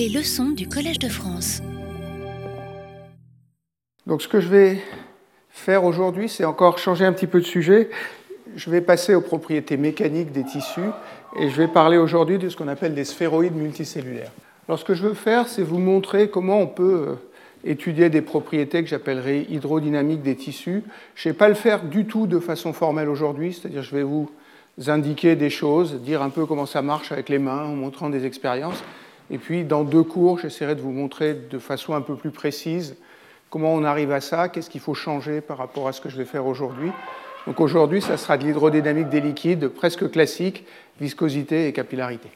Les 0.00 0.08
leçons 0.08 0.48
du 0.48 0.66
Collège 0.66 0.98
de 0.98 1.10
France. 1.10 1.60
Donc 4.06 4.22
ce 4.22 4.28
que 4.28 4.40
je 4.40 4.48
vais 4.48 4.78
faire 5.50 5.84
aujourd'hui, 5.84 6.30
c'est 6.30 6.46
encore 6.46 6.78
changer 6.78 7.04
un 7.04 7.12
petit 7.12 7.26
peu 7.26 7.38
de 7.38 7.44
sujet. 7.44 7.90
Je 8.56 8.70
vais 8.70 8.80
passer 8.80 9.14
aux 9.14 9.20
propriétés 9.20 9.76
mécaniques 9.76 10.32
des 10.32 10.42
tissus 10.42 10.88
et 11.38 11.50
je 11.50 11.54
vais 11.54 11.68
parler 11.68 11.98
aujourd'hui 11.98 12.38
de 12.38 12.48
ce 12.48 12.56
qu'on 12.56 12.68
appelle 12.68 12.94
des 12.94 13.04
sphéroïdes 13.04 13.54
multicellulaires. 13.54 14.30
Alors 14.66 14.78
ce 14.78 14.86
que 14.86 14.94
je 14.94 15.02
veux 15.02 15.12
faire, 15.12 15.48
c'est 15.48 15.62
vous 15.62 15.76
montrer 15.76 16.30
comment 16.30 16.60
on 16.60 16.66
peut 16.66 17.04
euh, 17.06 17.14
étudier 17.62 18.08
des 18.08 18.22
propriétés 18.22 18.82
que 18.82 18.88
j'appellerai 18.88 19.48
hydrodynamiques 19.50 20.22
des 20.22 20.34
tissus. 20.34 20.82
Je 21.14 21.28
ne 21.28 21.34
vais 21.34 21.36
pas 21.36 21.50
le 21.50 21.54
faire 21.54 21.82
du 21.84 22.06
tout 22.06 22.26
de 22.26 22.38
façon 22.38 22.72
formelle 22.72 23.10
aujourd'hui, 23.10 23.52
c'est-à-dire 23.52 23.82
je 23.82 23.94
vais 23.94 24.02
vous 24.02 24.30
indiquer 24.86 25.36
des 25.36 25.50
choses, 25.50 26.00
dire 26.00 26.22
un 26.22 26.30
peu 26.30 26.46
comment 26.46 26.64
ça 26.64 26.80
marche 26.80 27.12
avec 27.12 27.28
les 27.28 27.38
mains 27.38 27.66
en 27.66 27.76
montrant 27.76 28.08
des 28.08 28.24
expériences. 28.24 28.82
Et 29.30 29.38
puis 29.38 29.64
dans 29.64 29.84
deux 29.84 30.02
cours, 30.02 30.38
j'essaierai 30.38 30.74
de 30.74 30.80
vous 30.80 30.92
montrer 30.92 31.34
de 31.34 31.58
façon 31.58 31.94
un 31.94 32.00
peu 32.00 32.16
plus 32.16 32.30
précise 32.30 32.96
comment 33.50 33.74
on 33.74 33.84
arrive 33.84 34.12
à 34.12 34.20
ça, 34.20 34.48
qu'est-ce 34.48 34.70
qu'il 34.70 34.80
faut 34.80 34.94
changer 34.94 35.40
par 35.40 35.58
rapport 35.58 35.88
à 35.88 35.92
ce 35.92 36.00
que 36.00 36.08
je 36.08 36.16
vais 36.16 36.24
faire 36.24 36.46
aujourd'hui. 36.46 36.90
Donc 37.46 37.60
aujourd'hui, 37.60 38.00
ça 38.00 38.16
sera 38.16 38.38
de 38.38 38.44
l'hydrodynamique 38.44 39.08
des 39.08 39.20
liquides 39.20 39.68
presque 39.68 40.10
classique, 40.10 40.64
viscosité 41.00 41.66
et 41.66 41.72
capillarité. 41.72 42.28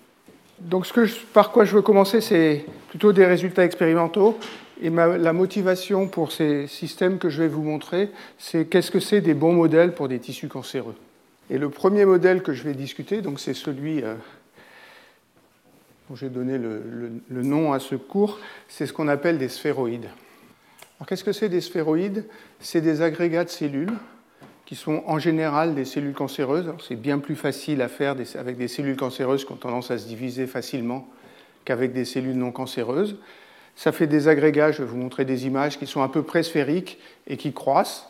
Donc 0.61 0.87
par 1.33 1.53
quoi 1.53 1.65
je 1.65 1.75
veux 1.75 1.83
commencer, 1.83 2.21
c'est 2.21 2.65
plutôt 2.89 3.13
des 3.13 3.27
résultats 3.27 3.65
expérimentaux. 3.65 4.39
Et 4.83 4.91
la 4.91 5.33
motivation 5.33 6.09
pour 6.09 6.33
ces 6.33 6.67
systèmes 6.67 7.19
que 7.19 7.29
je 7.29 7.43
vais 7.43 7.49
vous 7.49 7.63
montrer, 7.63 8.11
c'est 8.39 8.67
qu'est-ce 8.67 8.91
que 8.91 8.99
c'est 8.99 9.21
des 9.21 9.35
bons 9.35 9.53
modèles 9.53 9.95
pour 9.95 10.09
des 10.09 10.19
tissus 10.19 10.49
cancéreux. 10.49 10.97
Et 11.49 11.59
le 11.59 11.69
premier 11.71 12.05
modèle 12.05 12.43
que 12.43 12.53
je 12.53 12.65
vais 12.65 12.75
discuter, 12.75 13.21
donc 13.21 13.39
c'est 13.39 13.55
celui 13.55 14.03
euh, 14.03 14.15
dont 16.09 16.17
j'ai 16.17 16.29
donné 16.29 16.59
le, 16.59 17.43
nom 17.43 17.73
à 17.73 17.79
ce 17.79 17.95
cours, 17.95 18.39
c'est 18.69 18.87
ce 18.87 18.93
qu'on 18.93 19.09
appelle 19.09 19.39
des 19.39 19.49
sphéroïdes. 19.49 20.09
Alors 20.99 21.09
qu'est-ce 21.09 21.25
que 21.25 21.33
c'est 21.33 21.49
des 21.49 21.61
sphéroïdes? 21.61 22.27
C'est 22.61 22.81
des 22.81 23.03
agrégats 23.03 23.45
de 23.45 23.51
cellules 23.51 23.93
qui 24.67 24.77
sont 24.77 25.03
en 25.07 25.19
général 25.19 25.75
des 25.75 25.85
cellules 25.85 26.15
cancéreuses. 26.15 26.73
C'est 26.87 26.97
bien 26.97 27.19
plus 27.19 27.37
facile 27.37 27.83
à 27.83 27.89
faire 27.89 28.17
avec 28.39 28.57
des 28.57 28.69
cellules 28.69 28.97
cancéreuses 28.97 29.45
qui 29.45 29.53
ont 29.53 29.57
tendance 29.57 29.91
à 29.91 29.99
se 29.99 30.07
diviser 30.07 30.47
facilement 30.47 31.09
qu'avec 31.65 31.93
des 31.93 32.05
cellules 32.05 32.37
non 32.37 32.53
cancéreuses. 32.53 33.17
Ça 33.77 33.93
fait 33.93 34.07
des 34.07 34.29
agrégats, 34.29 34.73
je 34.73 34.83
vais 34.83 34.89
vous 34.89 34.97
montrer 34.97 35.25
des 35.25 35.47
images, 35.47 35.79
qui 35.79 35.87
sont 35.87 36.03
à 36.03 36.09
peu 36.09 36.23
près 36.23 36.43
sphériques 36.43 36.99
et 37.27 37.37
qui 37.37 37.53
croissent. 37.53 38.09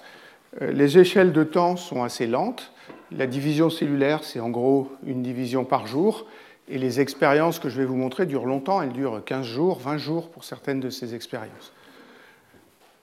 Euh, 0.60 0.72
les 0.72 0.98
échelles 0.98 1.32
de 1.32 1.42
temps 1.42 1.76
sont 1.76 2.02
assez 2.02 2.26
lentes. 2.26 2.72
La 3.10 3.26
division 3.26 3.70
cellulaire, 3.70 4.24
c'est 4.24 4.40
en 4.40 4.50
gros 4.50 4.90
une 5.06 5.22
division 5.22 5.64
par 5.64 5.86
jour. 5.86 6.26
Et 6.68 6.78
les 6.78 7.00
expériences 7.00 7.58
que 7.58 7.68
je 7.68 7.76
vais 7.76 7.84
vous 7.84 7.96
montrer 7.96 8.26
durent 8.26 8.46
longtemps. 8.46 8.80
Elles 8.80 8.92
durent 8.92 9.22
15 9.24 9.46
jours, 9.46 9.78
20 9.80 9.98
jours 9.98 10.30
pour 10.30 10.44
certaines 10.44 10.80
de 10.80 10.90
ces 10.90 11.14
expériences. 11.14 11.72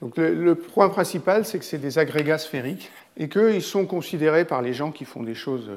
Donc 0.02 0.18
le, 0.18 0.56
point 0.56 0.90
principal, 0.90 1.46
c'est 1.46 1.60
que 1.60 1.66
c'est 1.66 1.78
des 1.78 2.00
agrégats 2.00 2.40
sphériques 2.40 2.90
et 3.18 3.30
qu'ils 3.30 3.62
sont 3.62 3.86
considérés 3.86 4.46
par 4.46 4.64
les 4.64 4.74
gens 4.74 4.92
qui 4.92 5.06
font 5.06 5.22
des 5.22 5.36
choses, 5.36 5.70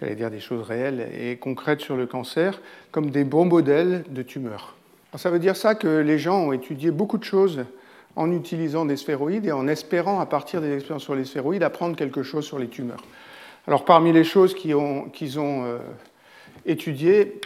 j'allais 0.00 0.14
dire 0.14 0.30
des 0.30 0.40
choses 0.40 0.66
réelles 0.66 1.10
et 1.14 1.36
concrètes 1.36 1.80
sur 1.80 1.94
le 1.96 2.06
cancer, 2.06 2.58
comme 2.90 3.10
des 3.10 3.24
bons 3.24 3.44
modèles 3.44 4.04
de 4.08 4.22
tumeurs. 4.22 4.76
ça 5.16 5.28
veut 5.28 5.38
dire 5.38 5.56
ça 5.56 5.74
que 5.74 5.98
les 5.98 6.18
gens 6.18 6.38
ont 6.38 6.52
étudié 6.52 6.90
beaucoup 6.90 7.18
de 7.18 7.24
choses 7.24 7.66
en 8.16 8.32
utilisant 8.32 8.86
des 8.86 8.96
sphéroïdes 8.96 9.44
et 9.44 9.52
en 9.52 9.68
espérant, 9.68 10.20
à 10.20 10.26
partir 10.26 10.62
des 10.62 10.72
expériences 10.74 11.02
sur 11.02 11.14
les 11.14 11.26
sphéroïdes, 11.26 11.62
apprendre 11.62 11.96
quelque 11.96 12.22
chose 12.22 12.46
sur 12.46 12.58
les 12.58 12.68
tumeurs. 12.68 13.04
Alors 13.66 13.84
parmi 13.84 14.10
les 14.12 14.24
choses 14.24 14.54
qu'ils 14.54 14.74
ont, 14.74 15.04
ont 15.04 15.64
euh, 15.64 15.78
étudiées, 16.66 17.40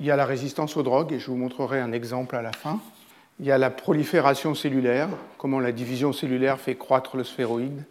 il 0.00 0.06
y 0.06 0.10
a 0.10 0.16
la 0.16 0.26
résistance 0.26 0.76
aux 0.76 0.82
drogues, 0.82 1.12
et 1.12 1.18
je 1.18 1.26
vous 1.26 1.36
montrerai 1.36 1.80
un 1.80 1.92
exemple 1.92 2.36
à 2.36 2.42
la 2.42 2.52
fin. 2.52 2.80
Il 3.40 3.46
y 3.46 3.50
a 3.50 3.58
la 3.58 3.70
prolifération 3.70 4.54
cellulaire, 4.54 5.08
comment 5.38 5.60
la 5.60 5.72
division 5.72 6.12
cellulaire 6.12 6.58
fait 6.58 6.74
croître 6.74 7.16
le 7.16 7.24
sphéroïde. 7.24 7.84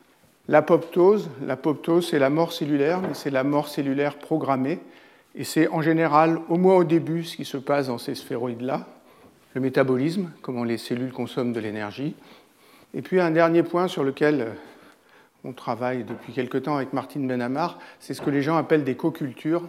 L'apoptose, 0.49 1.29
l'apoptose 1.45 2.09
c'est 2.09 2.19
la 2.19 2.29
mort 2.29 2.53
cellulaire, 2.53 3.01
mais 3.01 3.13
c'est 3.13 3.29
la 3.29 3.43
mort 3.43 3.67
cellulaire 3.67 4.15
programmée. 4.15 4.79
Et 5.35 5.43
c'est 5.43 5.67
en 5.67 5.81
général, 5.81 6.39
au 6.49 6.57
moins 6.57 6.75
au 6.75 6.83
début, 6.83 7.23
ce 7.23 7.35
qui 7.35 7.45
se 7.45 7.57
passe 7.57 7.87
dans 7.87 7.97
ces 7.97 8.15
sphéroïdes-là. 8.15 8.87
Le 9.53 9.61
métabolisme, 9.61 10.31
comment 10.41 10.63
les 10.63 10.77
cellules 10.77 11.11
consomment 11.11 11.53
de 11.53 11.59
l'énergie. 11.59 12.15
Et 12.93 13.01
puis 13.01 13.19
un 13.19 13.31
dernier 13.31 13.63
point 13.63 13.87
sur 13.87 14.03
lequel 14.03 14.47
on 15.43 15.51
travaille 15.51 16.03
depuis 16.03 16.33
quelque 16.33 16.57
temps 16.57 16.77
avec 16.77 16.93
Martine 16.93 17.27
Benamar, 17.27 17.77
c'est 17.99 18.13
ce 18.13 18.21
que 18.21 18.29
les 18.29 18.41
gens 18.41 18.57
appellent 18.57 18.83
des 18.83 18.95
co-cultures. 18.95 19.63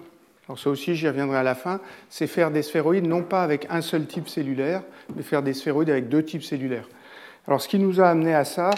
Alors 0.48 0.58
ça 0.58 0.70
aussi, 0.70 0.94
j'y 0.94 1.06
reviendrai 1.06 1.36
à 1.36 1.42
la 1.42 1.54
fin, 1.54 1.78
c'est 2.08 2.26
faire 2.26 2.50
des 2.50 2.62
sphéroïdes 2.62 3.06
non 3.06 3.22
pas 3.22 3.42
avec 3.42 3.66
un 3.68 3.82
seul 3.82 4.06
type 4.06 4.28
cellulaire, 4.28 4.80
mais 5.14 5.22
faire 5.22 5.42
des 5.42 5.52
sphéroïdes 5.52 5.90
avec 5.90 6.08
deux 6.08 6.24
types 6.24 6.42
cellulaires. 6.42 6.88
Alors 7.46 7.60
ce 7.60 7.68
qui 7.68 7.78
nous 7.78 8.00
a 8.00 8.08
amené 8.08 8.34
à 8.34 8.46
ça, 8.46 8.70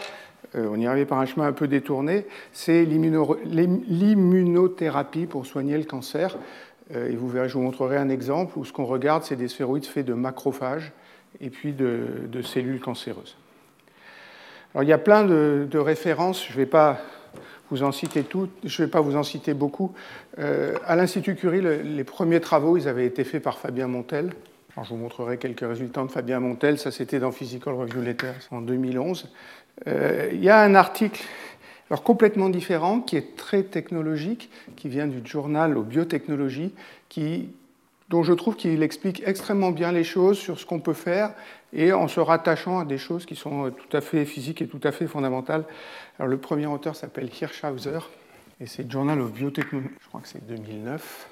euh, 0.57 0.67
on 0.69 0.81
y 0.81 0.89
arrivait 0.89 1.07
par 1.07 1.21
un 1.21 1.27
chemin 1.27 1.47
un 1.47 1.53
peu 1.53 1.69
détourné, 1.69 2.27
c'est 2.53 2.85
l'immunothérapie 2.85 5.27
pour 5.27 5.47
soigner 5.47 5.79
le 5.79 5.85
cancer. 5.85 6.37
Euh, 6.93 7.09
et 7.09 7.15
vous 7.15 7.29
verrez, 7.29 7.49
je 7.49 7.55
vous 7.55 7.63
montrerai 7.63 7.99
un 7.99 8.09
exemple 8.09 8.59
où 8.59 8.65
ce 8.65 8.73
qu'on 8.73 8.87
regarde, 8.87 9.23
c'est 9.23 9.37
des 9.37 9.47
sphéroïdes 9.47 9.87
faits 9.87 10.07
de 10.07 10.15
macrophages 10.15 10.91
et 11.41 11.51
puis 11.51 11.73
de, 11.73 12.27
cellules 12.43 12.81
cancéreuses. 12.81 13.37
Alors 14.75 14.83
il 14.83 14.89
y 14.89 14.93
a 14.93 14.99
plein 14.99 15.23
de, 15.25 15.69
de 15.71 15.79
références, 15.79 16.45
je 16.45 16.51
ne 16.53 16.57
vais 16.57 16.67
pas 16.67 16.99
vous 17.71 17.83
en 17.83 17.93
citer 17.93 18.25
toutes, 18.25 18.51
je 18.65 18.83
ne 18.83 18.87
vais 18.87 18.91
pas 18.91 19.01
vous 19.01 19.17
en 19.17 19.23
citer 19.23 19.55
beaucoup. 19.55 19.93
Euh, 20.39 20.77
à 20.87 20.97
l'Institut 20.97 21.37
Curie, 21.37 21.63
les 21.63 22.05
premiers 22.05 22.41
travaux, 22.41 22.77
ils 22.77 22.89
avaient 22.89 23.07
été 23.07 23.25
faits 23.25 23.43
par 23.43 23.59
Fabien 23.59 23.87
Montel. 23.87 24.33
Alors, 24.75 24.85
je 24.85 24.91
vous 24.91 24.97
montrerai 24.97 25.39
quelques 25.39 25.61
résultats 25.61 26.03
de 26.03 26.11
Fabien 26.11 26.41
Montel, 26.41 26.79
ça 26.79 26.91
c'était 26.91 27.19
dans 27.19 27.33
Physical 27.33 27.75
Review 27.75 28.03
Letters 28.03 28.49
en 28.51 28.61
2011. 28.61 29.29
Euh, 29.87 30.31
il 30.33 30.43
y 30.43 30.49
a 30.49 30.61
un 30.61 30.75
article 30.75 31.23
alors, 31.91 32.05
complètement 32.05 32.51
différent 32.51 33.01
qui 33.01 33.17
est 33.17 33.37
très 33.37 33.65
technologique, 33.65 34.49
qui 34.77 34.89
vient 34.89 35.09
du 35.09 35.27
journal 35.29 35.77
aux 35.77 35.83
biotechnologies, 35.83 36.73
dont 38.09 38.23
je 38.23 38.33
trouve 38.33 38.55
qu'il 38.55 38.83
explique 38.85 39.23
extrêmement 39.27 39.73
bien 39.73 39.91
les 39.91 40.05
choses 40.05 40.39
sur 40.39 40.61
ce 40.61 40.67
qu'on 40.67 40.79
peut 40.79 40.93
faire 40.93 41.33
et 41.73 41.93
en 41.93 42.09
se 42.09 42.21
rattachant 42.21 42.81
à 42.81 42.85
des 42.85 42.99
choses 42.99 43.27
qui 43.27 43.37
sont 43.37 43.71
tout 43.71 43.97
à 43.97 44.01
fait 44.01 44.25
physiques 44.25 44.63
et 44.63 44.67
tout 44.67 44.81
à 44.83 44.93
fait 44.93 45.07
fondamentales 45.07 45.65
le 46.27 46.37
premier 46.37 46.67
auteur 46.67 46.97
s'appelle 46.97 47.31
Hirschhauser, 47.41 47.99
et 48.61 48.67
c'est 48.67 48.91
Journal 48.91 49.21
of 49.21 49.33
Biotechnology, 49.33 49.91
je 50.01 50.09
crois 50.09 50.21
que 50.21 50.29
c'est 50.29 50.47
2009. 50.47 51.29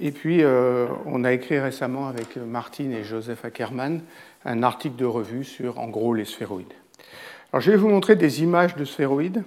Et 0.00 0.10
puis, 0.10 0.42
euh, 0.42 0.86
on 1.06 1.24
a 1.24 1.32
écrit 1.32 1.58
récemment 1.58 2.08
avec 2.08 2.36
Martine 2.36 2.92
et 2.92 3.04
Joseph 3.04 3.44
Ackerman 3.44 4.02
un 4.44 4.62
article 4.62 4.96
de 4.96 5.04
revue 5.04 5.44
sur, 5.44 5.78
en 5.78 5.88
gros, 5.88 6.14
les 6.14 6.24
sphéroïdes. 6.24 6.72
Alors, 7.52 7.60
je 7.60 7.70
vais 7.70 7.76
vous 7.76 7.88
montrer 7.88 8.16
des 8.16 8.42
images 8.42 8.74
de 8.76 8.84
sphéroïdes. 8.84 9.44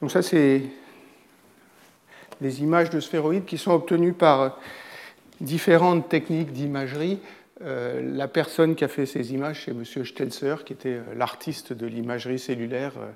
Donc, 0.00 0.10
ça, 0.10 0.22
c'est 0.22 0.62
des 2.40 2.62
images 2.62 2.90
de 2.90 3.00
sphéroïdes 3.00 3.46
qui 3.46 3.58
sont 3.58 3.72
obtenues 3.72 4.12
par 4.12 4.58
différentes 5.40 6.08
techniques 6.08 6.52
d'imagerie. 6.52 7.20
Euh, 7.62 8.00
la 8.14 8.26
personne 8.26 8.74
qui 8.74 8.84
a 8.84 8.88
fait 8.88 9.06
ces 9.06 9.34
images, 9.34 9.64
c'est 9.64 9.72
M. 9.72 9.84
Stelzer, 9.84 10.64
qui 10.64 10.72
était 10.72 10.94
euh, 10.94 11.14
l'artiste 11.14 11.72
de 11.74 11.86
l'imagerie 11.86 12.38
cellulaire 12.38 12.92
euh, 12.98 13.10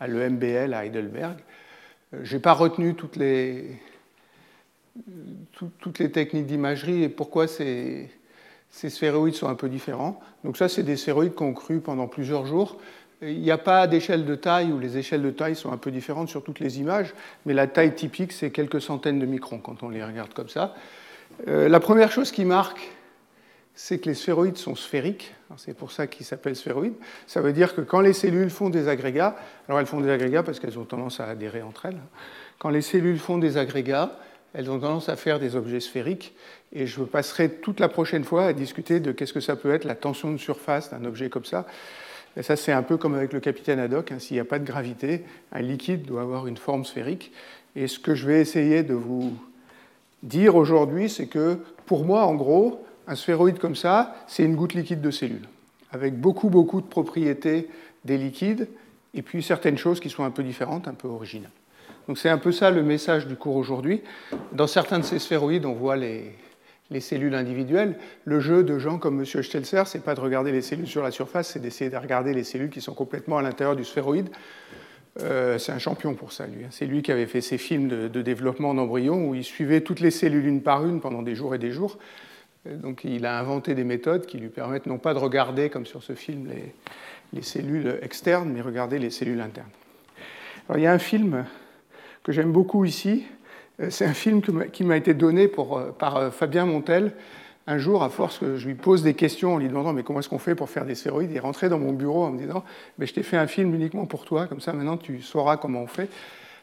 à 0.00 0.06
l'EMBL 0.06 0.72
à 0.72 0.86
Heidelberg. 0.86 1.36
Je 2.22 2.34
n'ai 2.34 2.40
pas 2.40 2.54
retenu 2.54 2.94
toutes 2.94 3.16
les, 3.16 3.78
toutes 5.78 5.98
les 5.98 6.10
techniques 6.10 6.46
d'imagerie 6.46 7.04
et 7.04 7.08
pourquoi 7.08 7.46
ces, 7.46 8.10
ces, 8.70 8.90
sphéroïdes 8.90 9.34
sont 9.34 9.48
un 9.48 9.54
peu 9.54 9.68
différents. 9.68 10.18
Donc 10.42 10.56
ça, 10.56 10.68
c'est 10.68 10.82
des 10.82 10.96
sphéroïdes 10.96 11.34
qu'on 11.34 11.52
cru 11.52 11.80
pendant 11.80 12.08
plusieurs 12.08 12.46
jours. 12.46 12.78
Il 13.22 13.40
n'y 13.40 13.52
a 13.52 13.58
pas 13.58 13.86
d'échelle 13.86 14.24
de 14.24 14.34
taille 14.34 14.72
où 14.72 14.78
les 14.80 14.96
échelles 14.96 15.22
de 15.22 15.30
taille 15.30 15.54
sont 15.54 15.70
un 15.70 15.76
peu 15.76 15.92
différentes 15.92 16.30
sur 16.30 16.42
toutes 16.42 16.58
les 16.58 16.80
images, 16.80 17.14
mais 17.46 17.52
la 17.52 17.68
taille 17.68 17.94
typique, 17.94 18.32
c'est 18.32 18.50
quelques 18.50 18.80
centaines 18.80 19.20
de 19.20 19.26
microns 19.26 19.58
quand 19.58 19.82
on 19.84 19.90
les 19.90 20.02
regarde 20.02 20.32
comme 20.32 20.48
ça. 20.48 20.74
la 21.46 21.80
première 21.80 22.10
chose 22.10 22.32
qui 22.32 22.46
marque 22.46 22.90
c'est 23.82 23.98
que 23.98 24.10
les 24.10 24.14
sphéroïdes 24.14 24.58
sont 24.58 24.74
sphériques. 24.74 25.34
C'est 25.56 25.72
pour 25.72 25.90
ça 25.90 26.06
qu'ils 26.06 26.26
s'appellent 26.26 26.54
sphéroïdes. 26.54 26.92
Ça 27.26 27.40
veut 27.40 27.54
dire 27.54 27.74
que 27.74 27.80
quand 27.80 28.02
les 28.02 28.12
cellules 28.12 28.50
font 28.50 28.68
des 28.68 28.88
agrégats, 28.88 29.36
alors 29.66 29.80
elles 29.80 29.86
font 29.86 30.02
des 30.02 30.10
agrégats 30.10 30.42
parce 30.42 30.60
qu'elles 30.60 30.78
ont 30.78 30.84
tendance 30.84 31.18
à 31.18 31.24
adhérer 31.28 31.62
entre 31.62 31.86
elles. 31.86 31.96
Quand 32.58 32.68
les 32.68 32.82
cellules 32.82 33.18
font 33.18 33.38
des 33.38 33.56
agrégats, 33.56 34.18
elles 34.52 34.70
ont 34.70 34.78
tendance 34.78 35.08
à 35.08 35.16
faire 35.16 35.40
des 35.40 35.56
objets 35.56 35.80
sphériques. 35.80 36.34
Et 36.74 36.86
je 36.86 37.02
passerai 37.02 37.48
toute 37.48 37.80
la 37.80 37.88
prochaine 37.88 38.22
fois 38.22 38.44
à 38.44 38.52
discuter 38.52 39.00
de 39.00 39.12
qu'est-ce 39.12 39.32
que 39.32 39.40
ça 39.40 39.56
peut 39.56 39.72
être 39.72 39.86
la 39.86 39.94
tension 39.94 40.30
de 40.30 40.36
surface 40.36 40.90
d'un 40.90 41.06
objet 41.06 41.30
comme 41.30 41.46
ça. 41.46 41.66
Et 42.36 42.42
ça, 42.42 42.56
c'est 42.56 42.72
un 42.72 42.82
peu 42.82 42.98
comme 42.98 43.14
avec 43.14 43.32
le 43.32 43.40
capitaine 43.40 43.78
Haddock. 43.78 44.12
Hein. 44.12 44.18
S'il 44.18 44.34
n'y 44.34 44.40
a 44.40 44.44
pas 44.44 44.58
de 44.58 44.66
gravité, 44.66 45.24
un 45.52 45.62
liquide 45.62 46.02
doit 46.02 46.20
avoir 46.20 46.46
une 46.46 46.58
forme 46.58 46.84
sphérique. 46.84 47.32
Et 47.74 47.86
ce 47.86 47.98
que 47.98 48.14
je 48.14 48.26
vais 48.26 48.42
essayer 48.42 48.82
de 48.82 48.94
vous 48.94 49.32
dire 50.22 50.54
aujourd'hui, 50.54 51.08
c'est 51.08 51.28
que 51.28 51.60
pour 51.86 52.04
moi, 52.04 52.26
en 52.26 52.34
gros, 52.34 52.84
un 53.06 53.14
sphéroïde 53.14 53.58
comme 53.58 53.76
ça, 53.76 54.14
c'est 54.26 54.44
une 54.44 54.56
goutte 54.56 54.74
liquide 54.74 55.00
de 55.00 55.10
cellules, 55.10 55.48
avec 55.90 56.18
beaucoup, 56.18 56.50
beaucoup 56.50 56.80
de 56.80 56.86
propriétés 56.86 57.68
des 58.04 58.18
liquides, 58.18 58.68
et 59.14 59.22
puis 59.22 59.42
certaines 59.42 59.78
choses 59.78 60.00
qui 60.00 60.10
sont 60.10 60.24
un 60.24 60.30
peu 60.30 60.42
différentes, 60.42 60.88
un 60.88 60.94
peu 60.94 61.08
originales. 61.08 61.50
Donc 62.08 62.18
c'est 62.18 62.28
un 62.28 62.38
peu 62.38 62.52
ça 62.52 62.70
le 62.70 62.82
message 62.82 63.26
du 63.26 63.36
cours 63.36 63.56
aujourd'hui. 63.56 64.02
Dans 64.52 64.66
certains 64.66 64.98
de 64.98 65.04
ces 65.04 65.18
sphéroïdes, 65.18 65.66
on 65.66 65.74
voit 65.74 65.96
les, 65.96 66.32
les 66.90 67.00
cellules 67.00 67.34
individuelles. 67.34 67.96
Le 68.24 68.40
jeu 68.40 68.62
de 68.62 68.78
gens 68.78 68.98
comme 68.98 69.20
M. 69.20 69.24
Stelzer, 69.24 69.86
c'est 69.86 70.04
pas 70.04 70.14
de 70.14 70.20
regarder 70.20 70.52
les 70.52 70.62
cellules 70.62 70.88
sur 70.88 71.02
la 71.02 71.10
surface, 71.10 71.50
c'est 71.50 71.60
d'essayer 71.60 71.90
de 71.90 71.96
regarder 71.96 72.34
les 72.34 72.44
cellules 72.44 72.70
qui 72.70 72.80
sont 72.80 72.94
complètement 72.94 73.38
à 73.38 73.42
l'intérieur 73.42 73.76
du 73.76 73.84
sphéroïde. 73.84 74.28
Euh, 75.22 75.58
c'est 75.58 75.72
un 75.72 75.78
champion 75.78 76.14
pour 76.14 76.32
ça, 76.32 76.46
lui. 76.46 76.64
C'est 76.70 76.86
lui 76.86 77.02
qui 77.02 77.12
avait 77.12 77.26
fait 77.26 77.40
ses 77.40 77.58
films 77.58 77.88
de, 77.88 78.22
développement 78.22 78.74
d'embryons 78.74 79.28
où 79.28 79.34
il 79.34 79.44
suivait 79.44 79.80
toutes 79.80 80.00
les 80.00 80.10
cellules 80.10 80.46
une 80.46 80.62
par 80.62 80.86
une 80.86 81.00
pendant 81.00 81.22
des 81.22 81.34
jours 81.34 81.54
et 81.54 81.58
des 81.58 81.72
jours. 81.72 81.98
Donc 82.66 83.04
il 83.04 83.24
a 83.26 83.38
inventé 83.38 83.74
des 83.74 83.84
méthodes 83.84 84.26
qui 84.26 84.38
lui 84.38 84.48
permettent 84.48 84.86
non 84.86 84.98
pas 84.98 85.14
de 85.14 85.18
regarder, 85.18 85.70
comme 85.70 85.86
sur 85.86 86.02
ce 86.02 86.14
film, 86.14 86.46
les, 86.48 86.74
les 87.32 87.42
cellules 87.42 87.98
externes, 88.02 88.50
mais 88.52 88.60
regarder 88.60 88.98
les 88.98 89.10
cellules 89.10 89.40
internes. 89.40 89.70
Alors, 90.68 90.78
il 90.78 90.82
y 90.82 90.86
a 90.86 90.92
un 90.92 90.98
film 90.98 91.44
que 92.22 92.32
j'aime 92.32 92.52
beaucoup 92.52 92.84
ici. 92.84 93.24
Euh, 93.80 93.90
c'est 93.90 94.04
un 94.04 94.14
film 94.14 94.40
qui 94.72 94.84
m'a 94.84 94.96
été 94.96 95.14
donné 95.14 95.50
euh, 95.58 95.90
par 95.92 96.16
euh, 96.16 96.30
Fabien 96.30 96.66
Montel. 96.66 97.12
Un 97.66 97.78
jour, 97.78 98.02
à 98.02 98.08
force 98.08 98.38
que 98.38 98.56
je 98.56 98.66
lui 98.66 98.74
pose 98.74 99.02
des 99.02 99.14
questions 99.14 99.54
en 99.54 99.58
lui 99.58 99.68
demandant 99.68 99.92
mais 99.92 100.02
comment 100.02 100.20
est-ce 100.20 100.28
qu'on 100.28 100.38
fait 100.38 100.54
pour 100.54 100.70
faire 100.70 100.84
des 100.84 100.94
sphéroïdes, 100.94 101.30
il 101.30 101.36
est 101.36 101.40
rentré 101.40 101.68
dans 101.68 101.78
mon 101.78 101.92
bureau 101.92 102.24
en 102.24 102.30
me 102.30 102.38
disant 102.38 102.64
mais 102.98 103.06
je 103.06 103.14
t'ai 103.14 103.22
fait 103.22 103.36
un 103.36 103.46
film 103.46 103.74
uniquement 103.74 104.06
pour 104.06 104.24
toi, 104.24 104.46
comme 104.46 104.60
ça 104.60 104.72
maintenant 104.72 104.96
tu 104.96 105.22
sauras 105.22 105.56
comment 105.56 105.82
on 105.82 105.86
fait. 105.86 106.08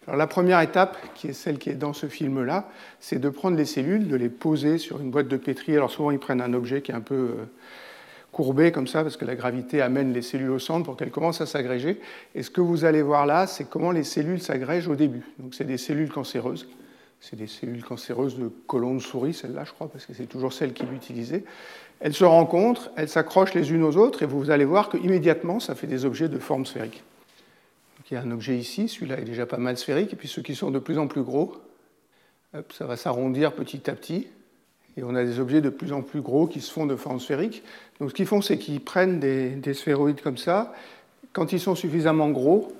La 0.07 0.27
première 0.27 0.62
étape, 0.62 0.98
qui 1.15 1.27
est 1.27 1.33
celle 1.33 1.57
qui 1.57 1.69
est 1.69 1.75
dans 1.75 1.94
ce 1.94 2.07
film-là, 2.07 2.69
c'est 3.00 3.19
de 3.19 3.30
prendre 3.30 3.57
les 3.57 3.65
cellules, 3.65 4.07
de 4.07 4.15
les 4.15 4.30
poser 4.30 4.77
sur 4.77 5.01
une 5.01 5.12
boîte 5.12 5.27
de 5.27 5.38
pétri. 5.38 5.75
Alors 5.75 5.92
souvent 5.92 6.12
ils 6.12 6.19
prennent 6.19 6.42
un 6.42 6.54
objet 6.54 6.81
qui 6.81 6.92
est 6.92 6.95
un 6.95 7.01
peu 7.01 7.31
courbé 8.31 8.71
comme 8.71 8.88
ça, 8.88 9.04
parce 9.04 9.18
que 9.18 9.25
la 9.25 9.36
gravité 9.36 9.81
amène 9.81 10.13
les 10.13 10.21
cellules 10.21 10.51
au 10.51 10.59
centre 10.59 10.86
pour 10.86 10.95
qu'elles 10.95 11.12
commencent 11.12 11.42
à 11.42 11.45
s'agréger. 11.45 12.00
Et 12.36 12.44
ce 12.44 12.50
que 12.50 12.62
vous 12.62 12.86
allez 12.86 13.01
voir 13.01 13.25
là, 13.25 13.48
c'est 13.48 13.69
comment 13.69 13.92
les 13.92 14.04
cellules 14.04 14.42
s'agrègent 14.42 14.88
au 14.88 14.95
début. 14.95 15.24
C'est 15.51 15.65
des 15.65 15.77
cellules 15.77 16.12
cancéreuses. 16.12 16.68
C'est 17.19 17.36
des 17.36 17.48
cellules 17.48 17.83
cancéreuses 17.83 18.38
de 18.38 18.50
colon 18.68 18.94
de 18.94 19.00
souris, 19.00 19.33
celle-là, 19.33 19.63
je 19.65 19.71
crois, 19.71 19.89
parce 19.89 20.06
que 20.06 20.13
c'est 20.13 20.27
toujours 20.27 20.53
celle 20.53 20.74
qu'il 20.74 20.94
utilisait. 20.94 21.44
Elles 22.00 22.13
se 22.13 22.25
rencontrent, 22.25 22.92
elles 22.95 23.10
s'accrochent 23.10 23.56
les 23.56 23.71
unes 23.71 23.83
aux 23.83 23.98
autres, 23.98 24.21
et 24.21 24.27
vous 24.27 24.51
allez 24.51 24.65
voir 24.65 24.89
qu'immédiatement, 24.89 25.60
ça 25.60 25.74
fait 25.74 25.88
des 25.88 26.06
objets 26.06 26.30
de 26.30 26.38
forme 26.38 26.68
sphérique. 26.68 27.03
Il 28.09 28.13
y 28.13 28.18
a 28.18 28.21
un 28.21 28.31
objet 28.31 28.57
ici, 28.57 28.88
celui-là 28.88 29.19
est 29.19 29.25
déjà 29.25 29.45
pas 29.45 29.57
mal 29.57 29.77
sphérique, 29.77 30.13
et 30.13 30.15
puis 30.15 30.27
ceux 30.27 30.42
qui 30.42 30.56
sont 30.56 30.71
de 30.71 30.80
plus 30.80 30.98
en 30.98 31.07
plus 31.07 31.24
gros, 31.24 31.56
ça 32.74 32.86
va 32.86 32.95
s'arrondir 32.95 33.54
petit 33.54 33.89
à 33.89 33.94
petit. 33.94 34.27
Et 34.95 35.04
on 35.04 35.13
a 35.13 35.24
des 35.24 35.39
objets 35.39 35.62
de 35.62 35.69
plus 35.69 35.94
en 35.94 36.01
plus 36.01 36.21
gros 36.21 36.48
qui 36.48 36.62
se 36.62 36.71
font 36.71 36.86
de 36.86 36.95
forme 36.95 37.19
sphérique. 37.19 37.63
Donc 38.00 38.09
ce 38.09 38.15
qu'ils 38.15 38.25
font, 38.25 38.42
c'est 38.42 38.57
qu'ils 38.57 38.81
prennent 38.81 39.19
des, 39.19 39.74
sphéroïdes 39.74 40.21
comme 40.21 40.38
ça. 40.38 40.74
Quand 41.33 41.51
ils 41.51 41.59
sont 41.59 41.75
suffisamment 41.75 42.30
gros, 42.30 42.74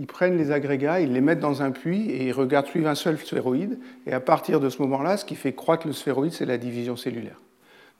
ils 0.00 0.06
prennent 0.06 0.36
les 0.36 0.50
agrégats, 0.50 1.00
ils 1.00 1.12
les 1.12 1.20
mettent 1.20 1.40
dans 1.40 1.62
un 1.62 1.70
puits 1.70 2.10
et 2.10 2.26
ils 2.28 2.32
regardent 2.32 2.66
suivre 2.66 2.88
un 2.88 2.94
seul 2.94 3.18
sphéroïde. 3.18 3.78
Et 4.06 4.12
à 4.12 4.20
partir 4.20 4.58
de 4.58 4.68
ce 4.68 4.82
moment-là, 4.82 5.16
ce 5.16 5.24
qui 5.24 5.36
fait 5.36 5.52
croître 5.52 5.86
le 5.86 5.92
sphéroïde, 5.92 6.32
c'est 6.32 6.46
la 6.46 6.58
division 6.58 6.96
cellulaire. 6.96 7.40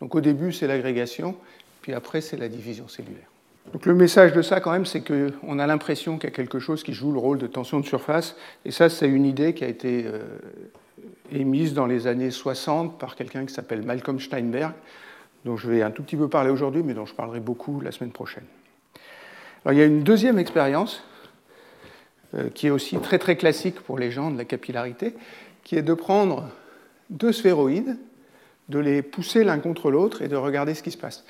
Donc 0.00 0.14
au 0.14 0.20
début, 0.20 0.52
c'est 0.52 0.66
l'agrégation, 0.66 1.36
puis 1.82 1.92
après, 1.92 2.22
c'est 2.22 2.38
la 2.38 2.48
division 2.48 2.88
cellulaire. 2.88 3.28
Donc 3.72 3.86
le 3.86 3.94
message 3.94 4.32
de 4.32 4.42
ça, 4.42 4.60
quand 4.60 4.72
même, 4.72 4.86
c'est 4.86 5.02
qu'on 5.02 5.58
a 5.58 5.66
l'impression 5.66 6.18
qu'il 6.18 6.28
y 6.28 6.32
a 6.32 6.34
quelque 6.34 6.58
chose 6.58 6.82
qui 6.82 6.92
joue 6.92 7.12
le 7.12 7.18
rôle 7.18 7.38
de 7.38 7.46
tension 7.46 7.78
de 7.78 7.86
surface. 7.86 8.36
Et 8.64 8.72
ça, 8.72 8.88
c'est 8.88 9.08
une 9.08 9.24
idée 9.24 9.54
qui 9.54 9.62
a 9.62 9.68
été 9.68 10.04
euh, 10.06 10.22
émise 11.30 11.72
dans 11.72 11.86
les 11.86 12.06
années 12.08 12.32
60 12.32 12.98
par 12.98 13.14
quelqu'un 13.14 13.46
qui 13.46 13.54
s'appelle 13.54 13.82
Malcolm 13.82 14.18
Steinberg, 14.18 14.72
dont 15.44 15.56
je 15.56 15.70
vais 15.70 15.82
un 15.82 15.92
tout 15.92 16.02
petit 16.02 16.16
peu 16.16 16.28
parler 16.28 16.50
aujourd'hui, 16.50 16.82
mais 16.82 16.94
dont 16.94 17.06
je 17.06 17.14
parlerai 17.14 17.38
beaucoup 17.38 17.80
la 17.80 17.92
semaine 17.92 18.10
prochaine. 18.10 18.44
Alors, 19.64 19.74
il 19.74 19.78
y 19.78 19.82
a 19.82 19.86
une 19.86 20.02
deuxième 20.02 20.38
expérience 20.38 21.04
euh, 22.34 22.48
qui 22.50 22.66
est 22.66 22.70
aussi 22.70 22.98
très 22.98 23.18
très 23.18 23.36
classique 23.36 23.80
pour 23.80 23.98
les 23.98 24.10
gens 24.10 24.32
de 24.32 24.38
la 24.38 24.44
capillarité, 24.44 25.14
qui 25.62 25.76
est 25.76 25.82
de 25.82 25.94
prendre 25.94 26.48
deux 27.08 27.32
sphéroïdes, 27.32 27.96
de 28.68 28.78
les 28.80 29.02
pousser 29.02 29.44
l'un 29.44 29.58
contre 29.58 29.90
l'autre 29.90 30.22
et 30.22 30.28
de 30.28 30.36
regarder 30.36 30.74
ce 30.74 30.82
qui 30.82 30.90
se 30.90 30.98
passe. 30.98 31.24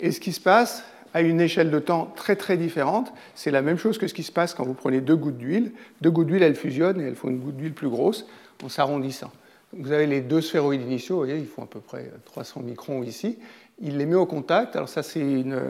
Et 0.00 0.12
ce 0.12 0.20
qui 0.20 0.32
se 0.32 0.40
passe 0.40 0.84
à 1.14 1.22
une 1.22 1.40
échelle 1.40 1.70
de 1.70 1.78
temps 1.78 2.12
très 2.16 2.36
très 2.36 2.56
différente, 2.56 3.12
c'est 3.34 3.50
la 3.50 3.62
même 3.62 3.78
chose 3.78 3.98
que 3.98 4.06
ce 4.06 4.14
qui 4.14 4.22
se 4.22 4.32
passe 4.32 4.54
quand 4.54 4.64
vous 4.64 4.74
prenez 4.74 5.00
deux 5.00 5.16
gouttes 5.16 5.38
d'huile. 5.38 5.72
Deux 6.00 6.10
gouttes 6.10 6.26
d'huile, 6.26 6.42
elles 6.42 6.56
fusionnent 6.56 7.00
et 7.00 7.04
elles 7.04 7.14
font 7.14 7.28
une 7.28 7.38
goutte 7.38 7.56
d'huile 7.56 7.74
plus 7.74 7.88
grosse 7.88 8.26
en 8.62 8.68
s'arrondissant. 8.68 9.30
Vous 9.72 9.92
avez 9.92 10.06
les 10.06 10.20
deux 10.20 10.40
sphéroïdes 10.40 10.82
initiaux, 10.82 11.16
vous 11.16 11.24
voyez, 11.24 11.38
ils 11.38 11.46
font 11.46 11.62
à 11.62 11.66
peu 11.66 11.80
près 11.80 12.10
300 12.24 12.62
microns 12.62 13.02
ici. 13.02 13.38
Il 13.80 13.98
les 13.98 14.06
met 14.06 14.14
au 14.14 14.26
contact. 14.26 14.76
Alors 14.76 14.88
ça, 14.88 15.02
c'est 15.02 15.20
une, 15.20 15.60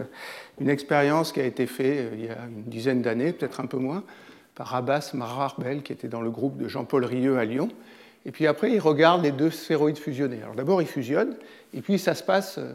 une, 0.61 0.69
expérience 0.69 1.33
qui 1.33 1.41
a 1.41 1.45
été 1.45 1.67
faite 1.67 1.99
euh, 1.99 2.11
il 2.15 2.25
y 2.27 2.29
a 2.29 2.39
une 2.47 2.65
dizaine 2.65 3.03
d'années, 3.03 3.33
peut-être 3.33 3.61
un 3.61 3.67
peu 3.67 3.79
moins, 3.79 4.05
par 4.55 4.75
Abbas 4.75 5.11
Mararbel, 5.15 5.83
qui 5.83 5.93
était 5.93 6.09
dans 6.09 6.21
le 6.21 6.31
groupe 6.31 6.57
de 6.57 6.69
Jean-Paul 6.69 7.05
Rieux 7.05 7.39
à 7.39 7.45
Lyon. 7.45 7.69
Et 8.27 8.33
puis 8.33 8.47
après, 8.47 8.73
il 8.73 8.81
regarde 8.81 9.23
les 9.23 9.33
deux 9.33 9.51
sphéroïdes 9.51 9.99
fusionnés. 9.99 10.43
Alors 10.43 10.55
d'abord, 10.55 10.83
ils 10.83 10.89
fusionnent, 10.89 11.37
et 11.75 11.81
puis 11.81 11.99
ça 11.99 12.15
se 12.15 12.23
passe 12.23 12.59
euh, 12.59 12.73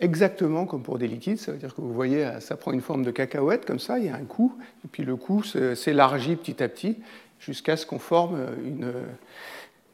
exactement 0.00 0.66
comme 0.66 0.82
pour 0.82 0.98
des 0.98 1.08
liquides. 1.08 1.38
Ça 1.38 1.52
veut 1.52 1.58
dire 1.58 1.74
que 1.74 1.80
vous 1.80 1.92
voyez, 1.92 2.28
ça 2.40 2.56
prend 2.56 2.72
une 2.72 2.80
forme 2.80 3.04
de 3.04 3.10
cacahuète, 3.10 3.64
comme 3.64 3.78
ça, 3.78 3.98
il 3.98 4.06
y 4.06 4.08
a 4.08 4.14
un 4.14 4.24
coup, 4.24 4.56
et 4.84 4.88
puis 4.88 5.04
le 5.04 5.16
coup 5.16 5.42
s'élargit 5.42 6.36
petit 6.36 6.62
à 6.62 6.68
petit 6.68 6.98
jusqu'à 7.38 7.76
ce 7.76 7.86
qu'on 7.86 7.98
forme 7.98 8.38
une, 8.64 8.92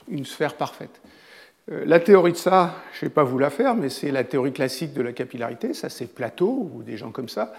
une 0.09 0.25
sphère 0.25 0.57
parfaite. 0.57 1.01
Euh, 1.71 1.85
la 1.87 2.01
théorie 2.01 2.33
de 2.33 2.37
ça, 2.37 2.75
je 2.93 3.05
ne 3.05 3.09
vais 3.09 3.15
pas 3.15 3.25
vous 3.25 3.39
la 3.39 3.51
faire, 3.51 3.75
mais 3.75 3.89
c'est 3.89 4.11
la 4.11 4.25
théorie 4.25 4.53
classique 4.53 4.93
de 4.93 5.03
la 5.03 5.13
capillarité, 5.13 5.75
ça 5.75 5.89
c'est 5.89 6.07
Plateau 6.07 6.71
ou 6.75 6.83
des 6.83 6.97
gens 6.97 7.11
comme 7.11 7.29
ça. 7.29 7.53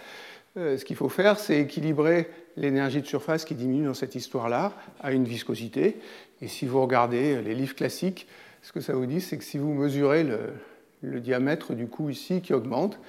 Euh, 0.57 0.77
ce 0.77 0.85
qu'il 0.85 0.95
faut 0.95 1.09
faire, 1.09 1.39
c'est 1.39 1.59
équilibrer 1.59 2.29
l'énergie 2.57 3.01
de 3.01 3.07
surface 3.07 3.45
qui 3.45 3.55
diminue 3.55 3.85
dans 3.85 3.93
cette 3.93 4.15
histoire-là 4.15 4.73
à 5.01 5.13
une 5.13 5.23
viscosité. 5.23 5.97
Et 6.41 6.47
si 6.47 6.65
vous 6.65 6.81
regardez 6.81 7.41
les 7.41 7.55
livres 7.55 7.75
classiques, 7.75 8.27
ce 8.61 8.71
que 8.71 8.81
ça 8.81 8.93
vous 8.93 9.05
dit, 9.05 9.21
c'est 9.21 9.37
que 9.37 9.43
si 9.43 9.57
vous 9.57 9.73
mesurez 9.73 10.23
le, 10.23 10.39
le 11.03 11.19
diamètre 11.19 11.73
du 11.73 11.87
coup 11.87 12.09
ici 12.09 12.41
qui 12.41 12.53
augmente, 12.53 12.99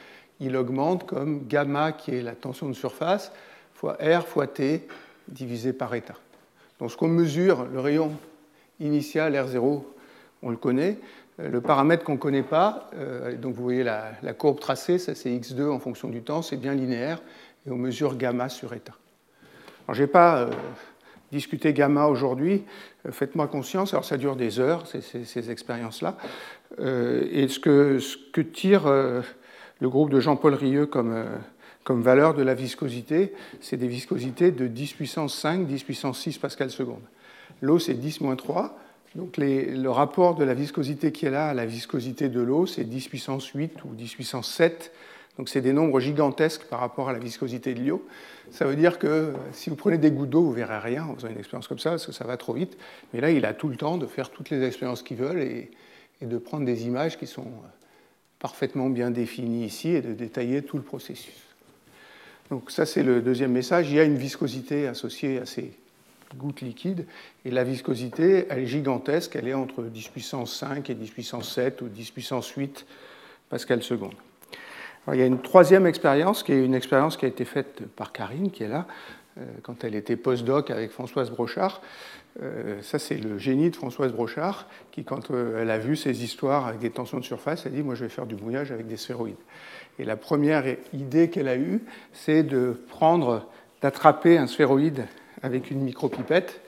il 0.41 0.57
augmente 0.57 1.07
comme 1.07 1.47
gamma 1.47 1.93
qui 1.93 2.15
est 2.15 2.23
la 2.23 2.35
tension 2.35 2.69
de 2.69 2.75
surface 2.75 3.33
fois 3.73 3.97
R 4.03 4.27
fois 4.27 4.47
T 4.47 4.87
divisé 5.29 5.73
par 5.73 5.95
état. 5.95 6.17
Donc 6.79 6.91
ce 6.91 6.97
qu'on 6.97 7.09
mesure, 7.09 7.67
le 7.73 7.81
rayon 7.81 8.13
initial 8.81 9.35
R0, 9.35 9.83
on 10.43 10.51
le 10.51 10.57
connaît. 10.57 10.99
Euh, 11.41 11.49
le 11.49 11.61
paramètre 11.61 12.05
qu'on 12.05 12.13
ne 12.13 12.19
connaît 12.19 12.43
pas, 12.43 12.91
euh, 12.95 13.37
donc 13.37 13.55
vous 13.55 13.63
voyez 13.63 13.83
la, 13.83 14.13
courbe 14.37 14.61
tracée, 14.61 14.99
ça 14.99 15.15
c'est 15.15 15.31
x2 15.31 15.69
en 15.69 15.79
fonction 15.79 16.09
du 16.09 16.23
temps, 16.23 16.43
c'est 16.43 16.57
bien 16.57 16.75
linéaire, 16.75 17.21
et 17.67 17.71
on 17.71 17.77
mesure 17.77 18.17
gamma 18.17 18.49
sur 18.49 18.73
état. 18.73 18.95
Alors 19.87 19.95
je 19.95 20.03
n'ai 20.03 20.09
pas 20.09 20.39
euh, 20.39 20.51
discuté 21.33 21.73
gamma 21.73 22.07
aujourd'hui, 22.07 22.65
faites-moi 23.11 23.49
conscience, 23.49 23.93
alors 23.95 24.05
ça 24.05 24.17
dure 24.17 24.37
des 24.37 24.61
heures, 24.61 24.85
ces, 24.87 25.51
expériences-là, 25.51 26.17
et 26.79 27.49
ce 27.49 27.59
que, 27.59 28.41
tire 28.41 28.87
le 28.89 29.89
groupe 29.89 30.11
de 30.11 30.21
Jean-Paul 30.21 30.55
Rieux 30.55 30.87
comme, 30.87 31.25
comme 31.85 32.03
valeur 32.03 32.35
de 32.35 32.43
la 32.43 32.55
viscosité, 32.55 33.33
c'est 33.61 33.77
des 33.77 33.87
viscosités 33.87 34.51
de 34.51 34.67
10 34.67 34.95
puissance 34.95 35.39
5, 35.39 35.67
10 35.67 35.85
puissance 35.85 36.19
6 36.21 36.39
pascal 36.39 36.71
seconde. 36.71 37.03
L'eau, 37.61 37.79
c'est 37.79 37.95
10-3. 37.95 38.71
Donc 39.15 39.37
le 39.37 39.89
rapport 39.89 40.35
de 40.35 40.43
la 40.43 40.55
viscosité 40.55 41.13
qui 41.13 41.27
est 41.27 41.31
là 41.31 41.49
à 41.49 41.55
la 41.55 41.67
viscosité 41.67 42.29
de 42.29 42.41
l'eau, 42.41 42.67
c'est 42.67 42.85
10 42.85 43.09
puissance 43.09 43.47
8 43.47 43.85
ou 43.85 43.95
10 43.95 44.15
puissance 44.15 44.51
7. 44.51 44.93
Donc 45.39 45.49
c'est 45.49 45.61
des 45.61 45.73
nombres 45.73 46.01
gigantesques 46.01 46.65
par 46.65 46.81
rapport 46.81 47.09
à 47.09 47.13
la 47.13 47.19
viscosité 47.19 47.75
de 47.75 47.83
l'eau. 47.83 48.07
Ça 48.51 48.65
veut 48.65 48.77
dire 48.77 48.99
que 48.99 49.33
si 49.53 49.71
vous 49.71 49.77
prenez 49.77 49.99
des 49.99 50.11
gouttes 50.11 50.31
d'eau, 50.31 50.43
vous 50.43 50.53
verrez 50.53 50.79
rien 50.79 51.05
en 51.05 51.15
faisant 51.15 51.29
une 51.29 51.39
expérience 51.39 51.69
comme 51.69 51.79
ça, 51.79 51.91
parce 51.91 52.07
que 52.07 52.13
ça 52.13 52.25
va 52.25 52.37
trop 52.37 52.55
vite. 52.55 52.77
Mais 53.13 53.21
là, 53.21 53.31
il 53.31 53.45
a 53.45 53.53
tout 53.53 53.69
le 53.69 53.77
temps 53.77 53.99
de 53.99 54.07
faire 54.07 54.31
toutes 54.31 54.51
les 54.51 54.63
expériences 54.65 55.03
qu'il 55.03 55.17
veut 55.17 55.71
et 56.25 56.27
de 56.27 56.39
prendre 56.39 56.67
des 56.67 56.87
images 56.87 57.17
qui 57.17 57.29
sont 57.29 57.47
parfaitement 58.41 58.91
bien 58.91 59.13
définies 59.13 59.65
ici 59.65 59.91
et 59.91 60.01
de 60.01 60.13
détailler 60.13 60.63
tout 60.63 60.77
le 60.77 60.83
processus. 60.83 61.41
Donc 62.51 62.73
ça, 62.73 62.85
c'est 62.85 63.03
le 63.03 63.23
deuxième 63.23 63.53
message. 63.53 63.91
Il 63.91 63.97
y 63.97 64.01
a 64.01 64.05
une 64.05 64.19
viscosité 64.19 64.89
associée 64.89 65.39
à 65.39 65.47
ces 65.47 65.73
goutte 66.37 66.61
liquide. 66.61 67.07
Et 67.45 67.51
la 67.51 67.65
viscosité, 67.65 68.47
elle 68.51 68.61
est 68.61 68.67
gigantesque, 68.67 69.37
elle 69.37 69.49
est 69.49 69.55
entre 69.55 69.83
10 69.83 70.09
puissance 70.09 70.57
5 70.59 70.89
et 70.91 70.95
10 70.95 71.11
puissance 71.11 71.55
7 71.55 71.83
ou 71.83 71.89
10 71.89 72.11
puissance 72.11 72.49
8 72.49 72.87
pascal 73.49 73.83
seconde. 73.83 74.15
il 75.13 75.19
y 75.19 75.23
a 75.23 75.27
une 75.27 75.41
troisième 75.41 75.87
expérience 75.87 76.43
qui 76.43 76.53
est 76.53 76.65
une 76.65 76.75
expérience 76.75 77.17
qui 77.17 77.25
a 77.25 77.29
été 77.29 77.45
faite 77.45 77.83
par 77.95 78.13
Karine, 78.13 78.51
qui 78.51 78.65
est 78.65 78.69
là, 78.69 78.87
euh, 79.39 79.45
quand 79.63 79.85
elle 79.85 79.95
était 79.95 80.17
postdoc 80.17 80.71
avec 80.71 80.91
Françoise 80.91 81.31
Brochard. 81.31 81.83
Euh, 82.43 82.83
ça, 82.83 82.99
c'est 82.99 83.17
le 83.17 83.39
génie 83.39 83.71
de 83.71 83.77
Françoise 83.77 84.13
Brochard, 84.13 84.69
qui, 84.91 85.05
quand 85.05 85.31
euh, 85.31 85.63
elle 85.63 85.71
a 85.71 85.79
vu 85.79 85.97
ces 85.97 86.25
histoires 86.25 86.67
avec 86.67 86.81
des 86.81 86.91
tensions 86.91 87.19
de 87.19 87.25
surface, 87.25 87.67
a 87.67 87.71
dit 87.71 87.83
Moi, 87.83 87.95
je 87.95 88.05
vais 88.05 88.11
faire 88.11 88.27
du 88.27 88.35
mouillage 88.35 88.73
avec 88.73 88.87
des 88.87 88.97
sphéroïdes. 88.97 89.37
Et 89.99 90.05
la 90.05 90.17
première 90.17 90.65
idée 90.93 91.31
qu'elle 91.31 91.49
a 91.49 91.57
eue, 91.57 91.81
c'est 92.13 92.43
de 92.43 92.77
prendre, 92.89 93.47
d'attraper 93.83 94.39
un 94.39 94.47
sphéroïde 94.47 95.07
avec 95.43 95.71
une 95.71 95.81
micropipette 95.81 96.61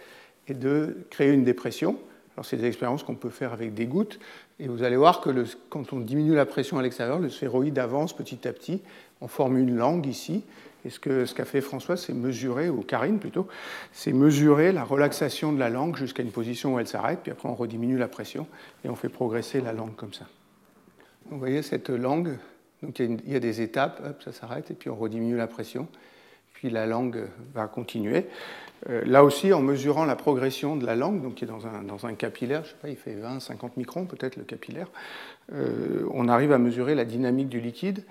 et 0.48 0.54
de 0.54 1.06
créer 1.10 1.32
une 1.32 1.44
dépression. 1.44 1.98
Alors, 2.36 2.44
c'est 2.44 2.58
des 2.58 2.66
expériences 2.66 3.02
qu'on 3.02 3.14
peut 3.14 3.30
faire 3.30 3.52
avec 3.52 3.74
des 3.74 3.86
gouttes. 3.86 4.20
Et 4.60 4.68
vous 4.68 4.82
allez 4.82 4.96
voir 4.96 5.20
que 5.20 5.30
quand 5.68 5.92
on 5.92 6.00
diminue 6.00 6.34
la 6.34 6.46
pression 6.46 6.78
à 6.78 6.82
l'extérieur, 6.82 7.18
le 7.18 7.28
sphéroïde 7.28 7.78
avance 7.78 8.14
petit 8.14 8.46
à 8.46 8.52
petit. 8.52 8.82
On 9.20 9.28
forme 9.28 9.58
une 9.58 9.74
langue 9.74 10.06
ici. 10.06 10.44
Et 10.84 10.90
ce 10.90 11.00
qu'a 11.00 11.26
ce 11.26 11.34
qu'a 11.34 11.44
fait 11.44 11.60
François, 11.60 11.96
c'est 11.96 12.12
mesurer, 12.12 12.68
ou 12.68 12.82
Karine 12.82 13.18
plutôt, 13.18 13.48
c'est 13.92 14.12
mesurer 14.12 14.72
la 14.72 14.84
relaxation 14.84 15.52
de 15.52 15.58
la 15.58 15.68
langue 15.68 15.96
jusqu'à 15.96 16.22
une 16.22 16.30
position 16.30 16.74
où 16.74 16.78
elle 16.78 16.86
s'arrête, 16.86 17.20
puis 17.22 17.32
après 17.32 17.48
on 17.48 17.54
rediminue 17.54 17.98
la 17.98 18.08
pression 18.08 18.46
et 18.84 18.88
on 18.88 18.94
fait 18.94 19.08
progresser 19.08 19.60
la 19.60 19.72
langue 19.72 19.94
comme 19.96 20.12
ça. 20.12 20.26
Vous 21.30 21.38
voyez 21.38 21.62
cette 21.62 21.90
langue, 21.90 22.36
donc 22.82 22.98
il 23.00 23.18
y 23.26 23.34
a, 23.34 23.40
des 23.40 23.60
étapes, 23.62 24.00
ça 24.24 24.32
s'arrête, 24.32 24.70
et 24.70 24.74
puis 24.74 24.90
on 24.90 24.96
rediminue 24.96 25.36
la 25.36 25.48
pression, 25.48 25.88
puis 26.52 26.70
la 26.70 26.86
langue 26.86 27.24
va 27.52 27.66
continuer. 27.66 28.26
Euh, 28.88 29.02
là 29.04 29.24
aussi, 29.24 29.52
en 29.52 29.60
mesurant 29.60 30.04
la 30.04 30.16
progression 30.16 30.76
de 30.76 30.86
la 30.86 30.94
langue, 30.94 31.22
donc 31.22 31.36
qui 31.36 31.44
est 31.44 31.48
dans 31.48 31.66
un, 31.66 31.82
dans 31.82 32.06
un 32.06 32.14
capillaire, 32.14 32.64
je 32.64 32.70
sais 32.70 32.76
pas, 32.80 32.88
il 32.88 32.96
fait 32.96 33.14
20, 33.14 33.40
50 33.40 33.76
microns 33.76 34.04
peut-être 34.04 34.36
le 34.36 34.44
capillaire, 34.44 34.88
euh, 35.52 36.06
on 36.12 36.28
arrive 36.28 36.52
à 36.52 36.58
mesurer 36.58 36.94
la 36.94 37.04
dynamique 37.04 37.48
du 37.48 37.60
liquide. 37.60 38.04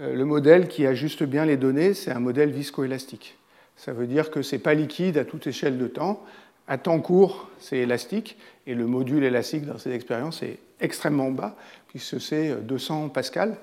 Euh, 0.00 0.14
le 0.14 0.24
modèle 0.24 0.68
qui 0.68 0.86
ajuste 0.86 1.22
bien 1.22 1.44
les 1.44 1.56
données, 1.56 1.94
c'est 1.94 2.10
un 2.10 2.20
modèle 2.20 2.50
viscoélastique. 2.50 3.36
Ça 3.76 3.92
veut 3.92 4.06
dire 4.06 4.30
que 4.30 4.42
ce 4.42 4.56
n'est 4.56 4.62
pas 4.62 4.74
liquide 4.74 5.18
à 5.18 5.24
toute 5.24 5.46
échelle 5.46 5.78
de 5.78 5.86
temps. 5.86 6.24
À 6.68 6.78
temps 6.78 7.00
court, 7.00 7.48
c'est 7.60 7.78
élastique, 7.78 8.36
et 8.66 8.74
le 8.74 8.86
module 8.86 9.22
élastique 9.22 9.66
dans 9.66 9.78
ces 9.78 9.92
expériences 9.92 10.42
est 10.42 10.58
extrêmement 10.80 11.30
bas, 11.30 11.56
puisque 11.88 12.20
c'est 12.20 12.56
200 12.62 13.10
pascal. 13.10 13.56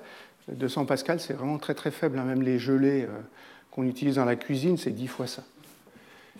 200 0.48 0.86
pascal, 0.86 1.20
c'est 1.20 1.34
vraiment 1.34 1.58
très 1.58 1.74
très 1.74 1.90
faible. 1.90 2.18
Hein. 2.18 2.24
Même 2.24 2.42
les 2.42 2.58
gelées 2.58 3.06
qu'on 3.70 3.84
utilise 3.84 4.16
dans 4.16 4.24
la 4.24 4.36
cuisine, 4.36 4.78
c'est 4.78 4.90
10 4.90 5.06
fois 5.08 5.26
ça. 5.26 5.42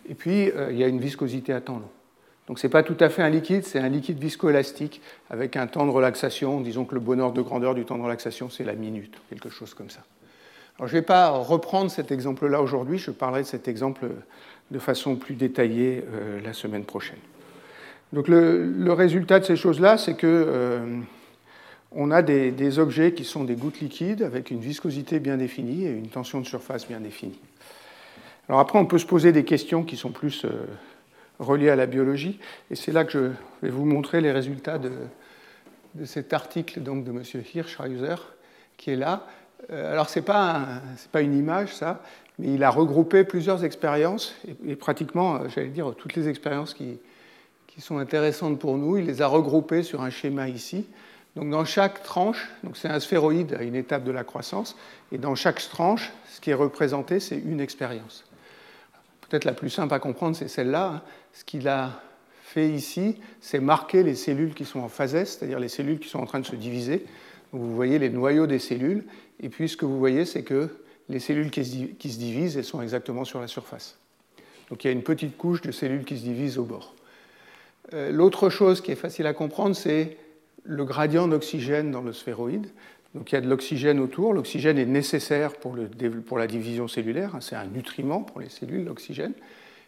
Et 0.08 0.14
puis, 0.14 0.50
euh, 0.50 0.70
il 0.70 0.78
y 0.78 0.84
a 0.84 0.88
une 0.88 1.00
viscosité 1.00 1.52
à 1.52 1.60
temps 1.60 1.78
long. 1.78 1.90
Donc, 2.48 2.58
ce 2.58 2.66
n'est 2.66 2.70
pas 2.70 2.82
tout 2.82 2.96
à 3.00 3.08
fait 3.08 3.22
un 3.22 3.30
liquide, 3.30 3.64
c'est 3.64 3.78
un 3.78 3.88
liquide 3.88 4.18
viscoélastique 4.18 5.00
avec 5.30 5.56
un 5.56 5.66
temps 5.66 5.86
de 5.86 5.90
relaxation. 5.90 6.60
Disons 6.60 6.84
que 6.84 6.94
le 6.94 7.00
bonheur 7.00 7.32
de 7.32 7.40
grandeur 7.40 7.74
du 7.74 7.84
temps 7.84 7.96
de 7.96 8.02
relaxation, 8.02 8.50
c'est 8.50 8.64
la 8.64 8.74
minute, 8.74 9.14
quelque 9.30 9.48
chose 9.48 9.72
comme 9.72 9.90
ça. 9.90 10.00
Alors, 10.78 10.88
je 10.88 10.94
ne 10.94 11.00
vais 11.00 11.06
pas 11.06 11.30
reprendre 11.30 11.90
cet 11.90 12.10
exemple-là 12.12 12.60
aujourd'hui, 12.60 12.98
je 12.98 13.10
parlerai 13.10 13.42
de 13.42 13.46
cet 13.46 13.68
exemple 13.68 14.08
de 14.70 14.78
façon 14.78 15.16
plus 15.16 15.34
détaillée 15.34 16.04
euh, 16.12 16.40
la 16.42 16.52
semaine 16.52 16.84
prochaine. 16.84 17.18
Donc, 18.12 18.28
le, 18.28 18.92
résultat 18.92 19.40
de 19.40 19.44
ces 19.44 19.56
choses-là, 19.56 19.98
c'est 19.98 20.14
que. 20.14 20.26
Euh, 20.26 21.00
on 21.94 22.10
a 22.10 22.22
des, 22.22 22.78
objets 22.78 23.12
qui 23.12 23.24
sont 23.24 23.44
des 23.44 23.54
gouttes 23.54 23.80
liquides 23.80 24.22
avec 24.22 24.50
une 24.50 24.60
viscosité 24.60 25.20
bien 25.20 25.36
définie 25.36 25.86
et 25.86 25.90
une 25.90 26.08
tension 26.08 26.40
de 26.40 26.46
surface 26.46 26.88
bien 26.88 27.00
définie. 27.00 27.38
Alors 28.48 28.60
après, 28.60 28.78
on 28.78 28.86
peut 28.86 28.98
se 28.98 29.06
poser 29.06 29.32
des 29.32 29.44
questions 29.44 29.84
qui 29.84 29.96
sont 29.96 30.10
plus 30.10 30.44
euh, 30.44 30.66
reliées 31.44 31.70
à 31.70 31.76
la 31.76 31.86
biologie, 31.86 32.38
et 32.70 32.74
c'est 32.74 32.92
là 32.92 33.04
que 33.04 33.10
je 33.62 33.66
vais 33.66 33.70
vous 33.70 33.84
montrer 33.84 34.20
les 34.20 34.32
résultats 34.32 34.78
de, 34.78 34.90
cet 36.04 36.32
article 36.32 36.80
donc, 36.80 37.04
de 37.04 37.10
M. 37.10 37.22
Hirschhauser, 37.54 38.16
qui 38.76 38.90
est 38.90 38.96
là. 38.96 39.26
Euh, 39.70 39.92
alors, 39.92 40.08
ce 40.08 40.18
n'est 40.18 40.24
pas, 40.24 40.66
pas, 41.12 41.22
une 41.22 41.36
image, 41.36 41.74
ça, 41.74 42.02
mais 42.38 42.54
il 42.54 42.64
a 42.64 42.70
regroupé 42.70 43.24
plusieurs 43.24 43.64
expériences, 43.64 44.34
et, 44.66 44.76
pratiquement, 44.76 45.36
euh, 45.36 45.48
j'allais 45.48 45.68
dire, 45.68 45.94
toutes 45.96 46.14
les 46.14 46.28
expériences 46.28 46.74
qui, 46.74 46.98
qui, 47.68 47.80
sont 47.80 47.98
intéressantes 47.98 48.58
pour 48.58 48.76
nous, 48.76 48.96
il 48.96 49.06
les 49.06 49.22
a 49.22 49.26
regroupées 49.26 49.82
sur 49.82 50.02
un 50.02 50.10
schéma 50.10 50.48
ici. 50.48 50.86
Donc, 51.36 51.50
dans 51.50 51.64
chaque 51.64 52.02
tranche, 52.02 52.50
c'est 52.74 52.88
un 52.88 53.00
sphéroïde 53.00 53.54
à 53.54 53.62
une 53.62 53.74
étape 53.74 54.04
de 54.04 54.12
la 54.12 54.24
croissance, 54.24 54.76
et 55.12 55.18
dans 55.18 55.34
chaque 55.34 55.60
tranche, 55.60 56.12
ce 56.28 56.40
qui 56.40 56.50
est 56.50 56.54
représenté, 56.54 57.20
c'est 57.20 57.38
une 57.38 57.60
expérience 57.60 58.24
peut-être 59.34 59.46
la 59.46 59.52
plus 59.52 59.70
simple 59.70 59.92
à 59.92 59.98
comprendre, 59.98 60.36
c'est 60.36 60.46
celle-là. 60.46 60.92
Hein. 60.94 61.02
Ce 61.32 61.42
qu'il 61.42 61.66
a 61.66 62.00
fait 62.44 62.70
ici, 62.70 63.16
c'est 63.40 63.58
marquer 63.58 64.04
les 64.04 64.14
cellules 64.14 64.54
qui 64.54 64.64
sont 64.64 64.78
en 64.78 64.88
phase 64.88 65.10
c'est-à-dire 65.10 65.58
les 65.58 65.66
cellules 65.66 65.98
qui 65.98 66.08
sont 66.08 66.20
en 66.20 66.26
train 66.26 66.38
de 66.38 66.46
se 66.46 66.54
diviser. 66.54 67.04
vous 67.50 67.74
voyez 67.74 67.98
les 67.98 68.10
noyaux 68.10 68.46
des 68.46 68.60
cellules, 68.60 69.02
et 69.40 69.48
puis 69.48 69.68
ce 69.68 69.76
que 69.76 69.86
vous 69.86 69.98
voyez, 69.98 70.24
c'est 70.24 70.44
que 70.44 70.68
les 71.08 71.18
cellules 71.18 71.50
qui 71.50 71.64
se 71.64 72.18
divisent, 72.18 72.56
elles 72.56 72.62
sont 72.62 72.80
exactement 72.80 73.24
sur 73.24 73.40
la 73.40 73.48
surface. 73.48 73.98
Donc 74.70 74.84
il 74.84 74.86
y 74.86 74.90
a 74.90 74.92
une 74.92 75.02
petite 75.02 75.36
couche 75.36 75.62
de 75.62 75.72
cellules 75.72 76.04
qui 76.04 76.16
se 76.16 76.22
divisent 76.22 76.58
au 76.58 76.64
bord. 76.64 76.94
Euh, 77.92 78.12
l'autre 78.12 78.50
chose 78.50 78.80
qui 78.80 78.92
est 78.92 78.96
facile 78.96 79.26
à 79.26 79.34
comprendre, 79.34 79.74
c'est 79.74 80.16
le 80.62 80.84
gradient 80.84 81.26
d'oxygène 81.26 81.90
dans 81.90 82.02
le 82.02 82.12
sphéroïde. 82.12 82.68
Donc 83.14 83.30
il 83.30 83.36
y 83.36 83.38
a 83.38 83.40
de 83.40 83.48
l'oxygène 83.48 84.00
autour. 84.00 84.32
L'oxygène 84.32 84.78
est 84.78 84.86
nécessaire 84.86 85.52
pour, 85.54 85.76
la 85.76 86.46
division 86.46 86.88
cellulaire. 86.88 87.36
Hein. 87.36 87.40
C'est 87.40 87.56
un 87.56 87.66
nutriment 87.66 88.22
pour 88.22 88.40
les 88.40 88.48
cellules, 88.48 88.84
l'oxygène. 88.84 89.32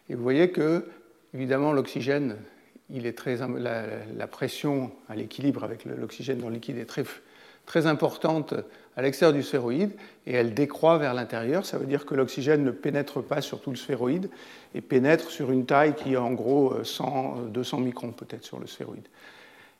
Et 0.09 0.15
vous 0.15 0.23
voyez 0.23 0.51
que, 0.51 0.85
évidemment, 1.33 1.73
l'oxygène, 1.73 2.37
la, 2.89 4.27
pression 4.27 4.91
à 5.09 5.15
l'équilibre 5.15 5.65
avec 5.65 5.83
l'oxygène 5.83 6.39
dans 6.39 6.47
le 6.47 6.55
liquide 6.55 6.77
est 6.77 6.85
très, 6.85 7.03
très 7.65 7.85
importante 7.85 8.53
à 8.95 9.01
l'extérieur 9.01 9.35
du 9.35 9.43
sphéroïde 9.43 9.91
et 10.25 10.33
elle 10.33 10.53
décroît 10.53 10.97
vers 10.97 11.13
l'intérieur. 11.13 11.65
Ça 11.65 11.77
veut 11.77 11.85
dire 11.85 12.05
que 12.05 12.15
l'oxygène 12.15 12.63
ne 12.63 12.71
pénètre 12.71 13.21
pas 13.21 13.41
sur 13.41 13.59
tout 13.59 13.71
le 13.71 13.75
sphéroïde 13.75 14.29
et 14.73 14.79
pénètre 14.79 15.29
sur 15.29 15.51
une 15.51 15.65
taille 15.65 15.95
qui 15.95 16.13
est 16.13 16.17
en 16.17 16.31
gros 16.31 16.81
100, 16.81 17.47
200 17.49 17.79
microns 17.79 18.11
peut-être 18.11 18.45
sur 18.45 18.59
le 18.59 18.67
sphéroïde. 18.67 19.07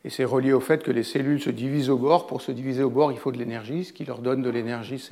Et 0.08 0.10
c'est 0.10 0.24
relié 0.24 0.54
au 0.54 0.62
fait 0.62 0.84
que 0.84 0.92
les 0.92 1.04
cellules 1.04 1.42
se 1.42 1.50
divisent 1.50 1.90
au 1.90 1.98
bord. 1.98 2.28
Pour 2.28 2.42
se 2.42 2.54
diviser 2.54 2.82
au 2.82 2.90
bord, 2.90 3.12
il 3.12 3.18
faut 3.18 3.34
de 3.34 3.38
l'énergie. 3.38 3.84
Ce 3.84 3.92
qui 3.92 4.06
leur 4.06 4.20
donne 4.20 4.42
de 4.42 4.50
l'énergie, 4.50 5.06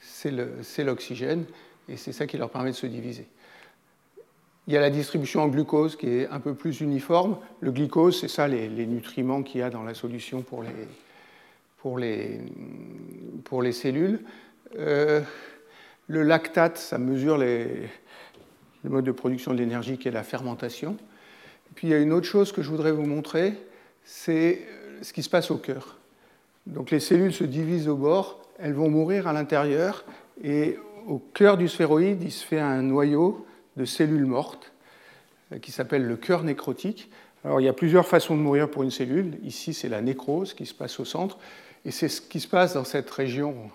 c'est 0.00 0.84
l'oxygène. 0.84 1.44
Et 1.88 1.96
c'est 1.96 2.12
ça 2.12 2.28
qui 2.28 2.36
leur 2.36 2.50
permet 2.50 2.70
de 2.70 2.76
se 2.76 2.86
diviser. 2.86 3.26
Il 4.68 4.74
y 4.74 4.76
a 4.76 4.80
la 4.80 4.90
distribution 4.90 5.42
en 5.42 5.48
glucose 5.48 5.96
qui 5.96 6.06
est 6.06 6.28
un 6.28 6.38
peu 6.38 6.54
plus 6.54 6.80
uniforme. 6.80 7.36
Le 7.58 7.72
glucose, 7.72 8.20
c'est 8.20 8.28
ça 8.28 8.46
les, 8.46 8.68
nutriments 8.68 9.42
qu'il 9.42 9.60
y 9.60 9.64
a 9.64 9.70
dans 9.70 9.82
la 9.82 9.94
solution 9.94 10.42
pour 10.42 10.62
les, 11.98 12.42
cellules. 13.72 14.20
Euh, 14.78 15.20
le 16.06 16.22
lactate, 16.22 16.78
ça 16.78 16.96
mesure 16.98 17.38
le 17.38 17.88
mode 18.84 19.04
de 19.04 19.10
production 19.10 19.52
de 19.52 19.58
l'énergie 19.58 19.98
qui 19.98 20.06
est 20.06 20.12
la 20.12 20.22
fermentation. 20.22 20.96
Puis 21.74 21.88
il 21.88 21.90
y 21.90 21.94
a 21.94 21.98
une 21.98 22.12
autre 22.12 22.26
chose 22.26 22.52
que 22.52 22.62
je 22.62 22.70
voudrais 22.70 22.92
vous 22.92 23.06
montrer, 23.06 23.54
c'est 24.12 24.66
ce 25.02 25.12
qui 25.12 25.22
se 25.22 25.30
passe 25.30 25.52
au 25.52 25.56
cœur. 25.56 25.96
Donc 26.66 26.90
les 26.90 26.98
cellules 26.98 27.32
se 27.32 27.44
divisent 27.44 27.88
au 27.88 27.94
bord, 27.94 28.40
elles 28.58 28.74
vont 28.74 28.90
mourir 28.90 29.28
à 29.28 29.32
l'intérieur, 29.32 30.04
et 30.42 30.78
au 31.06 31.18
cœur 31.18 31.56
du 31.56 31.68
sphéroïde, 31.68 32.20
il 32.22 32.32
se 32.32 32.44
fait 32.44 32.58
un 32.58 32.82
noyau 32.82 33.46
de 33.76 33.84
cellules 33.84 34.26
mortes 34.26 34.72
euh, 35.52 35.58
qui 35.58 35.70
s'appelle 35.70 36.06
le 36.06 36.16
cœur 36.16 36.42
nécrotique. 36.42 37.08
Alors 37.44 37.60
il 37.60 37.64
y 37.64 37.68
a 37.68 37.72
plusieurs 37.72 38.06
façons 38.06 38.36
de 38.36 38.42
mourir 38.42 38.68
pour 38.68 38.82
une 38.82 38.90
cellule. 38.90 39.38
Ici, 39.44 39.72
c'est 39.74 39.88
la 39.88 40.02
nécrose 40.02 40.54
qui 40.54 40.66
se 40.66 40.74
passe 40.74 40.98
au 40.98 41.04
centre, 41.04 41.38
et 41.84 41.92
c'est 41.92 42.08
ce 42.08 42.20
qui 42.20 42.40
se 42.40 42.48
passe 42.48 42.74
dans 42.74 42.84
cette 42.84 43.10
région 43.10 43.70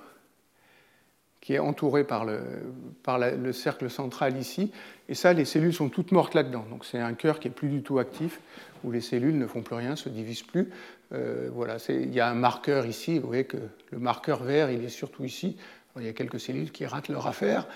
qui 1.46 1.54
est 1.54 1.60
entourée 1.60 2.04
par, 2.04 2.26
le, 2.26 3.54
cercle 3.54 3.88
central 3.92 4.36
ici. 4.36 4.72
Et 5.08 5.14
ça, 5.14 5.32
les 5.32 5.46
cellules 5.46 5.76
sont 5.76 5.90
toutes 5.90 6.12
mortes 6.12 6.34
là-dedans. 6.34 6.66
Donc 6.72 6.86
c'est 6.86 6.98
un 6.98 7.14
cœur 7.14 7.40
qui 7.40 7.50
est 7.50 7.52
plus 7.52 7.70
du 7.70 7.84
tout 7.84 8.00
actif 8.00 8.40
où 8.84 8.92
les 8.92 9.00
cellules 9.00 9.38
ne 9.38 9.46
font 9.46 9.62
plus 9.62 9.76
rien, 9.76 9.96
se 9.96 10.10
divisent 10.10 10.42
plus. 10.42 10.72
Euh, 11.14 11.50
voilà, 11.54 11.78
il 11.90 12.12
y 12.12 12.20
a 12.20 12.28
un 12.28 12.34
marqueur 12.34 12.88
ici, 12.88 13.20
vous 13.20 13.28
voyez 13.28 13.44
que 13.44 13.58
le 13.92 14.00
marqueur 14.00 14.42
vert, 14.44 14.72
il 14.72 14.84
est 14.84 14.90
surtout 14.90 15.24
ici. 15.24 15.56
il 15.98 16.04
y 16.04 16.10
a 16.10 16.14
quelques 16.14 16.40
cellules 16.40 16.72
qui 16.72 16.88
ratent 16.88 17.10
leur 17.10 17.28
affaire. 17.28 17.68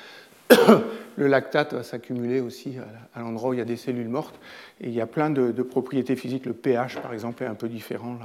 le 1.16 1.28
lactate 1.28 1.76
va 1.76 1.84
s'accumuler 1.84 2.42
aussi 2.42 2.74
à 3.14 3.20
l'endroit 3.20 3.52
où 3.52 3.54
il 3.54 3.60
y 3.60 3.62
a 3.62 3.66
des 3.66 3.78
cellules 3.78 4.10
mortes. 4.10 4.40
Et 4.82 4.88
il 4.88 4.96
y 4.96 5.02
a 5.02 5.06
plein 5.06 5.30
de, 5.30 5.52
propriétés 5.62 6.16
physiques. 6.16 6.48
Le 6.48 6.54
pH, 6.54 6.98
par 6.98 7.14
exemple, 7.14 7.44
est 7.44 7.48
un 7.48 7.54
peu 7.54 7.70
différent 7.70 8.18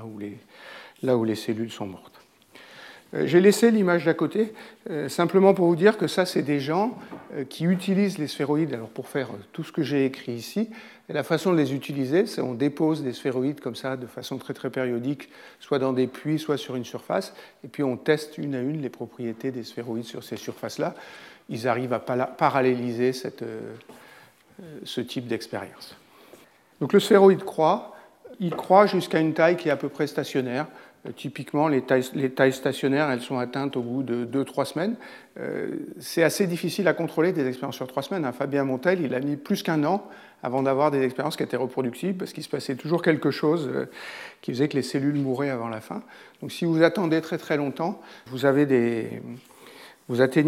là 1.03 1.17
où 1.19 1.25
les 1.27 1.35
cellules 1.35 1.71
sont 1.71 1.87
mortes. 1.87 2.13
Euh, 3.14 3.26
j'ai 3.26 3.40
laissé 3.40 3.71
l'image 3.71 4.04
d'à 4.04 4.14
côté, 4.14 4.52
euh, 4.90 5.09
simplement 5.09 5.54
pour 5.54 5.66
vous 5.66 5.76
dire 5.76 5.97
que 5.97 6.06
ça, 6.06 6.26
c'est 6.26 6.42
des 6.42 6.61
gens 6.61 6.99
qui 7.49 7.64
utilisent 7.64 8.18
les 8.18 8.28
sphéroïdes 8.28 8.73
alors 8.75 8.90
pour 8.90 9.09
faire 9.09 9.28
tout 9.52 9.64
ce 9.64 9.73
que 9.73 9.83
j'ai 9.83 10.04
écrit 10.04 10.33
ici, 10.33 10.68
la 11.09 11.23
façon 11.23 11.52
de 11.52 11.59
les 11.59 11.75
utiliser, 11.75 12.26
c'est 12.26 12.40
on 12.40 12.54
dépose 12.54 13.02
des 13.02 13.12
sphéroïdes 13.12 13.61
comme 13.61 13.75
ça 13.75 13.97
de 13.97 14.06
façon 14.06 14.38
très 14.38 14.54
très 14.54 14.71
périodique, 14.71 15.28
soit 15.61 15.78
dans 15.78 15.92
des 15.92 16.06
puits, 16.06 16.38
soit 16.38 16.56
sur 16.56 16.76
une 16.76 16.85
surface, 16.85 17.35
et 17.62 17.68
puis 17.68 17.83
on 17.83 17.97
teste 17.99 18.38
une 18.38 18.54
à 18.54 18.61
une 18.61 18.80
les 18.80 18.88
propriétés 18.88 19.50
des 19.50 19.64
sphéroïdes 19.64 20.06
sur 20.06 20.25
ces 20.25 20.37
surfaces-là. 20.37 20.94
Ils 21.50 21.68
arrivent 21.68 21.92
à 21.92 21.99
paralléliser 21.99 23.12
cette, 23.12 23.42
euh, 23.42 23.61
ce 24.85 25.02
type 25.02 25.26
d'expérience. 25.26 25.94
Donc 26.80 26.94
le 26.94 27.00
sphéroïde 27.00 27.44
croît, 27.44 27.94
il 28.40 28.54
croît 28.54 28.87
jusqu'à 28.87 29.21
une 29.21 29.35
taille 29.35 29.56
qui 29.56 29.68
est 29.68 29.73
à 29.73 29.76
peu 29.76 29.90
près 29.90 30.06
stationnaire. 30.06 30.66
Euh, 31.07 31.11
typiquement, 31.15 31.69
les 31.69 31.83
tailles, 31.83 32.53
stationnaires, 32.53 33.11
elles 33.11 33.21
sont 33.21 33.39
atteintes 33.39 33.77
au 33.77 33.83
bout 33.83 34.03
de 34.03 34.25
2-3 34.25 34.65
semaines. 34.65 34.97
Euh, 35.39 35.69
c'est 35.99 36.23
assez 36.23 36.47
difficile 36.47 36.89
à 36.89 36.95
contrôler 36.95 37.33
des 37.33 37.47
expériences 37.47 37.77
sur 37.77 37.87
3 37.87 38.03
semaines. 38.03 38.25
Hein. 38.25 38.33
Fabien 38.33 38.65
Montel, 38.65 39.03
il 39.03 39.15
a 39.15 39.21
mis 39.21 39.37
plus 39.37 39.63
qu'un 39.63 39.85
an 39.85 40.09
avant 40.43 40.63
d'avoir 40.63 40.91
des 40.91 41.03
expériences 41.03 41.37
qui 41.37 41.43
étaient 41.43 41.57
reproductibles, 41.57 42.19
parce 42.19 42.35
qu'il 42.35 42.43
se 42.43 42.51
passait 42.51 42.75
toujours 42.75 43.03
quelque 43.03 43.31
chose 43.31 43.71
euh, 43.73 43.87
qui 44.43 44.53
faisait 44.53 44.69
que 44.69 44.77
les 44.77 44.83
cellules 44.83 45.17
mouraient 45.17 45.51
avant 45.51 45.69
la 45.69 45.81
fin. 45.81 46.03
Donc 46.43 46.53
si 46.53 46.67
vous 46.67 46.83
attendez 46.83 47.23
très 47.23 47.39
très 47.39 47.57
longtemps, 47.57 48.01
vous, 48.27 48.45
atteignez 48.45 49.21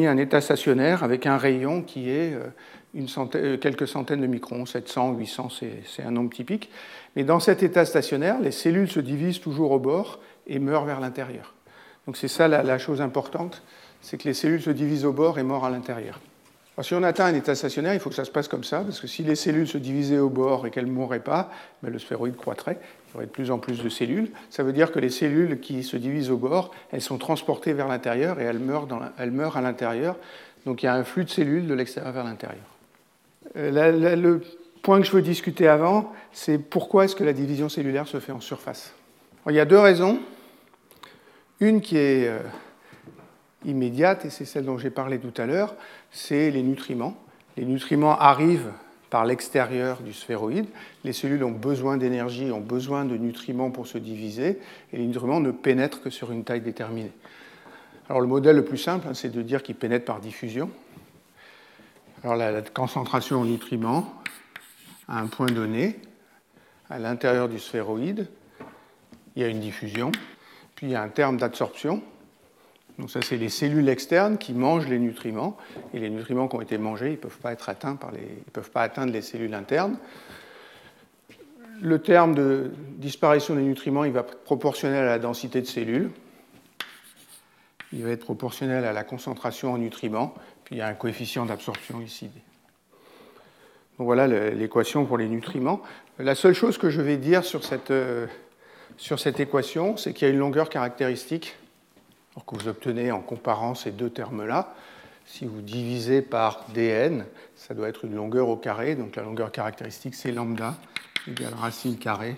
un 0.07 0.17
état 0.19 0.43
stationnaire 0.43 1.03
avec 1.03 1.25
un 1.27 1.39
rayon 1.39 1.83
qui 1.83 2.11
est 2.11 2.35
euh, 2.35 3.57
quelques 3.57 3.89
centaines 3.89 4.21
de 4.21 4.27
microns, 4.27 4.67
700, 4.67 5.15
800, 5.15 5.49
c'est 5.87 6.03
un 6.03 6.11
nombre 6.11 6.31
typique. 6.31 6.71
Mais 7.15 7.25
dans 7.25 7.41
cet 7.41 7.63
état 7.63 7.87
stationnaire, 7.87 8.39
les 8.41 8.53
cellules 8.53 8.91
se 8.91 9.01
divisent 9.01 9.41
toujours 9.41 9.71
au 9.71 9.79
bord 9.79 10.21
et 10.47 10.59
meurent 10.59 10.85
vers 10.85 11.01
l'intérieur. 11.01 11.55
Donc 12.07 12.17
c'est 12.17 12.29
ça 12.29 12.49
la, 12.49 12.79
chose 12.79 13.01
importante, 13.01 13.63
c'est 14.01 14.17
que 14.17 14.29
les 14.29 14.35
cellules 14.35 14.63
se 14.63 14.71
divisent 14.71 15.05
au 15.05 15.13
bord 15.13 15.39
et 15.39 15.43
meurent 15.43 15.65
à 15.65 15.71
l'intérieur. 15.71 16.21
si 16.83 16.95
on 16.95 17.03
atteint 17.03 17.27
un 17.27 17.35
état 17.35 17.55
stationnaire, 17.55 17.95
il 17.95 18.01
faut 18.01 18.11
que 18.11 18.17
ça 18.17 18.25
se 18.25 18.31
passe 18.31 18.47
comme 18.47 18.63
ça, 18.63 18.81
parce 18.81 19.01
que 19.01 19.09
si 19.09 19.25
les 19.25 19.35
cellules 19.35 19.67
se 19.67 19.79
divisaient 19.79 20.19
au 20.19 20.29
bord 20.29 20.67
et 20.67 20.71
qu'elles 20.71 20.87
ne 20.87 20.93
mourraient 20.93 21.21
pas, 21.21 21.51
ben, 21.83 21.91
le 21.93 21.99
sphéroïde 21.99 22.37
croîtrait, 22.37 22.79
il 22.81 23.13
y 23.13 23.17
aurait 23.17 23.27
de 23.27 23.31
plus 23.31 23.51
en 23.51 23.59
plus 23.59 23.83
de 23.83 23.89
cellules. 23.89 24.31
Ça 24.51 24.63
veut 24.63 24.73
dire 24.73 24.93
que 24.93 25.01
les 25.01 25.11
cellules 25.11 25.59
qui 25.59 25.83
se 25.83 25.97
divisent 25.97 26.31
au 26.31 26.37
bord, 26.37 26.73
elles 26.93 27.03
sont 27.03 27.19
transportées 27.19 27.73
vers 27.73 27.89
l'intérieur 27.89 28.41
et 28.41 28.45
elles 28.45 28.61
meurent, 28.61 28.87
elles 29.19 29.33
meurent 29.33 29.57
à 29.57 29.63
l'intérieur. 29.63 30.17
Donc 30.65 30.83
il 30.83 30.87
y 30.87 30.89
a 30.89 30.95
un 30.95 31.05
flux 31.05 31.25
de 31.25 31.31
cellules 31.31 31.67
de 31.67 31.75
l'extérieur 31.75 32.13
vers 32.13 32.25
l'intérieur. 32.25 32.65
Euh, 33.57 34.17
le 34.17 34.43
point 34.83 35.01
que 35.01 35.07
je 35.07 35.13
veux 35.13 35.23
discuter 35.23 35.67
avant, 35.67 36.13
c'est 36.33 36.59
pourquoi 36.59 37.07
est-ce 37.07 37.17
que 37.17 37.25
la 37.25 37.33
division 37.33 37.69
cellulaire 37.69 38.07
se 38.07 38.21
fait 38.21 38.33
en 38.33 38.41
surface? 38.41 38.93
il 39.49 39.55
y 39.55 39.61
a 39.61 39.65
deux 39.65 39.79
raisons. 39.79 40.19
Une 41.61 41.81
qui 41.81 41.97
est 41.97 42.29
euh, 42.29 42.41
immédiate, 43.65 44.25
et 44.25 44.31
c'est 44.31 44.45
celle 44.45 44.65
dont 44.67 44.79
j'ai 44.79 44.91
parlé 44.91 45.19
tout 45.19 45.33
à 45.41 45.47
l'heure, 45.47 45.75
c'est 46.11 46.51
les 46.51 46.63
nutriments. 46.63 47.17
Les 47.57 47.65
nutriments 47.65 48.19
arrivent 48.19 48.73
par 49.09 49.25
l'extérieur 49.25 50.03
du 50.03 50.13
sphéroïde. 50.13 50.67
Les 51.05 51.13
cellules 51.13 51.45
ont 51.45 51.53
besoin 51.53 51.97
d'énergie, 51.97 52.51
ont 52.51 52.61
besoin 52.61 53.05
de 53.05 53.17
nutriments 53.17 53.71
pour 53.71 53.87
se 53.87 53.99
diviser, 53.99 54.61
et 54.93 54.99
les 54.99 55.07
nutriments 55.07 55.41
ne 55.41 55.51
pénètrent 55.51 56.03
que 56.03 56.11
sur 56.11 56.33
une 56.33 56.45
taille 56.45 56.61
déterminée. 56.61 57.13
Alors 58.09 58.21
le 58.21 58.29
modèle 58.29 58.57
le 58.57 58.65
plus 58.65 58.79
simple, 58.79 59.09
hein, 59.09 59.15
c'est 59.15 59.31
de 59.31 59.43
dire 59.43 59.63
qu'ils 59.63 59.75
pénètrent 59.75 60.05
par 60.05 60.21
diffusion. 60.21 60.71
Alors 62.23 62.37
la, 62.37 62.63
concentration 62.63 63.41
en 63.41 63.45
nutriments 63.45 64.13
à 65.09 65.21
un 65.21 65.27
point 65.27 65.47
donné, 65.47 65.99
à 66.91 66.99
l'intérieur 66.99 67.49
du 67.49 67.59
sphéroïde, 67.59 68.29
il 69.35 69.43
y 69.43 69.45
a 69.45 69.49
une 69.49 69.61
diffusion, 69.61 70.13
puis 70.77 70.87
il 70.87 70.93
y 70.93 70.95
a 70.95 71.03
un 71.03 71.09
terme 71.09 71.37
d'absorption. 71.37 72.03
Donc 72.99 73.11
ça, 73.11 73.21
c'est 73.21 73.37
les 73.37 73.49
cellules 73.49 73.89
externes 73.89 74.39
qui 74.39 74.55
mangent 74.55 74.87
les 74.87 74.99
nutriments, 74.99 75.57
et 75.93 75.99
les 75.99 76.09
nutriments 76.09 76.47
qui 76.47 76.57
ont 76.57 76.61
été 76.63 76.79
mangés, 76.79 77.09
ils 77.09 77.13
ne 77.13 77.17
peuvent 77.17 77.39
pas 77.39 77.53
être 77.53 77.69
atteints 77.69 77.97
par 77.97 78.13
les, 78.13 78.21
ils 78.21 78.53
peuvent 78.53 78.71
pas 78.71 78.83
atteindre 78.83 79.13
les 79.13 79.23
cellules 79.23 79.53
internes. 79.53 79.99
Le 81.83 81.99
terme 81.99 82.35
de 82.35 82.71
disparition 82.97 83.55
des 83.55 83.63
nutriments, 83.63 84.05
il 84.05 84.13
va 84.13 84.21
être 84.21 84.39
proportionnel 84.45 85.03
à 85.03 85.09
la 85.09 85.19
densité 85.19 85.61
de 85.61 85.67
cellules 85.67 86.11
il 87.93 88.05
va 88.05 88.11
être 88.11 88.25
proportionnel 88.25 88.85
à 88.85 88.93
la 88.93 89.05
concentration 89.05 89.73
en 89.73 89.79
nutriments, 89.79 90.35
puis 90.65 90.77
il 90.77 90.79
y 90.79 90.83
a 90.83 90.87
un 90.87 90.95
coefficient 90.95 91.47
d'absorption 91.47 92.01
ici. 92.01 92.31
Donc 93.99 94.07
voilà 94.07 94.27
l'équation 94.27 95.07
pour 95.07 95.19
les 95.19 95.29
nutriments. 95.29 95.81
La 96.19 96.35
seule 96.35 96.55
chose 96.55 96.79
que 96.79 96.91
je 96.91 97.01
vais 97.01 97.17
dire 97.17 97.45
sur 97.45 97.65
cette, 97.65 97.91
euh, 97.91 98.27
sur 98.97 99.21
cette 99.21 99.41
équation, 99.41 99.97
c'est 99.97 100.13
qu'il 100.13 100.27
y 100.27 100.31
a 100.31 100.35
une 100.35 100.41
longueur 100.41 100.69
caractéristique 100.69 101.57
que 102.47 102.57
vous 102.57 102.69
obtenez 102.69 103.11
en 103.13 103.21
comparant 103.21 103.75
ces 103.75 103.91
deux 103.91 104.11
termes-là. 104.11 104.75
Si 105.25 105.45
vous 105.45 105.61
divisez 105.61 106.23
par 106.23 106.67
dn, 106.75 107.25
ça 107.57 107.75
doit 107.75 107.89
être 107.89 108.05
une 108.05 108.15
longueur 108.15 108.49
au 108.49 108.57
carré, 108.57 108.95
donc 108.95 109.17
la 109.17 109.23
longueur 109.23 109.51
caractéristique 109.51 110.15
c'est 110.15 110.31
lambda 110.31 110.77
égale 111.27 111.55
racine 111.55 111.97
carrée 111.97 112.37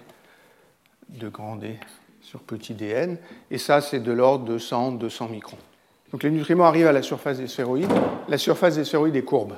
de 1.11 1.29
grand 1.29 1.57
D 1.57 1.79
sur 2.23 2.41
petit 2.41 2.75
dn, 2.75 3.19
et 3.51 3.59
ça 3.59 3.81
c'est 3.81 4.01
de 4.01 4.13
l'ordre 4.13 4.45
de 4.45 4.59
100, 4.59 4.93
200 4.93 5.29
microns. 5.29 5.59
Donc 6.13 6.23
les 6.23 6.31
nutriments 6.31 6.65
arrivent 6.65 6.87
à 6.87 6.93
la 6.93 7.03
surface 7.03 7.39
des 7.39 7.49
sphéroïdes. 7.49 7.93
La 8.29 8.39
surface 8.39 8.77
des 8.77 8.85
sphéroïdes 8.85 9.17
est 9.17 9.23
courbe. 9.23 9.57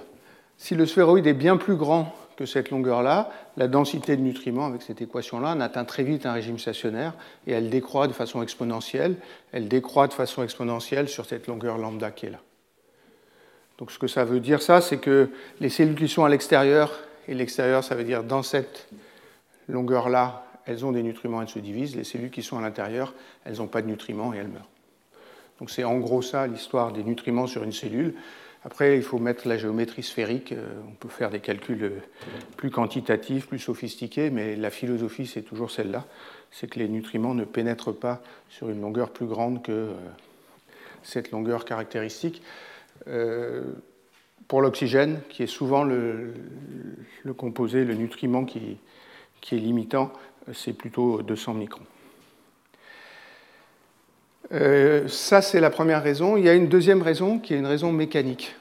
Si 0.57 0.75
le 0.75 0.85
sphéroïde 0.85 1.27
est 1.27 1.33
bien 1.33 1.57
plus 1.57 1.77
grand 1.77 2.13
que 2.41 2.47
cette 2.47 2.71
longueur-là, 2.71 3.31
la 3.59 3.69
densité 3.69 4.17
de 4.17 4.23
nutriments 4.23 4.65
avec 4.65 4.81
cette 4.81 5.03
équation-là 5.03 5.53
on 5.55 5.61
atteint 5.61 5.85
très 5.85 6.05
vite 6.05 6.25
un 6.25 6.33
régime 6.33 6.59
stationnaire 6.59 7.13
et 7.47 7.53
elle 7.53 7.69
décroît 7.69 8.09
de 8.09 8.15
façon 8.15 8.43
exponentielle. 8.43 9.17
Elle 9.53 9.69
décroît 9.69 10.09
de 10.09 10.15
façon 10.15 10.43
exponentielle 10.43 11.07
sur 11.11 11.27
cette 11.27 11.49
longueur 11.49 11.77
lambda 11.77 12.11
qui 12.11 12.25
est 12.25 12.31
là. 12.31 12.41
Donc 13.77 13.91
ce 13.91 13.99
que 13.99 14.07
ça 14.07 14.25
veut 14.25 14.41
dire, 14.41 14.63
ça, 14.63 14.81
c'est 14.81 14.97
que 14.97 15.29
les 15.61 15.69
cellules 15.69 15.97
qui 15.97 16.09
sont 16.09 16.25
à 16.25 16.31
l'extérieur, 16.31 16.99
et 17.29 17.35
l'extérieur, 17.35 17.85
ça 17.85 17.95
veut 17.95 18.05
dire 18.05 18.25
dans 18.25 18.43
cette 18.43 18.89
longueur-là, 19.69 20.47
elles 20.65 20.87
ont 20.87 20.93
des 20.93 21.03
nutriments, 21.03 21.43
elles 21.43 21.49
se 21.51 21.59
divisent. 21.59 21.95
Les 21.95 22.05
cellules 22.05 22.31
qui 22.31 22.43
sont 22.43 22.57
à 22.57 22.63
l'intérieur, 22.63 23.13
elles 23.45 23.59
n'ont 23.59 23.67
pas 23.67 23.83
de 23.83 23.87
nutriments 23.87 24.33
et 24.33 24.39
elles 24.39 24.49
meurent. 24.49 24.71
Donc 25.59 25.71
c'est 25.71 25.85
en 25.85 25.99
gros 25.99 26.23
ça 26.23 26.47
l'histoire 26.47 26.91
des 26.91 27.05
nutriments 27.05 27.47
sur 27.47 27.65
une 27.65 27.73
cellule. 27.73 28.15
Après, 28.63 28.97
il 28.97 29.03
faut 29.03 29.19
mettre 29.19 29.49
la 29.49 29.57
géométrie 29.57 30.03
sphérique. 30.03 30.53
Euh, 30.53 30.67
on 30.87 30.93
peut 30.93 31.09
faire 31.09 31.31
des 31.31 31.41
calculs 31.41 31.83
euh, 31.83 32.01
plus 32.57 32.71
quantitatifs, 32.71 33.47
plus 33.47 33.59
sophistiqués, 33.59 34.29
mais 34.31 34.55
la 34.55 34.71
philosophie, 34.71 35.27
c'est 35.27 35.43
toujours 35.43 35.71
celle-là. 35.71 36.07
C'est 36.51 36.69
que 36.69 36.79
les 36.79 36.89
nutriments 36.89 37.35
ne 37.35 37.45
pénètrent 37.45 37.95
pas 37.95 38.23
sur 38.51 38.69
une 38.69 38.83
longueur 38.83 39.11
plus 39.11 39.27
grande 39.27 39.63
que 39.63 39.73
euh, 39.73 39.95
cette 41.03 41.31
longueur 41.31 41.65
caractéristique. 41.65 42.43
Pour 44.47 44.61
l'oxygène, 44.61 45.21
qui 45.31 45.43
est 45.43 45.47
souvent 45.47 45.85
le, 45.85 46.35
composé, 47.35 47.87
le 47.87 47.95
nutriment 47.95 48.45
qui 48.45 48.77
est 49.53 49.57
limitant, 49.57 50.13
c'est 50.53 50.75
plutôt 50.75 51.23
200 51.23 51.55
microns. 51.55 51.87
Euh, 54.53 55.07
ça, 55.09 55.43
c'est 55.43 55.61
la 55.61 55.71
première 55.71 56.03
raison. 56.03 56.37
Il 56.37 56.45
y 56.45 56.49
a 56.49 56.55
une 56.55 56.69
deuxième 56.69 57.03
raison 57.03 57.39
qui 57.39 57.55
est 57.55 57.59
une 57.59 57.67
raison 57.67 57.93
mécanique. 57.93 58.55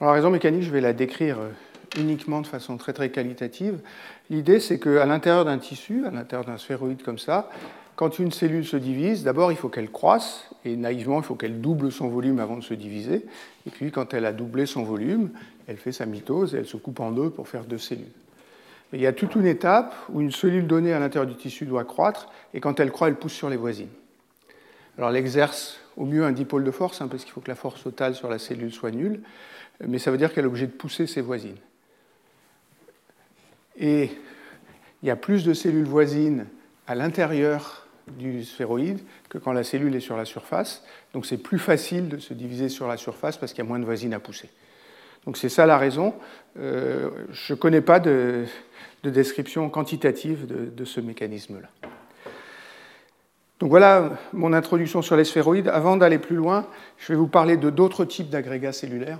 La 0.00 0.12
raison 0.12 0.30
mécanique, 0.30 0.62
je 0.62 0.70
vais 0.70 0.80
la 0.80 0.92
décrire 0.92 1.38
euh, 1.38 2.00
uniquement 2.00 2.40
de 2.40 2.46
façon 2.46 2.76
très 2.76 2.92
très 2.92 3.10
qualitative. 3.10 3.80
L'idée, 4.30 4.60
c'est 4.60 4.78
qu'à 4.78 5.04
l'intérieur 5.06 5.44
d'un 5.44 5.58
tissu, 5.58 6.06
à 6.06 6.10
l'intérieur 6.10 6.46
d'un 6.46 6.56
sphéroïde 6.56 7.02
comme 7.02 7.18
ça, 7.18 7.50
quand 7.96 8.18
une 8.18 8.30
cellule 8.30 8.64
se 8.64 8.76
divise, 8.76 9.24
d'abord 9.24 9.50
il 9.50 9.58
faut 9.58 9.68
qu'elle 9.68 9.90
croisse, 9.90 10.48
et 10.64 10.76
naïvement 10.76 11.18
il 11.18 11.24
faut 11.24 11.34
qu'elle 11.34 11.60
double 11.60 11.90
son 11.90 12.08
volume 12.08 12.38
avant 12.38 12.56
de 12.56 12.62
se 12.62 12.74
diviser. 12.74 13.26
Et 13.66 13.70
puis 13.70 13.90
quand 13.90 14.14
elle 14.14 14.24
a 14.24 14.32
doublé 14.32 14.66
son 14.66 14.84
volume, 14.84 15.30
elle 15.66 15.78
fait 15.78 15.92
sa 15.92 16.06
mitose 16.06 16.54
et 16.54 16.58
elle 16.58 16.66
se 16.66 16.76
coupe 16.76 17.00
en 17.00 17.10
deux 17.10 17.30
pour 17.30 17.48
faire 17.48 17.64
deux 17.64 17.78
cellules 17.78 18.06
il 18.92 19.00
y 19.00 19.06
a 19.06 19.12
toute 19.12 19.34
une 19.34 19.46
étape 19.46 19.94
où 20.12 20.20
une 20.20 20.32
cellule 20.32 20.66
donnée 20.66 20.92
à 20.92 20.98
l'intérieur 20.98 21.30
du 21.30 21.36
tissu 21.36 21.66
doit 21.66 21.84
croître, 21.84 22.28
et 22.54 22.60
quand 22.60 22.80
elle 22.80 22.90
croît, 22.90 23.08
elle 23.08 23.16
pousse 23.16 23.32
sur 23.32 23.50
les 23.50 23.56
voisines. 23.56 23.88
Alors 24.98 25.10
elle 25.10 25.16
exerce 25.16 25.78
au 25.96 26.04
mieux 26.04 26.24
un 26.24 26.32
dipôle 26.32 26.64
de 26.64 26.70
force, 26.70 27.00
hein, 27.00 27.08
parce 27.08 27.24
qu'il 27.24 27.32
faut 27.32 27.40
que 27.40 27.48
la 27.48 27.54
force 27.54 27.82
totale 27.82 28.14
sur 28.14 28.28
la 28.28 28.38
cellule 28.38 28.72
soit 28.72 28.90
nulle, 28.90 29.22
mais 29.80 29.98
ça 29.98 30.10
veut 30.10 30.18
dire 30.18 30.34
qu'elle 30.34 30.44
est 30.44 30.48
obligée 30.48 30.66
de 30.66 30.72
pousser 30.72 31.06
ses 31.06 31.20
voisines. 31.20 31.58
Et 33.78 34.10
il 35.02 35.08
y 35.08 35.10
a 35.10 35.16
plus 35.16 35.44
de 35.44 35.54
cellules 35.54 35.86
voisines 35.86 36.46
à 36.86 36.94
l'intérieur 36.94 37.86
du 38.08 38.44
sphéroïde 38.44 39.00
que 39.28 39.38
quand 39.38 39.52
la 39.52 39.62
cellule 39.62 39.94
est 39.94 40.00
sur 40.00 40.16
la 40.16 40.24
surface, 40.24 40.82
donc 41.12 41.26
c'est 41.26 41.36
plus 41.38 41.58
facile 41.58 42.08
de 42.08 42.18
se 42.18 42.34
diviser 42.34 42.68
sur 42.68 42.88
la 42.88 42.96
surface 42.96 43.36
parce 43.36 43.52
qu'il 43.52 43.62
y 43.62 43.66
a 43.66 43.68
moins 43.68 43.78
de 43.78 43.84
voisines 43.84 44.14
à 44.14 44.20
pousser. 44.20 44.48
Donc 45.26 45.36
c'est 45.36 45.48
ça 45.48 45.66
la 45.66 45.78
raison. 45.78 46.14
Euh, 46.58 47.10
je 47.30 47.52
ne 47.52 47.58
connais 47.58 47.82
pas 47.82 48.00
de, 48.00 48.46
description 49.04 49.68
quantitative 49.70 50.46
de, 50.46 50.84
ce 50.84 51.00
mécanisme-là. 51.00 51.68
Donc 53.58 53.70
voilà 53.70 54.10
mon 54.32 54.52
introduction 54.52 55.02
sur 55.02 55.16
les 55.16 55.24
sphéroïdes. 55.24 55.68
Avant 55.68 55.96
d'aller 55.96 56.18
plus 56.18 56.36
loin, 56.36 56.66
je 56.98 57.12
vais 57.12 57.18
vous 57.18 57.26
parler 57.26 57.56
de 57.56 57.70
d'autres 57.70 58.04
types 58.04 58.30
d'agrégats 58.30 58.72
cellulaires. 58.72 59.18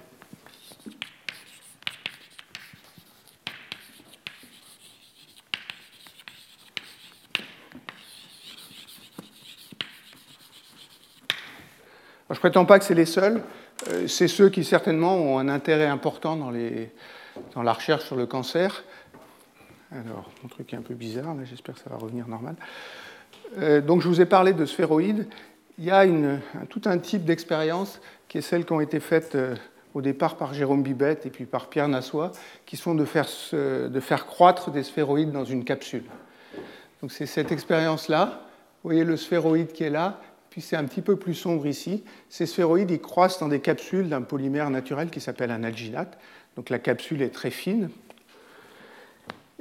je 12.38 12.46
ne 12.46 12.50
prétends 12.50 12.66
pas 12.66 12.78
que 12.78 12.84
c'est 12.84 12.94
les 12.94 13.06
seuls. 13.06 13.42
Euh, 13.88 14.06
c'est 14.06 14.28
ceux 14.28 14.48
qui 14.48 14.62
certainement 14.62 15.16
ont 15.16 15.38
un 15.40 15.48
intérêt 15.48 15.86
important 15.86 16.36
dans, 16.36 16.52
la 16.52 17.72
recherche 17.72 18.04
sur 18.04 18.14
le 18.14 18.26
cancer. 18.26 18.84
Alors, 19.90 20.30
mon 20.42 20.48
truc 20.48 20.72
est 20.72 20.76
un 20.76 20.82
peu 20.82 20.94
bizarre, 20.94 21.34
mais 21.34 21.46
j'espère 21.46 21.74
que 21.74 21.80
ça 21.80 21.90
va 21.90 21.96
revenir 21.96 22.28
normal. 22.28 22.54
Euh, 23.56 23.80
donc, 23.80 24.02
je 24.02 24.08
vous 24.08 24.20
ai 24.20 24.26
parlé 24.26 24.52
de 24.52 24.64
sphéroïdes. 24.66 25.26
Il 25.78 25.84
y 25.84 25.90
a 25.90 26.04
tout 26.68 26.82
un 26.84 26.98
type 26.98 27.24
d'expérience 27.24 28.00
qui 28.26 28.38
est 28.38 28.42
celle 28.42 28.64
qui 28.64 28.72
ont 28.72 28.80
été 28.80 29.00
faites 29.00 29.34
euh, 29.36 29.54
au 29.94 30.02
départ 30.02 30.36
par 30.36 30.52
Jérôme 30.52 30.82
Bibette 30.82 31.24
et 31.24 31.30
puis 31.30 31.46
par 31.46 31.68
Pierre 31.68 31.88
Nassois, 31.88 32.32
qui 32.66 32.76
sont 32.76 32.94
de 32.94 33.04
faire, 33.04 33.28
de 33.52 34.00
faire 34.00 34.26
croître 34.26 34.70
des 34.70 34.82
sphéroïdes 34.82 35.32
dans 35.32 35.44
une 35.44 35.64
capsule. 35.64 36.04
Donc, 37.00 37.12
c'est 37.12 37.26
cette 37.26 37.52
expérience-là. 37.52 38.42
Vous 38.82 38.90
voyez 38.90 39.04
le 39.04 39.16
sphéroïde 39.16 39.72
qui 39.72 39.84
est 39.84 39.90
là, 39.90 40.20
puis 40.50 40.60
c'est 40.60 40.76
un 40.76 40.84
petit 40.84 41.02
peu 41.02 41.16
plus 41.16 41.34
sombre 41.34 41.66
ici. 41.66 42.04
Ces 42.28 42.46
sphéroïdes, 42.46 42.90
ils 42.90 43.00
croissent 43.00 43.40
dans 43.40 43.48
des 43.48 43.60
capsules 43.60 44.08
d'un 44.08 44.22
polymère 44.22 44.70
naturel 44.70 45.10
qui 45.10 45.20
s'appelle 45.20 45.50
un 45.50 45.64
alginate. 45.64 46.18
Donc 46.56 46.70
la 46.70 46.78
capsule 46.78 47.22
est 47.22 47.30
très 47.30 47.50
fine. 47.50 47.90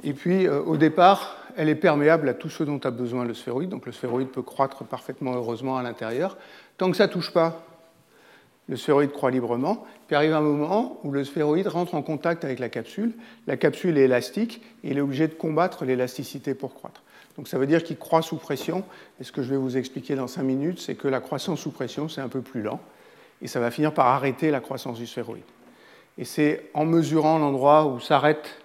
Et 0.02 0.12
puis 0.12 0.46
euh, 0.46 0.60
au 0.62 0.76
départ, 0.76 1.36
elle 1.58 1.68
est 1.68 1.74
perméable 1.74 2.28
à 2.28 2.34
tout 2.34 2.48
ce 2.48 2.62
dont 2.62 2.78
a 2.84 2.90
besoin 2.92 3.24
le 3.24 3.34
sphéroïde. 3.34 3.68
Donc 3.68 3.84
le 3.84 3.90
sphéroïde 3.90 4.28
peut 4.28 4.42
croître 4.42 4.84
parfaitement 4.84 5.34
heureusement 5.34 5.76
à 5.76 5.82
l'intérieur. 5.82 6.38
Tant 6.76 6.88
que 6.88 6.96
ça 6.96 7.08
ne 7.08 7.12
touche 7.12 7.32
pas 7.32 7.64
le 8.68 8.76
sphéroïde 8.76 9.10
croît 9.10 9.32
librement, 9.32 9.84
puis 10.06 10.14
arrive 10.14 10.34
un 10.34 10.40
moment 10.40 11.00
où 11.02 11.10
le 11.10 11.24
sphéroïde 11.24 11.66
rentre 11.66 11.96
en 11.96 12.02
contact 12.02 12.44
avec 12.44 12.60
la 12.60 12.68
capsule. 12.68 13.12
La 13.48 13.56
capsule 13.56 13.98
est 13.98 14.02
élastique 14.02 14.62
et 14.84 14.90
il 14.90 14.98
est 14.98 15.00
obligé 15.00 15.26
de 15.26 15.34
combattre 15.34 15.84
l'élasticité 15.84 16.54
pour 16.54 16.74
croître. 16.74 17.02
Donc 17.36 17.48
ça 17.48 17.58
veut 17.58 17.66
dire 17.66 17.82
qu'il 17.82 17.98
croît 17.98 18.22
sous 18.22 18.36
pression. 18.36 18.84
Et 19.20 19.24
ce 19.24 19.32
que 19.32 19.42
je 19.42 19.50
vais 19.50 19.56
vous 19.56 19.76
expliquer 19.76 20.14
dans 20.14 20.28
5 20.28 20.42
minutes, 20.44 20.78
c'est 20.78 20.94
que 20.94 21.08
la 21.08 21.18
croissance 21.18 21.60
sous 21.60 21.72
pression, 21.72 22.08
c'est 22.08 22.20
un 22.20 22.28
peu 22.28 22.40
plus 22.40 22.62
lent. 22.62 22.78
Et 23.42 23.48
ça 23.48 23.58
va 23.58 23.72
finir 23.72 23.92
par 23.94 24.06
arrêter 24.06 24.52
la 24.52 24.60
croissance 24.60 24.98
du 24.98 25.08
sphéroïde. 25.08 25.42
Et 26.18 26.24
c'est 26.24 26.70
en 26.72 26.84
mesurant 26.84 27.38
l'endroit 27.38 27.86
où 27.86 27.98
s'arrête 27.98 28.60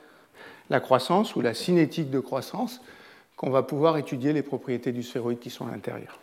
la 0.73 0.79
croissance 0.79 1.35
ou 1.35 1.41
la 1.41 1.53
cinétique 1.53 2.09
de 2.09 2.19
croissance 2.19 2.81
qu'on 3.37 3.51
va 3.51 3.63
pouvoir 3.63 3.97
étudier 3.97 4.33
les 4.33 4.41
propriétés 4.41 4.91
du 4.91 5.03
sphéroïde 5.03 5.39
qui 5.39 5.49
sont 5.49 5.67
à 5.67 5.71
l'intérieur. 5.71 6.19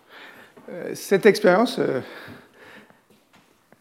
Euh, 0.71 0.91
cette 0.95 1.25
expérience, 1.25 1.79
euh, 1.79 2.01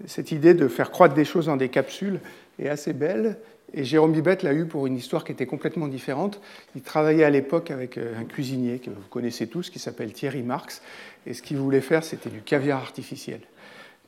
cette 0.05 0.31
idée 0.31 0.53
de 0.53 0.67
faire 0.67 0.91
croître 0.91 1.15
des 1.15 1.25
choses 1.25 1.47
dans 1.47 1.57
des 1.57 1.69
capsules 1.69 2.19
est 2.59 2.69
assez 2.69 2.93
belle. 2.93 3.37
Et 3.73 3.83
Jérôme 3.83 4.13
Bibette 4.13 4.43
l'a 4.43 4.53
eu 4.53 4.65
pour 4.65 4.87
une 4.87 4.95
histoire 4.95 5.23
qui 5.23 5.31
était 5.31 5.45
complètement 5.45 5.87
différente. 5.87 6.39
Il 6.75 6.81
travaillait 6.81 7.23
à 7.23 7.29
l'époque 7.29 7.71
avec 7.71 7.97
euh, 7.97 8.19
un 8.19 8.23
cuisinier 8.25 8.79
que 8.79 8.91
vous 8.91 9.07
connaissez 9.09 9.47
tous, 9.47 9.69
qui 9.69 9.79
s'appelle 9.79 10.13
Thierry 10.13 10.43
Marx. 10.43 10.81
Et 11.25 11.33
ce 11.33 11.41
qu'il 11.41 11.57
voulait 11.57 11.81
faire, 11.81 12.03
c'était 12.03 12.29
du 12.29 12.41
caviar 12.41 12.79
artificiel. 12.79 13.41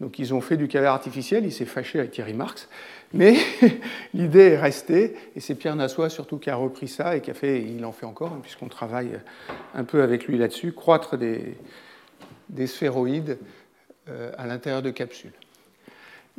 Donc 0.01 0.17
ils 0.17 0.33
ont 0.33 0.41
fait 0.41 0.57
du 0.57 0.67
caviar 0.67 0.95
artificiel, 0.95 1.45
il 1.45 1.53
s'est 1.53 1.65
fâché 1.65 1.99
avec 1.99 2.09
Thierry 2.09 2.33
Marx. 2.33 2.67
Mais 3.13 3.37
l'idée 4.15 4.53
est 4.53 4.57
restée, 4.57 5.15
et 5.35 5.39
c'est 5.39 5.53
Pierre 5.53 5.75
Nassois 5.75 6.09
surtout 6.09 6.39
qui 6.39 6.49
a 6.49 6.55
repris 6.55 6.87
ça 6.87 7.15
et 7.15 7.21
qui 7.21 7.29
a 7.29 7.35
fait, 7.35 7.61
il 7.61 7.85
en 7.85 7.91
fait 7.91 8.07
encore, 8.07 8.33
hein, 8.33 8.39
puisqu'on 8.41 8.67
travaille 8.67 9.19
un 9.75 9.83
peu 9.83 10.01
avec 10.01 10.25
lui 10.25 10.39
là-dessus, 10.39 10.71
croître 10.73 11.17
des, 11.17 11.55
des 12.49 12.65
sphéroïdes 12.65 13.37
euh, 14.09 14.31
à 14.39 14.47
l'intérieur 14.47 14.81
de 14.81 14.89
capsules. 14.89 15.33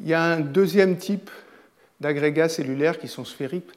Il 0.01 0.09
y 0.09 0.14
a 0.14 0.25
un 0.25 0.40
deuxième 0.40 0.96
type 0.96 1.31
d'agrégats 2.01 2.48
cellulaires 2.48 2.98
qui 2.98 3.07
sont 3.07 3.25
sphériques, 3.25 3.70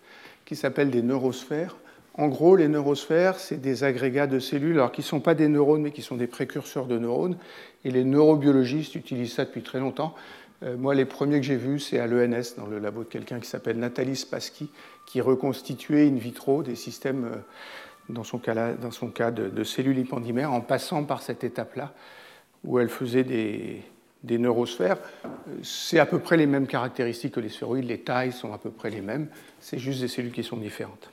qui 0.46 0.56
s'appellent 0.56 0.90
des 0.90 1.04
neurosphères. 1.04 1.76
En 2.18 2.30
gros, 2.30 2.56
les 2.56 2.70
neurosphères, 2.70 3.40
c'est 3.40 3.60
des 3.60 3.84
agrégats 3.84 4.28
de 4.28 4.40
cellules, 4.40 4.78
alors 4.78 4.94
qui 4.94 5.02
ne 5.02 5.06
sont 5.06 5.20
pas 5.20 5.36
des 5.36 5.50
neurones, 5.50 5.82
mais 5.82 5.92
qui 5.92 6.02
sont 6.02 6.16
des 6.16 6.28
précurseurs 6.28 6.86
de 6.86 6.98
neurones. 6.98 7.38
Et 7.84 7.92
les 7.92 8.06
neurobiologistes 8.06 8.96
utilisent 8.96 9.34
ça 9.34 9.44
depuis 9.44 9.64
très 9.64 9.80
longtemps. 9.80 10.16
Euh, 10.64 10.78
moi, 10.78 10.96
les 10.96 11.04
premiers 11.04 11.42
que 11.42 11.46
j'ai 11.46 11.58
vus, 11.58 11.82
c'est 11.82 12.00
à 12.00 12.08
l'ENS, 12.08 12.56
dans 12.58 12.68
le 12.68 12.80
labo 12.80 13.04
de 13.04 13.10
quelqu'un 13.10 13.42
qui 13.42 13.50
s'appelle 13.50 13.78
Nathalie 13.78 14.16
Spassky, 14.16 14.70
qui 15.06 15.20
reconstituait 15.20 16.08
in 16.08 16.16
vitro 16.16 16.64
des 16.64 16.76
systèmes, 16.76 17.26
euh, 17.26 17.38
dans 18.08 18.24
son 18.24 18.38
cas, 18.38 18.74
dans 18.74 18.92
son 18.92 19.08
de, 19.10 19.64
cellules 19.66 19.98
hypendimères, 19.98 20.54
en 20.54 20.62
passant 20.62 21.04
par 21.04 21.22
cette 21.22 21.44
étape-là, 21.44 21.94
où 22.64 22.80
elle 22.80 22.90
faisait 22.90 23.26
des, 23.26 23.82
des 24.24 24.38
neurosphères, 24.38 25.00
c'est 25.64 26.00
à 26.00 26.06
peu 26.06 26.20
près 26.20 26.38
les 26.38 26.46
mêmes 26.46 26.68
caractéristiques 26.68 27.34
que 27.34 27.42
les 27.42 27.50
sphéroïdes, 27.50 27.86
les 27.86 28.00
tailles 28.00 28.32
sont 28.32 28.54
à 28.54 28.58
peu 28.58 28.70
près 28.70 28.90
les 28.90 29.02
mêmes, 29.02 29.28
c'est 29.60 29.80
juste 29.80 30.00
des 30.00 30.08
cellules 30.08 30.32
qui 30.32 30.44
sont 30.44 30.58
différentes. 30.58 31.12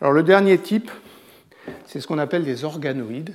Alors 0.00 0.12
le 0.12 0.22
dernier 0.22 0.58
type, 0.58 0.92
c'est 1.86 2.00
ce 2.00 2.06
qu'on 2.06 2.18
appelle 2.18 2.44
des 2.44 2.64
organoïdes. 2.64 3.34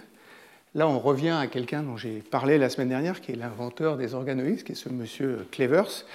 Là, 0.75 0.87
on 0.87 0.97
revient 0.97 1.37
à 1.37 1.47
quelqu'un 1.47 1.83
dont 1.83 1.97
j'ai 1.97 2.21
parlé 2.21 2.57
la 2.57 2.69
semaine 2.69 2.87
dernière, 2.87 3.19
qui 3.19 3.33
est 3.33 3.35
l'inventeur 3.35 3.97
des 3.97 4.13
organoïdes, 4.13 4.63
qui 4.63 4.71
est 4.71 4.75
ce 4.75 4.87
monsieur 4.87 5.45
Clevers. 5.51 6.05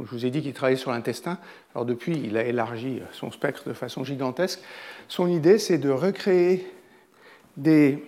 je 0.00 0.06
vous 0.06 0.24
ai 0.24 0.30
dit 0.30 0.40
qu'il 0.40 0.54
travaillait 0.54 0.80
sur 0.80 0.92
l'intestin. 0.92 1.36
Alors 1.74 1.84
depuis, 1.84 2.18
il 2.24 2.38
a 2.38 2.44
élargi 2.44 3.02
son 3.12 3.30
spectre 3.30 3.68
de 3.68 3.74
façon 3.74 4.02
gigantesque. 4.02 4.60
Son 5.08 5.28
idée, 5.28 5.58
c'est 5.58 5.78
de 5.78 5.90
recréer 5.90 6.66
des 7.58 8.02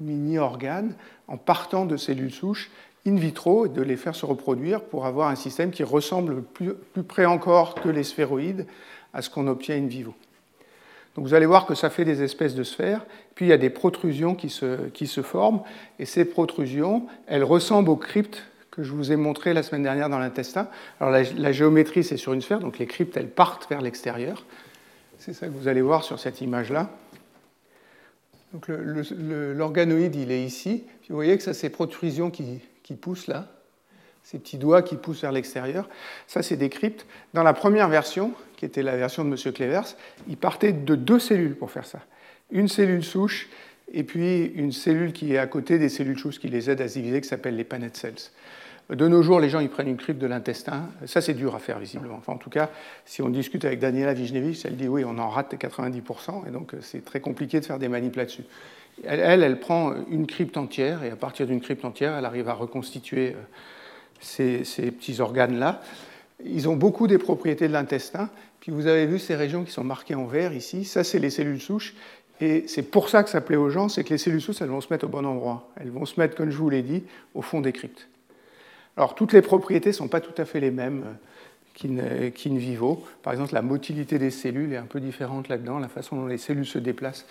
mini-organes 0.00 0.94
en 1.26 1.38
partant 1.38 1.86
de 1.86 1.96
cellules 1.96 2.32
souches 2.32 2.70
in 3.04 3.16
vitro 3.16 3.66
et 3.66 3.68
de 3.68 3.82
les 3.82 3.96
faire 3.96 4.14
se 4.14 4.24
reproduire 4.24 4.80
pour 4.80 5.06
avoir 5.06 5.28
un 5.28 5.34
système 5.34 5.72
qui 5.72 5.82
ressemble 5.82 6.42
plus, 6.42 6.74
près 7.08 7.26
encore 7.26 7.74
que 7.74 7.88
les 7.88 8.04
sphéroïdes 8.04 8.64
à 9.12 9.22
ce 9.22 9.28
qu'on 9.28 9.48
obtient 9.48 9.76
in 9.76 9.88
vivo. 9.88 10.14
Donc 11.14 11.26
vous 11.26 11.34
allez 11.34 11.46
voir 11.46 11.66
que 11.66 11.74
ça 11.74 11.90
fait 11.90 12.04
des 12.04 12.22
espèces 12.22 12.54
de 12.54 12.62
sphères, 12.62 13.04
puis 13.34 13.46
il 13.46 13.48
y 13.48 13.52
a 13.52 13.58
des 13.58 13.70
protrusions 13.70 14.34
qui 14.34 14.48
se, 14.48 14.88
qui 14.88 15.06
se 15.06 15.20
forment, 15.20 15.62
et 15.98 16.06
ces 16.06 16.24
protrusions, 16.24 17.06
elles 17.26 17.44
ressemblent 17.44 17.90
aux 17.90 17.96
cryptes 17.96 18.42
que 18.70 18.82
je 18.82 18.92
vous 18.92 19.12
ai 19.12 19.16
montrées 19.16 19.52
la 19.52 19.62
semaine 19.62 19.82
dernière 19.82 20.08
dans 20.08 20.18
l'intestin. 20.18 20.68
Alors 20.98 21.12
la, 21.12 21.52
géométrie, 21.52 22.02
c'est 22.02 22.16
sur 22.16 22.32
une 22.32 22.40
sphère, 22.40 22.60
donc 22.60 22.78
les 22.78 22.86
cryptes, 22.86 23.16
elles 23.16 23.28
partent 23.28 23.68
vers 23.68 23.82
l'extérieur. 23.82 24.46
C'est 25.18 25.34
ça 25.34 25.46
que 25.46 25.52
vous 25.52 25.68
allez 25.68 25.82
voir 25.82 26.02
sur 26.02 26.18
cette 26.18 26.40
image-là. 26.40 26.90
Donc 28.54 28.68
l'organoïde, 28.68 30.16
il 30.16 30.32
est 30.32 30.42
ici. 30.42 30.84
vous 31.08 31.14
voyez 31.14 31.36
que 31.36 31.42
ça, 31.42 31.52
c'est 31.52 31.68
protrusions 31.68 32.30
qui, 32.30 32.60
qui 32.82 32.94
poussent 32.94 33.26
là, 33.26 33.48
ces 34.24 34.38
petits 34.38 34.58
doigts 34.58 34.82
qui 34.82 34.96
poussent 34.96 35.22
vers 35.22 35.32
l'extérieur. 35.32 35.88
Ça, 36.26 36.42
c'est 36.42 36.56
des 36.56 36.70
cryptes. 36.70 37.06
Dans 37.34 37.42
la 37.42 37.52
première 37.52 37.88
version, 37.88 38.32
qui 38.62 38.66
était 38.66 38.84
la 38.84 38.96
version 38.96 39.24
de 39.24 39.28
M. 39.28 39.52
Clevers, 39.52 39.96
il 40.28 40.36
partait 40.36 40.72
de 40.72 40.94
deux 40.94 41.18
cellules 41.18 41.56
pour 41.56 41.72
faire 41.72 41.84
ça. 41.84 41.98
Une 42.52 42.68
cellule 42.68 43.02
souche 43.02 43.48
et 43.92 44.04
puis 44.04 44.44
une 44.54 44.70
cellule 44.70 45.12
qui 45.12 45.34
est 45.34 45.38
à 45.38 45.48
côté 45.48 45.80
des 45.80 45.88
cellules 45.88 46.16
souches 46.16 46.38
qui 46.38 46.46
les 46.46 46.70
aident 46.70 46.82
à 46.82 46.86
se 46.86 46.94
diviser, 46.94 47.20
qui 47.20 47.26
s'appelle 47.26 47.56
les 47.56 47.64
Paneth 47.64 47.96
cells. 47.96 48.30
De 48.88 49.08
nos 49.08 49.20
jours, 49.20 49.40
les 49.40 49.48
gens 49.48 49.58
ils 49.58 49.68
prennent 49.68 49.88
une 49.88 49.96
crypte 49.96 50.20
de 50.20 50.28
l'intestin. 50.28 50.90
Ça, 51.06 51.20
c'est 51.20 51.34
dur 51.34 51.56
à 51.56 51.58
faire, 51.58 51.80
visiblement. 51.80 52.14
Enfin, 52.18 52.34
en 52.34 52.38
tout 52.38 52.50
cas, 52.50 52.70
si 53.04 53.20
on 53.20 53.30
discute 53.30 53.64
avec 53.64 53.80
Daniela 53.80 54.14
Vijnevich, 54.14 54.64
elle 54.64 54.76
dit 54.76 54.86
oui, 54.86 55.02
on 55.04 55.18
en 55.18 55.28
rate 55.28 55.54
90%, 55.54 56.46
et 56.46 56.52
donc 56.52 56.74
c'est 56.82 57.04
très 57.04 57.18
compliqué 57.18 57.58
de 57.58 57.64
faire 57.64 57.80
des 57.80 57.88
manips 57.88 58.14
là-dessus. 58.14 58.44
Elle, 59.02 59.42
elle, 59.42 59.58
prend 59.58 59.92
une 60.08 60.28
crypte 60.28 60.56
entière 60.56 61.02
et 61.02 61.10
à 61.10 61.16
partir 61.16 61.48
d'une 61.48 61.60
crypte 61.60 61.84
entière, 61.84 62.16
elle 62.16 62.26
arrive 62.26 62.48
à 62.48 62.54
reconstituer 62.54 63.34
euh, 63.34 64.62
ces, 64.64 64.90
petits 64.92 65.20
organes-là. 65.20 65.80
Ils 66.44 66.68
ont 66.68 66.76
beaucoup 66.76 67.06
des 67.06 67.18
propriétés 67.18 67.66
de 67.66 67.72
l'intestin. 67.72 68.28
Puis 68.62 68.70
vous 68.70 68.86
avez 68.86 69.06
vu 69.06 69.18
ces 69.18 69.34
régions 69.34 69.64
qui 69.64 69.72
sont 69.72 69.82
marquées 69.82 70.14
en 70.14 70.24
vert 70.24 70.52
ici. 70.52 70.84
Ça, 70.84 71.02
c'est 71.02 71.18
les 71.18 71.30
cellules 71.30 71.60
souches. 71.60 71.94
Et 72.40 72.62
c'est 72.68 72.84
pour 72.84 73.08
ça 73.08 73.24
que 73.24 73.28
ça 73.28 73.40
plaît 73.40 73.56
aux 73.56 73.70
gens, 73.70 73.88
c'est 73.88 74.04
que 74.04 74.10
les 74.10 74.18
cellules 74.18 74.40
souches, 74.40 74.62
elles 74.62 74.68
vont 74.68 74.80
se 74.80 74.86
mettre 74.92 75.04
au 75.04 75.08
bon 75.08 75.26
endroit. 75.26 75.68
Elles 75.80 75.90
vont 75.90 76.06
se 76.06 76.18
mettre, 76.20 76.36
comme 76.36 76.48
je 76.48 76.56
vous 76.56 76.70
l'ai 76.70 76.82
dit, 76.82 77.02
au 77.34 77.42
fond 77.42 77.60
des 77.60 77.72
cryptes. 77.72 78.06
Alors, 78.96 79.16
toutes 79.16 79.32
les 79.32 79.42
propriétés 79.42 79.88
ne 79.88 79.94
sont 79.94 80.06
pas 80.06 80.20
tout 80.20 80.40
à 80.40 80.44
fait 80.44 80.60
les 80.60 80.70
mêmes 80.70 81.02
euh, 81.84 82.30
qu'in 82.30 82.56
vivo. 82.56 83.04
Par 83.24 83.32
exemple, 83.32 83.52
la 83.52 83.62
motilité 83.62 84.20
des 84.20 84.30
cellules 84.30 84.72
est 84.72 84.76
un 84.76 84.86
peu 84.86 85.00
différente 85.00 85.48
là-dedans, 85.48 85.80
la 85.80 85.88
façon 85.88 86.14
dont 86.14 86.26
les 86.26 86.38
cellules 86.38 86.64
se 86.64 86.78
déplacent 86.78 87.26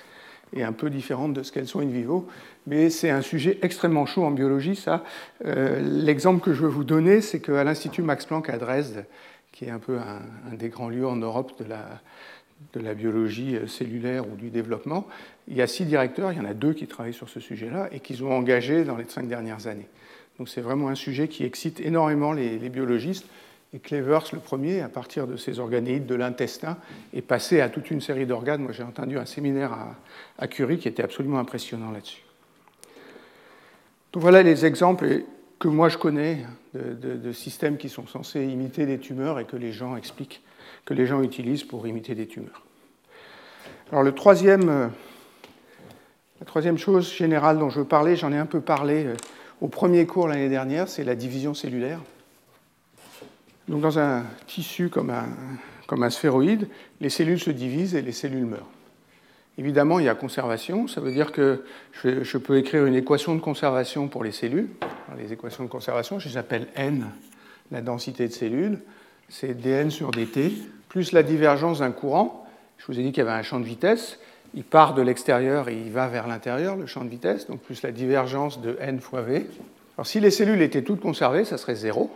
est 0.53 0.63
un 0.63 0.73
peu 0.73 0.89
différente 0.89 1.33
de 1.33 1.43
ce 1.43 1.51
qu'elles 1.53 1.67
sont 1.67 1.79
in 1.79 1.85
vivo, 1.85 2.27
mais 2.67 2.89
c'est 2.89 3.09
un 3.09 3.21
sujet 3.21 3.57
extrêmement 3.61 4.05
chaud 4.05 4.25
en 4.25 4.31
biologie, 4.31 4.75
ça. 4.75 5.03
Euh, 5.45 5.79
l'exemple 5.81 6.43
que 6.43 6.53
je 6.53 6.61
veux 6.61 6.67
vous 6.67 6.83
donner, 6.83 7.21
c'est 7.21 7.39
qu'à 7.39 7.63
l'Institut 7.63 8.01
Max 8.01 8.25
Planck 8.25 8.49
à 8.49 8.57
Dresde, 8.57 9.05
qui 9.61 9.67
est 9.67 9.71
un 9.71 9.77
peu 9.77 9.99
un, 9.99 10.55
des 10.55 10.69
grands 10.69 10.89
lieux 10.89 11.05
en 11.05 11.17
Europe 11.17 11.51
de 11.59 11.65
la, 11.65 12.01
de 12.73 12.79
la 12.79 12.95
biologie 12.95 13.55
euh, 13.55 13.67
cellulaire 13.67 14.27
ou 14.27 14.35
du 14.35 14.49
développement, 14.49 15.07
il 15.47 15.55
y 15.55 15.61
a 15.61 15.67
six 15.67 15.85
directeurs, 15.85 16.31
il 16.31 16.39
y 16.39 16.41
en 16.41 16.45
a 16.45 16.55
deux 16.55 16.73
qui 16.73 16.87
travaillent 16.87 17.13
sur 17.13 17.29
ce 17.29 17.39
sujet-là 17.39 17.87
et 17.91 17.99
qui 17.99 18.19
ont 18.23 18.31
engagé 18.31 18.83
dans 18.85 18.97
les 18.97 19.05
cinq 19.05 19.27
dernières 19.27 19.67
années. 19.67 19.87
Donc 20.39 20.49
c'est 20.49 20.61
vraiment 20.61 20.89
un 20.89 20.95
sujet 20.95 21.27
qui 21.27 21.43
excite 21.43 21.79
énormément 21.79 22.33
les, 22.33 22.57
biologistes. 22.69 23.27
Et 23.71 23.77
Clevers, 23.77 24.23
le 24.33 24.39
premier, 24.39 24.81
à 24.81 24.89
partir 24.89 25.27
de 25.27 25.37
ces 25.37 25.59
organéides 25.59 26.07
de 26.07 26.15
l'intestin, 26.15 26.77
est 27.13 27.21
passé 27.21 27.61
à 27.61 27.69
toute 27.69 27.91
une 27.91 28.01
série 28.01 28.25
d'organes. 28.25 28.63
Moi, 28.63 28.71
j'ai 28.71 28.83
entendu 28.83 29.19
un 29.19 29.27
séminaire 29.27 29.77
à, 30.39 30.47
Curie 30.47 30.79
qui 30.79 30.87
était 30.87 31.03
absolument 31.03 31.37
impressionnant 31.37 31.91
là-dessus. 31.91 32.23
Donc 34.11 34.23
voilà 34.23 34.41
les 34.41 34.65
exemples 34.65 35.21
que 35.61 35.67
moi 35.67 35.89
je 35.89 35.97
connais 35.99 36.39
de, 36.73 37.31
systèmes 37.31 37.77
qui 37.77 37.87
sont 37.87 38.07
censés 38.07 38.43
imiter 38.43 38.87
des 38.87 38.97
tumeurs 38.97 39.39
et 39.39 39.45
que 39.45 39.55
les 39.55 39.71
gens 39.71 39.95
expliquent, 39.95 40.41
que 40.85 40.95
les 40.95 41.05
gens 41.05 41.21
utilisent 41.21 41.63
pour 41.63 41.85
imiter 41.85 42.15
des 42.15 42.25
tumeurs. 42.25 42.63
Alors 43.91 44.01
le 44.01 44.11
troisième, 44.11 44.69
euh, 44.69 44.87
la 46.39 46.47
troisième 46.47 46.79
chose 46.79 47.13
générale 47.13 47.59
dont 47.59 47.69
je 47.69 47.81
veux 47.81 47.85
parler, 47.85 48.15
j'en 48.15 48.31
ai 48.31 48.37
un 48.37 48.47
peu 48.47 48.59
parlé 48.59 49.05
euh, 49.05 49.13
au 49.61 49.67
premier 49.67 50.07
cours 50.07 50.27
l'année 50.27 50.49
dernière, 50.49 50.89
c'est 50.89 51.03
la 51.03 51.13
division 51.13 51.53
cellulaire. 51.53 51.99
Donc 53.67 53.81
dans 53.81 53.99
un 53.99 54.23
tissu 54.47 54.89
comme 54.89 55.11
un, 55.11 55.27
comme 55.85 56.01
un 56.01 56.09
sphéroïde, 56.09 56.67
les 57.01 57.11
cellules 57.11 57.39
se 57.39 57.51
divisent 57.51 57.93
et 57.93 58.01
les 58.01 58.13
cellules 58.13 58.47
meurent. 58.47 58.71
Évidemment, 59.57 59.99
il 59.99 60.05
y 60.05 60.09
a 60.09 60.15
conservation, 60.15 60.87
ça 60.87 61.01
veut 61.01 61.11
dire 61.11 61.31
que 61.31 61.63
je, 62.03 62.37
peux 62.37 62.57
écrire 62.57 62.85
une 62.85 62.95
équation 62.95 63.35
de 63.35 63.41
conservation 63.41 64.07
pour 64.07 64.23
les 64.23 64.31
cellules. 64.31 64.69
les 65.17 65.33
équations 65.33 65.63
de 65.63 65.69
conservation, 65.69 66.19
je 66.19 66.29
les 66.29 66.37
appelle 66.37 66.67
n, 66.75 67.05
la 67.71 67.81
densité 67.81 68.27
de 68.27 68.33
cellules, 68.33 68.79
c'est 69.29 69.53
dn 69.53 69.89
sur 69.91 70.11
dt, 70.11 70.53
plus 70.89 71.11
la 71.11 71.23
divergence 71.23 71.79
d'un 71.79 71.91
courant. 71.91 72.47
Je 72.77 72.85
vous 72.87 72.99
ai 72.99 73.03
dit 73.03 73.11
qu'il 73.11 73.23
y 73.23 73.27
avait 73.27 73.37
un 73.37 73.43
champ 73.43 73.59
de 73.59 73.65
vitesse, 73.65 74.19
il 74.53 74.63
part 74.63 74.93
de 74.93 75.01
l'extérieur 75.01 75.69
et 75.69 75.75
il 75.75 75.91
va 75.91 76.07
vers 76.07 76.27
l'intérieur, 76.27 76.75
le 76.75 76.85
champ 76.85 77.03
de 77.03 77.09
vitesse, 77.09 77.47
donc 77.47 77.59
plus 77.59 77.83
la 77.83 77.91
divergence 77.91 78.61
de 78.61 78.77
n 78.79 78.99
fois 78.99 79.21
v. 79.21 79.47
Alors 79.97 80.07
si 80.07 80.19
les 80.19 80.31
cellules 80.31 80.61
étaient 80.61 80.81
toutes 80.81 81.01
conservées, 81.01 81.45
ça 81.45 81.57
serait 81.57 81.75
zéro 81.75 82.09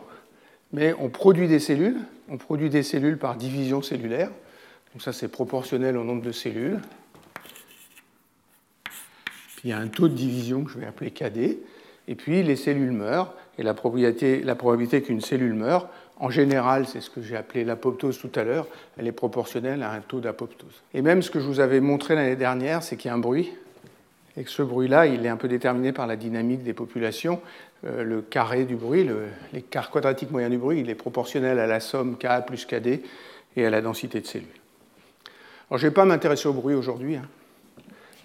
mais 0.76 0.94
on 1.00 1.10
produit 1.10 1.48
des 1.48 1.60
cellules, 1.60 2.00
on 2.30 2.38
produit 2.38 2.70
des 2.70 2.84
cellules 2.84 3.18
par 3.18 3.36
division 3.36 3.82
cellulaire, 3.82 4.30
donc 4.94 5.02
ça 5.02 5.14
c'est 5.14 5.28
proportionnel 5.28 5.98
au 5.98 6.04
nombre 6.04 6.22
de 6.22 6.32
cellules. 6.32 6.80
Il 9.66 9.72
y 9.72 9.74
a 9.74 9.80
un 9.80 9.88
taux 9.88 10.08
de 10.08 10.14
division 10.14 10.64
que 10.64 10.72
je 10.72 10.78
vais 10.78 10.86
appeler 10.86 11.10
KD, 11.10 11.58
et 12.08 12.14
puis 12.14 12.44
les 12.44 12.56
cellules 12.56 12.92
meurent, 12.92 13.34
et 13.58 13.64
la 13.64 13.74
probabilité, 13.74 14.44
la 14.44 14.54
probabilité 14.54 15.02
qu'une 15.02 15.22
cellule 15.22 15.56
meure, 15.56 15.90
en 16.20 16.30
général, 16.30 16.86
c'est 16.88 17.02
ce 17.02 17.10
que 17.10 17.24
j'ai 17.24 17.36
appelé 17.36 17.64
l'apoptose 17.64 18.20
tout 18.20 18.30
à 18.36 18.44
l'heure, 18.44 18.68
elle 18.96 19.08
est 19.08 19.12
proportionnelle 19.12 19.82
à 19.82 19.92
un 19.92 20.02
taux 20.02 20.20
d'apoptose. 20.20 20.84
Et 20.94 21.02
même 21.02 21.24
ce 21.24 21.32
que 21.32 21.40
je 21.40 21.48
vous 21.48 21.60
avais 21.60 21.80
montré 21.80 22.14
l'année 22.14 22.36
dernière, 22.36 22.84
c'est 22.84 22.96
qu'il 22.96 23.10
y 23.10 23.12
a 23.12 23.16
un 23.16 23.20
bruit, 23.20 23.52
et 24.38 24.44
que 24.44 24.52
ce 24.52 24.62
bruit-là, 24.62 25.08
il 25.08 25.26
est 25.26 25.30
un 25.30 25.36
peu 25.36 25.48
déterminé 25.48 25.92
par 25.92 26.06
la 26.06 26.16
dynamique 26.16 26.62
des 26.62 26.74
populations. 26.74 27.42
Euh, 27.86 28.04
le 28.04 28.22
carré 28.22 28.66
du 28.66 28.76
bruit, 28.76 29.10
l'écart 29.52 29.90
quadratique 29.90 30.30
moyen 30.30 30.52
du 30.52 30.60
bruit, 30.60 30.82
il 30.82 30.92
est 30.92 30.96
proportionnel 30.96 31.58
à 31.58 31.66
la 31.66 31.80
somme 31.80 32.18
Ka 32.18 32.42
plus 32.42 32.66
Kd 32.66 33.02
et 33.56 33.66
à 33.66 33.72
la 33.72 33.82
densité 33.82 34.22
de 34.22 34.28
cellules. 34.28 34.48
Alors, 35.72 35.80
je 35.80 35.86
ne 35.86 35.90
vais 35.90 35.94
pas 35.94 36.06
m'intéresser 36.06 36.48
au 36.48 36.54
bruit 36.54 36.76
aujourd'hui, 36.76 37.16
hein. 37.16 37.26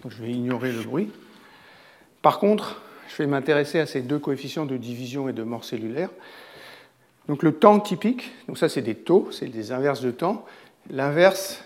donc 0.03 0.11
je 0.11 0.21
vais 0.21 0.29
ignorer 0.29 0.71
le 0.71 0.83
bruit. 0.83 1.09
Par 2.21 2.39
contre, 2.39 2.81
je 3.09 3.17
vais 3.17 3.27
m'intéresser 3.27 3.79
à 3.79 3.85
ces 3.85 4.01
deux 4.01 4.19
coefficients 4.19 4.65
de 4.65 4.77
division 4.77 5.27
et 5.27 5.33
de 5.33 5.43
mort 5.43 5.65
cellulaire. 5.65 6.09
Donc 7.27 7.43
le 7.43 7.53
temps 7.53 7.79
typique, 7.79 8.31
donc 8.47 8.57
ça 8.57 8.69
c'est 8.69 8.81
des 8.81 8.95
taux, 8.95 9.29
c'est 9.31 9.47
des 9.47 9.71
inverses 9.71 10.01
de 10.01 10.11
temps. 10.11 10.45
L'inverse 10.89 11.63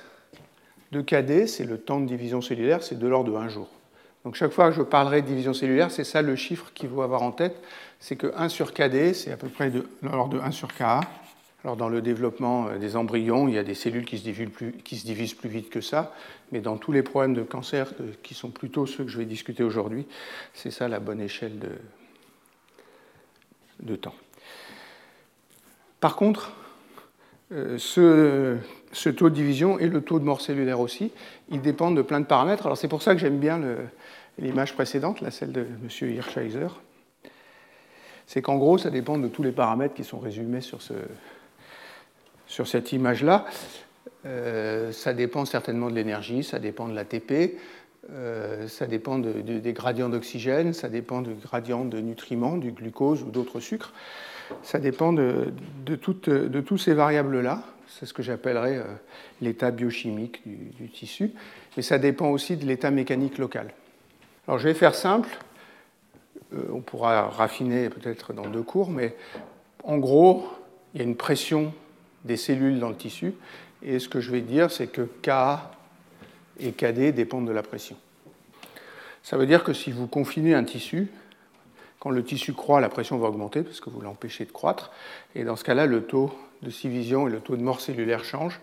de 0.92 1.02
KD, 1.02 1.48
c'est 1.48 1.64
le 1.66 1.78
temps 1.78 2.00
de 2.00 2.06
division 2.06 2.42
cellulaire, 2.42 2.84
c'est 2.84 3.00
de 3.00 3.08
l'ordre 3.08 3.32
de 3.32 3.38
1 3.38 3.48
jour. 3.50 3.68
Donc 4.24 4.36
chaque 4.36 4.52
fois 4.52 4.70
que 4.70 4.76
je 4.76 4.82
parlerai 4.82 5.22
de 5.22 5.28
division 5.28 5.54
cellulaire, 5.54 5.92
c'est 5.92 6.04
ça 6.04 6.22
le 6.22 6.36
chiffre 6.36 6.72
qu'il 6.74 6.90
faut 6.90 7.02
avoir 7.02 7.22
en 7.22 7.32
tête, 7.32 7.56
c'est 8.00 8.16
que 8.16 8.34
1 8.36 8.50
sur 8.50 8.74
KD, 8.74 9.14
c'est 9.14 9.32
à 9.32 9.38
peu 9.38 9.50
près 9.50 9.70
de 9.70 9.88
l'ordre 10.02 10.38
de 10.38 10.40
1 10.40 10.52
sur 10.52 10.74
Ka. 10.74 11.02
Alors 11.66 11.78
dans 11.78 11.90
le 11.90 12.00
développement 12.04 12.68
euh, 12.68 12.78
des 12.78 12.96
embryons, 12.96 13.48
il 13.48 13.56
y 13.56 13.58
a 13.58 13.64
des 13.64 13.74
cellules 13.74 14.06
qui 14.06 14.20
se, 14.20 14.24
divisent 14.24 15.34
plus, 15.34 15.50
vite 15.50 15.72
que 15.72 15.82
ça, 15.82 16.14
mais 16.52 16.62
dans 16.62 16.78
tous 16.78 16.92
les 16.92 17.02
problèmes 17.02 17.34
de 17.34 17.42
cancer, 17.42 17.92
qui 18.22 18.36
sont 18.36 18.52
plutôt 18.52 18.86
ceux 18.86 19.04
que 19.04 19.10
je 19.10 19.18
vais 19.18 19.26
discuter 19.26 19.64
aujourd'hui, 19.64 20.06
c'est 20.54 20.70
ça 20.70 20.88
la 20.88 21.00
bonne 21.00 21.20
échelle 21.20 21.58
de, 23.80 23.96
temps. 23.96 24.14
Par 26.02 26.16
contre, 26.16 26.54
euh, 27.52 27.80
ce, 27.80 29.10
taux 29.10 29.32
de 29.32 29.36
division 29.36 29.80
et 29.80 29.88
le 29.88 30.02
taux 30.02 30.20
de 30.20 30.26
mort 30.26 30.42
cellulaire 30.42 30.80
aussi, 30.80 31.12
ils 31.50 31.62
dépendent 31.62 31.98
de 31.98 32.04
plein 32.04 32.20
de 32.20 32.28
paramètres. 32.28 32.68
Alors 32.68 32.78
c'est 32.78 32.88
pour 32.88 33.02
ça 33.02 33.16
que 33.16 33.20
j'aime 33.20 33.40
bien 33.40 33.60
l'image 34.38 34.76
précédente, 34.76 35.28
celle 35.32 35.52
de 35.52 35.62
M. 35.62 36.12
Hirschheiser. 36.12 36.68
C'est 38.28 38.44
qu'en 38.44 38.58
gros, 38.58 38.78
ça 38.78 38.92
dépend 38.92 39.18
de 39.18 39.28
tous 39.28 39.42
les 39.42 39.52
paramètres 39.52 39.96
qui 39.96 40.04
sont 40.04 40.20
résumés 40.20 40.62
sur, 40.62 40.84
ce, 40.84 40.94
sur 42.56 42.68
cette 42.68 42.94
image-là. 42.94 43.46
Euh, 44.26 44.94
ça 44.94 45.14
dépend 45.14 45.44
certainement 45.44 45.90
de 45.90 45.96
l'énergie, 45.96 46.42
ça 46.42 46.58
dépend 46.58 46.88
de 46.88 46.96
l'ATP, 46.96 47.60
euh, 48.12 48.68
ça 48.70 48.88
dépend 48.88 49.20
des 49.20 49.74
gradients 49.74 50.08
d'oxygène, 50.08 50.72
ça 50.72 50.88
dépend 50.88 51.22
du 51.22 51.34
gradient 51.34 51.84
de 51.84 52.00
nutriments, 52.00 52.56
du 52.56 52.72
glucose 52.72 53.24
ou 53.24 53.30
d'autres 53.30 53.60
sucres 53.60 53.92
ça 54.64 54.80
dépend 54.80 55.14
de, 55.14 55.52
toutes 55.96 56.80
ces 56.80 56.94
variables-là. 56.94 57.64
C'est 57.88 58.06
ce 58.06 58.14
que 58.14 58.24
j'appellerais 58.24 58.78
euh, 58.78 58.84
l'état 59.42 59.72
biochimique 59.72 60.42
du, 60.46 60.90
tissu. 60.90 61.32
Mais 61.78 61.84
ça 61.84 61.98
dépend 61.98 62.30
aussi 62.30 62.58
de 62.58 62.66
l'état 62.66 62.92
mécanique 62.92 63.38
local. 63.38 63.74
Alors 64.48 64.60
je 64.60 64.68
vais 64.68 64.74
faire 64.74 64.96
simple. 64.96 65.30
On 66.72 66.82
pourra 66.82 67.30
raffiner 67.30 67.90
peut-être 67.90 68.34
dans 68.34 68.48
deux 68.48 68.62
cours, 68.62 68.90
mais 68.90 69.16
en 69.84 69.98
gros, 69.98 70.48
il 70.94 71.00
y 71.00 71.04
a 71.04 71.08
une 71.08 71.16
pression 71.16 71.74
des 72.26 72.38
cellules 72.38 72.80
dans 72.80 72.90
le 72.90 72.96
tissu. 72.96 73.34
Et 73.82 74.00
ce 74.00 74.10
que 74.10 74.20
je 74.20 74.32
vais 74.32 74.42
dire, 74.42 74.72
c'est 74.72 74.88
que 74.88 75.04
K 75.22 75.30
et 76.60 76.72
KD 76.72 77.14
dépendent 77.14 77.48
de 77.48 77.54
la 77.54 77.64
pression. 77.64 77.96
Ça 79.24 79.38
veut 79.38 79.46
dire 79.46 79.64
que 79.64 79.74
si 79.74 79.92
vous 79.92 80.08
confinez 80.08 80.54
un 80.54 80.64
tissu, 80.64 81.08
quand 82.00 82.10
le 82.10 82.24
tissu 82.24 82.54
croît, 82.54 82.82
la 82.82 82.90
pression 82.90 83.18
va 83.18 83.30
augmenter 83.30 83.64
parce 83.64 83.80
que 83.80 83.90
vous 83.90 84.02
l'empêchez 84.02 84.46
de 84.46 84.52
croître. 84.52 84.92
Et 85.34 85.44
dans 85.44 85.56
ce 85.56 85.64
cas-là, 85.64 85.88
le 85.88 86.04
taux 86.04 86.32
de 86.62 86.70
division 86.70 87.28
et 87.28 87.32
le 87.32 87.40
taux 87.40 87.56
de 87.56 87.64
mort 87.64 87.82
cellulaire 87.82 88.24
changent. 88.24 88.60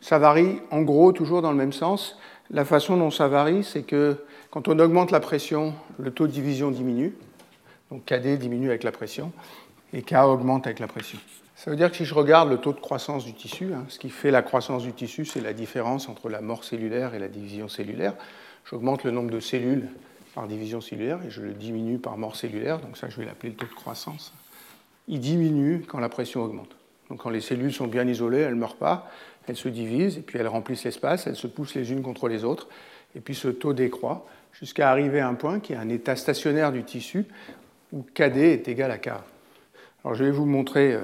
Ça 0.00 0.18
varie 0.18 0.58
en 0.70 0.82
gros 0.82 1.12
toujours 1.12 1.42
dans 1.42 1.52
le 1.52 1.56
même 1.56 1.72
sens. 1.72 2.18
La 2.50 2.64
façon 2.64 2.96
dont 2.96 3.10
ça 3.10 3.28
varie, 3.28 3.62
c'est 3.62 3.82
que 3.82 4.16
quand 4.50 4.66
on 4.66 4.78
augmente 4.80 5.12
la 5.12 5.20
pression, 5.20 5.74
le 5.98 6.10
taux 6.10 6.26
de 6.26 6.32
division 6.32 6.70
diminue. 6.70 7.14
Donc 7.90 8.04
KD 8.04 8.36
diminue 8.36 8.68
avec 8.68 8.82
la 8.82 8.92
pression 8.92 9.32
et 9.92 10.02
K 10.02 10.14
augmente 10.24 10.66
avec 10.66 10.80
la 10.80 10.88
pression. 10.88 11.18
Ça 11.62 11.70
veut 11.70 11.76
dire 11.76 11.92
que 11.92 11.96
si 11.96 12.04
je 12.04 12.12
regarde 12.12 12.50
le 12.50 12.56
taux 12.56 12.72
de 12.72 12.80
croissance 12.80 13.24
du 13.24 13.34
tissu, 13.34 13.72
hein, 13.72 13.84
ce 13.86 14.00
qui 14.00 14.10
fait 14.10 14.32
la 14.32 14.42
croissance 14.42 14.82
du 14.82 14.92
tissu, 14.92 15.24
c'est 15.24 15.40
la 15.40 15.52
différence 15.52 16.08
entre 16.08 16.28
la 16.28 16.40
mort 16.40 16.64
cellulaire 16.64 17.14
et 17.14 17.20
la 17.20 17.28
division 17.28 17.68
cellulaire. 17.68 18.14
J'augmente 18.68 19.04
le 19.04 19.12
nombre 19.12 19.30
de 19.30 19.38
cellules 19.38 19.88
par 20.34 20.48
division 20.48 20.80
cellulaire 20.80 21.20
et 21.24 21.30
je 21.30 21.40
le 21.40 21.52
diminue 21.52 21.98
par 21.98 22.18
mort 22.18 22.34
cellulaire, 22.34 22.80
donc 22.80 22.96
ça 22.96 23.08
je 23.08 23.16
vais 23.16 23.26
l'appeler 23.26 23.50
le 23.50 23.54
taux 23.54 23.66
de 23.66 23.74
croissance. 23.74 24.32
Il 25.06 25.20
diminue 25.20 25.84
quand 25.86 26.00
la 26.00 26.08
pression 26.08 26.42
augmente. 26.42 26.74
Donc 27.08 27.20
quand 27.20 27.30
les 27.30 27.40
cellules 27.40 27.72
sont 27.72 27.86
bien 27.86 28.08
isolées, 28.08 28.40
elles 28.40 28.56
ne 28.56 28.58
meurent 28.58 28.74
pas, 28.74 29.08
elles 29.46 29.54
se 29.54 29.68
divisent 29.68 30.18
et 30.18 30.22
puis 30.22 30.40
elles 30.40 30.48
remplissent 30.48 30.82
l'espace, 30.82 31.28
elles 31.28 31.36
se 31.36 31.46
poussent 31.46 31.76
les 31.76 31.92
unes 31.92 32.02
contre 32.02 32.26
les 32.26 32.42
autres 32.42 32.66
et 33.14 33.20
puis 33.20 33.36
ce 33.36 33.46
taux 33.46 33.72
décroît 33.72 34.26
jusqu'à 34.52 34.90
arriver 34.90 35.20
à 35.20 35.28
un 35.28 35.34
point 35.34 35.60
qui 35.60 35.74
est 35.74 35.76
un 35.76 35.90
état 35.90 36.16
stationnaire 36.16 36.72
du 36.72 36.82
tissu 36.82 37.24
où 37.92 38.04
KD 38.14 38.38
est 38.38 38.66
égal 38.66 38.90
à 38.90 38.98
K. 38.98 39.10
Alors 40.04 40.16
je 40.16 40.24
vais 40.24 40.32
vous 40.32 40.46
montrer 40.46 40.94
euh, 40.94 41.02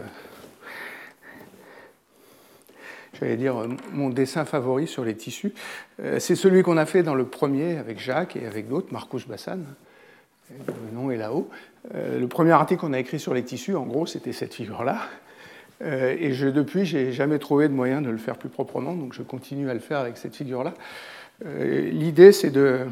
j'allais 3.19 3.37
dire, 3.37 3.57
euh, 3.57 3.69
mon 3.93 4.11
dessin 4.11 4.45
favori 4.45 4.87
sur 4.87 5.05
les 5.05 5.15
tissus. 5.15 5.53
Euh, 6.01 6.19
c'est 6.19 6.37
celui 6.37 6.63
qu'on 6.63 6.77
a 6.77 6.87
fait 6.87 7.03
dans 7.03 7.15
le 7.15 7.25
premier 7.25 7.79
avec 7.79 7.99
Jacques 7.99 8.37
et 8.37 8.47
avec 8.47 8.69
d'autres, 8.69 8.93
Marcus 8.93 9.27
Bassan. 9.27 9.65
Le 10.51 10.95
nom 10.95 11.11
est 11.11 11.17
là-haut. 11.17 11.49
Euh, 11.95 12.19
le 12.19 12.29
premier 12.29 12.53
article 12.53 12.81
qu'on 12.81 12.93
a 12.93 12.99
écrit 12.99 13.21
sur 13.21 13.35
les 13.35 13.45
tissus, 13.45 13.75
en 13.75 13.85
gros, 13.85 14.07
c'était 14.07 14.33
cette 14.33 14.55
figure-là. 14.55 15.01
Et 15.81 16.33
je, 16.33 16.49
depuis, 16.49 16.85
jamais 16.85 17.39
trouvé 17.39 17.69
de 17.69 17.73
moyen 17.73 18.01
de 18.01 18.11
le 18.11 18.17
faire 18.17 18.37
plus 18.37 18.49
proprement, 18.49 18.95
donc 18.95 19.13
je 19.13 19.23
continue 19.23 19.71
à 19.71 19.75
le 19.75 19.79
faire 19.79 19.99
avec 19.99 20.17
cette 20.17 20.35
figure-là. 20.35 20.75
L'idée, 21.45 22.33
c'est 22.33 22.51
de 22.51 22.83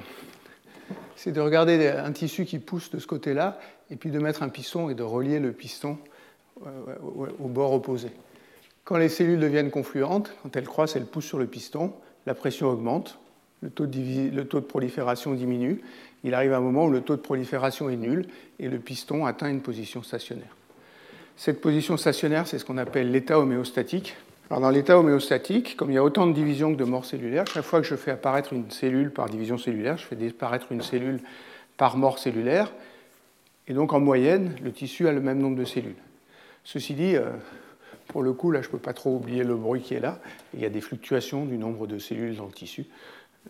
regarder 1.40 1.88
un 1.88 2.12
tissu 2.12 2.44
qui 2.44 2.60
pousse 2.60 2.88
de 2.92 3.00
ce 3.00 3.08
côté-là, 3.08 3.58
et 3.90 3.96
puis 3.96 4.12
de 4.12 4.20
mettre 4.20 4.44
un 4.44 4.48
piston 4.48 4.88
et 4.88 4.94
de 4.94 5.02
relier 5.02 5.40
le 5.40 5.50
piston 5.50 5.98
au 6.64 7.48
bord 7.48 7.72
opposé. 7.72 8.12
Quand 8.86 8.98
les 8.98 9.08
cellules 9.08 9.40
deviennent 9.40 9.72
confluentes, 9.72 10.32
quand 10.44 10.54
elles 10.54 10.68
croissent, 10.68 10.94
elles 10.94 11.06
poussent 11.06 11.26
sur 11.26 11.38
le 11.38 11.46
piston, 11.46 11.92
la 12.24 12.34
pression 12.34 12.68
augmente, 12.68 13.18
le 13.60 13.68
taux, 13.68 13.86
de, 13.86 14.60
prolifération 14.60 15.34
diminue. 15.34 15.80
Il 16.22 16.34
arrive 16.34 16.52
un 16.52 16.60
moment 16.60 16.84
où 16.84 16.90
le 16.90 17.00
taux 17.00 17.16
de 17.16 17.20
prolifération 17.20 17.90
est 17.90 17.96
nul 17.96 18.28
et 18.60 18.68
le 18.68 18.78
piston 18.78 19.26
atteint 19.26 19.50
une 19.50 19.60
position 19.60 20.04
stationnaire. 20.04 20.56
Cette 21.36 21.60
position 21.60 21.96
stationnaire, 21.96 22.46
c'est 22.46 22.60
ce 22.60 22.64
qu'on 22.64 22.78
appelle 22.78 23.10
l'état 23.10 23.40
homéostatique. 23.40 24.14
Alors 24.50 24.60
dans 24.60 24.70
l'état 24.70 24.96
homéostatique, 24.96 25.76
comme 25.76 25.90
il 25.90 25.94
y 25.94 25.98
a 25.98 26.04
autant 26.04 26.28
de 26.28 26.32
divisions 26.32 26.72
que 26.72 26.78
de 26.78 26.84
morts 26.84 27.06
cellulaires, 27.06 27.44
chaque 27.52 27.64
fois 27.64 27.80
que 27.80 27.86
je 27.88 27.96
fais 27.96 28.12
apparaître 28.12 28.52
une 28.52 28.70
cellule 28.70 29.10
par 29.10 29.28
division 29.28 29.58
cellulaire, 29.58 29.98
je 29.98 30.06
fais 30.06 30.28
apparaître 30.28 30.70
une 30.70 30.82
cellule 30.82 31.18
par 31.76 31.96
mort 31.96 32.20
cellulaire. 32.20 32.72
Et 33.66 33.74
donc 33.74 33.92
en 33.92 33.98
moyenne, 33.98 34.54
le 34.62 34.70
tissu 34.70 35.08
a 35.08 35.12
le 35.12 35.20
même 35.20 35.40
nombre 35.40 35.56
de 35.56 35.64
cellules. 35.64 35.96
Ceci 36.62 36.94
dit, 36.94 37.16
euh, 37.16 37.30
pour 38.08 38.22
le 38.22 38.32
coup, 38.32 38.50
là, 38.50 38.62
je 38.62 38.68
ne 38.68 38.72
peux 38.72 38.78
pas 38.78 38.92
trop 38.92 39.16
oublier 39.16 39.44
le 39.44 39.56
bruit 39.56 39.82
qui 39.82 39.94
est 39.94 40.00
là. 40.00 40.20
Il 40.54 40.60
y 40.60 40.64
a 40.64 40.68
des 40.68 40.80
fluctuations 40.80 41.44
du 41.44 41.58
nombre 41.58 41.86
de 41.86 41.98
cellules 41.98 42.36
dans 42.36 42.46
le 42.46 42.52
tissu. 42.52 42.86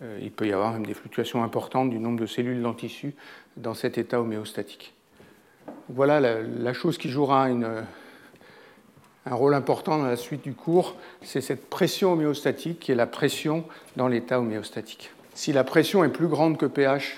Euh, 0.01 0.19
il 0.21 0.31
peut 0.31 0.47
y 0.47 0.53
avoir 0.53 0.73
même 0.73 0.85
des 0.85 0.93
fluctuations 0.93 1.43
importantes 1.43 1.89
du 1.89 1.99
nombre 1.99 2.19
de 2.19 2.25
cellules 2.25 2.61
dans 2.61 2.69
le 2.69 2.75
tissu 2.75 3.15
dans 3.55 3.73
cet 3.73 3.97
état 3.97 4.21
homéostatique. 4.21 4.93
Voilà 5.89 6.19
la, 6.19 6.73
chose 6.73 6.97
qui 6.97 7.09
jouera 7.09 7.47
un 7.47 7.85
rôle 9.25 9.53
important 9.53 9.97
dans 9.97 10.05
la 10.05 10.15
suite 10.15 10.43
du 10.43 10.53
cours, 10.53 10.95
c'est 11.21 11.41
cette 11.41 11.69
pression 11.69 12.13
homéostatique 12.13 12.79
qui 12.79 12.91
est 12.91 12.95
la 12.95 13.07
pression 13.07 13.65
dans 13.95 14.07
l'état 14.07 14.39
homéostatique. 14.39 15.11
Si 15.33 15.51
la 15.51 15.63
pression 15.63 16.03
est 16.03 16.09
plus 16.09 16.27
grande 16.27 16.57
que 16.57 16.65
pH, 16.65 17.17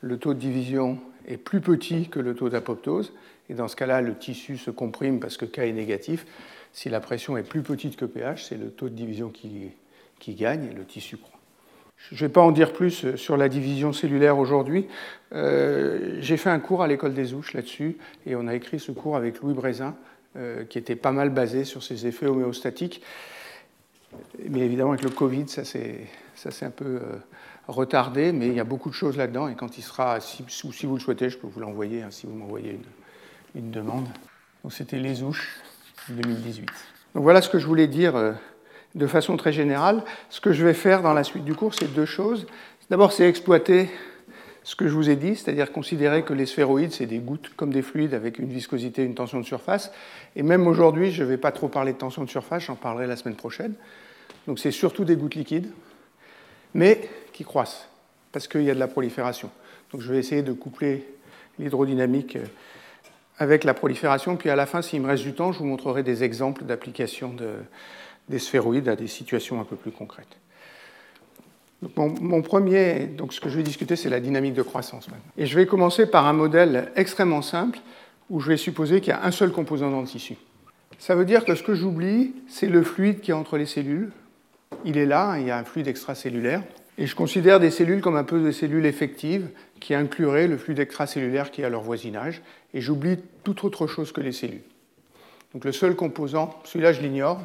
le 0.00 0.18
taux 0.18 0.34
de 0.34 0.38
division 0.38 0.98
est 1.26 1.36
plus 1.36 1.60
petit 1.60 2.08
que 2.08 2.18
le 2.18 2.34
taux 2.34 2.48
d'apoptose, 2.48 3.12
et 3.50 3.54
dans 3.54 3.66
ce 3.66 3.74
cas-là, 3.74 4.00
le 4.00 4.16
tissu 4.16 4.56
se 4.56 4.70
comprime 4.70 5.18
parce 5.18 5.36
que 5.36 5.44
K 5.44 5.58
est 5.58 5.72
négatif. 5.72 6.24
Si 6.72 6.88
la 6.88 7.00
pression 7.00 7.36
est 7.36 7.42
plus 7.42 7.62
petite 7.62 7.96
que 7.96 8.04
pH, 8.04 8.44
c'est 8.44 8.56
le 8.56 8.70
taux 8.70 8.88
de 8.88 8.94
division 8.94 9.28
qui, 9.28 9.72
gagne 10.34 10.68
et 10.70 10.72
le 10.72 10.84
tissu 10.84 11.16
croît. 11.16 11.38
Je 11.98 12.14
ne 12.14 12.20
vais 12.20 12.32
pas 12.32 12.42
en 12.42 12.52
dire 12.52 12.72
plus 12.72 13.16
sur 13.16 13.36
la 13.36 13.48
division 13.48 13.92
cellulaire 13.92 14.38
aujourd'hui. 14.38 14.86
Euh, 15.32 16.16
j'ai 16.20 16.36
fait 16.36 16.48
un 16.48 16.60
cours 16.60 16.82
à 16.82 16.86
l'école 16.86 17.12
des 17.12 17.34
Ouches 17.34 17.52
là-dessus 17.52 17.98
et 18.24 18.36
on 18.36 18.46
a 18.46 18.54
écrit 18.54 18.78
ce 18.78 18.92
cours 18.92 19.16
avec 19.16 19.40
Louis 19.40 19.52
Brézin 19.52 19.96
euh, 20.36 20.64
qui 20.64 20.78
était 20.78 20.94
pas 20.94 21.10
mal 21.10 21.30
basé 21.30 21.64
sur 21.64 21.82
ces 21.82 22.06
effets 22.06 22.26
homéostatiques. 22.26 23.02
Mais 24.48 24.60
évidemment, 24.60 24.90
avec 24.90 25.02
le 25.02 25.10
Covid, 25.10 25.48
ça 25.48 25.64
s'est 25.64 26.06
un 26.62 26.70
peu 26.70 26.84
euh, 26.84 27.00
retardé, 27.66 28.30
mais 28.30 28.46
il 28.46 28.54
y 28.54 28.60
a 28.60 28.64
beaucoup 28.64 28.90
de 28.90 28.94
choses 28.94 29.16
là-dedans. 29.16 29.48
Et 29.48 29.56
quand 29.56 29.76
il 29.76 29.82
sera, 29.82 30.20
si, 30.20 30.44
si, 30.48 30.86
vous 30.86 30.94
le 30.94 31.00
souhaitez, 31.00 31.30
je 31.30 31.36
peux 31.36 31.48
vous 31.48 31.60
l'envoyer, 31.60 32.02
hein, 32.02 32.10
si 32.10 32.26
vous 32.26 32.34
m'envoyez 32.34 32.70
une, 32.70 32.84
une 33.54 33.70
demande. 33.70 34.06
Donc 34.62 34.72
c'était 34.72 34.98
les 34.98 35.22
ouches 35.22 35.60
2018. 36.08 36.68
Donc 37.14 37.22
voilà 37.22 37.42
ce 37.42 37.48
que 37.48 37.58
je 37.58 37.66
voulais 37.66 37.86
dire 37.86 38.16
euh, 38.16 38.32
de 38.94 39.06
façon 39.06 39.36
très 39.36 39.52
générale. 39.52 40.02
Ce 40.28 40.40
que 40.40 40.52
je 40.52 40.64
vais 40.64 40.74
faire 40.74 41.02
dans 41.02 41.12
la 41.12 41.24
suite 41.24 41.44
du 41.44 41.54
cours, 41.54 41.74
c'est 41.74 41.92
deux 41.92 42.06
choses. 42.06 42.46
D'abord, 42.90 43.12
c'est 43.12 43.28
exploiter 43.28 43.90
ce 44.62 44.76
que 44.76 44.86
je 44.86 44.94
vous 44.94 45.08
ai 45.08 45.16
dit, 45.16 45.36
c'est-à-dire 45.36 45.72
considérer 45.72 46.22
que 46.22 46.34
les 46.34 46.46
sphéroïdes, 46.46 46.92
c'est 46.92 47.06
des 47.06 47.18
gouttes 47.18 47.52
comme 47.56 47.72
des 47.72 47.82
fluides 47.82 48.14
avec 48.14 48.38
une 48.38 48.48
viscosité 48.48 49.04
une 49.04 49.14
tension 49.14 49.40
de 49.40 49.44
surface. 49.44 49.90
Et 50.36 50.42
même 50.42 50.66
aujourd'hui, 50.66 51.10
je 51.10 51.22
ne 51.22 51.28
vais 51.28 51.38
pas 51.38 51.52
trop 51.52 51.68
parler 51.68 51.92
de 51.92 51.98
tension 51.98 52.24
de 52.24 52.30
surface, 52.30 52.64
j'en 52.64 52.76
parlerai 52.76 53.06
la 53.06 53.16
semaine 53.16 53.36
prochaine. 53.36 53.74
Donc 54.46 54.58
c'est 54.58 54.70
surtout 54.70 55.04
des 55.04 55.16
gouttes 55.16 55.34
liquides, 55.34 55.70
mais 56.74 57.08
qui 57.32 57.44
croissent, 57.44 57.88
parce 58.32 58.48
qu'il 58.48 58.62
y 58.62 58.70
a 58.70 58.74
de 58.74 58.80
la 58.80 58.88
prolifération. 58.88 59.50
Donc 59.92 60.02
je 60.02 60.12
vais 60.12 60.18
essayer 60.18 60.42
de 60.42 60.52
coupler 60.52 61.06
l'hydrodynamique 61.58 62.36
euh, 62.36 62.44
avec 63.40 63.64
la 63.64 63.72
prolifération, 63.72 64.36
puis 64.36 64.50
à 64.50 64.54
la 64.54 64.66
fin, 64.66 64.82
s'il 64.82 65.00
me 65.00 65.08
reste 65.08 65.22
du 65.22 65.32
temps, 65.32 65.50
je 65.50 65.58
vous 65.58 65.64
montrerai 65.64 66.02
des 66.02 66.22
exemples 66.22 66.62
d'application 66.64 67.32
de, 67.32 67.54
des 68.28 68.38
sphéroïdes 68.38 68.88
à 68.88 68.96
des 68.96 69.06
situations 69.08 69.60
un 69.60 69.64
peu 69.64 69.76
plus 69.76 69.90
concrètes. 69.90 70.36
mon, 71.96 72.42
premier, 72.42 73.06
donc 73.06 73.32
ce 73.32 73.40
que 73.40 73.48
je 73.48 73.56
vais 73.56 73.62
discuter, 73.62 73.96
c'est 73.96 74.10
la 74.10 74.20
dynamique 74.20 74.52
de 74.52 74.62
croissance. 74.62 75.08
Et 75.38 75.46
je 75.46 75.56
vais 75.56 75.64
commencer 75.64 76.04
par 76.04 76.26
un 76.26 76.34
modèle 76.34 76.92
extrêmement 76.96 77.40
simple 77.40 77.80
où 78.28 78.40
je 78.40 78.48
vais 78.48 78.58
supposer 78.58 79.00
qu'il 79.00 79.08
y 79.08 79.16
a 79.16 79.24
un 79.24 79.30
seul 79.30 79.52
composant 79.52 79.90
dans 79.90 80.02
le 80.02 80.06
tissu. 80.06 80.36
Ça 80.98 81.14
veut 81.14 81.24
dire 81.24 81.46
que 81.46 81.54
ce 81.54 81.62
que 81.62 81.74
j'oublie, 81.74 82.34
c'est 82.46 82.68
le 82.68 82.82
fluide 82.82 83.20
qui 83.20 83.30
est 83.30 83.34
entre 83.34 83.56
les 83.56 83.64
cellules. 83.64 84.12
Il 84.84 84.98
est 84.98 85.06
là, 85.06 85.38
il 85.38 85.46
y 85.46 85.50
a 85.50 85.56
un 85.56 85.64
fluide 85.64 85.88
extracellulaire. 85.88 86.62
Et 87.00 87.06
je 87.06 87.16
considère 87.16 87.60
des 87.60 87.70
cellules 87.70 88.02
comme 88.02 88.16
un 88.16 88.24
peu 88.24 88.42
des 88.42 88.52
cellules 88.52 88.84
effectives 88.84 89.48
qui 89.80 89.94
incluraient 89.94 90.46
le 90.46 90.58
fluide 90.58 90.78
extracellulaire 90.80 91.50
qui 91.50 91.62
est 91.62 91.64
à 91.64 91.70
leur 91.70 91.80
voisinage. 91.80 92.42
Et 92.74 92.82
j'oublie 92.82 93.16
toute 93.42 93.64
autre 93.64 93.86
chose 93.86 94.12
que 94.12 94.20
les 94.20 94.32
cellules. 94.32 94.60
Donc 95.54 95.64
le 95.64 95.72
seul 95.72 95.96
composant, 95.96 96.60
celui-là 96.64 96.92
je 96.92 97.00
l'ignore, 97.00 97.40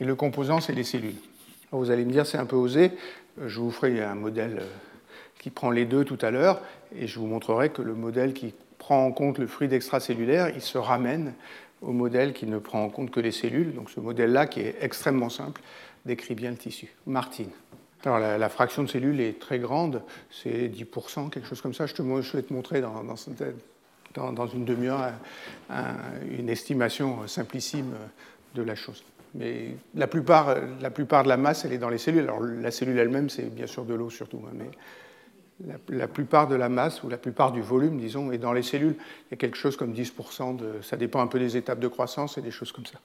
et 0.00 0.04
le 0.04 0.14
composant, 0.14 0.60
c'est 0.60 0.72
les 0.72 0.84
cellules. 0.84 1.16
vous 1.72 1.90
allez 1.90 2.04
me 2.04 2.12
dire, 2.12 2.24
c'est 2.24 2.38
un 2.38 2.46
peu 2.46 2.54
osé. 2.54 2.92
Je 3.44 3.58
vous 3.58 3.72
ferai 3.72 4.00
un 4.00 4.14
modèle 4.14 4.58
euh, 4.60 4.66
qui 5.40 5.50
prend 5.50 5.72
les 5.72 5.86
deux 5.86 6.04
tout 6.04 6.18
à 6.20 6.30
l'heure, 6.30 6.60
et 6.96 7.08
je 7.08 7.18
vous 7.18 7.26
montrerai 7.26 7.70
que 7.70 7.82
le 7.82 7.94
modèle 7.94 8.32
qui 8.32 8.54
prend 8.78 9.04
en 9.04 9.10
compte 9.10 9.38
le 9.38 9.48
fluide 9.48 9.72
extracellulaire, 9.72 10.50
il 10.54 10.60
se 10.60 10.78
ramène 10.78 11.34
au 11.82 11.90
modèle 11.90 12.32
qui 12.32 12.46
ne 12.46 12.58
prend 12.58 12.84
en 12.84 12.90
compte 12.90 13.10
que 13.10 13.20
les 13.20 13.32
cellules. 13.32 13.74
Donc 13.74 13.90
ce 13.90 13.98
modèle-là, 13.98 14.46
qui 14.46 14.60
est 14.60 14.76
extrêmement 14.80 15.30
simple, 15.30 15.60
décrit 16.06 16.34
bien 16.34 16.50
le 16.50 16.56
tissu. 16.56 16.94
Martine. 17.06 17.50
Alors 18.04 18.18
la, 18.18 18.48
fraction 18.48 18.82
de 18.82 18.88
cellules 18.88 19.20
est 19.20 19.38
très 19.40 19.58
grande, 19.58 20.02
c'est 20.30 20.68
10%, 20.68 21.30
quelque 21.30 21.48
chose 21.48 21.60
comme 21.60 21.74
ça. 21.74 21.86
Je, 21.86 21.94
te, 21.94 22.02
je 22.02 22.36
vais 22.36 22.42
te 22.42 22.52
montrer 22.52 22.80
dans, 22.82 23.02
dans, 24.32 24.46
une 24.46 24.64
demi-heure 24.64 25.12
une 26.30 26.50
estimation 26.50 27.26
simplissime 27.26 27.94
de 28.54 28.62
la 28.62 28.74
chose. 28.74 29.02
Mais 29.34 29.76
la 29.94 30.06
plupart, 30.06 30.54
la 30.80 30.90
plupart 30.90 31.24
de 31.24 31.28
la 31.28 31.36
masse, 31.36 31.64
elle 31.64 31.72
est 31.72 31.78
dans 31.78 31.88
les 31.88 31.98
cellules. 31.98 32.22
Alors 32.22 32.40
la 32.42 32.70
cellule 32.70 32.98
elle-même, 32.98 33.30
c'est 33.30 33.52
bien 33.52 33.66
sûr 33.66 33.84
de 33.84 33.94
l'eau 33.94 34.10
surtout, 34.10 34.42
hein, 34.46 34.52
mais 34.54 34.70
la, 35.88 36.08
plupart 36.08 36.48
de 36.48 36.54
la 36.54 36.68
masse, 36.68 37.02
ou 37.02 37.08
la 37.08 37.16
plupart 37.16 37.52
du 37.52 37.60
volume, 37.60 37.98
disons, 37.98 38.32
est 38.32 38.38
dans 38.38 38.52
les 38.52 38.62
cellules. 38.62 38.96
Il 38.98 39.30
y 39.32 39.34
a 39.34 39.36
quelque 39.36 39.56
chose 39.56 39.76
comme 39.76 39.92
10%, 39.92 40.56
de, 40.56 40.82
ça 40.82 40.96
dépend 40.96 41.20
un 41.20 41.26
peu 41.26 41.38
des 41.38 41.56
étapes 41.56 41.78
de 41.78 41.88
croissance 41.88 42.38
et 42.38 42.42
des 42.42 42.50
choses 42.50 42.72
comme 42.72 42.86
ça. 42.86 42.98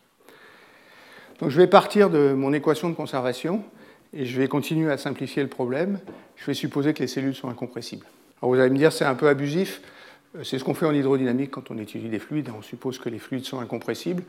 Donc 1.39 1.49
je 1.49 1.57
vais 1.57 1.67
partir 1.67 2.09
de 2.09 2.33
mon 2.33 2.51
équation 2.53 2.89
de 2.89 2.95
conservation 2.95 3.63
et 4.13 4.25
je 4.25 4.39
vais 4.39 4.47
continuer 4.47 4.91
à 4.91 4.97
simplifier 4.97 5.43
le 5.43 5.49
problème. 5.49 5.99
Je 6.35 6.45
vais 6.45 6.53
supposer 6.53 6.93
que 6.93 6.99
les 6.99 7.07
cellules 7.07 7.35
sont 7.35 7.49
incompressibles. 7.49 8.05
Alors 8.41 8.53
vous 8.53 8.59
allez 8.59 8.69
me 8.69 8.77
dire, 8.77 8.91
c'est 8.91 9.05
un 9.05 9.15
peu 9.15 9.27
abusif. 9.27 9.81
Euh, 10.35 10.43
c'est 10.43 10.59
ce 10.59 10.63
qu'on 10.63 10.73
fait 10.73 10.85
en 10.85 10.93
hydrodynamique 10.93 11.51
quand 11.51 11.71
on 11.71 11.77
étudie 11.77 12.09
des 12.09 12.19
fluides. 12.19 12.49
On 12.57 12.61
suppose 12.61 12.97
que 12.99 13.09
les 13.09 13.19
fluides 13.19 13.45
sont 13.45 13.59
incompressibles. 13.59 14.23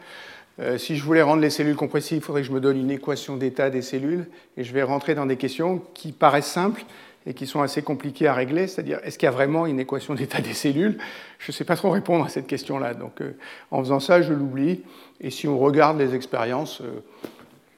Euh, 0.58 0.78
si 0.78 0.96
je 0.96 1.04
voulais 1.04 1.22
rendre 1.22 1.40
les 1.40 1.50
cellules 1.50 1.76
compressibles, 1.76 2.20
il 2.20 2.24
faudrait 2.24 2.42
que 2.42 2.48
je 2.48 2.52
me 2.52 2.60
donne 2.60 2.76
une 2.76 2.90
équation 2.90 3.36
d'état 3.36 3.70
des 3.70 3.82
cellules. 3.82 4.26
Et 4.56 4.64
je 4.64 4.72
vais 4.72 4.82
rentrer 4.82 5.14
dans 5.14 5.26
des 5.26 5.36
questions 5.36 5.82
qui 5.94 6.12
paraissent 6.12 6.50
simples 6.50 6.84
et 7.26 7.34
qui 7.34 7.46
sont 7.46 7.60
assez 7.60 7.82
compliquées 7.82 8.26
à 8.26 8.34
régler. 8.34 8.66
C'est-à-dire, 8.66 8.98
est-ce 9.04 9.18
qu'il 9.18 9.26
y 9.26 9.28
a 9.28 9.32
vraiment 9.32 9.66
une 9.66 9.78
équation 9.78 10.14
d'état 10.14 10.40
des 10.40 10.54
cellules? 10.54 10.98
Je 11.38 11.50
ne 11.50 11.54
sais 11.54 11.64
pas 11.64 11.76
trop 11.76 11.90
répondre 11.90 12.24
à 12.24 12.28
cette 12.28 12.46
question-là. 12.46 12.94
Donc, 12.94 13.20
euh, 13.20 13.36
en 13.70 13.80
faisant 13.80 14.00
ça, 14.00 14.20
je 14.20 14.32
l'oublie. 14.32 14.82
Et 15.20 15.30
si 15.30 15.48
on 15.48 15.58
regarde 15.58 15.98
les 15.98 16.14
expériences, 16.14 16.82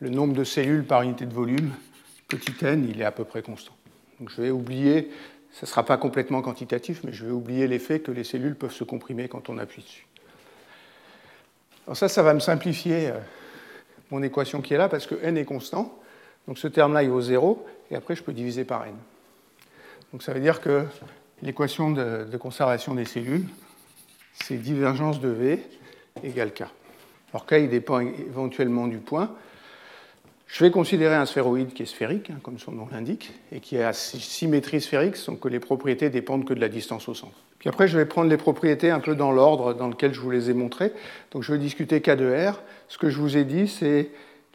le 0.00 0.10
nombre 0.10 0.32
de 0.32 0.44
cellules 0.44 0.84
par 0.84 1.02
unité 1.02 1.26
de 1.26 1.34
volume, 1.34 1.70
petit 2.36 2.64
n, 2.64 2.86
il 2.88 3.00
est 3.00 3.04
à 3.04 3.12
peu 3.12 3.24
près 3.24 3.42
constant. 3.42 3.76
Donc, 4.20 4.30
je 4.30 4.40
vais 4.40 4.50
oublier 4.50 5.10
ce 5.52 5.66
ne 5.66 5.68
sera 5.68 5.84
pas 5.84 5.98
complètement 5.98 6.40
quantitatif, 6.40 7.02
mais 7.04 7.12
je 7.12 7.26
vais 7.26 7.30
oublier 7.30 7.66
l'effet 7.68 8.00
que 8.00 8.10
les 8.10 8.24
cellules 8.24 8.56
peuvent 8.56 8.72
se 8.72 8.84
comprimer 8.84 9.28
quand 9.28 9.50
on 9.50 9.58
appuie 9.58 9.82
dessus. 9.82 10.06
Alors 11.86 11.96
ça, 11.96 12.08
ça 12.08 12.22
va 12.22 12.32
me 12.32 12.40
simplifier 12.40 13.08
euh, 13.08 13.18
mon 14.10 14.22
équation 14.22 14.62
qui 14.62 14.72
est 14.72 14.78
là, 14.78 14.88
parce 14.88 15.06
que 15.06 15.14
n 15.22 15.36
est 15.36 15.44
constant. 15.44 15.98
Donc 16.48 16.58
ce 16.58 16.68
terme-là, 16.68 17.02
il 17.02 17.10
vaut 17.10 17.20
0, 17.20 17.66
et 17.90 17.96
après, 17.96 18.16
je 18.16 18.22
peux 18.22 18.32
diviser 18.32 18.64
par 18.64 18.86
n. 18.86 18.94
Donc 20.12 20.22
ça 20.22 20.32
veut 20.32 20.40
dire 20.40 20.60
que 20.60 20.86
l'équation 21.42 21.90
de, 21.90 22.24
de, 22.24 22.36
conservation 22.38 22.94
des 22.94 23.04
cellules, 23.04 23.46
c'est 24.32 24.56
divergence 24.56 25.20
de 25.20 25.28
V 25.28 25.62
égale 26.22 26.54
K. 26.54 26.62
Alors 27.32 27.44
K, 27.46 27.52
il 27.58 27.68
dépend 27.68 28.00
éventuellement 28.00 28.86
du 28.86 28.98
point, 28.98 29.34
je 30.52 30.62
vais 30.62 30.70
considérer 30.70 31.14
un 31.14 31.24
sphéroïde 31.24 31.72
qui 31.72 31.82
est 31.82 31.86
sphérique, 31.86 32.28
hein, 32.28 32.38
comme 32.42 32.58
son 32.58 32.72
nom 32.72 32.86
l'indique, 32.92 33.32
et 33.52 33.60
qui 33.60 33.78
a 33.78 33.94
symétrie 33.94 34.82
sphérique, 34.82 35.16
sans 35.16 35.34
que 35.34 35.48
les 35.48 35.60
propriétés 35.60 36.10
dépendent 36.10 36.44
que 36.44 36.52
de 36.52 36.60
la 36.60 36.68
distance 36.68 37.08
au 37.08 37.14
centre. 37.14 37.38
Puis 37.58 37.70
après, 37.70 37.88
je 37.88 37.96
vais 37.96 38.04
prendre 38.04 38.28
les 38.28 38.36
propriétés 38.36 38.90
un 38.90 39.00
peu 39.00 39.14
dans 39.14 39.32
l'ordre 39.32 39.72
dans 39.72 39.88
lequel 39.88 40.12
je 40.12 40.20
vous 40.20 40.30
les 40.30 40.50
ai 40.50 40.52
montrées. 40.52 40.92
Donc 41.30 41.42
je 41.42 41.52
vais 41.52 41.58
discuter 41.58 42.02
K 42.02 42.16
de 42.16 42.50
R. 42.50 42.60
Ce 42.88 42.98
que 42.98 43.08
je 43.08 43.18
vous 43.18 43.38
ai 43.38 43.44
dit, 43.44 43.66
c'est 43.66 44.10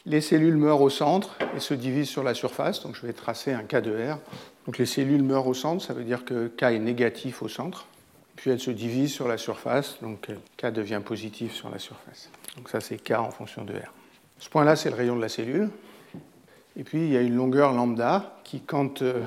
les 0.05 0.21
cellules 0.21 0.55
meurent 0.55 0.81
au 0.81 0.91
centre 0.91 1.35
et 1.55 1.59
se 1.59 1.73
divisent 1.73 2.09
sur 2.09 2.23
la 2.23 2.35
surface. 2.35 2.83
Donc 2.83 2.95
je 2.95 3.03
vais 3.03 3.13
tracer 3.13 3.53
un 3.53 3.63
K 3.63 3.81
de 3.81 3.91
R. 3.91 4.19
Donc 4.67 4.77
les 4.77 4.85
cellules 4.85 5.23
meurent 5.23 5.47
au 5.47 5.55
centre, 5.55 5.83
ça 5.83 5.93
veut 5.93 6.03
dire 6.03 6.25
que 6.25 6.47
K 6.47 6.63
est 6.63 6.79
négatif 6.79 7.41
au 7.41 7.47
centre. 7.47 7.87
Puis 8.35 8.51
elles 8.51 8.59
se 8.59 8.69
divisent 8.69 9.13
sur 9.13 9.27
la 9.27 9.37
surface, 9.37 9.97
donc 10.03 10.27
K 10.57 10.67
devient 10.67 11.01
positif 11.03 11.55
sur 11.55 11.71
la 11.71 11.79
surface. 11.79 12.29
Donc 12.55 12.69
ça, 12.69 12.81
c'est 12.81 12.97
K 12.97 13.13
en 13.13 13.31
fonction 13.31 13.63
de 13.63 13.73
R. 13.73 13.96
Ce 14.39 14.49
point-là, 14.49 14.75
c'est 14.75 14.89
le 14.89 14.95
rayon 14.95 15.15
de 15.15 15.21
la 15.21 15.29
cellule. 15.29 15.69
Et 16.75 16.83
puis, 16.83 16.99
il 16.99 17.11
y 17.11 17.17
a 17.17 17.21
une 17.21 17.35
longueur 17.35 17.73
lambda 17.73 18.39
qui, 18.43 18.61
quand 18.61 19.01
euh, 19.01 19.23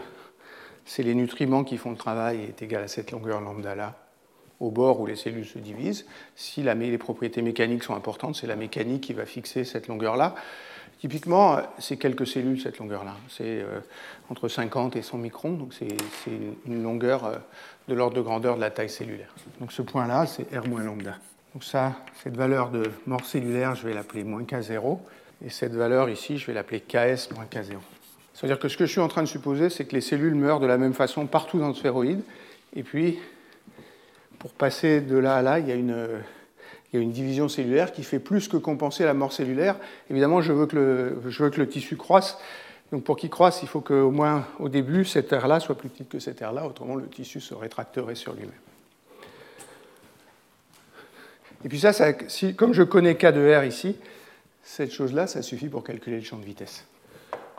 c'est 0.84 1.02
les 1.02 1.14
nutriments 1.14 1.64
qui 1.64 1.78
font 1.78 1.90
le 1.90 1.96
travail, 1.96 2.42
est 2.42 2.62
égale 2.62 2.84
à 2.84 2.88
cette 2.88 3.10
longueur 3.10 3.40
lambda-là, 3.40 3.96
au 4.60 4.70
bord 4.70 5.00
où 5.00 5.06
les 5.06 5.16
cellules 5.16 5.46
se 5.46 5.58
divisent. 5.58 6.06
Si 6.36 6.62
les 6.62 6.98
propriétés 6.98 7.42
mécaniques 7.42 7.82
sont 7.82 7.94
importantes, 7.94 8.36
c'est 8.36 8.46
la 8.46 8.56
mécanique 8.56 9.02
qui 9.02 9.12
va 9.12 9.26
fixer 9.26 9.64
cette 9.64 9.88
longueur-là. 9.88 10.36
Typiquement, 11.00 11.58
c'est 11.78 11.96
quelques 11.96 12.26
cellules, 12.26 12.60
cette 12.60 12.78
longueur-là. 12.78 13.16
C'est 13.28 13.62
euh, 13.62 13.80
entre 14.28 14.48
50 14.48 14.96
et 14.96 15.02
100 15.02 15.18
microns, 15.18 15.52
donc 15.52 15.72
c'est 15.72 15.96
une 16.66 16.82
longueur 16.82 17.24
euh, 17.24 17.36
de 17.88 17.94
l'ordre 17.94 18.16
de 18.16 18.20
grandeur 18.20 18.56
de 18.56 18.60
la 18.60 18.70
taille 18.70 18.90
cellulaire. 18.90 19.34
Donc 19.60 19.72
ce 19.72 19.82
point-là, 19.82 20.26
c'est 20.26 20.54
R 20.56 20.68
moins 20.68 20.84
lambda. 20.84 21.16
Donc 21.52 21.64
ça, 21.64 21.96
cette 22.22 22.36
valeur 22.36 22.70
de 22.70 22.90
mort 23.06 23.24
cellulaire, 23.24 23.74
je 23.74 23.86
vais 23.86 23.94
l'appeler 23.94 24.22
moins 24.22 24.42
K0. 24.42 24.98
Et 25.44 25.50
cette 25.50 25.72
valeur 25.72 26.08
ici, 26.08 26.38
je 26.38 26.46
vais 26.46 26.52
l'appeler 26.52 26.80
Ks 26.80 27.30
moins 27.34 27.46
K0. 27.50 27.78
Ça 28.34 28.46
veut 28.46 28.48
dire 28.48 28.58
que 28.58 28.68
ce 28.68 28.76
que 28.76 28.86
je 28.86 28.92
suis 28.92 29.00
en 29.00 29.08
train 29.08 29.22
de 29.22 29.26
supposer, 29.28 29.68
c'est 29.68 29.84
que 29.84 29.94
les 29.94 30.00
cellules 30.00 30.34
meurent 30.34 30.60
de 30.60 30.66
la 30.66 30.78
même 30.78 30.94
façon 30.94 31.26
partout 31.26 31.58
dans 31.58 31.68
le 31.68 31.74
sphéroïde. 31.74 32.22
Et 32.74 32.82
puis, 32.82 33.18
pour 34.38 34.52
passer 34.52 35.00
de 35.00 35.16
là 35.16 35.36
à 35.36 35.42
là, 35.42 35.58
il 35.58 35.68
y 35.68 35.72
a 35.72 35.74
une, 35.74 37.10
division 37.10 37.48
cellulaire 37.48 37.92
qui 37.92 38.04
fait 38.04 38.18
plus 38.20 38.48
que 38.48 38.56
compenser 38.56 39.04
la 39.04 39.14
mort 39.14 39.32
cellulaire. 39.32 39.76
Évidemment, 40.08 40.40
je 40.40 40.52
veux 40.52 40.66
que 40.66 40.76
le, 40.76 41.22
je 41.28 41.42
veux 41.42 41.50
que 41.50 41.60
le 41.60 41.68
tissu 41.68 41.96
croisse. 41.96 42.38
Donc 42.92 43.04
pour 43.04 43.16
qu'il 43.16 43.30
croisse, 43.30 43.60
il 43.62 43.68
faut 43.68 43.80
qu'au 43.80 44.10
moins 44.10 44.46
au 44.58 44.68
début, 44.68 45.04
cette 45.04 45.32
aire-là 45.32 45.60
soit 45.60 45.76
plus 45.76 45.88
petite 45.88 46.08
que 46.08 46.18
cette 46.18 46.40
aire-là, 46.42 46.66
autrement 46.66 46.94
le 46.94 47.06
tissu 47.08 47.40
se 47.40 47.54
rétracterait 47.54 48.14
sur 48.14 48.32
lui-même. 48.32 48.52
Et 51.64 51.68
puis 51.68 51.78
ça, 51.78 51.92
comme 52.56 52.72
je 52.72 52.82
connais 52.82 53.16
K 53.16 53.26
de 53.26 53.54
R 53.54 53.64
ici, 53.64 53.96
cette 54.62 54.92
chose-là, 54.92 55.26
ça 55.26 55.42
suffit 55.42 55.68
pour 55.68 55.84
calculer 55.84 56.16
le 56.18 56.22
champ 56.22 56.38
de 56.38 56.44
vitesse. 56.44 56.84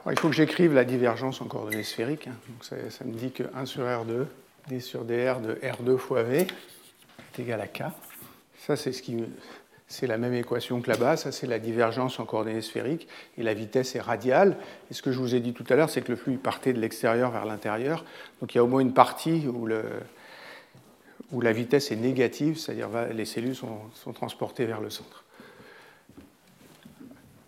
il 0.10 0.20
faut 0.20 0.30
que 0.30 0.36
j'écrive 0.36 0.74
la 0.74 0.86
divergence 0.86 1.42
en 1.42 1.46
coordonnées 1.46 1.84
sphériques. 1.84 2.28
Hein. 2.28 2.36
Donc 2.50 2.64
ça, 2.64 3.06
me 3.06 3.14
dit 3.14 3.32
que 3.32 3.44
1 3.56 3.66
sur 3.66 3.84
R2, 3.84 4.26
d 4.70 4.80
sur 4.80 5.04
dr 5.04 5.40
de 5.42 5.56
R2 5.62 5.98
fois 5.98 6.24
V 6.24 6.48
est 6.48 7.40
égal 7.40 7.62
à 7.62 7.68
K. 7.68 7.84
Ça, 8.58 8.76
c'est 8.76 10.08
la 10.08 10.18
même 10.18 10.34
équation 10.34 10.82
que 10.82 10.90
là-bas. 10.90 11.18
Ça, 11.18 11.32
c'est 11.32 11.48
la 11.48 11.60
divergence 11.60 12.20
en 12.20 12.26
coordonnées 12.26 12.62
sphériques. 12.62 13.08
Et 13.38 13.44
la 13.44 13.54
vitesse 13.54 13.96
est 13.96 14.02
radiale. 14.02 14.58
Et 14.90 14.94
ce 14.94 15.02
que 15.02 15.12
je 15.12 15.20
vous 15.20 15.36
ai 15.36 15.40
dit 15.40 15.54
tout 15.54 15.66
à 15.70 15.76
l'heure, 15.76 15.90
c'est 15.90 16.02
que 16.02 16.12
le 16.12 16.16
flux 16.16 16.38
partait 16.38 16.74
de 16.74 16.80
l'extérieur 16.80 17.32
vers 17.32 17.46
l'intérieur. 17.46 18.06
Donc 18.40 18.54
il 18.54 18.58
y 18.58 18.60
a 18.60 18.64
au 18.64 18.68
moins 18.68 18.82
une 18.82 18.94
partie 18.94 19.48
où 19.48 19.66
le, 19.66 19.84
où 21.32 21.42
la 21.42 21.54
vitesse 21.54 21.92
est 21.92 21.96
négative, 21.96 22.58
c'est-à-dire 22.58 22.90
les 23.12 23.26
cellules 23.26 23.56
sont, 23.56 23.80
transportées 24.14 24.66
vers 24.66 24.82
le 24.82 24.90
centre. 24.90 25.24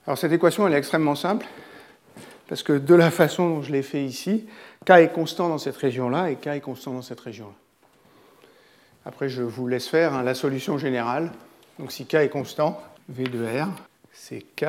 Alors 0.05 0.17
cette 0.17 0.31
équation 0.31 0.67
elle 0.67 0.73
est 0.73 0.77
extrêmement 0.77 1.15
simple, 1.15 1.45
parce 2.47 2.63
que 2.63 2.73
de 2.73 2.95
la 2.95 3.11
façon 3.11 3.49
dont 3.49 3.61
je 3.61 3.71
l'ai 3.71 3.83
fait 3.83 4.03
ici, 4.03 4.47
K 4.85 4.91
est 4.91 5.13
constant 5.13 5.49
dans 5.49 5.57
cette 5.57 5.77
région-là 5.77 6.29
et 6.29 6.35
K 6.35 6.47
est 6.47 6.61
constant 6.61 6.93
dans 6.93 7.01
cette 7.01 7.19
région-là. 7.19 7.53
Après, 9.05 9.27
je 9.27 9.41
vous 9.41 9.67
laisse 9.67 9.87
faire 9.87 10.13
hein, 10.13 10.23
la 10.23 10.33
solution 10.33 10.77
générale. 10.77 11.31
Donc 11.79 11.91
si 11.91 12.05
K 12.05 12.15
est 12.15 12.29
constant, 12.29 12.81
V 13.09 13.25
de 13.25 13.45
R, 13.45 13.67
c'est 14.13 14.45
K 14.55 14.65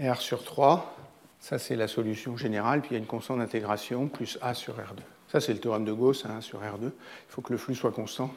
R 0.00 0.20
sur 0.20 0.44
3. 0.44 0.96
Ça, 1.38 1.58
c'est 1.58 1.76
la 1.76 1.86
solution 1.86 2.36
générale. 2.36 2.80
Puis 2.80 2.90
il 2.90 2.94
y 2.94 2.96
a 2.96 2.98
une 2.98 3.06
constante 3.06 3.38
d'intégration 3.38 4.08
plus 4.08 4.38
A 4.42 4.54
sur 4.54 4.74
R2. 4.74 4.98
Ça, 5.28 5.40
c'est 5.40 5.52
le 5.52 5.60
théorème 5.60 5.84
de 5.84 5.92
Gauss 5.92 6.24
hein, 6.26 6.40
sur 6.40 6.60
R2. 6.60 6.84
Il 6.84 6.92
faut 7.28 7.42
que 7.42 7.52
le 7.52 7.58
flux 7.58 7.74
soit 7.74 7.92
constant 7.92 8.32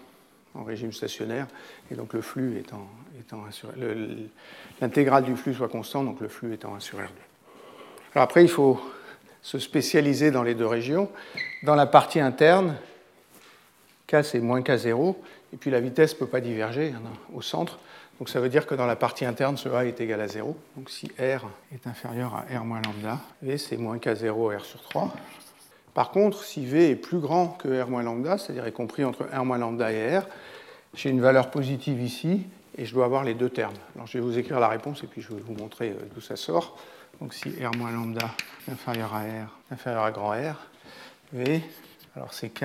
en 0.60 0.64
régime 0.64 0.92
stationnaire, 0.92 1.48
et 1.92 1.96
donc 1.96 2.14
le 2.14 2.22
flux 2.22 2.58
étant, 2.58 2.88
étant 3.20 3.44
l'intégrale 4.82 5.24
du 5.24 5.36
flux 5.36 5.54
soit 5.54 5.70
constant, 5.70 6.04
donc 6.04 6.20
le 6.20 6.28
flux 6.28 6.54
étant 6.54 6.76
1 6.76 6.80
sur 6.80 7.00
R2. 7.00 7.08
Alors 8.14 8.24
après, 8.24 8.44
il 8.44 8.50
faut 8.50 8.80
se 9.42 9.60
spécialiser 9.60 10.32
dans 10.32 10.44
les 10.44 10.56
deux 10.56 10.66
régions. 10.66 11.10
Dans 11.64 11.76
la 11.76 11.86
partie 11.86 12.20
interne, 12.20 12.76
K 14.08 14.24
c'est 14.24 14.40
moins 14.40 14.62
K0, 14.62 15.16
et 15.54 15.58
puis 15.58 15.72
la 15.72 15.80
vitesse 15.80 16.14
ne 16.14 16.20
peut 16.20 16.28
pas 16.28 16.42
diverger 16.42 16.94
hein, 16.96 17.02
au 17.34 17.42
centre. 17.42 17.80
Donc 18.18 18.28
ça 18.28 18.42
veut 18.42 18.50
dire 18.50 18.68
que 18.68 18.76
dans 18.76 18.86
la 18.86 18.98
partie 18.98 19.24
interne, 19.24 19.56
ce 19.56 19.70
A 19.70 19.86
est 19.86 20.02
égal 20.02 20.20
à 20.20 20.28
0. 20.28 20.58
Donc 20.76 20.90
si 20.90 21.08
R 21.18 21.48
est 21.74 21.88
inférieur 21.88 22.36
à 22.36 22.60
R 22.60 22.66
moins 22.66 22.82
lambda, 22.82 23.20
V 23.42 23.58
c'est 23.58 23.78
moins 23.78 23.98
K0 23.98 24.58
R 24.58 24.66
sur 24.66 24.82
3. 24.82 25.14
Par 26.00 26.12
contre, 26.12 26.46
si 26.46 26.66
V 26.66 26.92
est 26.92 26.96
plus 26.96 27.20
grand 27.20 27.50
que 27.50 27.82
R 27.84 27.90
moins 27.90 28.04
lambda, 28.04 28.38
c'est-à-dire 28.38 28.66
est 28.66 28.72
compris 28.72 29.04
entre 29.04 29.26
R 29.26 29.44
moins 29.44 29.58
lambda 29.58 29.92
et 29.92 30.20
R, 30.20 30.24
j'ai 30.94 31.10
une 31.10 31.20
valeur 31.20 31.52
positive 31.52 32.02
ici 32.02 32.48
et 32.78 32.86
je 32.86 32.94
dois 32.94 33.04
avoir 33.04 33.26
les 33.26 33.34
deux 33.34 33.50
termes. 33.50 33.76
Alors 33.96 34.08
je 34.08 34.18
vais 34.18 34.24
vous 34.24 34.38
écrire 34.38 34.62
la 34.62 34.70
réponse 34.70 35.04
et 35.04 35.08
puis 35.08 35.22
je 35.22 35.34
vais 35.34 35.42
vous 35.42 35.56
montrer 35.56 35.90
euh, 35.90 35.96
d'où 36.16 36.22
ça 36.22 36.38
sort. 36.38 36.78
Donc 37.20 37.34
si 37.34 37.50
R 37.50 37.76
moins 37.76 37.92
lambda 37.92 38.30
est 38.66 38.72
inférieur 38.72 39.14
à 39.14 39.24
R, 39.24 39.58
inférieur 39.72 40.04
à 40.06 40.12
grand 40.12 40.30
R, 40.30 40.56
V, 41.34 41.62
alors 42.16 42.34
c'est 42.34 42.48
K, 42.48 42.64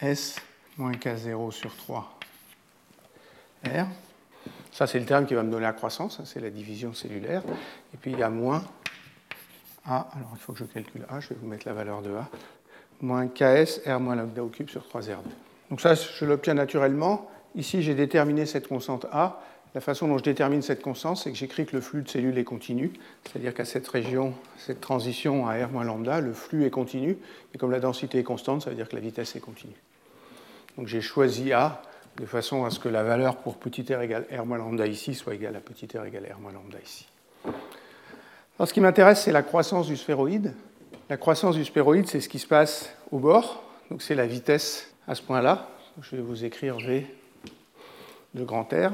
S 0.00 0.36
moins 0.76 0.92
K0 0.92 1.50
sur 1.50 1.74
3 1.74 2.16
R. 3.64 3.86
Ça, 4.70 4.86
c'est 4.86 5.00
le 5.00 5.06
terme 5.06 5.26
qui 5.26 5.34
va 5.34 5.42
me 5.42 5.50
donner 5.50 5.64
la 5.64 5.72
croissance, 5.72 6.20
c'est 6.24 6.38
la 6.38 6.50
division 6.50 6.94
cellulaire. 6.94 7.42
Et 7.92 7.96
puis 7.96 8.12
il 8.12 8.20
y 8.20 8.22
a 8.22 8.30
moins 8.30 8.62
A, 9.86 10.08
alors 10.14 10.30
il 10.32 10.38
faut 10.38 10.52
que 10.52 10.58
je 10.58 10.64
calcule 10.64 11.06
A, 11.08 11.20
je 11.20 11.30
vais 11.30 11.36
vous 11.40 11.46
mettre 11.46 11.66
la 11.66 11.74
valeur 11.74 12.02
de 12.02 12.10
A, 12.10 12.28
moins 13.00 13.28
KS 13.28 13.80
R 13.86 14.00
moins 14.00 14.16
lambda 14.16 14.42
au 14.42 14.48
cube 14.48 14.68
sur 14.70 14.82
3R2. 14.82 15.16
Donc 15.70 15.80
ça, 15.80 15.94
je 15.94 16.24
l'obtiens 16.24 16.54
naturellement. 16.54 17.30
Ici, 17.54 17.82
j'ai 17.82 17.94
déterminé 17.94 18.46
cette 18.46 18.68
constante 18.68 19.06
A 19.12 19.40
la 19.76 19.82
façon 19.82 20.08
dont 20.08 20.16
je 20.16 20.24
détermine 20.24 20.62
cette 20.62 20.80
constante, 20.80 21.18
c'est 21.18 21.30
que 21.30 21.36
j'écris 21.36 21.66
que 21.66 21.76
le 21.76 21.82
flux 21.82 22.00
de 22.00 22.08
cellules 22.08 22.38
est 22.38 22.44
continu, 22.44 22.92
c'est-à-dire 23.24 23.52
qu'à 23.52 23.66
cette 23.66 23.86
région, 23.86 24.32
cette 24.56 24.80
transition 24.80 25.46
à 25.46 25.66
R 25.66 25.70
moins 25.70 25.84
lambda, 25.84 26.22
le 26.22 26.32
flux 26.32 26.64
est 26.64 26.70
continu, 26.70 27.18
et 27.52 27.58
comme 27.58 27.70
la 27.70 27.80
densité 27.80 28.20
est 28.20 28.24
constante, 28.24 28.62
ça 28.62 28.70
veut 28.70 28.76
dire 28.76 28.88
que 28.88 28.96
la 28.96 29.02
vitesse 29.02 29.36
est 29.36 29.40
continue. 29.40 29.76
Donc 30.78 30.86
j'ai 30.86 31.02
choisi 31.02 31.52
A 31.52 31.82
de 32.16 32.24
façon 32.24 32.64
à 32.64 32.70
ce 32.70 32.78
que 32.78 32.88
la 32.88 33.02
valeur 33.02 33.36
pour 33.36 33.58
petit 33.58 33.82
r 33.92 34.00
égale 34.00 34.24
R 34.34 34.46
moins 34.46 34.56
lambda 34.56 34.86
ici 34.86 35.14
soit 35.14 35.34
égale 35.34 35.56
à 35.56 35.60
petit 35.60 35.88
r 35.94 36.06
égale 36.06 36.26
R 36.34 36.40
moins 36.40 36.52
lambda 36.52 36.78
ici. 36.82 37.06
Alors 38.58 38.68
ce 38.68 38.72
qui 38.72 38.80
m'intéresse, 38.80 39.22
c'est 39.22 39.32
la 39.32 39.42
croissance 39.42 39.86
du 39.86 39.98
sphéroïde. 39.98 40.54
La 41.10 41.18
croissance 41.18 41.56
du 41.56 41.64
sphéroïde, 41.64 42.06
c'est 42.06 42.22
ce 42.22 42.28
qui 42.28 42.38
se 42.38 42.46
passe 42.46 42.90
au 43.10 43.18
bord, 43.18 43.62
donc 43.90 44.00
c'est 44.00 44.14
la 44.14 44.26
vitesse 44.26 44.94
à 45.06 45.14
ce 45.14 45.20
point-là. 45.20 45.68
Je 46.00 46.16
vais 46.16 46.22
vous 46.22 46.42
écrire 46.42 46.78
V 46.78 47.06
de 48.34 48.44
grand 48.44 48.64
R 48.72 48.92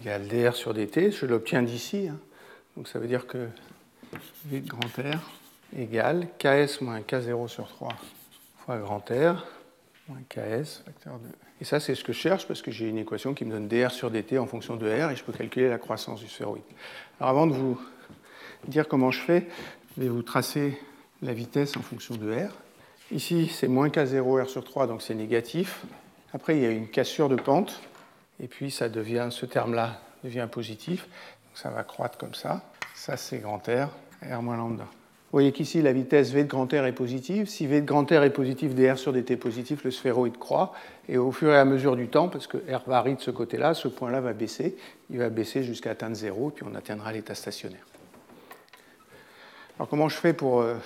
égale 0.00 0.26
dr 0.26 0.56
sur 0.56 0.74
dt. 0.74 1.12
Je 1.12 1.24
l'obtiens 1.24 1.62
d'ici. 1.62 2.08
Hein. 2.08 2.18
Donc 2.76 2.88
ça 2.88 2.98
veut 2.98 3.06
dire 3.06 3.28
que 3.28 3.46
v 4.46 4.60
de 4.60 4.68
grand 4.68 4.88
R 4.98 5.20
égale 5.78 6.26
ks 6.38 6.80
moins 6.80 7.00
k0 7.00 7.46
sur 7.46 7.68
3 7.68 7.88
fois 8.58 8.78
grand 8.78 9.04
R 9.08 9.46
moins 10.08 10.20
ks 10.28 10.82
facteur 10.84 11.20
2. 11.20 11.28
Et 11.60 11.64
ça, 11.64 11.78
c'est 11.78 11.94
ce 11.94 12.02
que 12.02 12.12
je 12.12 12.18
cherche 12.18 12.48
parce 12.48 12.60
que 12.60 12.72
j'ai 12.72 12.88
une 12.88 12.98
équation 12.98 13.34
qui 13.34 13.44
me 13.44 13.52
donne 13.52 13.68
dr 13.68 13.92
sur 13.92 14.10
dt 14.10 14.36
en 14.36 14.46
fonction 14.46 14.74
de 14.74 14.86
r 14.86 15.12
et 15.12 15.16
je 15.16 15.22
peux 15.22 15.32
calculer 15.32 15.68
la 15.68 15.78
croissance 15.78 16.20
du 16.20 16.28
sphéroïde. 16.28 16.64
Alors 17.20 17.30
avant 17.30 17.46
de 17.46 17.52
vous 17.52 17.80
dire 18.68 18.88
comment 18.88 19.10
je 19.10 19.20
fais, 19.20 19.46
je 19.96 20.02
vais 20.02 20.08
vous 20.08 20.22
tracer 20.22 20.78
la 21.22 21.32
vitesse 21.32 21.76
en 21.76 21.80
fonction 21.80 22.16
de 22.16 22.32
r. 22.32 22.50
Ici, 23.12 23.50
c'est 23.52 23.68
moins 23.68 23.88
k0 23.88 24.44
r 24.44 24.48
sur 24.48 24.64
3, 24.64 24.86
donc 24.86 25.02
c'est 25.02 25.14
négatif. 25.14 25.84
Après, 26.32 26.56
il 26.56 26.62
y 26.62 26.66
a 26.66 26.70
une 26.70 26.88
cassure 26.88 27.28
de 27.28 27.36
pente 27.36 27.80
et 28.42 28.48
puis 28.48 28.70
ça 28.70 28.88
devient, 28.88 29.28
ce 29.30 29.46
terme-là 29.46 30.00
devient 30.24 30.48
positif, 30.50 31.02
donc 31.02 31.56
ça 31.56 31.70
va 31.70 31.84
croître 31.84 32.18
comme 32.18 32.34
ça. 32.34 32.62
Ça 32.94 33.16
c'est 33.16 33.38
grand 33.38 33.62
R, 33.68 33.88
R 34.22 34.42
moins 34.42 34.56
lambda. 34.56 34.84
Vous 34.84 35.38
voyez 35.38 35.52
qu'ici 35.52 35.82
la 35.82 35.92
vitesse 35.92 36.30
V 36.30 36.44
de 36.44 36.48
grand 36.48 36.72
R 36.72 36.86
est 36.86 36.92
positive. 36.92 37.46
Si 37.46 37.66
V 37.66 37.80
de 37.80 37.86
grand 37.86 38.04
R 38.04 38.22
est 38.22 38.30
positif, 38.30 38.74
dr 38.74 38.96
sur 38.96 39.12
dt 39.12 39.32
est 39.32 39.36
positif, 39.36 39.82
le 39.82 39.90
sphéroïde 39.90 40.38
croît. 40.38 40.72
Et 41.08 41.18
au 41.18 41.32
fur 41.32 41.50
et 41.50 41.56
à 41.56 41.64
mesure 41.64 41.96
du 41.96 42.06
temps, 42.06 42.28
parce 42.28 42.46
que 42.46 42.58
R 42.72 42.84
varie 42.86 43.16
de 43.16 43.20
ce 43.20 43.32
côté-là, 43.32 43.74
ce 43.74 43.88
point-là 43.88 44.20
va 44.20 44.32
baisser. 44.32 44.76
Il 45.10 45.18
va 45.18 45.30
baisser 45.30 45.64
jusqu'à 45.64 45.90
atteindre 45.90 46.14
0, 46.14 46.50
puis 46.50 46.64
on 46.70 46.74
atteindra 46.76 47.12
l'état 47.12 47.34
stationnaire. 47.34 47.84
Alors 49.76 49.88
comment 49.88 50.08
je 50.08 50.16
fais 50.16 50.32
pour 50.32 50.60
euh, 50.60 50.76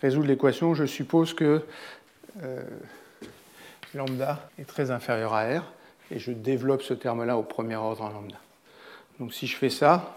résoudre 0.00 0.26
l'équation? 0.26 0.74
Je 0.74 0.86
suppose 0.86 1.34
que 1.34 1.64
euh, 2.42 2.64
lambda 3.94 4.50
est 4.58 4.64
très 4.64 4.90
inférieur 4.90 5.34
à 5.34 5.60
R 5.60 5.72
et 6.10 6.18
je 6.18 6.32
développe 6.32 6.82
ce 6.82 6.94
terme-là 6.94 7.38
au 7.38 7.44
premier 7.44 7.76
ordre 7.76 8.02
en 8.02 8.08
lambda. 8.08 8.38
Donc 9.20 9.32
si 9.32 9.46
je 9.46 9.56
fais 9.56 9.70
ça, 9.70 10.16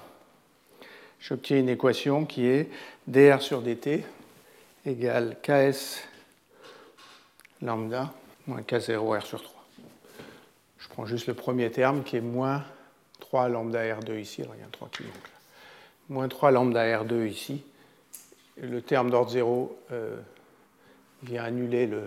j'obtiens 1.20 1.60
une 1.60 1.70
équation 1.70 2.26
qui 2.26 2.48
est 2.48 2.72
dr 3.06 3.40
sur 3.42 3.62
dt 3.62 4.04
égale 4.88 5.38
ks 5.44 6.08
lambda 7.62 8.12
moins 8.48 8.62
k0 8.62 9.20
r 9.20 9.26
sur 9.28 9.44
3. 9.44 9.64
Je 10.80 10.88
prends 10.90 11.06
juste 11.06 11.28
le 11.28 11.36
premier 11.36 11.70
terme 11.70 12.04
qui 12.04 12.18
est 12.18 12.22
moins 12.22 12.64
3 13.20 13.48
lambda 13.50 13.84
r2 13.84 14.20
ici, 14.20 14.42
alors 14.42 14.56
il 14.56 14.62
y 14.62 14.64
a 14.64 14.66
un 14.66 14.70
3 14.70 14.90
qui 14.90 15.04
manque 15.04 15.14
là. 15.14 15.40
Moins 16.10 16.28
3 16.28 16.50
lambda 16.50 16.84
r2 17.04 17.28
ici. 17.28 17.64
Le 18.62 18.82
terme 18.82 19.10
d'ordre 19.10 19.32
0 19.32 19.78
euh, 19.92 20.18
vient 21.24 21.44
annuler 21.44 21.88
le, 21.88 22.04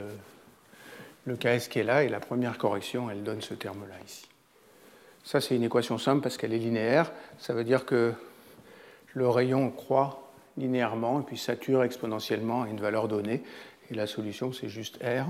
le 1.26 1.36
KS 1.36 1.68
qui 1.68 1.80
est 1.80 1.84
là, 1.84 2.04
et 2.04 2.08
la 2.08 2.20
première 2.20 2.58
correction, 2.58 3.10
elle 3.10 3.22
donne 3.22 3.42
ce 3.42 3.54
terme-là 3.54 3.94
ici. 4.06 4.28
Ça, 5.24 5.40
c'est 5.40 5.56
une 5.56 5.64
équation 5.64 5.98
simple 5.98 6.22
parce 6.22 6.36
qu'elle 6.36 6.54
est 6.54 6.58
linéaire. 6.58 7.12
Ça 7.38 7.52
veut 7.52 7.64
dire 7.64 7.84
que 7.84 8.14
le 9.14 9.28
rayon 9.28 9.70
croît 9.70 10.30
linéairement 10.56 11.20
et 11.20 11.22
puis 11.22 11.36
sature 11.36 11.82
exponentiellement 11.82 12.62
à 12.62 12.68
une 12.68 12.80
valeur 12.80 13.08
donnée. 13.08 13.42
Et 13.90 13.94
la 13.94 14.06
solution, 14.06 14.52
c'est 14.52 14.68
juste 14.68 14.98
R 15.02 15.26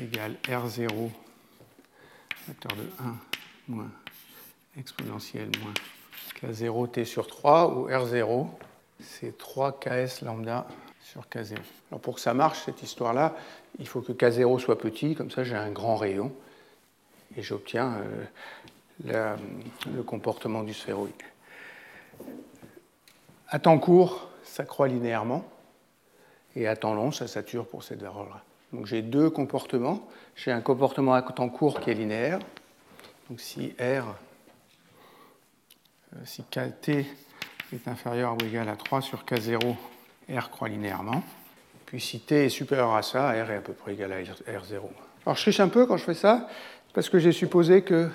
égale 0.00 0.36
R0 0.44 1.10
facteur 2.46 2.72
de 2.76 2.82
1 3.04 3.16
moins 3.68 3.90
exponentielle 4.78 5.50
moins 5.62 5.74
K0 6.40 6.90
T 6.90 7.04
sur 7.04 7.26
3, 7.26 7.74
où 7.74 7.88
R0, 7.88 8.48
c'est 9.02 9.36
3 9.36 9.80
KS 9.80 10.22
lambda 10.22 10.66
sur 11.00 11.22
K0. 11.22 11.56
Alors 11.90 12.00
pour 12.00 12.14
que 12.14 12.20
ça 12.20 12.34
marche, 12.34 12.62
cette 12.64 12.82
histoire-là, 12.82 13.34
il 13.78 13.86
faut 13.86 14.00
que 14.00 14.12
K0 14.12 14.58
soit 14.58 14.78
petit, 14.78 15.14
comme 15.14 15.30
ça 15.30 15.44
j'ai 15.44 15.56
un 15.56 15.70
grand 15.70 15.96
rayon, 15.96 16.32
et 17.36 17.42
j'obtiens 17.42 18.00
euh, 19.06 19.36
le 19.94 20.02
comportement 20.02 20.62
du 20.62 20.74
sphéroïde. 20.74 21.14
À 23.48 23.58
temps 23.58 23.78
court, 23.78 24.28
ça 24.44 24.64
croît 24.64 24.88
linéairement, 24.88 25.44
et 26.54 26.66
à 26.66 26.76
temps 26.76 26.94
long, 26.94 27.12
ça 27.12 27.26
sature 27.26 27.66
pour 27.66 27.82
cette 27.82 28.00
valeur-là. 28.00 28.42
Donc 28.72 28.86
j'ai 28.86 29.02
deux 29.02 29.28
comportements. 29.30 30.08
J'ai 30.34 30.50
un 30.50 30.60
comportement 30.60 31.14
à 31.14 31.22
temps 31.22 31.48
court 31.48 31.80
qui 31.80 31.90
est 31.90 31.94
linéaire. 31.94 32.38
Donc 33.28 33.40
si 33.40 33.74
R, 33.78 34.16
euh, 36.14 36.24
si 36.24 36.42
KT 36.42 37.06
est 37.74 37.88
inférieur 37.88 38.34
ou 38.34 38.44
égal 38.44 38.68
à 38.68 38.76
3 38.76 39.00
sur 39.00 39.24
K0, 39.24 39.76
R 40.30 40.50
croît 40.50 40.68
linéairement. 40.68 41.22
Puis 41.86 42.00
si 42.00 42.20
t 42.20 42.46
est 42.46 42.48
supérieur 42.48 42.94
à 42.94 43.02
ça, 43.02 43.30
R 43.30 43.50
est 43.50 43.56
à 43.56 43.60
peu 43.60 43.72
près 43.72 43.94
égal 43.94 44.12
à 44.12 44.20
R0. 44.20 44.80
Alors 45.24 45.36
je 45.36 45.42
triche 45.42 45.60
un 45.60 45.68
peu 45.68 45.86
quand 45.86 45.96
je 45.96 46.04
fais 46.04 46.14
ça, 46.14 46.48
parce 46.94 47.08
que 47.08 47.18
j'ai 47.18 47.32
supposé 47.32 47.82
que 47.82 48.08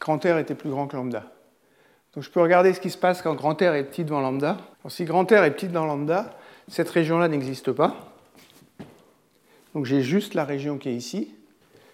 grand 0.00 0.22
R 0.24 0.38
était 0.38 0.54
plus 0.54 0.70
grand 0.70 0.86
que 0.86 0.96
lambda. 0.96 1.24
Donc 2.14 2.22
je 2.22 2.30
peux 2.30 2.40
regarder 2.40 2.72
ce 2.74 2.80
qui 2.80 2.90
se 2.90 2.98
passe 2.98 3.22
quand 3.22 3.34
grand 3.34 3.54
R 3.54 3.74
est 3.74 3.84
petit 3.84 4.04
devant 4.04 4.20
lambda. 4.20 4.58
Alors 4.82 4.92
si 4.92 5.04
grand 5.04 5.24
R 5.24 5.44
est 5.44 5.50
petit 5.50 5.68
devant 5.68 5.86
lambda, 5.86 6.36
cette 6.68 6.90
région-là 6.90 7.28
n'existe 7.28 7.72
pas. 7.72 8.12
Donc 9.74 9.86
j'ai 9.86 10.02
juste 10.02 10.34
la 10.34 10.44
région 10.44 10.78
qui 10.78 10.90
est 10.90 10.94
ici. 10.94 11.34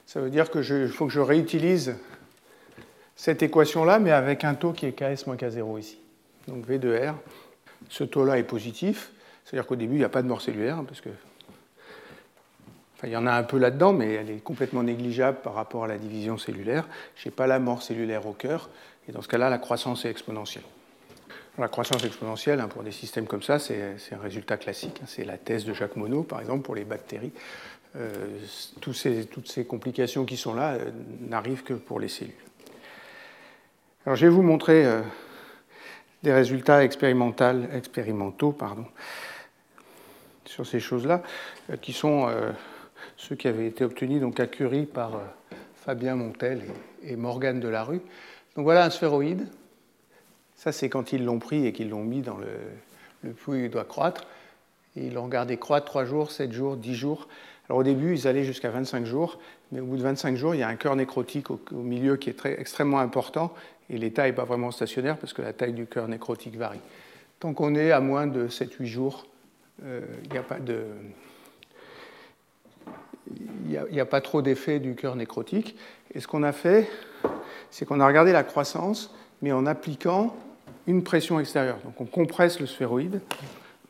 Ça 0.05 0.21
veut 0.21 0.31
dire 0.31 0.51
qu'il 0.51 0.89
faut 0.89 1.07
que 1.07 1.13
je 1.13 1.21
réutilise 1.21 1.97
cette 3.17 3.43
équation-là, 3.43 3.99
mais 3.99 4.11
avec 4.11 4.45
un 4.45 4.55
taux 4.55 4.73
qui 4.73 4.87
est 4.87 4.93
Ks 4.93 5.27
moins 5.27 5.37
K0 5.37 5.79
ici. 5.79 5.99
Donc 6.49 6.65
V 6.65 6.79
de 6.79 6.95
R, 6.97 7.15
ce 7.89 8.05
taux-là 8.05 8.39
est 8.39 8.45
positif. 8.45 9.13
C'est-à-dire 9.45 9.67
qu'au 9.67 9.77
début, 9.77 9.95
il 9.95 9.99
n'y 9.99 10.05
a 10.05 10.11
pas 10.11 10.23
de 10.23 10.29
mort 10.29 10.41
cellulaire, 10.41 10.79
hein, 10.79 10.85
parce 10.87 11.01
que. 11.01 11.09
Enfin, 12.97 13.09
il 13.09 13.13
y 13.13 13.17
en 13.17 13.27
a 13.27 13.33
un 13.33 13.43
peu 13.43 13.59
là-dedans, 13.59 13.93
mais 13.93 14.13
elle 14.13 14.31
est 14.31 14.43
complètement 14.43 14.83
négligeable 14.83 15.39
par 15.43 15.55
rapport 15.55 15.85
à 15.85 15.89
la 15.89 15.97
division 15.97 16.37
cellulaire. 16.39 16.87
Je 17.17 17.29
n'ai 17.29 17.35
pas 17.35 17.47
la 17.47 17.59
mort 17.59 17.83
cellulaire 17.83 18.27
au 18.27 18.33
cœur, 18.33 18.69
et 19.09 19.13
dans 19.13 19.23
ce 19.23 19.29
cas-là, 19.29 19.49
la 19.51 19.59
croissance 19.59 20.05
est 20.05 20.11
exponentielle. 20.11 20.65
La 21.59 21.69
croissance 21.69 22.05
exponentielle, 22.05 22.61
hein, 22.61 22.69
pour 22.69 22.83
des 22.83 22.93
systèmes 22.93 23.27
comme 23.27 23.43
ça, 23.43 23.59
c'est 23.59 23.97
un 24.13 24.19
résultat 24.23 24.57
classique. 24.57 25.01
Hein. 25.03 25.07
c'est 25.07 25.25
la 25.25 25.37
thèse 25.37 25.65
de 25.65 25.75
Jacques 25.75 25.97
Monod, 25.97 26.27
par 26.27 26.41
exemple, 26.41 26.63
pour 26.63 26.75
les 26.75 26.85
bactéries. 26.85 27.33
Euh, 27.97 28.39
toutes 28.81 28.95
ces 28.95 29.65
complications 29.65 30.25
qui 30.25 30.37
sont 30.37 30.55
là 30.55 30.75
euh, 30.75 30.91
n'arrivent 31.29 31.65
que 31.65 31.75
pour 31.75 31.99
les 31.99 32.07
cellules. 32.07 32.33
Alors, 34.07 34.17
je 34.17 34.27
vais 34.27 34.33
vous 34.33 34.43
montrer 34.43 34.87
euh, 34.87 35.03
des 36.23 36.33
résultats 36.33 36.85
expérimentaux 36.85 38.53
pardon, 38.53 38.85
sur 40.45 40.67
ces 40.67 40.81
choses-là, 40.81 41.23
qui 41.81 41.93
sont 41.93 42.29
ceux 43.17 43.37
qui 43.37 43.49
avaient 43.49 43.67
été 43.67 43.85
obtenus 43.85 44.21
donc, 44.21 44.41
à 44.41 44.47
Curie 44.47 44.87
par 44.87 45.21
Fabien 45.77 46.17
Montel 46.17 46.63
et, 47.03 47.17
Morgane 47.17 47.61
Delarue. 47.61 48.03
Donc 48.57 48.65
voilà 48.65 48.85
un 48.85 48.91
sphéroïde. 48.91 49.47
Ça, 50.57 50.73
c'est 50.73 50.89
quand 50.89 51.13
ils 51.13 51.25
l'ont 51.25 51.39
pris 51.39 51.67
et 51.67 51.73
qu'ils 51.73 51.89
l'ont 51.89 52.05
mis 52.05 52.21
dans 52.21 52.37
le, 52.37 52.49
le 53.23 53.35
où 53.47 53.55
il 53.55 53.71
doit 53.71 53.85
croître. 53.85 54.27
Et 54.97 55.07
ils 55.07 55.15
l'ont 55.15 55.25
regardé 55.25 55.57
croître 55.57 55.87
3 55.87 56.05
jours, 56.05 56.31
7 56.31 56.53
jours, 56.53 56.77
10 56.77 56.95
jours. 56.95 57.29
Alors 57.71 57.79
au 57.79 57.85
début, 57.85 58.15
ils 58.15 58.27
allaient 58.27 58.43
jusqu'à 58.43 58.69
25 58.69 59.07
jours, 59.07 59.39
mais 59.71 59.79
au 59.79 59.85
bout 59.85 59.97
de 59.97 60.03
25 60.03 60.35
jours, 60.35 60.57
il 60.57 60.59
y 60.59 60.65
a 60.65 60.69
un 60.69 60.75
cœur 60.75 60.97
nécrotique 60.97 61.53
au, 61.53 61.61
milieu 61.71 62.17
qui 62.17 62.29
est 62.29 62.33
très, 62.33 62.61
extrêmement 62.61 62.99
important, 62.99 63.55
et 63.89 63.97
l'état 63.97 64.25
n'est 64.25 64.33
pas 64.33 64.43
vraiment 64.43 64.73
stationnaire 64.73 65.17
parce 65.19 65.33
que 65.33 65.41
la 65.41 65.53
taille 65.53 65.73
du 65.73 65.87
cœur 65.87 66.09
nécrotique 66.09 66.57
varie. 66.57 66.81
Tant 67.39 67.55
qu'on 67.55 67.77
est 67.77 67.93
à 67.93 68.01
moins 68.01 68.27
de 68.27 68.49
7-8 68.49 68.87
jours, 68.87 69.25
euh, 69.85 70.01
il 70.25 70.33
n'y 70.33 70.39
a 70.39 70.43
pas 70.43 70.57
a, 74.01 74.05
pas 74.05 74.21
trop 74.21 74.43
d'effet 74.43 74.81
du 74.81 74.97
cœur 74.97 75.15
nécrotique. 75.15 75.77
Et 76.13 76.19
ce 76.19 76.27
qu'on 76.27 76.43
a 76.43 76.51
fait, 76.51 76.91
c'est 77.71 77.87
qu'on 77.87 78.01
a 78.01 78.07
regardé 78.09 78.33
la 78.33 78.43
croissance, 78.43 79.15
mais 79.43 79.53
en 79.53 79.65
appliquant 79.65 80.35
une 80.89 81.05
pression 81.05 81.39
extérieure. 81.39 81.79
Donc 81.85 82.01
on 82.01 82.07
compresse 82.07 82.59
le 82.59 82.67
sphéroïde. 82.67 83.21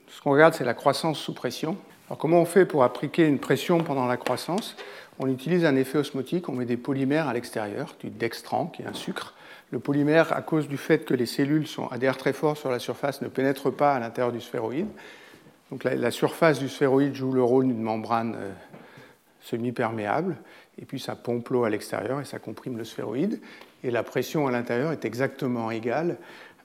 Ce 0.08 0.20
qu'on 0.20 0.32
regarde, 0.32 0.52
c'est 0.52 0.64
la 0.64 0.74
croissance 0.74 1.18
sous 1.18 1.32
pression. 1.32 1.78
Alors 2.10 2.18
comment 2.18 2.40
on 2.40 2.44
fait 2.44 2.66
pour 2.66 2.82
appliquer 2.82 3.24
une 3.24 3.38
pression 3.38 3.84
pendant 3.84 4.08
la 4.08 4.16
croissance? 4.16 4.74
On 5.20 5.28
utilise 5.28 5.64
un 5.64 5.76
effet 5.76 5.96
osmotique, 5.96 6.48
on 6.48 6.52
met 6.54 6.64
des 6.64 6.76
polymères 6.76 7.28
à 7.28 7.32
l'extérieur, 7.32 7.94
du 8.00 8.10
dextran, 8.10 8.66
qui 8.66 8.82
est 8.82 8.86
un 8.86 8.94
sucre. 8.94 9.34
Le 9.70 9.78
polymère, 9.78 10.32
à 10.32 10.42
cause 10.42 10.66
du 10.66 10.76
fait 10.76 11.04
que 11.04 11.14
les 11.14 11.26
cellules 11.26 11.68
sont, 11.68 11.86
adhèrent 11.86 12.16
très 12.16 12.32
fort 12.32 12.56
sur 12.56 12.68
la 12.68 12.80
surface, 12.80 13.22
ne 13.22 13.28
pénètre 13.28 13.72
pas 13.72 13.94
à 13.94 14.00
l'intérieur 14.00 14.32
du 14.32 14.40
sphéroïde. 14.40 14.88
Donc 15.70 15.84
la, 15.84 16.10
surface 16.10 16.58
du 16.58 16.68
sphéroïde 16.68 17.14
joue 17.14 17.30
le 17.30 17.44
rôle 17.44 17.68
d'une 17.68 17.80
membrane 17.80 18.34
euh, 18.34 18.50
semi-perméable, 19.40 20.36
et 20.82 20.86
puis 20.86 20.98
ça 20.98 21.14
pompe 21.14 21.50
l'eau 21.50 21.62
à 21.62 21.70
l'extérieur 21.70 22.20
et 22.20 22.24
ça 22.24 22.40
comprime 22.40 22.76
le 22.76 22.84
sphéroïde. 22.84 23.40
Et 23.84 23.92
la 23.92 24.02
pression 24.02 24.48
à 24.48 24.50
l'intérieur 24.50 24.90
est 24.90 25.04
exactement 25.04 25.70
égale 25.70 26.16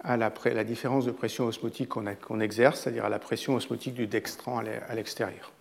à 0.05 0.17
la, 0.17 0.63
différence 0.63 1.05
de 1.05 1.11
pression 1.11 1.45
osmotique 1.45 1.89
qu'on 1.89 2.39
exerce, 2.39 2.81
c'est-à-dire 2.81 3.05
à 3.05 3.09
la 3.09 3.19
pression 3.19 3.55
osmotique 3.55 3.95
du 3.95 4.05
dextran 4.05 4.59
à 4.59 4.95
l'extérieur. 4.95 5.51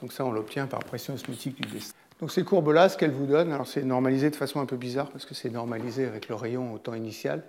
Donc 0.00 0.12
ça, 0.12 0.24
on 0.24 0.32
l'obtient 0.32 0.66
par 0.66 0.80
pression 0.80 1.14
osmotique 1.14 1.60
du 1.60 1.68
dextran. 1.68 1.98
Donc 2.20 2.30
ces 2.30 2.44
courbes-là, 2.44 2.88
ce 2.88 2.96
qu'elles 2.96 3.10
vous 3.10 3.26
donnent, 3.26 3.52
alors 3.52 3.66
c'est 3.66 3.82
normalisé 3.82 4.30
de 4.30 4.36
façon 4.36 4.60
un 4.60 4.66
peu 4.66 4.76
bizarre 4.76 5.10
parce 5.10 5.26
que 5.26 5.34
c'est 5.34 5.50
normalisé 5.50 6.06
avec 6.06 6.28
le 6.28 6.36
rayon 6.36 6.72
au 6.72 6.78
temps 6.78 6.94
initial, 6.94 7.42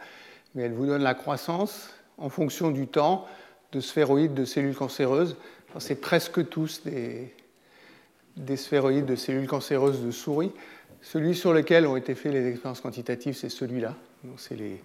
mais 0.56 0.64
elles 0.64 0.74
vous 0.74 0.88
donnent 0.88 1.04
la 1.04 1.14
croissance 1.14 1.92
en 2.18 2.30
fonction 2.30 2.72
du 2.72 2.88
temps 2.88 3.28
de 3.72 3.80
sphéroïdes 3.80 4.34
de 4.34 4.46
cellules 4.46 4.76
cancéreuses. 4.76 5.36
C'est 5.78 6.02
presque 6.02 6.50
tous 6.50 6.82
des, 6.84 7.32
des 8.38 8.58
sphéroïdes 8.58 9.06
de 9.06 9.16
cellules 9.16 9.48
cancéreuses 9.48 10.04
de 10.04 10.10
souris. 10.10 10.52
Celui 11.02 11.36
sur 11.36 11.54
lequel 11.54 11.86
ont 11.86 11.96
été 11.96 12.16
faites 12.16 12.34
les 12.34 12.48
expériences 12.48 12.82
quantitatives, 12.82 13.36
c'est 13.36 13.50
celui-là. 13.50 13.96
C'est 14.38 14.56
les 14.56 14.82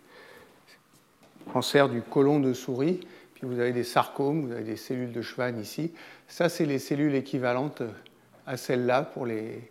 cancers 1.52 1.88
du 1.88 2.02
côlon 2.02 2.40
de 2.40 2.52
souris. 2.52 3.00
Puis 3.34 3.46
vous 3.46 3.60
avez 3.60 3.72
des 3.72 3.84
sarcomes, 3.84 4.46
vous 4.46 4.52
avez 4.52 4.64
des 4.64 4.76
cellules 4.76 5.12
de 5.12 5.22
Schwann 5.22 5.60
ici. 5.60 5.92
Ça, 6.26 6.48
c'est 6.48 6.64
les 6.64 6.78
cellules 6.78 7.14
équivalentes 7.14 7.82
à 8.46 8.56
celles-là 8.56 9.02
pour 9.02 9.26
les. 9.26 9.70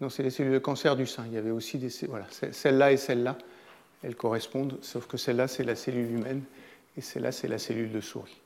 Non, 0.00 0.08
c'est 0.08 0.22
les 0.22 0.30
cellules 0.30 0.52
de 0.52 0.58
cancer 0.58 0.96
du 0.96 1.06
sein. 1.06 1.24
Il 1.26 1.34
y 1.34 1.38
avait 1.38 1.50
aussi 1.50 1.78
des. 1.78 1.90
Voilà, 2.08 2.26
celle-là 2.52 2.92
et 2.92 2.96
celle-là, 2.96 3.36
elles 4.02 4.16
correspondent, 4.16 4.78
sauf 4.82 5.06
que 5.06 5.16
celle-là, 5.16 5.46
c'est 5.46 5.64
la 5.64 5.76
cellule 5.76 6.10
humaine 6.10 6.42
et 6.96 7.00
celle-là, 7.00 7.32
c'est 7.32 7.48
la 7.48 7.58
cellule 7.58 7.92
de 7.92 8.00
souris. 8.00 8.40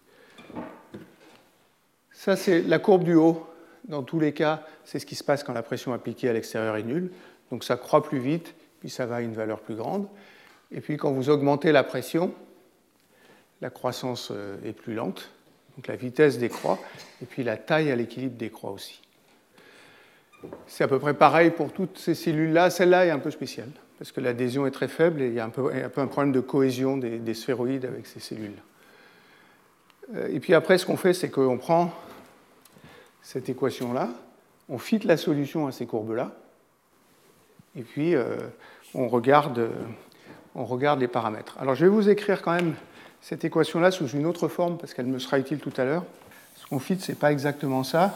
Ça, 2.13 2.37
c'est 2.37 2.63
la 2.63 2.79
courbe 2.79 3.05
du 3.05 3.15
haut 3.15 3.47
dans 3.89 4.03
tous 4.03 4.19
les 4.19 4.33
cas, 4.33 4.63
c'est 4.85 4.99
ce 4.99 5.07
qui 5.07 5.15
se 5.15 5.25
passe 5.25 5.45
quand 5.45 5.53
la 5.53 5.63
pression 5.63 5.93
appliquée 5.93 6.29
à 6.29 6.33
l'extérieur 6.33 6.77
est 6.77 6.83
nulle. 6.83 7.11
Donc 7.51 7.65
ça 7.65 7.77
croît 7.77 8.03
plus 8.03 8.19
vite, 8.19 8.55
puis 8.81 8.89
ça 8.89 9.07
va 9.07 9.17
à 9.17 9.21
une 9.21 9.35
valeur 9.35 9.61
plus 9.61 9.75
grande. 9.75 10.07
Et 10.73 10.81
puis 10.81 10.97
quand 10.97 11.13
vous 11.13 11.29
augmentez 11.29 11.71
la 11.73 11.85
pression, 11.85 12.33
la 13.65 13.71
croissance 13.71 14.29
euh, 14.31 14.59
est 14.63 14.75
plus 14.75 14.93
lente, 14.93 15.31
donc 15.75 15.87
la 15.87 15.97
vitesse 15.97 16.37
décroît, 16.37 16.79
et 17.23 17.25
puis 17.25 17.43
la 17.43 17.57
taille 17.57 17.91
à 17.91 17.97
l'équilibre 17.97 18.37
décroît 18.37 18.71
aussi. 18.71 19.01
C'est 20.67 20.85
à 20.85 20.89
peu 20.89 20.99
près 20.99 21.15
pareil 21.15 21.51
pour 21.51 21.73
toutes 21.73 21.97
ces 21.97 22.15
cellules-là. 22.15 22.69
Celle-là 22.69 23.07
est 23.07 23.11
un 23.11 23.19
peu 23.19 23.31
spéciale, 23.31 23.71
parce 23.99 24.13
que 24.13 24.21
l'adhésion 24.21 24.67
est 24.67 24.71
très 24.71 24.89
faible 24.89 25.23
et 25.23 25.29
il 25.29 25.33
y 25.33 25.41
a 25.41 25.47
un 25.47 25.49
peu 25.49 25.73
un, 25.73 26.07
problème 26.07 26.31
de 26.31 26.41
cohésion 26.41 26.99
des, 26.99 27.19
des 27.19 27.33
sphéroïdes 27.33 27.87
avec 27.87 28.07
ces 28.07 28.21
cellules. 28.21 28.53
Euh, 30.15 30.29
et 30.31 30.41
puis 30.41 30.53
après, 30.53 30.77
ce 30.77 30.85
qu'on 30.85 30.99
fait, 30.99 31.15
c'est 31.15 31.31
qu'on 31.31 31.57
prend 31.57 31.91
cette 33.23 33.49
équation-là, 33.49 34.11
on 34.69 34.77
fit 34.77 34.99
la 34.99 35.17
solution 35.17 35.67
à 35.67 35.73
ces 35.73 35.87
courbes-là, 35.87 36.33
et 37.79 37.83
puis 37.83 38.15
euh, 38.15 38.37
on 38.93 39.09
regarde 39.09 39.59
les 41.01 41.09
paramètres. 41.09 41.57
Alors 41.59 41.75
je 41.75 41.87
vais 41.87 41.91
vous 41.91 42.11
écrire 42.11 42.43
quand 42.43 42.53
même 42.53 42.75
cette 43.25 43.43
équation-là 43.43 43.91
sous 43.91 44.09
une 44.09 44.27
autre 44.27 44.49
forme, 44.49 44.77
parce 44.77 44.93
qu'elle 44.93 45.07
me 45.07 45.19
sera 45.19 45.39
utile 45.39 45.59
tout 45.59 45.73
à 45.79 45.85
l'heure. 45.87 46.05
Ce 46.57 46.67
qu'on 46.67 46.79
fit, 46.79 47.01
ce 47.01 47.11
n'est 47.11 47.17
pas 47.17 47.33
exactement 47.33 47.83
ça, 47.83 48.15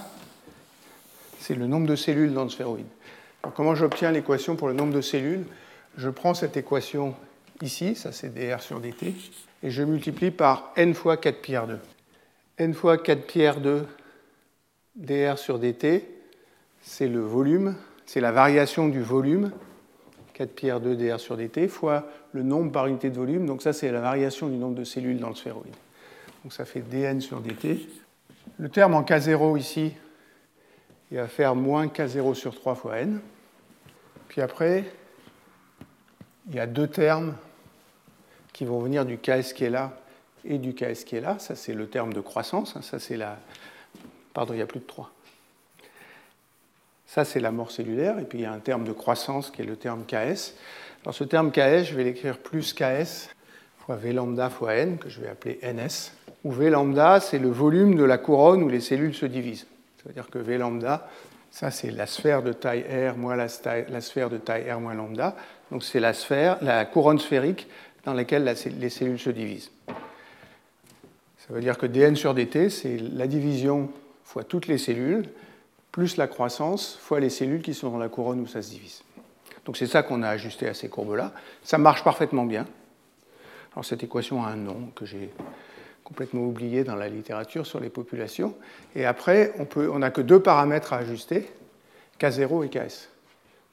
c'est 1.40 1.54
le 1.54 1.66
nombre 1.66 1.86
de 1.86 1.96
cellules 1.96 2.34
dans 2.34 2.44
le 2.44 2.50
sphéroïde. 2.50 2.84
Alors, 3.42 3.54
comment 3.54 3.74
j'obtiens 3.74 4.12
l'équation 4.12 4.54
pour 4.54 4.68
le 4.68 4.74
nombre 4.74 4.92
de 4.92 5.00
cellules? 5.00 5.46
Je 5.96 6.10
prends 6.10 6.34
cette 6.34 6.58
équation 6.58 7.14
ici, 7.62 7.94
ça 7.94 8.12
c'est 8.12 8.28
dr 8.34 8.60
sur 8.60 8.80
dt, 8.80 9.14
et 9.62 9.70
je 9.70 9.82
multiplie 9.82 10.30
par 10.30 10.72
n 10.76 10.92
fois 10.92 11.16
4 11.16 11.40
pi 11.40 11.52
r2. 11.52 11.78
n 12.58 12.74
fois 12.74 12.98
4 12.98 13.26
pi 13.26 13.38
r2 13.38 13.84
dr 14.94 15.38
sur 15.38 15.58
dt, 15.58 16.04
c'est 16.82 17.08
le 17.08 17.20
volume, 17.20 17.76
c'est 18.04 18.20
la 18.20 18.30
variation 18.30 18.88
du 18.88 19.00
volume, 19.00 19.52
4 20.38 20.54
pi 20.54 20.66
r2 20.68 20.94
dr 20.94 21.18
sur 21.18 21.36
dt, 21.36 21.66
fois 21.66 22.06
le 22.32 22.44
nombre 22.44 22.70
par 22.70 22.86
unité 22.86 23.10
de 23.10 23.16
volume. 23.16 23.44
Donc 23.44 23.60
ça, 23.60 23.72
c'est 23.72 23.90
la 23.90 24.00
variation 24.00 24.48
du 24.48 24.56
nombre 24.56 24.76
de 24.76 24.84
cellules 24.84 25.18
dans 25.18 25.30
le 25.30 25.34
sphéroïde. 25.34 25.74
Donc 26.44 26.52
ça 26.52 26.64
fait 26.64 26.80
dn 26.80 27.20
sur 27.20 27.40
dt. 27.40 27.88
Le 28.58 28.68
terme 28.68 28.94
en 28.94 29.02
k0 29.02 29.58
ici, 29.58 29.92
il 31.10 31.16
va 31.16 31.26
faire 31.26 31.56
moins 31.56 31.88
k0 31.88 32.34
sur 32.34 32.54
3 32.54 32.76
fois 32.76 32.98
n. 32.98 33.20
Puis 34.28 34.40
après, 34.40 34.84
il 36.48 36.54
y 36.54 36.60
a 36.60 36.66
deux 36.66 36.86
termes 36.86 37.34
qui 38.52 38.64
vont 38.64 38.78
venir 38.78 39.04
du 39.04 39.18
ks 39.18 39.52
qui 39.54 39.64
est 39.64 39.70
là 39.70 39.98
et 40.44 40.58
du 40.58 40.72
ks 40.72 41.04
qui 41.04 41.16
est 41.16 41.20
là. 41.20 41.40
Ça, 41.40 41.56
c'est 41.56 41.74
le 41.74 41.88
terme 41.88 42.12
de 42.12 42.20
croissance. 42.20 42.80
Ça, 42.80 43.00
c'est 43.00 43.16
la, 43.16 43.38
Pardon, 44.34 44.54
il 44.54 44.60
y 44.60 44.62
a 44.62 44.66
plus 44.66 44.78
de 44.78 44.84
3. 44.84 45.10
Ça, 47.08 47.24
c'est 47.24 47.40
la 47.40 47.50
mort 47.50 47.70
cellulaire. 47.70 48.18
Et 48.18 48.24
puis, 48.24 48.40
il 48.40 48.42
y 48.42 48.44
a 48.44 48.52
un 48.52 48.58
terme 48.58 48.84
de 48.84 48.92
croissance 48.92 49.50
qui 49.50 49.62
est 49.62 49.64
le 49.64 49.76
terme 49.76 50.04
Ks. 50.04 50.54
Dans 51.04 51.12
ce 51.12 51.24
terme 51.24 51.50
Ks, 51.50 51.84
je 51.84 51.94
vais 51.94 52.04
l'écrire 52.04 52.36
plus 52.36 52.74
Ks 52.74 53.30
fois 53.78 53.96
V 53.96 54.12
lambda 54.12 54.50
fois 54.50 54.74
N, 54.74 54.98
que 54.98 55.08
je 55.08 55.22
vais 55.22 55.28
appeler 55.28 55.58
NS, 55.62 56.12
où 56.44 56.52
V 56.52 56.68
lambda, 56.68 57.20
c'est 57.20 57.38
le 57.38 57.48
volume 57.48 57.96
de 57.96 58.04
la 58.04 58.18
couronne 58.18 58.62
où 58.62 58.68
les 58.68 58.80
cellules 58.80 59.14
se 59.14 59.24
divisent. 59.24 59.66
C'est-à-dire 59.96 60.28
que 60.28 60.38
V 60.38 60.58
lambda, 60.58 61.08
ça, 61.50 61.70
c'est 61.70 61.90
la 61.90 62.06
sphère 62.06 62.42
de 62.42 62.52
taille 62.52 62.82
R 62.82 63.16
moins 63.16 63.36
la, 63.36 63.48
sphère 63.48 64.28
de 64.28 64.36
taille 64.36 64.70
R 64.70 64.78
moins 64.78 64.92
lambda. 64.92 65.34
Donc, 65.72 65.84
c'est 65.84 66.00
la 66.00 66.12
sphère, 66.12 66.58
la 66.60 66.84
couronne 66.84 67.18
sphérique 67.18 67.68
dans 68.04 68.12
laquelle 68.12 68.54
les 68.78 68.90
cellules 68.90 69.18
se 69.18 69.30
divisent. 69.30 69.70
Ça 69.86 71.54
veut 71.54 71.60
dire 71.60 71.78
que 71.78 71.86
dn 71.86 72.14
sur 72.16 72.34
dt, 72.34 72.68
c'est 72.68 72.98
la 72.98 73.26
division 73.26 73.88
fois 74.24 74.44
toutes 74.44 74.66
les 74.66 74.76
cellules, 74.76 75.24
plus 75.98 76.16
la 76.16 76.28
croissance, 76.28 76.96
fois 77.02 77.18
les 77.18 77.28
cellules 77.28 77.60
qui 77.60 77.74
sont 77.74 77.90
dans 77.90 77.98
la 77.98 78.08
couronne 78.08 78.38
où 78.38 78.46
ça 78.46 78.62
se 78.62 78.70
divise. 78.70 79.02
Donc 79.64 79.76
c'est 79.76 79.88
ça 79.88 80.04
qu'on 80.04 80.22
a 80.22 80.28
ajusté 80.28 80.68
à 80.68 80.72
ces 80.72 80.88
courbes-là. 80.88 81.32
Ça 81.64 81.76
marche 81.76 82.04
parfaitement 82.04 82.44
bien. 82.44 82.68
Alors 83.72 83.84
cette 83.84 84.04
équation 84.04 84.44
a 84.44 84.46
un 84.46 84.54
nom 84.54 84.92
que 84.94 85.04
j'ai 85.04 85.34
complètement 86.04 86.42
oublié 86.42 86.84
dans 86.84 86.94
la 86.94 87.08
littérature 87.08 87.66
sur 87.66 87.80
les 87.80 87.88
populations. 87.90 88.54
Et 88.94 89.06
après, 89.06 89.52
on 89.74 89.98
n'a 89.98 90.12
que 90.12 90.20
deux 90.20 90.38
paramètres 90.38 90.92
à 90.92 90.98
ajuster, 90.98 91.50
K0 92.20 92.66
et 92.66 92.68
Ks. 92.68 93.08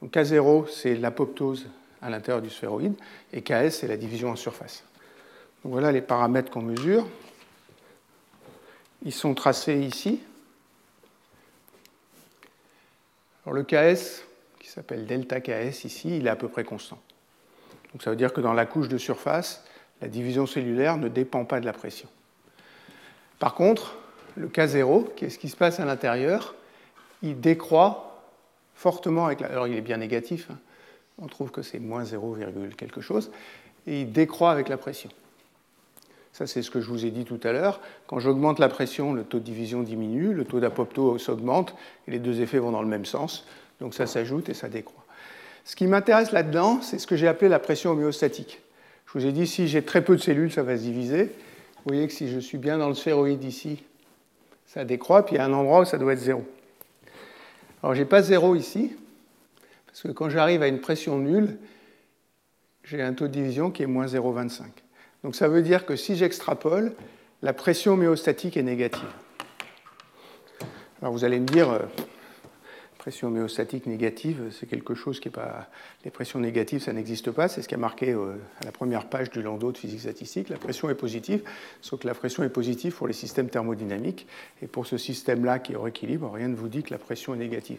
Donc 0.02 0.12
K0, 0.12 0.68
c'est 0.68 0.96
l'apoptose 0.96 1.68
à 2.02 2.10
l'intérieur 2.10 2.42
du 2.42 2.50
sphéroïde, 2.50 2.96
et 3.34 3.44
Ks, 3.44 3.70
c'est 3.70 3.88
la 3.88 3.98
division 3.98 4.32
en 4.32 4.36
surface. 4.36 4.84
Donc 5.64 5.74
voilà 5.74 5.92
les 5.92 6.02
paramètres 6.02 6.50
qu'on 6.50 6.64
mesure. 6.64 7.08
Ils 9.04 9.14
sont 9.14 9.36
tracés 9.36 9.78
ici. 9.78 10.22
Le 13.52 13.64
Ks, 13.64 14.26
qui 14.60 14.68
s'appelle 14.68 15.06
delta 15.06 15.40
Ks 15.40 15.86
ici, 15.86 16.18
il 16.18 16.28
est 16.28 16.30
à 16.30 16.36
peu 16.36 16.48
près 16.48 16.64
constant. 16.64 17.00
Donc 17.94 18.02
ça 18.02 18.10
veut 18.10 18.16
dire 18.16 18.34
que 18.34 18.42
dans 18.42 18.54
la 18.54 18.66
couche 18.66 18.90
de 18.90 18.98
surface, 18.98 19.64
la 20.02 20.08
division 20.08 20.46
cellulaire 20.46 20.98
ne 20.98 21.08
dépend 21.08 21.46
pas 21.46 21.60
de 21.60 21.66
la 21.66 21.74
pression. 21.74 22.10
Par 23.40 23.56
contre, 23.56 23.98
le 24.36 24.48
K0, 24.48 25.14
qu'est-ce 25.16 25.40
qui 25.40 25.50
se 25.50 25.56
passe 25.56 25.80
à 25.80 25.86
l'intérieur 25.86 26.56
Il 27.22 27.40
décroît 27.40 28.24
fortement 28.74 29.26
avec 29.26 29.40
la... 29.40 29.48
Alors 29.48 29.68
il 29.68 29.76
est 29.76 29.82
bien 29.82 29.98
négatif, 29.98 30.50
hein. 30.52 30.58
on 31.18 31.28
trouve 31.28 31.52
que 31.52 31.62
c'est 31.62 31.80
moins 31.80 32.04
0, 32.04 32.38
quelque 32.78 33.02
chose, 33.02 33.32
et 33.88 34.02
il 34.02 34.12
décroît 34.12 34.52
avec 34.52 34.68
la 34.68 34.78
pression. 34.78 35.10
Ça, 36.36 36.48
c'est 36.48 36.62
ce 36.62 36.70
que 36.70 36.82
je 36.82 36.90
vous 36.90 37.06
ai 37.06 37.12
dit 37.12 37.24
tout 37.24 37.40
à 37.46 37.54
l'heure. 37.54 37.80
Quand 38.08 38.20
j'augmente 38.20 38.60
la 38.60 38.68
pression, 38.68 39.14
le 39.14 39.24
taux 39.24 39.40
de 39.40 39.46
division 39.46 39.84
diminue, 39.84 40.34
le 40.34 40.44
taux 40.44 40.60
d'apoptose 40.60 41.30
augmente, 41.30 41.74
et 42.10 42.12
les 42.12 42.20
deux 42.20 42.42
effets 42.42 42.60
vont 42.60 42.72
dans 42.72 42.82
le 42.82 42.90
même 42.90 43.06
sens. 43.06 43.48
Donc 43.80 43.94
ça 43.94 44.06
s'ajoute 44.06 44.50
et 44.50 44.54
ça 44.54 44.68
décroît. 44.68 45.06
Ce 45.64 45.78
qui 45.78 45.88
m'intéresse 45.88 46.34
là-dedans, 46.34 46.82
c'est 46.82 47.00
ce 47.00 47.08
que 47.08 47.16
j'ai 47.16 47.30
appelé 47.30 47.48
la 47.48 47.60
pression 47.60 47.92
homéostatique. 47.92 48.60
Je 49.06 49.14
vous 49.18 49.26
ai 49.26 49.32
dit, 49.32 49.48
si 49.48 49.70
j'ai 49.70 49.82
très 49.82 50.04
peu 50.04 50.18
de 50.18 50.22
cellules, 50.22 50.52
ça 50.52 50.62
va 50.62 50.76
se 50.76 50.82
diviser. 50.82 51.24
Vous 51.24 51.84
voyez 51.86 52.06
que 52.06 52.12
si 52.12 52.28
je 52.28 52.40
suis 52.40 52.58
bien 52.58 52.80
dans 52.80 52.90
le 52.90 52.96
sphéroïde 52.96 53.46
ici, 53.46 53.82
ça 54.66 54.84
décroît, 54.84 55.26
puis 55.26 55.36
il 55.36 55.38
y 55.38 55.42
a 55.42 55.46
un 55.46 55.54
endroit 55.54 55.80
où 55.80 55.86
ça 55.86 55.98
doit 55.98 56.12
être 56.12 56.20
zéro. 56.20 56.44
Alors, 57.82 57.96
je 57.96 58.02
n'ai 58.02 58.06
pas 58.06 58.22
zéro 58.22 58.56
ici, 58.56 58.92
parce 59.86 60.02
que 60.02 60.10
quand 60.10 60.30
j'arrive 60.30 60.64
à 60.64 60.68
une 60.68 60.82
pression 60.82 61.18
nulle, 61.18 61.58
j'ai 62.84 63.02
un 63.02 63.14
taux 63.14 63.28
de 63.28 63.32
division 63.32 63.72
qui 63.72 63.84
est 63.84 63.88
moins 63.88 64.08
0,25. 64.08 64.64
Donc 65.26 65.36
ça 65.36 65.48
veut 65.48 65.64
dire 65.64 65.88
que 65.88 65.96
si 65.96 66.16
j'extrapole, 66.16 66.94
la 67.42 67.52
pression 67.52 67.94
homéostatique 67.94 68.58
est 68.58 68.62
négative. 68.62 69.10
Alors 71.02 71.12
vous 71.14 71.24
allez 71.24 71.40
me 71.40 71.48
dire, 71.48 71.72
euh, 71.72 71.80
pression 73.06 73.28
homéostatique 73.28 73.86
négative, 73.86 74.50
c'est 74.50 74.66
quelque 74.66 74.96
chose 74.96 75.20
qui 75.20 75.28
n'est 75.28 75.34
pas. 75.34 75.70
Les 76.06 76.10
pressions 76.10 76.40
négatives, 76.40 76.82
ça 76.82 76.92
n'existe 76.92 77.30
pas. 77.30 77.48
C'est 77.48 77.62
ce 77.62 77.68
qui 77.68 77.76
a 77.76 77.78
marqué 77.78 78.10
euh, 78.10 78.34
à 78.62 78.66
la 78.66 78.72
première 78.72 79.06
page 79.06 79.30
du 79.30 79.44
landau 79.44 79.72
de 79.72 79.78
physique 79.78 80.00
statistique. 80.00 80.50
La 80.50 80.58
pression 80.58 80.90
est 80.90 80.96
positive, 80.96 81.44
sauf 81.82 82.00
que 82.00 82.08
la 82.08 82.16
pression 82.16 82.42
est 82.42 82.50
positive 82.50 82.96
pour 82.96 83.06
les 83.06 83.14
systèmes 83.14 83.48
thermodynamiques. 83.48 84.26
Et 84.64 84.66
pour 84.66 84.88
ce 84.88 84.98
système-là 84.98 85.60
qui 85.60 85.74
est 85.74 85.76
au 85.76 85.86
équilibre, 85.86 86.32
rien 86.32 86.48
ne 86.48 86.56
vous 86.56 86.68
dit 86.68 86.82
que 86.82 86.90
la 86.90 86.98
pression 86.98 87.36
est 87.36 87.38
négative. 87.38 87.78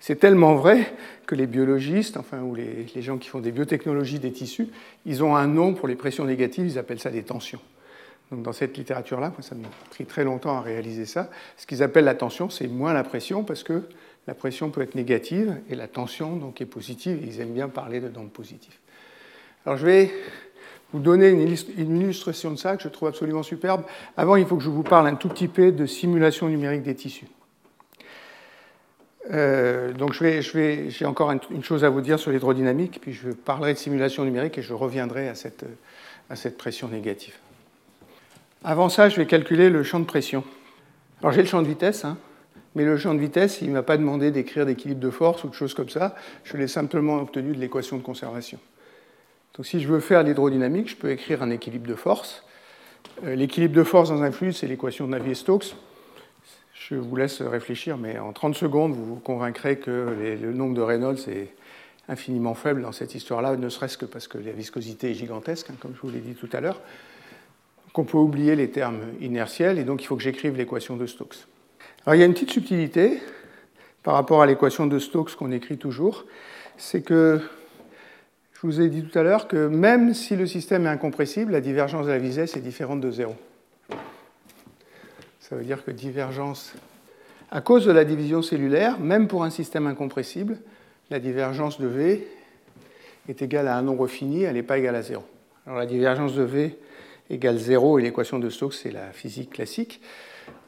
C'est 0.00 0.16
tellement 0.18 0.56
vrai 0.56 0.92
que 1.26 1.36
les 1.36 1.46
biologistes, 1.46 2.16
enfin, 2.16 2.42
ou 2.42 2.56
les, 2.56 2.84
les 2.96 3.02
gens 3.02 3.18
qui 3.18 3.28
font 3.28 3.38
des 3.38 3.52
biotechnologies 3.52 4.18
des 4.18 4.32
tissus, 4.32 4.66
ils 5.06 5.22
ont 5.22 5.36
un 5.36 5.46
nom 5.46 5.74
pour 5.74 5.86
les 5.86 5.94
pressions 5.94 6.24
négatives, 6.24 6.66
ils 6.66 6.80
appellent 6.80 6.98
ça 6.98 7.10
des 7.10 7.22
tensions. 7.22 7.60
Donc 8.32 8.42
dans 8.42 8.52
cette 8.52 8.76
littérature-là, 8.76 9.32
ça 9.40 9.54
m'a 9.54 9.68
pris 9.90 10.04
très 10.04 10.24
longtemps 10.24 10.56
à 10.56 10.62
réaliser 10.62 11.06
ça. 11.06 11.30
Ce 11.58 11.64
qu'ils 11.64 11.84
appellent 11.84 12.06
la 12.06 12.16
tension, 12.16 12.50
c'est 12.50 12.66
moins 12.66 12.92
la 12.92 13.04
pression 13.04 13.44
parce 13.44 13.62
que 13.62 13.84
la 14.26 14.34
pression 14.34 14.70
peut 14.70 14.82
être 14.82 14.94
négative 14.94 15.56
et 15.68 15.74
la 15.74 15.88
tension 15.88 16.36
donc 16.36 16.60
est 16.60 16.66
positive. 16.66 17.20
ils 17.22 17.40
aiment 17.40 17.52
bien 17.52 17.68
parler 17.68 18.00
de 18.00 18.08
positif. 18.08 18.32
positif. 18.32 18.80
Alors 19.66 19.78
je 19.78 19.86
vais 19.86 20.10
vous 20.92 21.00
donner 21.00 21.28
une 21.28 22.00
illustration 22.00 22.52
de 22.52 22.56
ça 22.56 22.76
que 22.76 22.82
je 22.82 22.88
trouve 22.88 23.08
absolument 23.08 23.42
superbe. 23.42 23.82
Avant, 24.16 24.36
il 24.36 24.46
faut 24.46 24.56
que 24.56 24.62
je 24.62 24.70
vous 24.70 24.84
parle 24.84 25.08
un 25.08 25.16
tout 25.16 25.28
petit 25.28 25.48
peu 25.48 25.72
de 25.72 25.86
simulation 25.86 26.48
numérique 26.48 26.82
des 26.82 26.94
tissus. 26.94 27.26
Euh, 29.32 29.92
donc 29.92 30.12
j'ai 30.12 31.04
encore 31.04 31.32
une 31.32 31.64
chose 31.64 31.82
à 31.84 31.88
vous 31.88 32.00
dire 32.00 32.18
sur 32.18 32.30
l'hydrodynamique, 32.30 33.00
puis 33.00 33.12
je 33.12 33.30
parlerai 33.30 33.72
de 33.72 33.78
simulation 33.78 34.24
numérique 34.24 34.58
et 34.58 34.62
je 34.62 34.74
reviendrai 34.74 35.28
à 35.28 35.34
cette, 35.34 35.64
à 36.30 36.36
cette 36.36 36.56
pression 36.56 36.88
négative. 36.88 37.34
Avant 38.62 38.88
ça, 38.88 39.08
je 39.08 39.16
vais 39.16 39.26
calculer 39.26 39.70
le 39.70 39.82
champ 39.82 39.98
de 39.98 40.04
pression. 40.04 40.44
Alors 41.20 41.32
j'ai 41.32 41.42
le 41.42 41.48
champ 41.48 41.62
de 41.62 41.66
vitesse, 41.66 42.04
hein, 42.04 42.18
mais 42.74 42.84
le 42.84 42.96
champ 42.96 43.14
de 43.14 43.20
vitesse, 43.20 43.60
il 43.60 43.68
ne 43.68 43.74
m'a 43.74 43.82
pas 43.82 43.96
demandé 43.96 44.30
d'écrire 44.30 44.66
d'équilibre 44.66 45.00
de 45.00 45.10
force 45.10 45.44
ou 45.44 45.48
de 45.48 45.54
choses 45.54 45.74
comme 45.74 45.88
ça. 45.88 46.14
Je 46.42 46.56
l'ai 46.56 46.66
simplement 46.66 47.16
obtenu 47.16 47.54
de 47.54 47.60
l'équation 47.60 47.96
de 47.96 48.02
conservation. 48.02 48.58
Donc 49.56 49.66
si 49.66 49.80
je 49.80 49.86
veux 49.86 50.00
faire 50.00 50.22
l'hydrodynamique, 50.22 50.90
je 50.90 50.96
peux 50.96 51.10
écrire 51.10 51.42
un 51.42 51.50
équilibre 51.50 51.86
de 51.86 51.94
force. 51.94 52.42
Euh, 53.24 53.36
l'équilibre 53.36 53.74
de 53.74 53.84
force 53.84 54.08
dans 54.08 54.22
un 54.22 54.32
fluide, 54.32 54.54
c'est 54.54 54.66
l'équation 54.66 55.06
de 55.06 55.12
Navier-Stokes. 55.12 55.76
Je 56.74 56.96
vous 56.96 57.16
laisse 57.16 57.40
réfléchir, 57.40 57.96
mais 57.96 58.18
en 58.18 58.32
30 58.32 58.54
secondes, 58.56 58.92
vous 58.92 59.04
vous 59.04 59.20
convaincrez 59.20 59.78
que 59.78 60.36
le 60.40 60.52
nombre 60.52 60.74
de 60.74 60.82
Reynolds 60.82 61.28
est 61.28 61.54
infiniment 62.08 62.54
faible 62.54 62.82
dans 62.82 62.92
cette 62.92 63.14
histoire-là, 63.14 63.56
ne 63.56 63.68
serait-ce 63.68 63.96
que 63.96 64.04
parce 64.04 64.28
que 64.28 64.36
la 64.38 64.52
viscosité 64.52 65.10
est 65.10 65.14
gigantesque, 65.14 65.70
hein, 65.70 65.76
comme 65.80 65.94
je 65.94 66.00
vous 66.02 66.10
l'ai 66.10 66.20
dit 66.20 66.34
tout 66.34 66.48
à 66.52 66.60
l'heure. 66.60 66.80
Qu'on 67.92 68.04
peut 68.04 68.18
oublier 68.18 68.56
les 68.56 68.70
termes 68.70 69.00
inertiels, 69.20 69.78
et 69.78 69.84
donc 69.84 70.02
il 70.02 70.06
faut 70.06 70.16
que 70.16 70.22
j'écrive 70.22 70.56
l'équation 70.56 70.96
de 70.96 71.06
Stokes. 71.06 71.46
Alors 72.06 72.16
il 72.16 72.18
y 72.18 72.22
a 72.22 72.26
une 72.26 72.34
petite 72.34 72.50
subtilité 72.50 73.18
par 74.02 74.12
rapport 74.12 74.42
à 74.42 74.46
l'équation 74.46 74.86
de 74.86 74.98
Stokes 74.98 75.36
qu'on 75.36 75.50
écrit 75.50 75.78
toujours, 75.78 76.26
c'est 76.76 77.00
que 77.00 77.40
je 78.52 78.60
vous 78.60 78.82
ai 78.82 78.90
dit 78.90 79.02
tout 79.02 79.18
à 79.18 79.22
l'heure 79.22 79.48
que 79.48 79.68
même 79.68 80.12
si 80.12 80.36
le 80.36 80.46
système 80.46 80.84
est 80.84 80.90
incompressible, 80.90 81.52
la 81.52 81.62
divergence 81.62 82.04
de 82.04 82.10
la 82.10 82.18
vitesse 82.18 82.58
est 82.58 82.60
différente 82.60 83.00
de 83.00 83.10
zéro. 83.10 83.34
Ça 85.40 85.56
veut 85.56 85.64
dire 85.64 85.82
que 85.82 85.90
divergence, 85.90 86.74
à 87.50 87.62
cause 87.62 87.86
de 87.86 87.92
la 87.92 88.04
division 88.04 88.42
cellulaire, 88.42 89.00
même 89.00 89.26
pour 89.26 89.42
un 89.42 89.50
système 89.50 89.86
incompressible, 89.86 90.58
la 91.08 91.20
divergence 91.20 91.80
de 91.80 91.86
V 91.86 92.28
est 93.30 93.40
égale 93.40 93.66
à 93.66 93.78
un 93.78 93.82
nombre 93.82 94.08
fini, 94.08 94.42
elle 94.42 94.56
n'est 94.56 94.62
pas 94.62 94.76
égale 94.76 94.96
à 94.96 95.02
zéro. 95.02 95.24
Alors 95.66 95.78
la 95.78 95.86
divergence 95.86 96.34
de 96.34 96.42
V 96.42 96.78
égale 97.30 97.56
zéro 97.56 97.98
et 97.98 98.02
l'équation 98.02 98.38
de 98.38 98.50
Stokes, 98.50 98.74
c'est 98.74 98.90
la 98.90 99.10
physique 99.12 99.48
classique. 99.48 100.02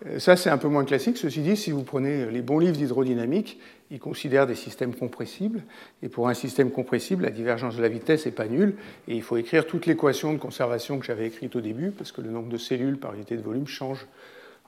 Euh, 0.07 0.19
ça, 0.19 0.37
c'est 0.37 0.51
un 0.51 0.59
peu 0.59 0.69
moins 0.69 0.85
classique. 0.85 1.17
Ceci 1.17 1.41
dit, 1.41 1.57
si 1.57 1.71
vous 1.71 1.83
prenez 1.83 2.27
les 2.31 2.43
bons 2.43 2.59
livres 2.59 2.77
d'hydrodynamique, 2.77 3.59
ils 3.91 3.99
considèrent 3.99 4.47
des 4.47 4.55
systèmes 4.55 4.95
compressibles. 4.95 5.63
Et 6.03 6.09
pour 6.09 6.29
un 6.29 6.35
système 6.35 6.71
compressible, 6.71 7.25
la 7.25 7.31
divergence 7.31 7.77
de 7.77 7.83
la 7.83 7.89
vitesse 7.89 8.27
n'est 8.27 8.33
pas 8.33 8.47
nulle. 8.47 8.75
Et 9.09 9.15
il 9.15 9.23
faut 9.23 9.37
écrire 9.37 9.67
toute 9.67 9.87
l'équation 9.87 10.33
de 10.33 10.39
conservation 10.39 10.99
que 10.99 11.07
j'avais 11.07 11.27
écrite 11.27 11.55
au 11.57 11.61
début, 11.61 11.91
parce 11.91 12.13
que 12.13 12.21
le 12.21 12.31
nombre 12.31 12.49
de 12.49 12.59
cellules 12.59 12.99
par 12.99 13.15
unité 13.15 13.37
de 13.37 13.43
volume 13.43 13.67
change 13.67 14.07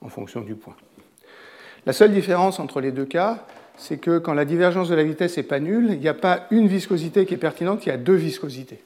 en 0.01 0.09
fonction 0.09 0.41
du 0.41 0.55
point. 0.55 0.77
La 1.87 1.93
seule 1.93 2.13
différence 2.13 2.61
entre 2.61 2.81
les 2.81 2.93
deux 2.93 3.07
cas, 3.07 3.47
c'est 3.77 3.99
que 3.99 4.19
quand 4.19 4.35
la 4.35 4.45
divergence 4.45 4.89
de 4.89 4.95
la 4.95 5.05
vitesse 5.05 5.37
n'est 5.37 5.43
pas 5.43 5.61
nulle, 5.61 5.91
il 5.93 6.01
n'y 6.01 6.09
a 6.09 6.15
pas 6.15 6.47
une 6.51 6.67
viscosité 6.67 7.27
qui 7.27 7.35
est 7.35 7.39
pertinente, 7.39 7.87
il 7.87 7.89
y 7.89 7.93
a 7.93 7.97
deux 7.97 8.15
viscosités. 8.15 8.81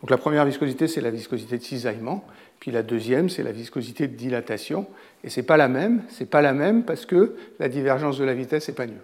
Donc 0.00 0.10
la 0.10 0.18
première 0.18 0.44
viscosité, 0.44 0.86
c'est 0.86 1.00
la 1.00 1.10
viscosité 1.10 1.58
de 1.58 1.62
cisaillement, 1.62 2.24
puis 2.60 2.70
la 2.70 2.82
deuxième, 2.82 3.28
c'est 3.28 3.42
la 3.42 3.52
viscosité 3.52 4.06
de 4.06 4.14
dilatation. 4.16 4.86
Et 5.24 5.30
ce 5.30 5.40
n'est 5.40 5.46
pas 5.46 5.56
la 5.56 5.68
même, 5.68 6.02
c'est 6.10 6.28
pas 6.28 6.42
la 6.42 6.52
même 6.52 6.84
parce 6.84 7.06
que 7.06 7.34
la 7.58 7.68
divergence 7.68 8.18
de 8.18 8.24
la 8.24 8.34
vitesse 8.34 8.68
n'est 8.68 8.74
pas 8.74 8.86
nulle. 8.86 9.00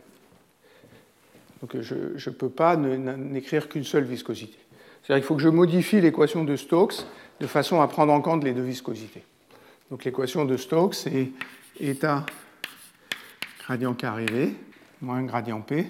Donc 1.61 1.81
je 1.81 1.95
ne 1.95 2.35
peux 2.35 2.49
pas 2.49 2.77
n'écrire 2.77 3.69
qu'une 3.69 3.85
seule 3.85 4.05
viscosité. 4.05 4.57
C'est-à-dire 5.03 5.23
qu'il 5.23 5.27
faut 5.27 5.37
que 5.37 5.43
je 5.43 5.49
modifie 5.49 6.01
l'équation 6.01 6.45
de 6.45 6.57
Stokes 6.57 7.07
de 7.41 7.47
façon 7.47 7.81
à 7.81 7.89
prendre 7.89 8.13
en 8.13 8.21
compte 8.21 8.45
les 8.45 8.53
deux 8.53 8.63
viscosités. 8.63 9.25
Donc 9.91 10.05
l'équation 10.05 10.45
de 10.45 10.57
Stokes, 10.57 10.95
c'est 10.95 11.31
état 11.81 12.27
gradient 13.65 13.95
carré 13.95 14.27
V 14.27 14.55
moins 15.01 15.23
gradient 15.23 15.61
P 15.61 15.87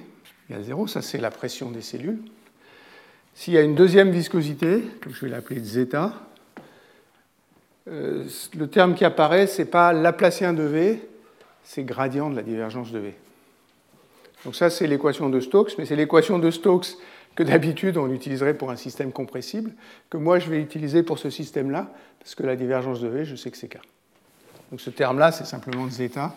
égale 0.48 0.64
0. 0.64 0.86
Ça, 0.86 1.02
c'est 1.02 1.18
la 1.18 1.30
pression 1.30 1.70
des 1.70 1.82
cellules. 1.82 2.20
S'il 3.34 3.54
y 3.54 3.58
a 3.58 3.62
une 3.62 3.74
deuxième 3.74 4.10
viscosité, 4.10 4.82
je 5.08 5.24
vais 5.24 5.30
l'appeler 5.30 5.60
zeta, 5.60 6.12
euh, 7.90 8.24
le 8.56 8.68
terme 8.68 8.94
qui 8.94 9.04
apparaît, 9.04 9.46
ce 9.46 9.62
n'est 9.62 9.68
pas 9.68 9.92
Laplacien 9.92 10.52
de 10.52 10.62
V, 10.62 11.08
c'est 11.64 11.84
gradient 11.84 12.30
de 12.30 12.36
la 12.36 12.42
divergence 12.42 12.92
de 12.92 12.98
V. 12.98 13.14
Donc 14.44 14.54
ça, 14.54 14.70
c'est 14.70 14.86
l'équation 14.86 15.28
de 15.28 15.40
Stokes, 15.40 15.72
mais 15.78 15.84
c'est 15.84 15.96
l'équation 15.96 16.38
de 16.38 16.50
Stokes 16.50 16.96
que 17.34 17.42
d'habitude 17.42 17.96
on 17.96 18.10
utiliserait 18.10 18.54
pour 18.54 18.70
un 18.70 18.76
système 18.76 19.12
compressible, 19.12 19.72
que 20.08 20.16
moi 20.16 20.38
je 20.38 20.50
vais 20.50 20.60
utiliser 20.60 21.02
pour 21.02 21.18
ce 21.18 21.30
système-là, 21.30 21.92
parce 22.18 22.34
que 22.34 22.42
la 22.42 22.56
divergence 22.56 23.00
de 23.00 23.08
V, 23.08 23.24
je 23.24 23.36
sais 23.36 23.50
que 23.50 23.56
c'est 23.56 23.68
K. 23.68 23.78
Donc 24.70 24.80
ce 24.80 24.90
terme-là, 24.90 25.32
c'est 25.32 25.44
simplement 25.44 25.88
zeta 25.88 26.34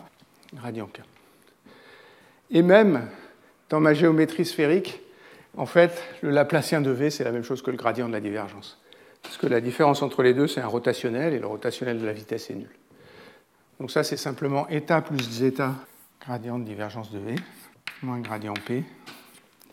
gradient 0.54 0.86
K. 0.86 1.00
Et 2.50 2.62
même 2.62 3.08
dans 3.70 3.80
ma 3.80 3.94
géométrie 3.94 4.44
sphérique, 4.44 5.00
en 5.56 5.66
fait, 5.66 6.02
le 6.22 6.30
Laplacien 6.30 6.80
de 6.80 6.90
V, 6.90 7.10
c'est 7.10 7.24
la 7.24 7.32
même 7.32 7.44
chose 7.44 7.62
que 7.62 7.70
le 7.70 7.76
gradient 7.76 8.08
de 8.08 8.12
la 8.12 8.20
divergence. 8.20 8.80
Parce 9.24 9.36
que 9.36 9.46
la 9.46 9.60
différence 9.60 10.02
entre 10.02 10.22
les 10.22 10.32
deux, 10.32 10.46
c'est 10.46 10.60
un 10.60 10.68
rotationnel, 10.68 11.34
et 11.34 11.38
le 11.40 11.46
rotationnel 11.46 11.98
de 11.98 12.06
la 12.06 12.12
vitesse 12.12 12.50
est 12.50 12.54
nul. 12.54 12.70
Donc 13.80 13.90
ça, 13.90 14.04
c'est 14.04 14.16
simplement 14.16 14.68
état 14.68 15.02
plus 15.02 15.18
zeta, 15.18 15.74
gradient 16.20 16.58
de 16.58 16.64
divergence 16.64 17.10
de 17.10 17.18
V, 17.18 17.34
moins 18.02 18.20
gradient 18.20 18.54
P, 18.54 18.84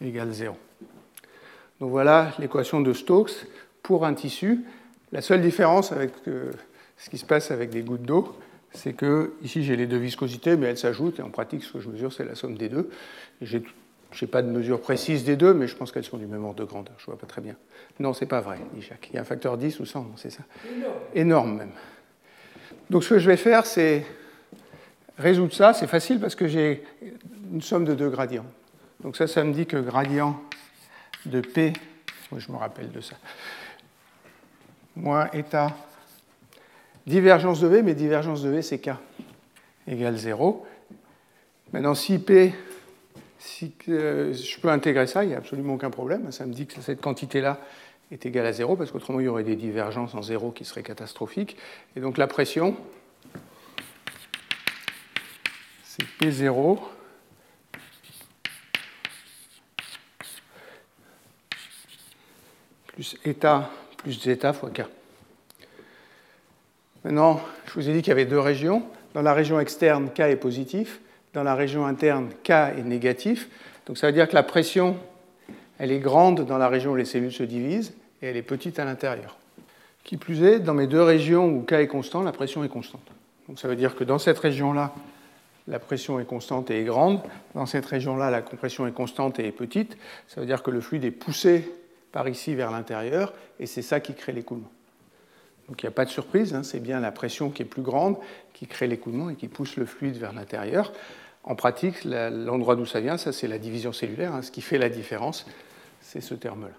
égale 0.02 0.32
0. 0.32 0.58
Donc 1.80 1.92
voilà 1.92 2.32
l'équation 2.40 2.82
de 2.82 2.94
Stokes 2.94 3.46
pour 3.84 4.06
un 4.06 4.14
tissu. 4.14 4.64
La 5.12 5.22
seule 5.22 5.42
différence 5.42 5.92
avec 5.92 6.12
euh, 6.28 6.52
ce 6.98 7.10
qui 7.10 7.18
se 7.18 7.26
passe 7.26 7.52
avec 7.52 7.70
des 7.70 7.82
gouttes 7.82 8.04
d'eau, 8.04 8.36
c'est 8.74 8.94
que 8.94 9.34
ici 9.44 9.64
j'ai 9.64 9.76
les 9.76 9.88
deux 9.88 9.98
viscosités, 9.98 10.56
mais 10.56 10.68
elles 10.68 10.78
s'ajoutent, 10.78 11.20
et 11.20 11.22
en 11.22 11.30
pratique, 11.30 11.64
ce 11.64 11.74
que 11.74 11.80
je 11.80 11.90
mesure, 11.90 12.14
c'est 12.14 12.24
la 12.24 12.36
somme 12.36 12.58
des 12.58 12.70
deux. 12.70 12.90
J'ai 13.42 13.64
je 14.12 14.26
n'ai 14.26 14.32
pas 14.32 14.42
de 14.42 14.50
mesure 14.50 14.82
précise 14.82 15.24
des 15.24 15.36
deux, 15.36 15.54
mais 15.54 15.68
je 15.68 15.76
pense 15.76 15.92
qu'elles 15.92 16.04
sont 16.04 16.18
du 16.18 16.28
même 16.28 16.44
ordre 16.44 16.60
de 16.60 16.66
grandeur. 16.66 16.94
Je 16.98 17.04
ne 17.04 17.06
vois 17.08 17.18
pas 17.18 17.28
très 17.28 17.42
bien. 17.42 17.56
Non, 18.00 18.14
ce 18.14 18.22
n'est 18.22 18.28
pas 18.28 18.42
vrai, 18.42 18.58
dit 18.74 18.82
Jacques. 18.82 19.10
Il 19.12 19.16
y 19.16 19.18
a 19.18 19.22
un 19.22 19.26
facteur 19.26 19.58
10 19.58 19.80
ou 19.80 19.86
100, 19.86 20.12
c'est 20.18 20.30
ça 20.30 20.44
Énorme. 20.70 20.96
Énorme 21.14 21.56
même. 21.58 21.72
Donc 22.90 23.04
ce 23.04 23.10
que 23.10 23.20
je 23.20 23.28
vais 23.28 23.38
faire, 23.38 23.66
c'est 23.66 24.06
résoudre 25.18 25.54
ça. 25.54 25.74
C'est 25.74 25.88
facile 25.88 26.20
parce 26.20 26.36
que 26.36 26.48
j'ai 26.48 26.84
une 27.52 27.62
somme 27.62 27.86
de 27.86 27.94
deux 27.94 28.10
gradients. 28.10 28.46
Donc 29.02 29.16
ça, 29.16 29.28
ça 29.28 29.44
me 29.44 29.54
dit 29.54 29.66
que 29.66 29.78
gradient 29.78 30.40
de 31.26 31.42
P, 31.42 31.74
je 32.36 32.52
me 32.52 32.58
rappelle 32.58 32.92
de 32.92 33.02
ça, 33.02 33.16
moins 34.96 35.30
état 35.34 35.76
divergence 37.08 37.62
de 37.62 37.68
V, 37.68 37.82
mais 37.82 37.94
divergence 37.94 38.44
de 38.44 38.50
V, 38.50 38.62
c'est 38.62 38.80
K 38.80 38.92
égale 39.88 40.18
0. 40.18 40.66
Maintenant, 41.74 41.96
si 41.96 42.20
P 42.20 42.54
si 43.42 43.74
je 43.88 44.60
peux 44.60 44.70
intégrer 44.70 45.08
ça, 45.08 45.24
il 45.24 45.30
n'y 45.30 45.34
a 45.34 45.40
absolument 45.40 45.74
aucun 45.74 45.90
problème. 45.90 46.32
Ça 46.32 46.46
me 46.46 46.54
dit 46.54 46.68
que 46.68 46.80
cette 46.80 47.02
quantité-là 47.02 47.60
est 48.12 48.26
égal 48.26 48.46
à 48.46 48.54
zéro, 48.54 48.76
parce 48.76 48.92
qu'autrement 48.92 49.20
il 49.20 49.26
y 49.26 49.28
aurait 49.28 49.44
des 49.44 49.56
divergences 49.56 50.14
en 50.14 50.22
zéro 50.22 50.52
qui 50.52 50.64
seraient 50.64 50.84
catastrophiques. 50.84 51.58
Et 51.96 52.02
donc 52.02 52.18
la 52.18 52.28
pression, 52.28 52.78
c'est 55.84 56.06
P0 56.20 56.78
plus 62.94 63.18
eta 63.26 63.72
plus 63.98 64.22
zeta 64.22 64.54
fois 64.54 64.70
k. 64.70 64.82
Maintenant, 67.04 67.42
je 67.66 67.74
vous 67.74 67.90
ai 67.90 67.94
dit 67.94 68.02
qu'il 68.02 68.10
y 68.10 68.12
avait 68.12 68.26
deux 68.26 68.40
régions. 68.40 68.86
Dans 69.16 69.24
la 69.24 69.34
région 69.34 69.60
externe, 69.60 70.12
k 70.14 70.20
est 70.20 70.36
positif. 70.36 71.00
Dans 71.34 71.44
la 71.44 71.56
région 71.56 71.86
interne, 71.86 72.30
k 72.44 72.52
est 72.52 72.84
négatif. 72.84 73.50
Donc 73.86 73.98
ça 73.98 74.08
veut 74.08 74.14
dire 74.14 74.28
que 74.28 74.36
la 74.36 74.44
pression, 74.44 74.98
elle 75.80 75.92
est 75.92 76.00
grande 76.00 76.46
dans 76.46 76.58
la 76.58 76.68
région 76.68 76.92
où 76.92 76.96
les 76.96 77.06
cellules 77.06 77.32
se 77.32 77.44
divisent 77.44 77.94
et 78.22 78.28
elle 78.28 78.38
est 78.38 78.42
petite 78.42 78.80
à 78.80 78.86
l'intérieur. 78.86 79.38
Qui 80.04 80.18
plus 80.18 80.44
est, 80.44 80.60
dans 80.60 80.74
mes 80.74 80.88
deux 80.88 81.02
régions 81.02 81.48
où 81.48 81.62
K 81.64 81.74
est 81.74 81.88
constant, 81.88 82.24
la 82.24 82.32
pression 82.32 82.64
est 82.64 82.70
constante. 82.70 83.08
Donc 83.48 83.60
ça 83.60 83.68
veut 83.68 83.76
dire 83.76 83.96
que 83.96 84.04
dans 84.04 84.18
cette 84.18 84.40
région-là, 84.40 84.94
la 85.68 85.80
pression 85.80 86.20
est 86.20 86.26
constante 86.26 86.72
et 86.72 86.82
est 86.82 86.84
grande. 86.84 87.22
Dans 87.54 87.66
cette 87.66 87.86
région-là, 87.86 88.30
la 88.30 88.42
compression 88.42 88.88
est 88.88 88.92
constante 88.92 89.40
et 89.40 89.48
est 89.48 89.52
petite. 89.52 89.98
Ça 90.28 90.42
veut 90.42 90.48
dire 90.48 90.64
que 90.64 90.72
le 90.72 90.82
fluide 90.82 91.06
est 91.06 91.12
poussé 91.12 91.72
par 92.12 92.28
ici 92.28 92.56
vers 92.56 92.72
l'intérieur 92.72 93.34
et 93.60 93.68
c'est 93.68 93.82
ça 93.82 94.00
qui 94.00 94.16
crée 94.16 94.34
l'écoulement. 94.34 94.72
Donc 95.70 95.82
il 95.82 95.86
n'y 95.86 95.90
a 95.90 95.94
pas 95.94 96.06
de 96.06 96.10
surprise, 96.10 96.54
hein, 96.54 96.64
c'est 96.64 96.82
bien 96.82 97.00
la 97.00 97.12
pression 97.12 97.50
qui 97.50 97.62
est 97.62 97.66
plus 97.66 97.84
grande 97.84 98.18
qui 98.54 98.68
crée 98.68 98.88
l'écoulement 98.88 99.30
et 99.30 99.36
qui 99.36 99.48
pousse 99.48 99.78
le 99.78 99.86
fluide 99.86 100.18
vers 100.18 100.34
l'intérieur. 100.34 100.92
En 101.44 101.56
pratique, 101.56 102.04
l'endroit 102.04 102.76
d'où 102.76 102.86
ça 102.86 103.00
vient, 103.00 103.18
ça 103.18 103.32
c'est 103.32 103.48
la 103.48 103.58
division 103.58 103.94
cellulaire. 103.94 104.36
Hein. 104.36 104.42
Ce 104.42 104.52
qui 104.52 104.62
fait 104.62 104.78
la 104.78 104.90
différence, 104.90 105.46
c'est 106.00 106.22
ce 106.22 106.36
terme-là. 106.36 106.74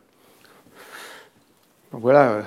Donc 1.91 2.01
voilà 2.01 2.31
euh, 2.31 2.43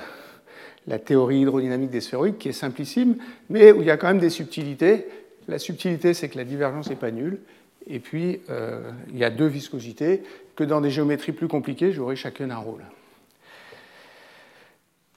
la 0.88 0.98
théorie 0.98 1.42
hydrodynamique 1.42 1.90
des 1.90 2.02
sphéroïdes 2.02 2.38
qui 2.38 2.50
est 2.50 2.54
simplissime, 2.54 3.18
mais 3.50 3.72
où 3.72 3.82
il 3.82 3.88
y 3.88 3.92
a 3.92 3.98
quand 3.98 4.08
même 4.08 4.20
des 4.20 4.30
subtilités. 4.30 5.08
La 5.48 5.60
subtilité, 5.60 6.14
c'est 6.14 6.30
que 6.30 6.38
la 6.38 6.46
divergence 6.46 6.90
n'est 6.90 6.96
pas 6.96 7.12
nulle. 7.12 7.40
Et 7.88 8.00
puis, 8.00 8.42
euh, 8.50 8.90
il 9.10 9.18
y 9.18 9.24
a 9.24 9.30
deux 9.30 9.46
viscosités, 9.46 10.24
que 10.56 10.64
dans 10.64 10.82
des 10.82 10.90
géométries 10.90 11.34
plus 11.34 11.48
compliquées, 11.48 11.92
j'aurai 11.92 12.16
chacune 12.16 12.52
un 12.52 12.58
rôle. 12.58 12.82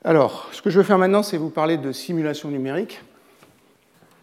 Alors, 0.04 0.48
ce 0.52 0.62
que 0.62 0.70
je 0.70 0.78
veux 0.78 0.84
faire 0.84 0.98
maintenant, 0.98 1.22
c'est 1.22 1.38
vous 1.38 1.50
parler 1.50 1.76
de 1.76 1.92
simulation 1.92 2.50
numérique. 2.50 3.00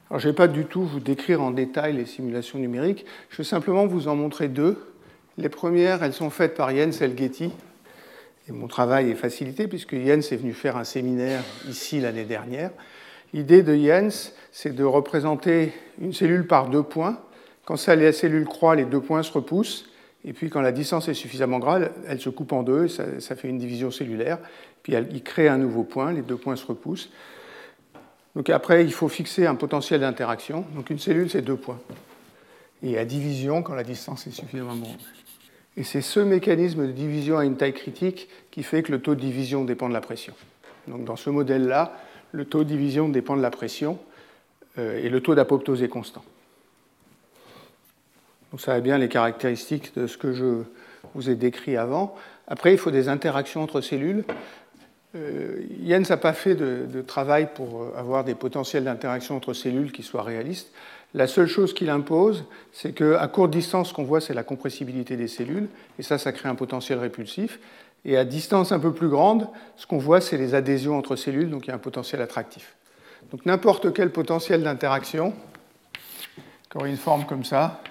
Alors, 0.09 0.19
je 0.19 0.27
ne 0.27 0.31
vais 0.31 0.35
pas 0.35 0.47
du 0.47 0.65
tout 0.65 0.83
vous 0.83 0.99
décrire 0.99 1.41
en 1.41 1.51
détail 1.51 1.93
les 1.93 2.05
simulations 2.05 2.59
numériques, 2.59 3.05
je 3.29 3.37
vais 3.37 3.43
simplement 3.43 3.87
vous 3.87 4.07
en 4.07 4.15
montrer 4.15 4.47
deux. 4.47 4.93
Les 5.37 5.49
premières, 5.49 6.03
elles 6.03 6.13
sont 6.13 6.29
faites 6.29 6.55
par 6.55 6.69
Jens 6.69 7.01
Elgeti, 7.01 7.51
et 8.47 8.51
mon 8.51 8.67
travail 8.67 9.09
est 9.09 9.15
facilité 9.15 9.67
puisque 9.67 9.95
Jens 9.95 10.31
est 10.31 10.37
venu 10.37 10.53
faire 10.53 10.77
un 10.77 10.83
séminaire 10.83 11.43
ici 11.67 11.99
l'année 11.99 12.25
dernière. 12.25 12.69
L'idée 13.33 13.63
de 13.63 13.75
Jens, 13.75 14.33
c'est 14.51 14.75
de 14.75 14.83
représenter 14.83 15.73
une 15.99 16.13
cellule 16.13 16.45
par 16.45 16.69
deux 16.69 16.83
points. 16.83 17.19
Quand 17.65 17.75
la 17.87 18.11
cellule 18.11 18.45
croît, 18.45 18.75
les 18.75 18.85
deux 18.85 19.01
points 19.01 19.23
se 19.23 19.31
repoussent. 19.31 19.89
Et 20.23 20.33
puis 20.33 20.49
quand 20.49 20.61
la 20.61 20.71
distance 20.71 21.07
est 21.07 21.15
suffisamment 21.15 21.57
grande, 21.57 21.89
elle 22.07 22.19
se 22.19 22.29
coupe 22.29 22.51
en 22.51 22.61
deux, 22.61 22.87
ça, 22.87 23.19
ça 23.19 23.35
fait 23.35 23.47
une 23.47 23.57
division 23.57 23.89
cellulaire. 23.89 24.37
Puis 24.83 24.93
elle, 24.93 25.07
il 25.11 25.23
crée 25.23 25.47
un 25.47 25.57
nouveau 25.57 25.83
point, 25.83 26.13
les 26.13 26.21
deux 26.21 26.37
points 26.37 26.55
se 26.55 26.65
repoussent. 26.65 27.09
Donc 28.35 28.49
après, 28.49 28.83
il 28.83 28.91
faut 28.91 29.07
fixer 29.07 29.45
un 29.45 29.55
potentiel 29.55 30.01
d'interaction. 30.01 30.65
Donc 30.75 30.89
une 30.89 30.99
cellule, 30.99 31.29
c'est 31.29 31.41
deux 31.41 31.55
points. 31.55 31.79
Et 32.83 32.97
à 32.97 33.05
division 33.05 33.63
quand 33.63 33.73
la 33.73 33.83
distance 33.83 34.27
est 34.27 34.31
suffisamment 34.31 34.75
grande. 34.75 34.97
Et 35.77 35.83
c'est 35.83 36.01
ce 36.01 36.19
mécanisme 36.19 36.87
de 36.87 36.91
division 36.91 37.37
à 37.37 37.45
une 37.45 37.57
taille 37.57 37.73
critique 37.73 38.29
qui 38.51 38.63
fait 38.63 38.83
que 38.83 38.91
le 38.91 39.01
taux 39.01 39.15
de 39.15 39.19
division 39.19 39.65
dépend 39.65 39.89
de 39.89 39.93
la 39.93 40.01
pression. 40.01 40.33
Donc 40.87 41.05
dans 41.05 41.15
ce 41.15 41.29
modèle-là, 41.29 41.97
le 42.31 42.45
taux 42.45 42.63
de 42.63 42.69
division 42.69 43.09
dépend 43.09 43.35
de 43.35 43.41
la 43.41 43.51
pression 43.51 43.97
euh, 44.77 44.99
et 44.99 45.09
le 45.09 45.21
taux 45.21 45.35
d'apoptose 45.35 45.83
est 45.83 45.89
constant. 45.89 46.23
Donc 48.51 48.61
ça 48.61 48.73
a 48.73 48.79
bien 48.79 48.97
les 48.97 49.09
caractéristiques 49.09 49.95
de 49.97 50.07
ce 50.07 50.17
que 50.17 50.33
je 50.33 50.63
vous 51.13 51.29
ai 51.29 51.35
décrit 51.35 51.75
avant. 51.77 52.15
Après, 52.47 52.73
il 52.73 52.77
faut 52.77 52.91
des 52.91 53.09
interactions 53.09 53.63
entre 53.63 53.81
cellules. 53.81 54.23
Euh, 55.15 55.61
Jens 55.85 56.09
n'a 56.09 56.17
pas 56.17 56.33
fait 56.33 56.55
de, 56.55 57.01
travail 57.01 57.49
pour 57.53 57.87
avoir 57.95 58.23
des 58.23 58.35
potentiels 58.35 58.83
d'interaction 58.83 59.35
entre 59.35 59.53
cellules 59.53 59.91
qui 59.91 60.03
soient 60.03 60.23
réalistes. 60.23 60.71
La 61.13 61.27
seule 61.27 61.47
chose 61.47 61.73
qu'il 61.73 61.89
impose, 61.89 62.43
c'est 62.73 62.93
qu'à 62.93 63.27
courte 63.27 63.51
distance, 63.51 63.89
ce 63.89 63.93
qu'on 63.93 64.03
voit, 64.03 64.19
c'est 64.19 64.33
la 64.33 64.43
compressibilité 64.43 65.15
des 65.15 65.29
cellules, 65.29 65.69
et 65.97 66.03
ça, 66.03 66.17
ça 66.17 66.33
crée 66.33 66.49
un 66.49 66.55
potentiel 66.55 66.99
répulsif. 66.99 67.59
Et 68.03 68.17
à 68.17 68.25
distance 68.25 68.71
un 68.71 68.79
peu 68.79 68.91
plus 68.91 69.07
grande, 69.07 69.47
ce 69.77 69.87
qu'on 69.87 69.97
voit, 69.97 70.19
c'est 70.19 70.37
les 70.37 70.53
adhésions 70.53 70.97
entre 70.97 71.15
cellules, 71.15 71.49
donc 71.49 71.65
il 71.65 71.69
y 71.69 71.71
a 71.71 71.75
un 71.75 71.79
potentiel 71.79 72.21
attractif. 72.21 72.75
Donc 73.31 73.45
n'importe 73.45 73.93
quel 73.93 74.11
potentiel 74.11 74.61
d'interaction, 74.63 75.33
qui 76.69 76.77
aurait 76.77 76.89
une 76.89 76.97
forme 76.97 77.25
comme 77.25 77.45
ça, 77.45 77.81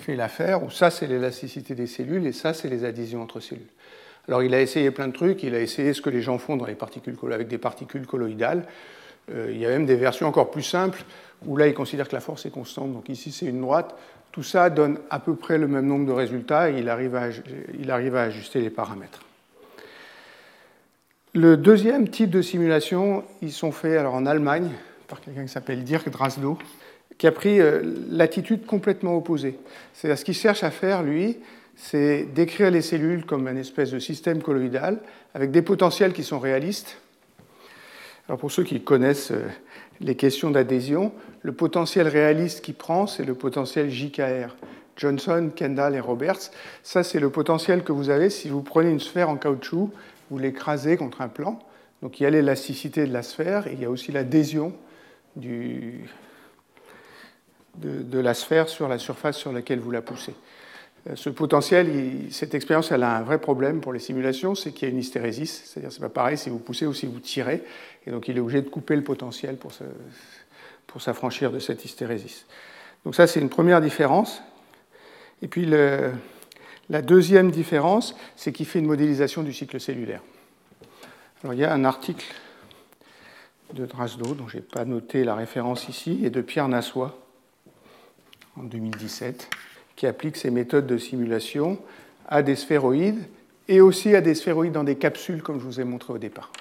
fait 0.00 0.14
l'affaire, 0.14 0.62
où 0.62 0.70
ça, 0.70 0.90
c'est 0.90 1.06
l'élasticité 1.06 1.74
des 1.74 1.86
cellules, 1.86 2.26
et 2.26 2.32
ça, 2.32 2.52
c'est 2.52 2.68
les 2.68 2.84
adhésions 2.84 3.22
entre 3.22 3.40
cellules. 3.40 3.66
Alors 4.28 4.42
il 4.42 4.54
a 4.54 4.60
essayé 4.60 4.90
plein 4.90 5.08
de 5.08 5.12
trucs, 5.12 5.42
il 5.42 5.54
a 5.54 5.60
essayé 5.60 5.92
ce 5.92 6.00
que 6.00 6.10
les 6.10 6.22
gens 6.22 6.38
font 6.38 6.56
dans 6.56 6.66
les 6.66 6.74
particules, 6.74 7.16
avec 7.32 7.48
des 7.48 7.58
particules 7.58 8.06
colloïdales. 8.06 8.64
Euh, 9.32 9.50
il 9.50 9.58
y 9.58 9.66
a 9.66 9.68
même 9.68 9.86
des 9.86 9.96
versions 9.96 10.26
encore 10.26 10.50
plus 10.50 10.62
simples 10.62 11.02
où 11.44 11.56
là, 11.56 11.66
il 11.66 11.74
considère 11.74 12.08
que 12.08 12.14
la 12.14 12.20
force 12.20 12.46
est 12.46 12.50
constante. 12.50 12.92
Donc 12.92 13.08
ici, 13.08 13.32
c'est 13.32 13.46
une 13.46 13.60
droite. 13.60 13.94
Tout 14.32 14.42
ça 14.42 14.70
donne 14.70 14.98
à 15.10 15.18
peu 15.18 15.34
près 15.34 15.58
le 15.58 15.68
même 15.68 15.86
nombre 15.86 16.06
de 16.06 16.12
résultats 16.12 16.70
et 16.70 16.78
il 16.78 16.88
arrive 16.88 17.14
à, 17.14 17.28
il 17.78 17.90
arrive 17.90 18.16
à 18.16 18.22
ajuster 18.22 18.60
les 18.60 18.70
paramètres. 18.70 19.20
Le 21.34 21.56
deuxième 21.56 22.08
type 22.08 22.30
de 22.30 22.42
simulation, 22.42 23.24
ils 23.42 23.52
sont 23.52 23.72
faits 23.72 23.98
alors, 23.98 24.14
en 24.14 24.26
Allemagne 24.26 24.70
par 25.06 25.20
quelqu'un 25.20 25.42
qui 25.42 25.48
s'appelle 25.48 25.84
Dirk 25.84 26.08
Drasdo, 26.08 26.58
qui 27.18 27.26
a 27.26 27.32
pris 27.32 27.60
euh, 27.60 27.82
l'attitude 28.10 28.66
complètement 28.66 29.16
opposée. 29.16 29.58
C'est-à-dire 29.94 30.18
ce 30.18 30.24
qu'il 30.24 30.34
cherche 30.34 30.64
à 30.64 30.70
faire, 30.70 31.02
lui, 31.02 31.38
c'est 31.76 32.24
décrire 32.24 32.70
les 32.70 32.82
cellules 32.82 33.24
comme 33.24 33.46
un 33.46 33.56
espèce 33.56 33.90
de 33.90 33.98
système 33.98 34.42
colloïdal 34.42 34.98
avec 35.34 35.50
des 35.50 35.62
potentiels 35.62 36.12
qui 36.12 36.24
sont 36.24 36.38
réalistes. 36.38 36.98
Alors 38.28 38.38
pour 38.38 38.50
ceux 38.50 38.64
qui 38.64 38.82
connaissent 38.82 39.30
euh, 39.30 39.44
les 40.00 40.16
questions 40.16 40.50
d'adhésion, 40.50 41.12
le 41.42 41.52
potentiel 41.52 42.08
réaliste 42.08 42.62
qui 42.62 42.72
prend, 42.72 43.06
c'est 43.06 43.24
le 43.24 43.34
potentiel 43.34 43.90
JKR. 43.90 44.56
Johnson, 44.96 45.50
Kendall 45.54 45.94
et 45.94 46.00
Roberts. 46.00 46.50
Ça, 46.82 47.02
c'est 47.02 47.20
le 47.20 47.30
potentiel 47.30 47.84
que 47.84 47.92
vous 47.92 48.08
avez 48.08 48.30
si 48.30 48.48
vous 48.48 48.62
prenez 48.62 48.90
une 48.90 49.00
sphère 49.00 49.28
en 49.28 49.36
caoutchouc, 49.36 49.90
vous 50.30 50.38
l'écrasez 50.38 50.96
contre 50.96 51.20
un 51.20 51.28
plan. 51.28 51.58
Donc 52.02 52.18
il 52.18 52.24
y 52.24 52.26
a 52.26 52.30
l'élasticité 52.30 53.06
de 53.06 53.12
la 53.12 53.22
sphère 53.22 53.66
et 53.66 53.74
il 53.74 53.80
y 53.80 53.84
a 53.84 53.90
aussi 53.90 54.12
l'adhésion 54.12 54.72
de, 55.36 55.92
de, 57.78 58.18
la 58.18 58.34
sphère 58.34 58.68
sur 58.68 58.88
la 58.88 58.98
surface 58.98 59.36
sur 59.36 59.52
laquelle 59.52 59.80
vous 59.80 59.90
la 59.90 60.02
poussez. 60.02 60.34
Euh, 61.08 61.16
ce 61.16 61.30
potentiel, 61.30 61.88
cette 62.30 62.54
expérience, 62.54 62.90
elle 62.92 63.02
a 63.02 63.16
un 63.16 63.22
vrai 63.22 63.40
problème 63.40 63.80
pour 63.80 63.92
les 63.92 63.98
simulations, 63.98 64.54
c'est 64.54 64.72
qu'il 64.72 64.88
y 64.88 64.90
a 64.90 64.92
une 64.92 65.00
hystérésis. 65.00 65.62
C'est-à-dire, 65.64 65.92
c'est 65.92 66.00
pas 66.00 66.08
pareil 66.08 66.38
si 66.38 66.50
vous 66.50 66.58
poussez 66.58 66.86
ou 66.86 66.94
si 66.94 67.06
vous 67.06 67.20
tirez. 67.20 67.62
Et 68.06 68.10
donc, 68.10 68.28
il 68.28 68.36
est 68.36 68.40
obligé 68.40 68.62
de 68.62 68.68
couper 68.68 68.96
le 68.96 69.04
potentiel 69.04 69.56
pour, 69.56 69.72
s'affranchir 71.00 71.52
de 71.52 71.58
cette 71.58 71.84
hystérésis. 71.84 72.46
Donc, 73.04 73.14
ça, 73.14 73.26
c'est 73.26 73.40
une 73.40 73.50
première 73.50 73.80
différence. 73.80 74.42
Et 75.42 75.48
puis, 75.48 75.66
la 75.66 77.02
deuxième 77.02 77.50
différence, 77.50 78.16
c'est 78.34 78.52
qu'il 78.52 78.64
fait 78.64 78.78
une 78.78 78.86
modélisation 78.86 79.42
du 79.42 79.52
cycle 79.52 79.78
cellulaire. 79.78 80.22
Alors, 81.42 81.52
il 81.52 81.60
y 81.60 81.64
a 81.64 81.72
un 81.72 81.84
article 81.84 82.26
de 83.74 83.84
Drasdo, 83.84 84.34
dont 84.34 84.48
je 84.48 84.56
n'ai 84.56 84.62
pas 84.62 84.86
noté 84.86 85.22
la 85.22 85.34
référence 85.34 85.88
ici, 85.88 86.20
et 86.24 86.30
de 86.30 86.40
Pierre 86.40 86.68
Nassois, 86.68 87.18
en 88.56 88.62
2017 88.62 89.50
qui 89.96 90.06
applique 90.06 90.36
ces 90.36 90.50
méthodes 90.50 90.86
de 90.86 90.98
simulation 90.98 91.78
à 92.28 92.42
des 92.42 92.54
sphéroïdes 92.54 93.24
et 93.68 93.80
aussi 93.80 94.14
à 94.14 94.20
des 94.20 94.34
sphéroïdes 94.34 94.72
dans 94.72 94.84
des 94.84 94.96
capsules, 94.96 95.42
comme 95.42 95.58
je 95.58 95.64
vous 95.64 95.80
ai 95.80 95.84
montré 95.84 96.12
au 96.12 96.18
départ. 96.18 96.52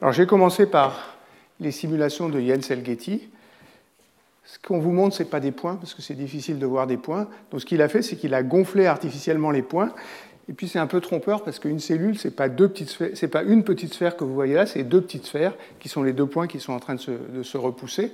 Alors 0.00 0.12
j'ai 0.12 0.26
commencé 0.26 0.66
par 0.66 1.16
les 1.60 1.70
simulations 1.70 2.28
de 2.28 2.40
Jens 2.40 2.70
Elgeti. 2.70 3.28
Ce 4.44 4.58
qu'on 4.58 4.80
vous 4.80 4.90
montre, 4.90 5.16
ce 5.16 5.22
n'est 5.22 5.28
pas 5.28 5.40
des 5.40 5.52
points, 5.52 5.76
parce 5.76 5.94
que 5.94 6.02
c'est 6.02 6.14
difficile 6.14 6.58
de 6.58 6.66
voir 6.66 6.86
des 6.86 6.96
points. 6.96 7.28
Donc 7.50 7.60
ce 7.60 7.66
qu'il 7.66 7.82
a 7.82 7.88
fait, 7.88 8.02
c'est 8.02 8.16
qu'il 8.16 8.34
a 8.34 8.42
gonflé 8.42 8.86
artificiellement 8.86 9.50
les 9.50 9.62
points. 9.62 9.92
Et 10.48 10.54
puis 10.54 10.66
c'est 10.66 10.80
un 10.80 10.88
peu 10.88 11.00
trompeur, 11.00 11.44
parce 11.44 11.60
qu'une 11.60 11.78
cellule, 11.78 12.18
ce 12.18 12.28
n'est 12.28 12.34
pas, 12.34 12.48
pas, 12.48 13.42
une 13.44 13.62
petite 13.62 13.94
sphère 13.94 14.16
que 14.16 14.24
vous 14.24 14.34
voyez 14.34 14.54
là, 14.54 14.66
c'est 14.66 14.82
deux 14.82 15.00
petites 15.00 15.26
sphères 15.26 15.54
qui 15.78 15.88
sont 15.88 16.02
les 16.02 16.12
deux 16.12 16.26
points 16.26 16.48
qui 16.48 16.58
sont 16.58 16.72
en 16.72 16.80
train 16.80 16.96
de 16.96 17.42
se 17.42 17.56
repousser. 17.56 18.12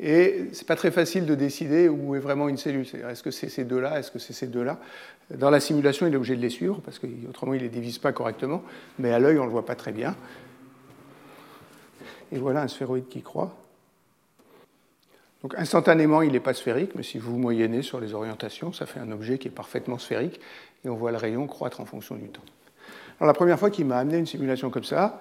Et 0.00 0.50
ce 0.52 0.60
n'est 0.60 0.66
pas 0.66 0.76
très 0.76 0.92
facile 0.92 1.26
de 1.26 1.34
décider 1.34 1.88
où 1.88 2.14
est 2.14 2.20
vraiment 2.20 2.48
une 2.48 2.56
cellule. 2.56 2.86
Est-ce 3.10 3.22
que 3.22 3.32
c'est 3.32 3.48
ces 3.48 3.64
deux-là 3.64 3.98
Est-ce 3.98 4.12
que 4.12 4.18
c'est 4.18 4.32
ces 4.32 4.46
deux-là? 4.46 4.78
Dans 5.34 5.50
la 5.50 5.58
simulation, 5.60 6.06
il 6.06 6.12
est 6.12 6.16
obligé 6.16 6.36
de 6.36 6.40
les 6.40 6.50
suivre, 6.50 6.80
parce 6.84 6.98
qu'autrement, 6.98 7.54
il 7.54 7.58
ne 7.58 7.64
les 7.64 7.68
divise 7.68 7.98
pas 7.98 8.12
correctement. 8.12 8.62
Mais 8.98 9.12
à 9.12 9.18
l'œil, 9.18 9.38
on 9.38 9.42
ne 9.42 9.46
le 9.46 9.52
voit 9.52 9.66
pas 9.66 9.74
très 9.74 9.92
bien. 9.92 10.14
Et 12.30 12.38
voilà 12.38 12.62
un 12.62 12.68
sphéroïde 12.68 13.08
qui 13.08 13.22
croît. 13.22 13.56
Donc 15.42 15.54
instantanément, 15.56 16.22
il 16.22 16.32
n'est 16.32 16.40
pas 16.40 16.54
sphérique, 16.54 16.94
mais 16.94 17.02
si 17.02 17.18
vous 17.18 17.36
moyennez 17.38 17.82
sur 17.82 18.00
les 18.00 18.12
orientations, 18.12 18.72
ça 18.72 18.86
fait 18.86 19.00
un 19.00 19.10
objet 19.12 19.38
qui 19.38 19.48
est 19.48 19.52
parfaitement 19.52 19.98
sphérique, 19.98 20.40
et 20.84 20.88
on 20.88 20.96
voit 20.96 21.12
le 21.12 21.16
rayon 21.16 21.46
croître 21.46 21.80
en 21.80 21.84
fonction 21.84 22.16
du 22.16 22.28
temps. 22.28 22.42
Alors, 23.20 23.28
la 23.28 23.34
première 23.34 23.58
fois 23.58 23.70
qu'il 23.70 23.86
m'a 23.86 23.98
amené 23.98 24.18
une 24.18 24.26
simulation 24.26 24.70
comme 24.70 24.84
ça, 24.84 25.20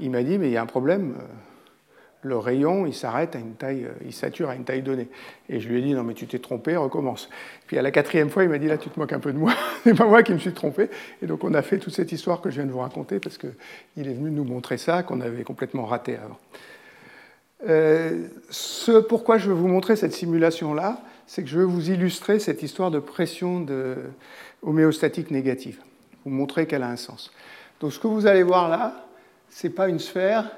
il 0.00 0.10
m'a 0.10 0.22
dit, 0.22 0.38
mais 0.38 0.48
il 0.48 0.52
y 0.52 0.56
a 0.56 0.62
un 0.62 0.66
problème, 0.66 1.16
euh, 1.18 1.24
le 2.22 2.36
rayon, 2.36 2.86
il 2.86 2.94
s'arrête 2.94 3.36
à 3.36 3.38
une 3.38 3.54
taille, 3.54 3.84
euh, 3.84 4.04
il 4.04 4.12
sature 4.12 4.50
à 4.50 4.56
une 4.56 4.64
taille 4.64 4.82
donnée. 4.82 5.08
Et 5.48 5.60
je 5.60 5.68
lui 5.68 5.78
ai 5.78 5.82
dit, 5.82 5.94
non, 5.94 6.02
mais 6.02 6.14
tu 6.14 6.26
t'es 6.26 6.38
trompé, 6.38 6.76
recommence. 6.76 7.28
Puis 7.66 7.78
à 7.78 7.82
la 7.82 7.90
quatrième 7.90 8.30
fois, 8.30 8.44
il 8.44 8.50
m'a 8.50 8.58
dit, 8.58 8.66
là, 8.66 8.78
tu 8.78 8.90
te 8.90 8.98
moques 8.98 9.12
un 9.12 9.20
peu 9.20 9.32
de 9.32 9.38
moi, 9.38 9.52
c'est 9.84 9.94
pas 9.94 10.06
moi 10.06 10.22
qui 10.22 10.32
me 10.32 10.38
suis 10.38 10.52
trompé. 10.52 10.90
Et 11.22 11.26
donc 11.26 11.44
on 11.44 11.54
a 11.54 11.62
fait 11.62 11.78
toute 11.78 11.94
cette 11.94 12.12
histoire 12.12 12.40
que 12.40 12.50
je 12.50 12.56
viens 12.56 12.66
de 12.66 12.72
vous 12.72 12.80
raconter, 12.80 13.20
parce 13.20 13.38
qu'il 13.38 14.08
est 14.08 14.14
venu 14.14 14.30
nous 14.30 14.44
montrer 14.44 14.78
ça, 14.78 15.02
qu'on 15.02 15.20
avait 15.20 15.44
complètement 15.44 15.84
raté 15.84 16.16
avant. 16.16 16.38
Euh, 17.68 18.26
ce 18.50 19.00
pourquoi 19.00 19.38
je 19.38 19.48
veux 19.48 19.54
vous 19.54 19.68
montrer 19.68 19.96
cette 19.96 20.12
simulation-là, 20.12 21.00
c'est 21.26 21.42
que 21.42 21.48
je 21.48 21.58
veux 21.58 21.64
vous 21.64 21.90
illustrer 21.90 22.38
cette 22.38 22.62
histoire 22.62 22.90
de 22.90 22.98
pression 22.98 23.60
de 23.60 23.96
homéostatique 24.62 25.30
négative, 25.30 25.80
vous 26.24 26.30
montrer 26.30 26.66
qu'elle 26.66 26.82
a 26.82 26.88
un 26.88 26.96
sens. 26.96 27.32
Donc 27.80 27.92
ce 27.92 27.98
que 27.98 28.06
vous 28.06 28.26
allez 28.26 28.42
voir 28.42 28.68
là, 28.68 29.06
ce 29.50 29.66
n'est 29.66 29.72
pas 29.72 29.88
une 29.88 29.98
sphère, 29.98 30.50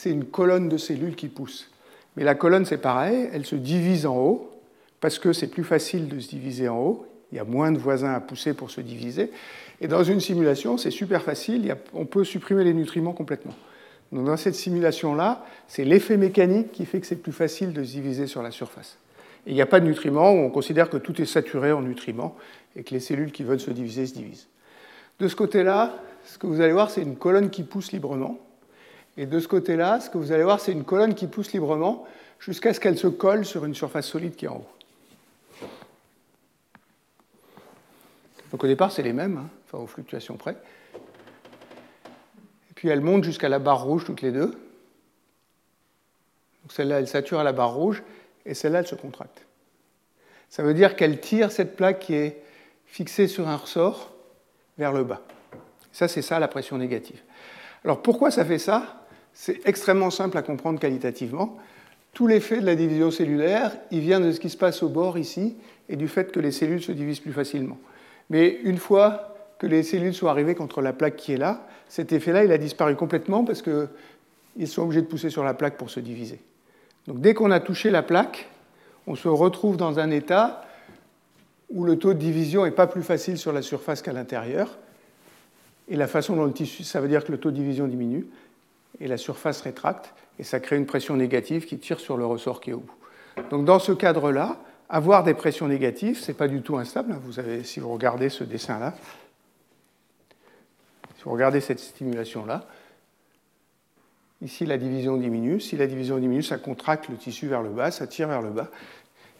c'est 0.00 0.10
une 0.10 0.24
colonne 0.24 0.70
de 0.70 0.78
cellules 0.78 1.14
qui 1.14 1.28
pousse. 1.28 1.68
Mais 2.16 2.24
la 2.24 2.34
colonne, 2.34 2.64
c'est 2.64 2.78
pareil, 2.78 3.28
elle 3.34 3.44
se 3.44 3.54
divise 3.54 4.06
en 4.06 4.16
haut, 4.16 4.50
parce 4.98 5.18
que 5.18 5.34
c'est 5.34 5.48
plus 5.48 5.62
facile 5.62 6.08
de 6.08 6.18
se 6.18 6.30
diviser 6.30 6.70
en 6.70 6.78
haut, 6.78 7.06
il 7.30 7.36
y 7.36 7.38
a 7.38 7.44
moins 7.44 7.70
de 7.70 7.76
voisins 7.76 8.14
à 8.14 8.20
pousser 8.20 8.54
pour 8.54 8.70
se 8.70 8.80
diviser. 8.80 9.30
Et 9.82 9.88
dans 9.88 10.02
une 10.02 10.20
simulation, 10.20 10.78
c'est 10.78 10.90
super 10.90 11.20
facile, 11.20 11.76
on 11.92 12.06
peut 12.06 12.24
supprimer 12.24 12.64
les 12.64 12.72
nutriments 12.72 13.12
complètement. 13.12 13.52
Dans 14.10 14.38
cette 14.38 14.54
simulation-là, 14.54 15.44
c'est 15.68 15.84
l'effet 15.84 16.16
mécanique 16.16 16.72
qui 16.72 16.86
fait 16.86 17.00
que 17.00 17.06
c'est 17.06 17.22
plus 17.22 17.32
facile 17.32 17.74
de 17.74 17.84
se 17.84 17.92
diviser 17.92 18.26
sur 18.26 18.42
la 18.42 18.50
surface. 18.50 18.96
Il 19.46 19.52
n'y 19.52 19.60
a 19.60 19.66
pas 19.66 19.80
de 19.80 19.86
nutriments, 19.86 20.30
on 20.30 20.48
considère 20.48 20.88
que 20.88 20.96
tout 20.96 21.20
est 21.20 21.26
saturé 21.26 21.72
en 21.72 21.82
nutriments 21.82 22.36
et 22.74 22.84
que 22.84 22.94
les 22.94 23.00
cellules 23.00 23.32
qui 23.32 23.42
veulent 23.42 23.60
se 23.60 23.70
diviser 23.70 24.06
se 24.06 24.14
divisent. 24.14 24.48
De 25.18 25.28
ce 25.28 25.36
côté-là, 25.36 25.94
ce 26.24 26.38
que 26.38 26.46
vous 26.46 26.62
allez 26.62 26.72
voir, 26.72 26.90
c'est 26.90 27.02
une 27.02 27.16
colonne 27.16 27.50
qui 27.50 27.64
pousse 27.64 27.92
librement. 27.92 28.38
Et 29.20 29.26
de 29.26 29.38
ce 29.38 29.46
côté-là, 29.46 30.00
ce 30.00 30.08
que 30.08 30.16
vous 30.16 30.32
allez 30.32 30.44
voir, 30.44 30.60
c'est 30.60 30.72
une 30.72 30.84
colonne 30.84 31.14
qui 31.14 31.26
pousse 31.26 31.52
librement 31.52 32.06
jusqu'à 32.38 32.72
ce 32.72 32.80
qu'elle 32.80 32.96
se 32.96 33.06
colle 33.06 33.44
sur 33.44 33.66
une 33.66 33.74
surface 33.74 34.06
solide 34.06 34.34
qui 34.34 34.46
est 34.46 34.48
en 34.48 34.56
haut. 34.56 35.66
Donc 38.50 38.64
au 38.64 38.66
départ, 38.66 38.90
c'est 38.90 39.02
les 39.02 39.12
mêmes, 39.12 39.36
hein, 39.36 39.48
enfin 39.66 39.84
aux 39.84 39.86
fluctuations 39.86 40.36
près 40.36 40.56
puis 42.80 42.88
elle 42.88 43.02
monte 43.02 43.24
jusqu'à 43.24 43.50
la 43.50 43.58
barre 43.58 43.84
rouge 43.84 44.06
toutes 44.06 44.22
les 44.22 44.32
deux. 44.32 44.58
Celle-là, 46.70 47.00
elle 47.00 47.06
sature 47.06 47.38
à 47.38 47.44
la 47.44 47.52
barre 47.52 47.74
rouge, 47.74 48.02
et 48.46 48.54
celle-là, 48.54 48.78
elle 48.78 48.86
se 48.86 48.94
contracte. 48.94 49.44
Ça 50.48 50.62
veut 50.62 50.72
dire 50.72 50.96
qu'elle 50.96 51.20
tire 51.20 51.52
cette 51.52 51.76
plaque 51.76 51.98
qui 51.98 52.14
est 52.14 52.42
fixée 52.86 53.28
sur 53.28 53.48
un 53.48 53.56
ressort 53.56 54.14
vers 54.78 54.94
le 54.94 55.04
bas. 55.04 55.20
Ça, 55.92 56.08
c'est 56.08 56.22
ça 56.22 56.38
la 56.38 56.48
pression 56.48 56.78
négative. 56.78 57.20
Alors 57.84 58.00
pourquoi 58.00 58.30
ça 58.30 58.46
fait 58.46 58.58
ça? 58.58 59.04
C'est 59.32 59.60
extrêmement 59.66 60.10
simple 60.10 60.36
à 60.36 60.42
comprendre 60.42 60.78
qualitativement. 60.78 61.56
Tout 62.12 62.26
l'effet 62.26 62.60
de 62.60 62.66
la 62.66 62.74
division 62.74 63.10
cellulaire, 63.10 63.76
il 63.90 64.00
vient 64.00 64.20
de 64.20 64.32
ce 64.32 64.40
qui 64.40 64.50
se 64.50 64.56
passe 64.56 64.82
au 64.82 64.88
bord 64.88 65.18
ici 65.18 65.56
et 65.88 65.96
du 65.96 66.08
fait 66.08 66.32
que 66.32 66.40
les 66.40 66.52
cellules 66.52 66.82
se 66.82 66.92
divisent 66.92 67.20
plus 67.20 67.32
facilement. 67.32 67.78
Mais 68.28 68.58
une 68.64 68.78
fois 68.78 69.34
que 69.58 69.66
les 69.66 69.82
cellules 69.82 70.14
sont 70.14 70.26
arrivées 70.26 70.54
contre 70.54 70.82
la 70.82 70.92
plaque 70.92 71.16
qui 71.16 71.32
est 71.32 71.36
là, 71.36 71.66
cet 71.88 72.12
effet-là, 72.12 72.44
il 72.44 72.52
a 72.52 72.58
disparu 72.58 72.96
complètement 72.96 73.44
parce 73.44 73.62
qu'ils 73.62 74.68
sont 74.68 74.82
obligés 74.82 75.02
de 75.02 75.06
pousser 75.06 75.30
sur 75.30 75.44
la 75.44 75.54
plaque 75.54 75.76
pour 75.76 75.90
se 75.90 76.00
diviser. 76.00 76.40
Donc 77.06 77.20
dès 77.20 77.34
qu'on 77.34 77.50
a 77.50 77.60
touché 77.60 77.90
la 77.90 78.02
plaque, 78.02 78.48
on 79.06 79.14
se 79.14 79.28
retrouve 79.28 79.76
dans 79.76 79.98
un 79.98 80.10
état 80.10 80.64
où 81.70 81.84
le 81.84 81.98
taux 81.98 82.14
de 82.14 82.18
division 82.18 82.64
n'est 82.64 82.70
pas 82.70 82.86
plus 82.86 83.02
facile 83.02 83.38
sur 83.38 83.52
la 83.52 83.62
surface 83.62 84.02
qu'à 84.02 84.12
l'intérieur. 84.12 84.78
Et 85.88 85.96
la 85.96 86.06
façon 86.06 86.36
dont 86.36 86.44
le 86.44 86.52
tissu, 86.52 86.84
ça 86.84 87.00
veut 87.00 87.08
dire 87.08 87.24
que 87.24 87.32
le 87.32 87.38
taux 87.38 87.50
de 87.50 87.56
division 87.56 87.86
diminue 87.86 88.26
et 88.98 89.06
la 89.06 89.16
surface 89.16 89.60
rétracte, 89.60 90.14
et 90.38 90.42
ça 90.42 90.58
crée 90.60 90.76
une 90.76 90.86
pression 90.86 91.16
négative 91.16 91.66
qui 91.66 91.78
tire 91.78 92.00
sur 92.00 92.16
le 92.16 92.26
ressort 92.26 92.60
qui 92.60 92.70
est 92.70 92.74
au 92.74 92.80
bout. 92.80 92.94
Donc 93.50 93.64
dans 93.64 93.78
ce 93.78 93.92
cadre-là, 93.92 94.58
avoir 94.88 95.22
des 95.22 95.34
pressions 95.34 95.68
négatives, 95.68 96.18
ce 96.18 96.30
n'est 96.30 96.36
pas 96.36 96.48
du 96.48 96.62
tout 96.62 96.76
instable. 96.76 97.16
Vous 97.24 97.38
avez, 97.38 97.62
si 97.62 97.78
vous 97.78 97.92
regardez 97.92 98.28
ce 98.28 98.42
dessin-là, 98.42 98.94
si 101.16 101.24
vous 101.24 101.30
regardez 101.30 101.60
cette 101.60 101.78
stimulation-là, 101.78 102.66
ici 104.42 104.66
la 104.66 104.78
division 104.78 105.16
diminue. 105.16 105.60
Si 105.60 105.76
la 105.76 105.86
division 105.86 106.18
diminue, 106.18 106.42
ça 106.42 106.58
contracte 106.58 107.08
le 107.08 107.16
tissu 107.16 107.46
vers 107.46 107.62
le 107.62 107.70
bas, 107.70 107.90
ça 107.90 108.06
tire 108.06 108.28
vers 108.28 108.42
le 108.42 108.50
bas. 108.50 108.70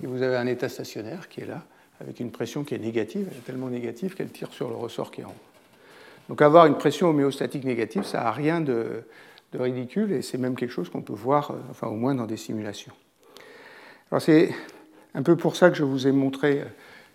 Et 0.02 0.06
vous 0.06 0.22
avez 0.22 0.36
un 0.36 0.46
état 0.46 0.68
stationnaire 0.68 1.28
qui 1.28 1.40
est 1.40 1.46
là, 1.46 1.64
avec 2.00 2.20
une 2.20 2.30
pression 2.30 2.62
qui 2.62 2.74
est 2.74 2.78
négative. 2.78 3.28
Elle 3.30 3.38
est 3.38 3.44
tellement 3.46 3.68
négative 3.68 4.14
qu'elle 4.14 4.30
tire 4.30 4.52
sur 4.52 4.68
le 4.68 4.76
ressort 4.76 5.10
qui 5.10 5.22
est 5.22 5.24
en 5.24 5.30
haut. 5.30 6.28
Donc 6.28 6.42
avoir 6.42 6.66
une 6.66 6.78
pression 6.78 7.08
homéostatique 7.08 7.64
négative, 7.64 8.04
ça 8.04 8.20
n'a 8.20 8.30
rien 8.30 8.60
de, 8.60 9.02
ridicule 9.54 10.12
et 10.12 10.22
c'est 10.22 10.38
même 10.38 10.54
quelque 10.54 10.72
chose 10.72 10.88
qu'on 10.88 11.02
peut 11.02 11.12
voir, 11.12 11.50
euh, 11.50 11.54
enfin 11.70 11.88
au 11.88 11.96
moins 11.96 12.14
dans 12.14 12.26
des 12.26 12.36
simulations. 12.36 12.92
Alors 14.10 14.22
c'est 14.22 14.54
un 15.14 15.22
peu 15.22 15.36
pour 15.36 15.56
ça 15.56 15.70
que 15.70 15.76
je 15.76 15.84
vous 15.84 16.06
ai 16.06 16.12
montré 16.12 16.60
euh, 16.60 16.64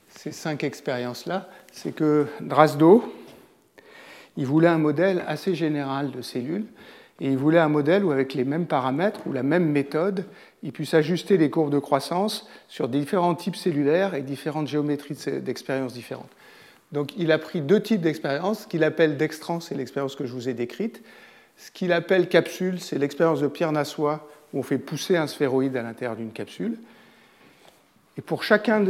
ces 0.09 0.31
cinq 0.31 0.63
expériences-là. 0.63 1.49
C'est 1.71 1.93
que 1.93 2.27
Drasdo, 2.41 3.03
il 4.37 4.45
voulait 4.45 4.67
un 4.67 4.77
modèle 4.77 5.23
assez 5.27 5.55
général 5.55 6.11
de 6.11 6.21
cellules, 6.21 6.65
et 7.21 7.29
il 7.29 7.37
voulait 7.37 7.59
un 7.59 7.69
modèle 7.69 8.03
où, 8.03 8.11
avec 8.11 8.33
les 8.33 8.43
mêmes 8.43 8.65
paramètres 8.65 9.21
ou 9.25 9.31
la 9.31 9.43
même 9.43 9.65
méthode, 9.65 10.25
il 10.63 10.73
puisse 10.73 10.93
ajuster 10.93 11.37
les 11.37 11.49
courbes 11.49 11.71
de 11.71 11.79
croissance 11.79 12.49
sur 12.67 12.89
différents 12.89 13.35
types 13.35 13.55
cellulaires 13.55 14.15
et 14.15 14.21
différentes 14.21 14.67
géométries 14.67 15.15
d'expériences 15.41 15.93
différentes. 15.93 16.29
Donc 16.91 17.15
il 17.17 17.31
a 17.31 17.37
pris 17.37 17.61
deux 17.61 17.81
types 17.81 18.01
d'expériences. 18.01 18.63
Ce 18.63 18.67
qu'il 18.67 18.83
appelle 18.83 19.15
dextran, 19.15 19.59
c'est 19.59 19.75
l'expérience 19.75 20.15
que 20.15 20.25
je 20.25 20.33
vous 20.33 20.49
ai 20.49 20.53
décrite. 20.53 21.03
Ce 21.57 21.71
qu'il 21.71 21.93
appelle 21.93 22.29
capsule, 22.29 22.79
c'est 22.79 22.97
l'expérience 22.97 23.41
de 23.41 23.47
Pierre 23.47 23.71
Nassois, 23.71 24.27
où 24.53 24.59
on 24.59 24.63
fait 24.63 24.77
pousser 24.77 25.17
un 25.17 25.27
sphéroïde 25.27 25.75
à 25.77 25.81
l'intérieur 25.81 26.15
d'une 26.15 26.31
capsule. 26.31 26.77
Et 28.17 28.21
pour 28.21 28.43
chacune 28.43 28.85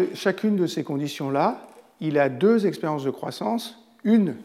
de 0.55 0.67
ces 0.67 0.83
conditions-là, 0.83 1.67
il 1.99 2.19
a 2.19 2.29
deux 2.29 2.67
expériences 2.67 3.03
de 3.03 3.11
croissance. 3.11 3.79
Une 4.03 4.35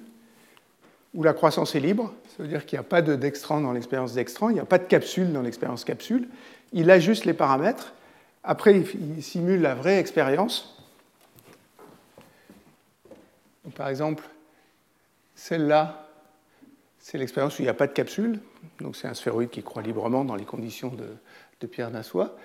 où 1.13 1.23
la 1.23 1.33
croissance 1.33 1.75
est 1.75 1.81
libre, 1.81 2.15
ça 2.29 2.43
veut 2.43 2.49
dire 2.49 2.65
qu'il 2.65 2.79
n'y 2.79 2.81
a 2.81 2.89
pas 2.89 3.03
de 3.03 3.17
dextran 3.17 3.61
dans 3.61 3.73
l'expérience 3.73 4.15
dextran, 4.15 4.49
il 4.49 4.55
n'y 4.55 4.61
a 4.61 4.65
pas 4.65 4.79
de 4.79 4.85
capsule 4.85 5.33
dans 5.33 5.43
l'expérience 5.43 5.85
capsule. 5.85 6.29
Il 6.73 6.91
ajuste 6.91 7.25
les 7.25 7.35
paramètres. 7.35 7.93
Après, 8.45 8.75
il 8.79 9.23
simule 9.23 9.61
la 9.61 9.75
vraie 9.75 9.99
expérience. 9.99 10.83
Par 13.75 13.89
exemple, 13.89 14.25
celle-là, 15.35 16.10
c'est 17.11 17.19
l'expérience 17.19 17.59
où 17.59 17.63
il 17.63 17.65
n'y 17.65 17.71
a 17.71 17.75
pas 17.75 17.89
de 17.89 17.93
capsule. 17.93 18.39
Donc 18.81 18.95
c'est 18.95 19.09
un 19.09 19.15
sphéroïde 19.15 19.51
qui 19.51 19.65
croît 19.65 19.83
librement 19.83 20.25
dans 20.25 20.37
les 20.37 20.45
conditions 20.45 20.95
de, 20.95 21.67
Pierre 21.67 21.91
Nassois. 21.91 22.37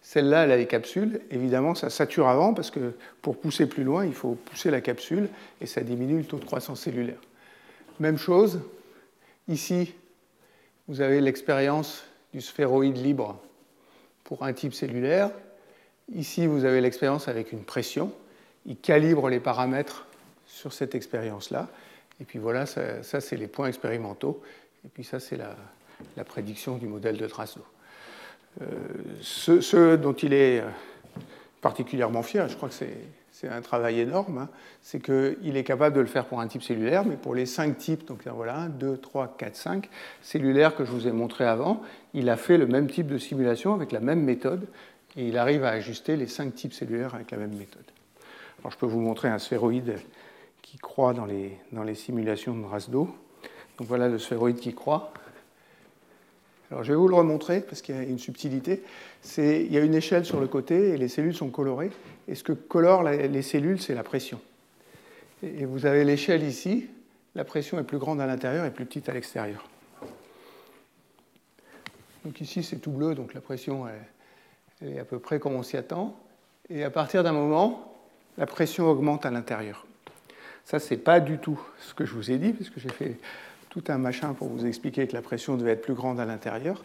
Celle-là, 0.00 0.44
elle 0.44 0.52
a 0.52 0.56
des 0.56 0.66
capsules. 0.66 1.20
Évidemment, 1.30 1.74
ça 1.74 1.90
sature 1.90 2.26
avant 2.26 2.54
parce 2.54 2.70
que 2.70 2.94
pour 3.20 3.38
pousser 3.38 3.66
plus 3.66 3.84
loin, 3.84 4.06
il 4.06 4.14
faut 4.14 4.32
pousser 4.32 4.70
la 4.70 4.80
capsule 4.80 5.28
et 5.60 5.66
ça 5.66 5.82
diminue 5.82 6.16
le 6.18 6.24
taux 6.24 6.38
de 6.38 6.44
croissance 6.46 6.80
cellulaire. 6.80 7.20
Même 8.00 8.16
chose, 8.16 8.62
ici, 9.46 9.92
vous 10.88 11.02
avez 11.02 11.20
l'expérience 11.20 12.02
du 12.32 12.40
sphéroïde 12.40 12.96
libre 12.96 13.38
pour 14.24 14.42
un 14.42 14.54
type 14.54 14.72
cellulaire. 14.72 15.30
Ici, 16.14 16.46
vous 16.46 16.64
avez 16.64 16.80
l'expérience 16.80 17.28
avec 17.28 17.52
une 17.52 17.62
pression. 17.62 18.10
Il 18.64 18.78
calibre 18.78 19.28
les 19.28 19.40
paramètres 19.40 20.06
sur 20.46 20.72
cette 20.72 20.94
expérience-là. 20.94 21.68
Et 22.20 22.24
puis 22.24 22.38
voilà, 22.38 22.66
ça, 22.66 23.02
c'est 23.02 23.36
les 23.36 23.48
points 23.48 23.68
expérimentaux. 23.68 24.42
Et 24.84 24.88
puis 24.88 25.04
ça, 25.04 25.20
c'est 25.20 25.36
la, 25.36 26.24
prédiction 26.24 26.76
du 26.76 26.86
modèle 26.86 27.16
de 27.16 27.26
Drasdo. 27.26 27.62
Euh, 28.62 28.66
ce, 29.20 29.96
dont 29.96 30.12
il 30.12 30.32
est 30.32 30.60
euh, 30.60 30.68
particulièrement 31.60 32.22
fier, 32.22 32.48
je 32.48 32.56
crois 32.56 32.68
que 32.68 32.74
c'est 32.74 32.96
c'est 33.34 33.48
un 33.48 33.62
travail 33.62 33.98
énorme, 33.98 34.38
hein. 34.38 34.48
c'est 34.80 35.02
qu'il 35.02 35.56
est 35.56 35.64
capable 35.64 35.96
de 35.96 36.00
le 36.00 36.06
faire 36.06 36.24
pour 36.26 36.40
un 36.40 36.46
type 36.46 36.62
cellulaire, 36.62 37.04
mais 37.04 37.16
pour 37.16 37.34
les 37.34 37.46
cinq 37.46 37.76
types, 37.76 38.06
donc 38.06 38.28
voilà, 38.28 38.54
1, 38.58 38.68
2, 38.68 38.96
3, 38.96 39.34
4, 39.36 39.56
5 39.56 39.90
cellulaires 40.22 40.76
que 40.76 40.84
je 40.84 40.92
vous 40.92 41.08
ai 41.08 41.10
montré 41.12 41.44
avant, 41.44 41.82
il 42.14 42.30
a 42.30 42.36
fait 42.36 42.58
le 42.58 42.68
même 42.68 42.88
type 42.88 43.08
de 43.08 43.18
simulation 43.18 43.74
avec 43.74 43.90
la 43.90 43.98
même 43.98 44.22
méthode, 44.22 44.68
et 45.16 45.26
il 45.26 45.36
arrive 45.36 45.64
à 45.64 45.70
ajuster 45.70 46.16
les 46.16 46.28
cinq 46.28 46.54
types 46.54 46.72
cellulaires 46.72 47.16
avec 47.16 47.32
la 47.32 47.38
même 47.38 47.54
méthode. 47.56 47.84
Alors 48.60 48.70
je 48.70 48.78
peux 48.78 48.86
vous 48.86 49.00
montrer 49.00 49.28
un 49.28 49.40
sphéroïde 49.40 49.96
qui 50.74 50.78
croît 50.80 51.14
dans 51.14 51.24
les, 51.24 51.56
dans 51.70 51.84
les 51.84 51.94
simulations 51.94 52.56
de 52.56 52.64
Rasdo. 52.64 53.08
Donc 53.78 53.86
voilà 53.86 54.08
le 54.08 54.18
sphéroïde 54.18 54.58
qui 54.58 54.74
croît. 54.74 55.12
Alors 56.68 56.82
je 56.82 56.90
vais 56.90 56.98
vous 56.98 57.06
le 57.06 57.14
remontrer 57.14 57.60
parce 57.60 57.80
qu'il 57.80 57.94
y 57.94 57.98
a 57.98 58.02
une 58.02 58.18
subtilité. 58.18 58.82
Il 59.38 59.72
y 59.72 59.78
a 59.78 59.80
une 59.80 59.94
échelle 59.94 60.24
sur 60.24 60.40
le 60.40 60.48
côté 60.48 60.88
et 60.88 60.96
les 60.96 61.06
cellules 61.06 61.36
sont 61.36 61.50
colorées. 61.50 61.92
Et 62.26 62.34
ce 62.34 62.42
que 62.42 62.50
colore 62.52 63.04
les 63.04 63.42
cellules, 63.42 63.80
c'est 63.80 63.94
la 63.94 64.02
pression. 64.02 64.40
Et 65.44 65.64
vous 65.64 65.86
avez 65.86 66.02
l'échelle 66.02 66.42
ici. 66.42 66.88
La 67.36 67.44
pression 67.44 67.78
est 67.78 67.84
plus 67.84 67.98
grande 67.98 68.20
à 68.20 68.26
l'intérieur 68.26 68.64
et 68.64 68.72
plus 68.72 68.84
petite 68.84 69.08
à 69.08 69.12
l'extérieur. 69.12 69.68
Donc 72.24 72.40
ici, 72.40 72.64
c'est 72.64 72.78
tout 72.78 72.90
bleu, 72.90 73.14
donc 73.14 73.32
la 73.32 73.40
pression 73.40 73.86
est 74.82 74.98
à 74.98 75.04
peu 75.04 75.20
près 75.20 75.38
comme 75.38 75.54
on 75.54 75.62
s'y 75.62 75.76
attend. 75.76 76.18
Et 76.68 76.82
à 76.82 76.90
partir 76.90 77.22
d'un 77.22 77.32
moment, 77.32 77.94
la 78.38 78.46
pression 78.46 78.90
augmente 78.90 79.24
à 79.24 79.30
l'intérieur. 79.30 79.86
Ça, 80.64 80.78
c'est 80.78 80.96
pas 80.96 81.20
du 81.20 81.38
tout 81.38 81.60
ce 81.80 81.94
que 81.94 82.04
je 82.04 82.14
vous 82.14 82.30
ai 82.30 82.38
dit, 82.38 82.52
parce 82.52 82.70
que 82.70 82.80
j'ai 82.80 82.88
fait 82.88 83.18
tout 83.68 83.84
un 83.88 83.98
machin 83.98 84.34
pour 84.34 84.48
vous 84.48 84.66
expliquer 84.66 85.06
que 85.06 85.12
la 85.12 85.22
pression 85.22 85.56
devait 85.56 85.72
être 85.72 85.82
plus 85.82 85.94
grande 85.94 86.20
à 86.20 86.24
l'intérieur. 86.24 86.82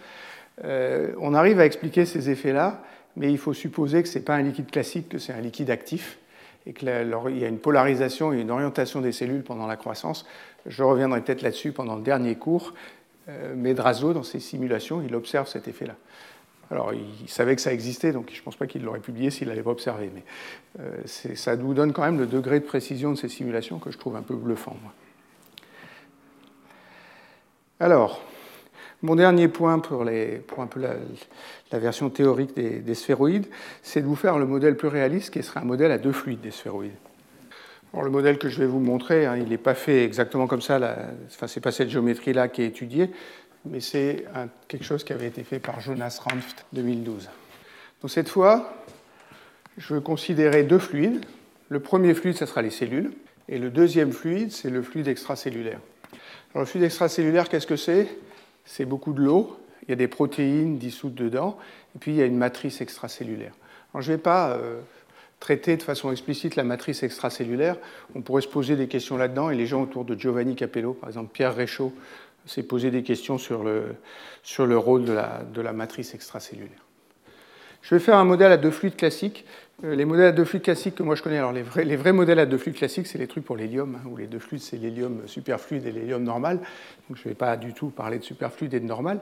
Euh, 0.64 1.14
on 1.20 1.34
arrive 1.34 1.60
à 1.60 1.66
expliquer 1.66 2.06
ces 2.06 2.30
effets-là, 2.30 2.84
mais 3.16 3.32
il 3.32 3.38
faut 3.38 3.54
supposer 3.54 4.04
que 4.04 4.10
ce 4.10 4.18
n'est 4.18 4.26
pas 4.26 4.36
un 4.36 4.42
liquide 4.42 4.70
classique, 4.70 5.10
que 5.10 5.18
c'est 5.18 5.34
un 5.34 5.42
liquide 5.42 5.70
actif, 5.70 6.18
et 6.66 6.74
qu'il 6.74 6.90
y 6.90 6.92
a 7.46 7.48
une 7.48 7.60
polarisation 7.60 8.34
et 8.34 8.42
une 8.42 8.52
orientation 8.52 9.02
des 9.02 9.12
cellules 9.12 9.44
pendant 9.44 9.66
la 9.66 9.78
croissance. 9.78 10.26
Je 10.66 10.84
reviendrai 10.84 11.22
peut-être 11.22 11.42
là-dessus 11.42 11.72
pendant 11.72 11.96
le 11.96 12.02
dernier 12.02 12.36
cours. 12.36 12.74
Euh, 13.30 13.54
mais 13.56 13.74
Drazo, 13.74 14.14
dans 14.14 14.24
ses 14.24 14.40
simulations, 14.40 15.02
il 15.02 15.16
observe 15.16 15.48
cet 15.48 15.68
effet-là. 15.68 15.96
Alors, 16.72 16.94
il 16.94 17.28
savait 17.30 17.56
que 17.56 17.62
ça 17.62 17.74
existait, 17.74 18.12
donc 18.12 18.30
je 18.32 18.40
ne 18.40 18.44
pense 18.44 18.56
pas 18.56 18.68
qu'il 18.68 18.84
l'aurait 18.84 19.00
publié 19.00 19.32
s'il 19.32 19.48
ne 19.48 19.52
l'avait 19.52 19.64
pas 19.64 19.72
observé. 19.72 20.12
Mais 20.14 20.24
euh, 20.80 21.36
ça 21.36 21.56
nous 21.56 21.74
donne 21.74 21.94
quand 21.94 22.04
même 22.04 22.20
le 22.20 22.28
degré 22.28 22.60
de 22.60 22.66
précision 22.66 23.12
de 23.12 23.18
ces 23.18 23.28
simulations 23.28 23.80
que 23.80 23.90
je 23.90 23.98
trouve 23.98 24.16
un 24.16 24.22
peu 24.22 24.36
bluffant. 24.36 24.78
Alors, 27.80 28.22
mon 29.02 29.16
dernier 29.16 29.48
point 29.48 29.80
pour, 29.80 30.02
un 30.02 30.68
peu 30.68 30.80
la, 30.80 31.80
version 31.80 32.10
théorique 32.10 32.56
des, 32.56 32.96
sphéroïdes, 32.96 33.48
c'est 33.82 34.02
de 34.02 34.06
vous 34.06 34.16
faire 34.16 34.38
le 34.38 34.46
modèle 34.46 34.76
plus 34.76 34.90
réaliste 34.90 35.34
qui 35.34 35.42
serait 35.42 35.62
un 35.62 35.66
modèle 35.66 35.92
à 35.92 35.98
deux 35.98 36.12
fluides 36.12 36.42
des 36.42 36.52
sphéroïdes. 36.52 36.92
Alors, 37.94 38.04
le 38.04 38.12
modèle 38.12 38.38
que 38.38 38.50
je 38.50 38.60
vais 38.60 38.68
vous 38.68 38.80
montrer, 38.80 39.26
hein, 39.26 39.38
il 39.38 39.50
n'est 39.50 39.58
pas 39.58 39.74
fait 39.74 40.04
exactement 40.04 40.46
comme 40.46 40.62
ça, 40.62 40.78
enfin, 41.26 41.48
ce 41.48 41.58
n'est 41.58 41.64
pas 41.64 41.72
cette 41.72 41.90
géométrie-là 41.90 42.48
qui 42.48 42.62
est 42.62 42.68
étudiée, 42.68 43.10
mais 43.70 43.80
c'est 43.80 44.26
quelque 44.68 44.84
chose 44.84 45.04
qui 45.04 45.14
avait 45.14 45.28
été 45.28 45.44
fait 45.44 45.60
par 45.60 45.80
Jonas 45.80 46.20
Ranft 46.24 46.66
2012. 46.74 47.30
Donc 48.02 48.12
cette 48.12 48.30
fois, 48.30 48.74
je 49.78 49.94
veux 49.94 50.02
considérer 50.02 50.64
deux 50.64 50.80
fluides. 50.80 51.24
Le 51.70 51.80
premier 51.80 52.14
fluide, 52.14 52.36
ce 52.36 52.46
sera 52.46 52.62
les 52.62 52.72
cellules, 52.72 53.12
et 53.48 53.60
le 53.60 53.70
deuxième 53.70 54.12
fluide, 54.12 54.52
c'est 54.52 54.70
le 54.70 54.82
fluide 54.82 55.08
extracellulaire. 55.08 55.80
Alors, 56.54 56.62
le 56.62 56.66
fluide 56.66 56.84
extracellulaire, 56.84 57.48
qu'est-ce 57.48 57.68
que 57.68 57.76
c'est? 57.76 58.08
C'est 58.66 58.86
beaucoup 58.86 59.14
de 59.14 59.22
l'eau, 59.22 59.58
il 59.84 59.90
y 59.90 59.94
a 59.94 59.96
des 59.96 60.08
protéines 60.08 60.78
dissoutes 60.78 61.16
dedans, 61.16 61.58
et 61.96 62.00
puis 62.00 62.12
il 62.12 62.18
y 62.18 62.22
a 62.22 62.26
une 62.26 62.38
matrice 62.38 62.82
extracellulaire. 62.82 63.54
Alors, 63.94 64.02
je 64.02 64.12
ne 64.12 64.18
vais 64.18 64.22
pas 64.22 64.52
euh, 64.52 64.80
traiter 65.40 65.78
de 65.78 65.84
façon 65.84 66.12
explicite 66.12 66.56
la 66.56 66.64
matrice 66.64 67.04
extracellulaire, 67.04 67.78
on 68.16 68.22
pourrait 68.22 68.42
se 68.42 68.48
poser 68.48 68.76
des 68.76 68.88
questions 68.88 69.18
là-dedans, 69.18 69.52
et 69.52 69.56
les 69.56 69.68
gens 69.68 69.84
autour 69.84 70.06
de 70.06 70.16
Giovanni 70.20 70.56
Capello, 70.56 70.94
par 70.94 71.10
exemple 71.10 71.30
Pierre 71.32 71.56
Réchaud, 71.56 71.94
s'est 72.46 72.64
posé 72.64 72.92
des 72.92 73.04
questions 73.04 73.38
sur 73.38 73.64
le, 73.64 73.96
sur 74.44 74.66
le 74.66 74.78
rôle 74.78 75.06
de 75.06 75.14
la, 75.14 75.44
de 75.54 75.62
la 75.62 75.74
matrice 75.74 76.14
extracellulaire. 76.14 76.84
Je 77.82 77.96
vais 77.96 78.00
faire 78.00 78.18
un 78.18 78.26
modèle 78.26 78.52
à 78.52 78.58
deux 78.58 78.72
fluides 78.72 78.96
classiques. 78.96 79.46
Euh, 79.84 79.96
les 79.96 80.04
modèles 80.06 80.28
à 80.28 80.32
deux 80.32 80.44
fluides 80.44 80.64
classiques 80.64 80.96
que 80.96 81.04
moi 81.04 81.16
je 81.16 81.24
connais, 81.24 81.38
alors 81.38 81.54
les 81.54 81.62
vrais, 81.62 81.86
les 81.86 81.96
vrais 81.96 82.12
modèles 82.12 82.40
à 82.40 82.46
deux 82.46 82.58
fluides 82.58 82.76
classiques, 82.76 83.08
c'est 83.08 83.18
les 83.18 83.28
trucs 83.28 83.46
pour 83.46 83.56
l'hélium, 83.56 83.96
hein, 83.96 84.08
où 84.10 84.18
les 84.18 84.28
deux 84.28 84.40
fluides, 84.40 84.62
c'est 84.62 84.78
l'hélium 84.78 85.22
superfluide 85.28 85.86
et 85.86 85.92
l'hélium 85.92 86.24
normal. 86.24 86.58
Donc 87.08 87.18
je 87.18 87.22
ne 87.24 87.30
vais 87.30 87.36
pas 87.36 87.56
du 87.56 87.74
tout 87.74 87.90
parler 87.90 88.20
de 88.20 88.24
superfluide 88.24 88.74
et 88.74 88.80
de 88.80 88.86
normal. 88.86 89.22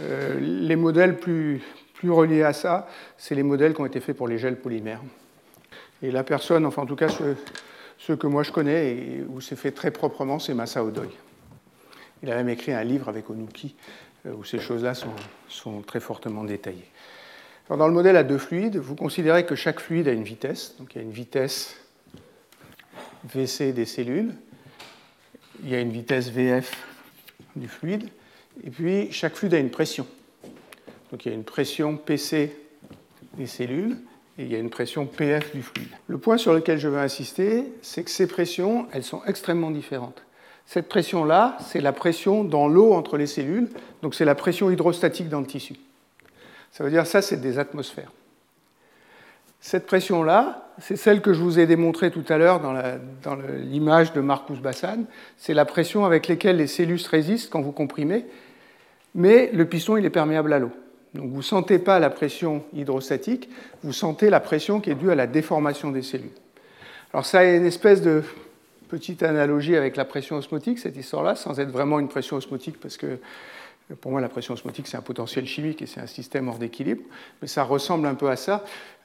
Euh, 0.00 0.38
les 0.38 0.76
modèles 0.76 1.16
plus, 1.16 1.60
plus 1.94 2.10
reliés 2.10 2.44
à 2.44 2.52
ça, 2.52 2.88
c'est 3.16 3.34
les 3.34 3.42
modèles 3.42 3.74
qui 3.74 3.80
ont 3.80 3.86
été 3.86 4.00
faits 4.00 4.16
pour 4.16 4.28
les 4.28 4.38
gels 4.38 4.60
polymères. 4.60 5.00
Et 6.02 6.10
la 6.10 6.22
personne, 6.22 6.64
enfin 6.66 6.82
en 6.82 6.86
tout 6.86 6.96
cas 6.96 7.08
ceux, 7.98 8.16
que 8.16 8.26
moi 8.28 8.44
je 8.44 8.52
connais, 8.52 8.92
et 8.92 9.24
où 9.28 9.40
c'est 9.40 9.56
fait 9.56 9.72
très 9.72 9.90
proprement, 9.90 10.38
c'est 10.38 10.54
Masa 10.54 10.84
Odoy. 10.84 11.08
Il 12.26 12.32
a 12.32 12.36
même 12.36 12.50
écrit 12.50 12.72
un 12.72 12.84
livre 12.84 13.08
avec 13.08 13.30
Onuki, 13.30 13.74
euh, 14.26 14.34
où 14.34 14.44
ces 14.44 14.58
choses-là 14.58 14.94
sont, 14.94 15.14
sont 15.48 15.80
très 15.80 16.00
fortement 16.00 16.44
détaillées 16.44 16.90
dans 17.74 17.88
le 17.88 17.92
modèle 17.92 18.16
à 18.16 18.22
deux 18.22 18.38
fluides, 18.38 18.76
vous 18.76 18.94
considérez 18.94 19.44
que 19.44 19.56
chaque 19.56 19.80
fluide 19.80 20.06
a 20.06 20.12
une 20.12 20.22
vitesse. 20.22 20.76
Donc 20.78 20.94
il 20.94 20.98
y 20.98 21.00
a 21.00 21.04
une 21.04 21.12
vitesse 21.12 21.76
VC 23.24 23.72
des 23.72 23.86
cellules, 23.86 24.32
il 25.64 25.70
y 25.70 25.74
a 25.74 25.80
une 25.80 25.90
vitesse 25.90 26.30
VF 26.30 26.86
du 27.56 27.66
fluide, 27.66 28.08
et 28.62 28.70
puis 28.70 29.10
chaque 29.10 29.34
fluide 29.34 29.54
a 29.54 29.58
une 29.58 29.70
pression. 29.70 30.06
Donc 31.10 31.26
il 31.26 31.30
y 31.30 31.32
a 31.32 31.34
une 31.34 31.44
pression 31.44 31.96
PC 31.96 32.56
des 33.34 33.46
cellules 33.46 33.96
et 34.38 34.44
il 34.44 34.52
y 34.52 34.54
a 34.54 34.58
une 34.58 34.70
pression 34.70 35.06
PF 35.06 35.54
du 35.54 35.62
fluide. 35.62 35.88
Le 36.06 36.18
point 36.18 36.36
sur 36.36 36.52
lequel 36.52 36.78
je 36.78 36.88
veux 36.88 36.98
insister, 36.98 37.64
c'est 37.82 38.04
que 38.04 38.10
ces 38.10 38.28
pressions, 38.28 38.86
elles 38.92 39.02
sont 39.02 39.24
extrêmement 39.24 39.70
différentes. 39.70 40.22
Cette 40.66 40.88
pression-là, 40.88 41.56
c'est 41.60 41.80
la 41.80 41.92
pression 41.92 42.42
dans 42.42 42.66
l'eau 42.66 42.92
entre 42.92 43.16
les 43.16 43.28
cellules, 43.28 43.68
donc 44.02 44.14
c'est 44.14 44.24
la 44.24 44.34
pression 44.34 44.70
hydrostatique 44.70 45.28
dans 45.28 45.40
le 45.40 45.46
tissu. 45.46 45.76
Ça 46.72 46.84
veut 46.84 46.90
dire 46.90 47.06
ça, 47.06 47.22
c'est 47.22 47.40
des 47.40 47.58
atmosphères. 47.58 48.10
Cette 49.60 49.86
pression-là, 49.86 50.72
c'est 50.78 50.96
celle 50.96 51.22
que 51.22 51.32
je 51.32 51.40
vous 51.40 51.58
ai 51.58 51.66
démontrée 51.66 52.10
tout 52.10 52.24
à 52.28 52.36
l'heure 52.36 52.60
dans 52.60 53.36
l'image 53.62 54.12
de 54.12 54.20
Marcus 54.20 54.58
Bassan. 54.58 55.06
C'est 55.38 55.54
la 55.54 55.64
pression 55.64 56.04
avec 56.04 56.28
laquelle 56.28 56.58
les 56.58 56.66
cellules 56.66 57.00
résistent 57.10 57.50
quand 57.50 57.62
vous 57.62 57.72
comprimez, 57.72 58.26
mais 59.14 59.50
le 59.52 59.64
piston, 59.64 59.96
il 59.96 60.04
est 60.04 60.10
perméable 60.10 60.52
à 60.52 60.58
l'eau. 60.58 60.72
Donc 61.14 61.30
vous 61.30 61.38
ne 61.38 61.42
sentez 61.42 61.78
pas 61.78 61.98
la 61.98 62.10
pression 62.10 62.64
hydrostatique, 62.74 63.48
vous 63.82 63.92
sentez 63.92 64.28
la 64.28 64.40
pression 64.40 64.80
qui 64.80 64.90
est 64.90 64.94
due 64.94 65.10
à 65.10 65.14
la 65.14 65.26
déformation 65.26 65.90
des 65.90 66.02
cellules. 66.02 66.28
Alors 67.12 67.24
ça 67.24 67.38
a 67.38 67.44
une 67.44 67.64
espèce 67.64 68.02
de 68.02 68.22
petite 68.86 69.22
analogie 69.22 69.76
avec 69.76 69.96
la 69.96 70.04
pression 70.04 70.36
osmotique, 70.36 70.78
cette 70.78 70.96
histoire-là, 70.96 71.34
sans 71.34 71.60
être 71.60 71.70
vraiment 71.70 71.98
une 71.98 72.08
pression 72.08 72.36
osmotique, 72.36 72.80
parce 72.80 72.96
que 72.96 73.18
pour 74.00 74.10
moi, 74.10 74.20
la 74.20 74.28
pression 74.28 74.54
osmotique, 74.54 74.88
c'est 74.88 74.96
un 74.96 75.02
potentiel 75.02 75.46
chimique 75.46 75.80
et 75.80 75.86
c'est 75.86 76.00
un 76.00 76.08
système 76.08 76.48
hors 76.48 76.58
d'équilibre, 76.58 77.02
mais 77.40 77.46
ça 77.46 77.62
ressemble 77.62 78.08
un 78.08 78.16
peu 78.16 78.28
à 78.28 78.34
ça. 78.34 78.64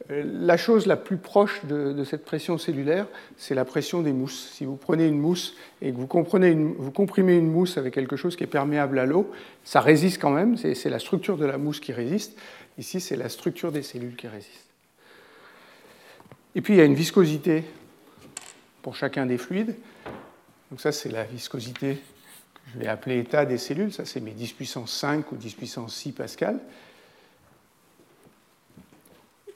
Euh, 0.10 0.24
la 0.26 0.58
chose 0.58 0.88
la 0.88 0.98
plus 0.98 1.18
proche 1.18 1.64
de, 1.66 2.04
cette 2.04 2.26
pression 2.26 2.58
cellulaire, 2.58 3.06
c'est 3.38 3.54
la 3.54 3.64
pression 3.64 4.02
des 4.02 4.12
mousses. 4.12 4.50
Si 4.54 4.66
vous 4.66 4.78
prenez 4.78 5.06
une 5.06 5.20
mousse 5.20 5.56
et 5.84 5.92
que 5.92 5.98
vous, 5.98 6.08
vous 6.08 6.92
comprimez 6.92 7.36
une 7.36 7.52
mousse 7.52 7.78
avec 7.78 7.94
quelque 7.94 8.16
chose 8.16 8.36
qui 8.36 8.44
est 8.44 8.48
perméable 8.48 8.98
à 8.98 9.06
l'eau, 9.06 9.32
ça 9.64 9.82
résiste 9.82 10.20
quand 10.20 10.32
même, 10.32 10.58
c'est 10.58 10.90
la 10.90 11.00
structure 11.00 11.38
de 11.38 11.46
la 11.46 11.60
mousse 11.60 11.80
qui 11.80 11.94
résiste. 11.94 12.36
Ici, 12.80 13.00
c'est 13.00 13.18
la 13.18 13.30
structure 13.30 13.72
des 13.72 13.84
cellules 13.84 14.16
qui 14.16 14.28
résiste. 14.28 14.66
Et 16.56 16.62
puis, 16.62 16.74
il 16.74 16.78
y 16.78 16.82
a 16.82 16.86
une 16.86 16.96
viscosité 16.96 17.64
pour 18.82 18.96
chacun 18.96 19.26
des 19.26 19.38
fluides. 19.38 19.76
Donc 20.70 20.82
ça, 20.82 20.92
c'est 20.92 21.10
la 21.10 21.24
viscosité 21.24 22.02
je 22.74 22.80
vais 22.80 22.88
appeler 22.88 23.20
état 23.20 23.46
des 23.46 23.58
cellules, 23.58 23.92
ça 23.92 24.06
c'est 24.06 24.22
mes 24.22 24.32
10 24.32 24.54
puissance 24.54 24.94
5 24.94 25.32
ou 25.32 25.36
10 25.36 25.56
puissance 25.56 25.96
6 25.96 26.14
pascal. 26.14 26.60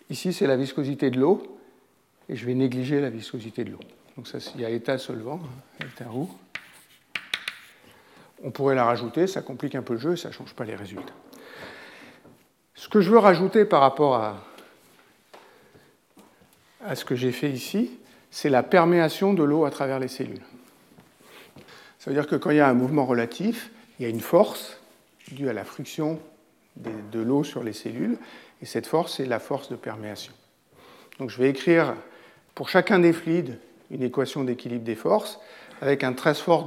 Ici 0.10 0.34
c'est 0.34 0.48
la 0.48 0.58
viscosité 0.58 1.12
de 1.12 1.20
l'eau, 1.20 1.60
et 2.28 2.36
je 2.36 2.46
vais 2.46 2.54
négliger 2.54 3.00
la 3.00 3.10
viscosité 3.10 3.64
de 3.64 3.72
l'eau. 3.72 3.80
Donc 4.18 4.28
ça, 4.28 4.40
il 4.56 4.62
y 4.62 4.66
a 4.66 4.70
état 4.70 4.98
solvant, 4.98 5.40
hein, 5.80 5.86
état 5.86 6.10
roux. 6.10 6.30
On 8.44 8.52
pourrait 8.52 8.76
la 8.76 8.86
rajouter, 8.86 9.28
ça 9.28 9.42
complique 9.42 9.76
un 9.76 9.82
peu 9.82 9.94
le 9.94 10.00
jeu 10.00 10.16
ça 10.16 10.30
ne 10.30 10.34
change 10.34 10.54
pas 10.54 10.66
les 10.66 10.76
résultats. 10.76 11.14
Ce 12.74 12.90
que 12.90 13.02
je 13.02 13.10
veux 13.10 13.18
rajouter 13.18 13.66
par 13.66 13.82
rapport 13.82 14.16
à 14.16 14.36
ce 16.96 17.06
que 17.06 17.16
j'ai 17.16 17.32
fait 17.32 17.50
ici, 17.50 17.92
c'est 18.36 18.50
la 18.50 18.64
perméation 18.64 19.34
de 19.34 19.44
l'eau 19.44 19.64
à 19.64 19.72
travers 19.72 19.98
les 19.98 20.10
cellules. 20.10 20.42
Ça 22.00 22.12
veut 22.12 22.14
dire 22.14 22.28
que 22.28 22.36
quand 22.36 22.50
il 22.50 22.58
y 22.58 22.60
a 22.60 22.68
un 22.68 22.74
mouvement 22.74 23.06
relatif, 23.06 23.72
il 23.98 24.04
y 24.04 24.06
a 24.06 24.10
une 24.10 24.20
force 24.20 24.82
due 25.32 25.48
à 25.48 25.54
la 25.54 25.64
friction 25.64 26.20
de 26.76 27.22
l'eau 27.22 27.46
sur 27.46 27.64
les 27.64 27.72
cellules, 27.72 28.18
et 28.62 28.66
cette 28.66 28.88
force, 28.88 29.16
c'est 29.16 29.26
la 29.26 29.40
force 29.40 29.70
de 29.70 29.78
perméation. 29.78 30.34
Donc 31.18 31.30
je 31.30 31.38
vais 31.38 31.50
écrire 31.50 31.96
pour 32.56 32.68
chacun 32.68 33.00
des 33.00 33.14
fluides 33.14 33.58
une 33.90 34.04
équation 34.04 34.44
d'équilibre 34.44 34.84
des 34.84 34.96
forces 34.96 35.40
avec 35.80 36.04
un, 36.04 36.12
transfert 36.12 36.66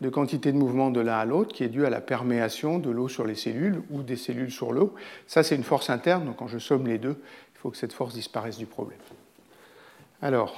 de 0.00 0.08
quantité 0.10 0.52
de 0.52 0.56
mouvement 0.56 0.92
de 0.92 1.00
l'un 1.00 1.18
à 1.18 1.24
l'autre 1.24 1.52
qui 1.52 1.64
est 1.64 1.68
dû 1.68 1.84
à 1.84 1.90
la 1.90 2.00
perméation 2.00 2.78
de 2.78 2.88
l'eau 2.88 3.08
sur 3.08 3.26
les 3.26 3.34
cellules 3.34 3.82
ou 3.90 4.04
des 4.04 4.16
cellules 4.16 4.52
sur 4.52 4.72
l'eau. 4.72 4.94
Ça, 5.26 5.42
c'est 5.42 5.56
une 5.56 5.64
force 5.64 5.90
interne, 5.90 6.24
donc 6.24 6.36
quand 6.36 6.46
je 6.46 6.58
somme 6.58 6.86
les 6.86 6.98
deux, 6.98 7.20
il 7.52 7.58
faut 7.58 7.70
que 7.70 7.76
cette 7.76 7.92
force 7.92 8.14
disparaisse 8.14 8.58
du 8.58 8.66
problème. 8.66 9.00
Alors, 10.24 10.56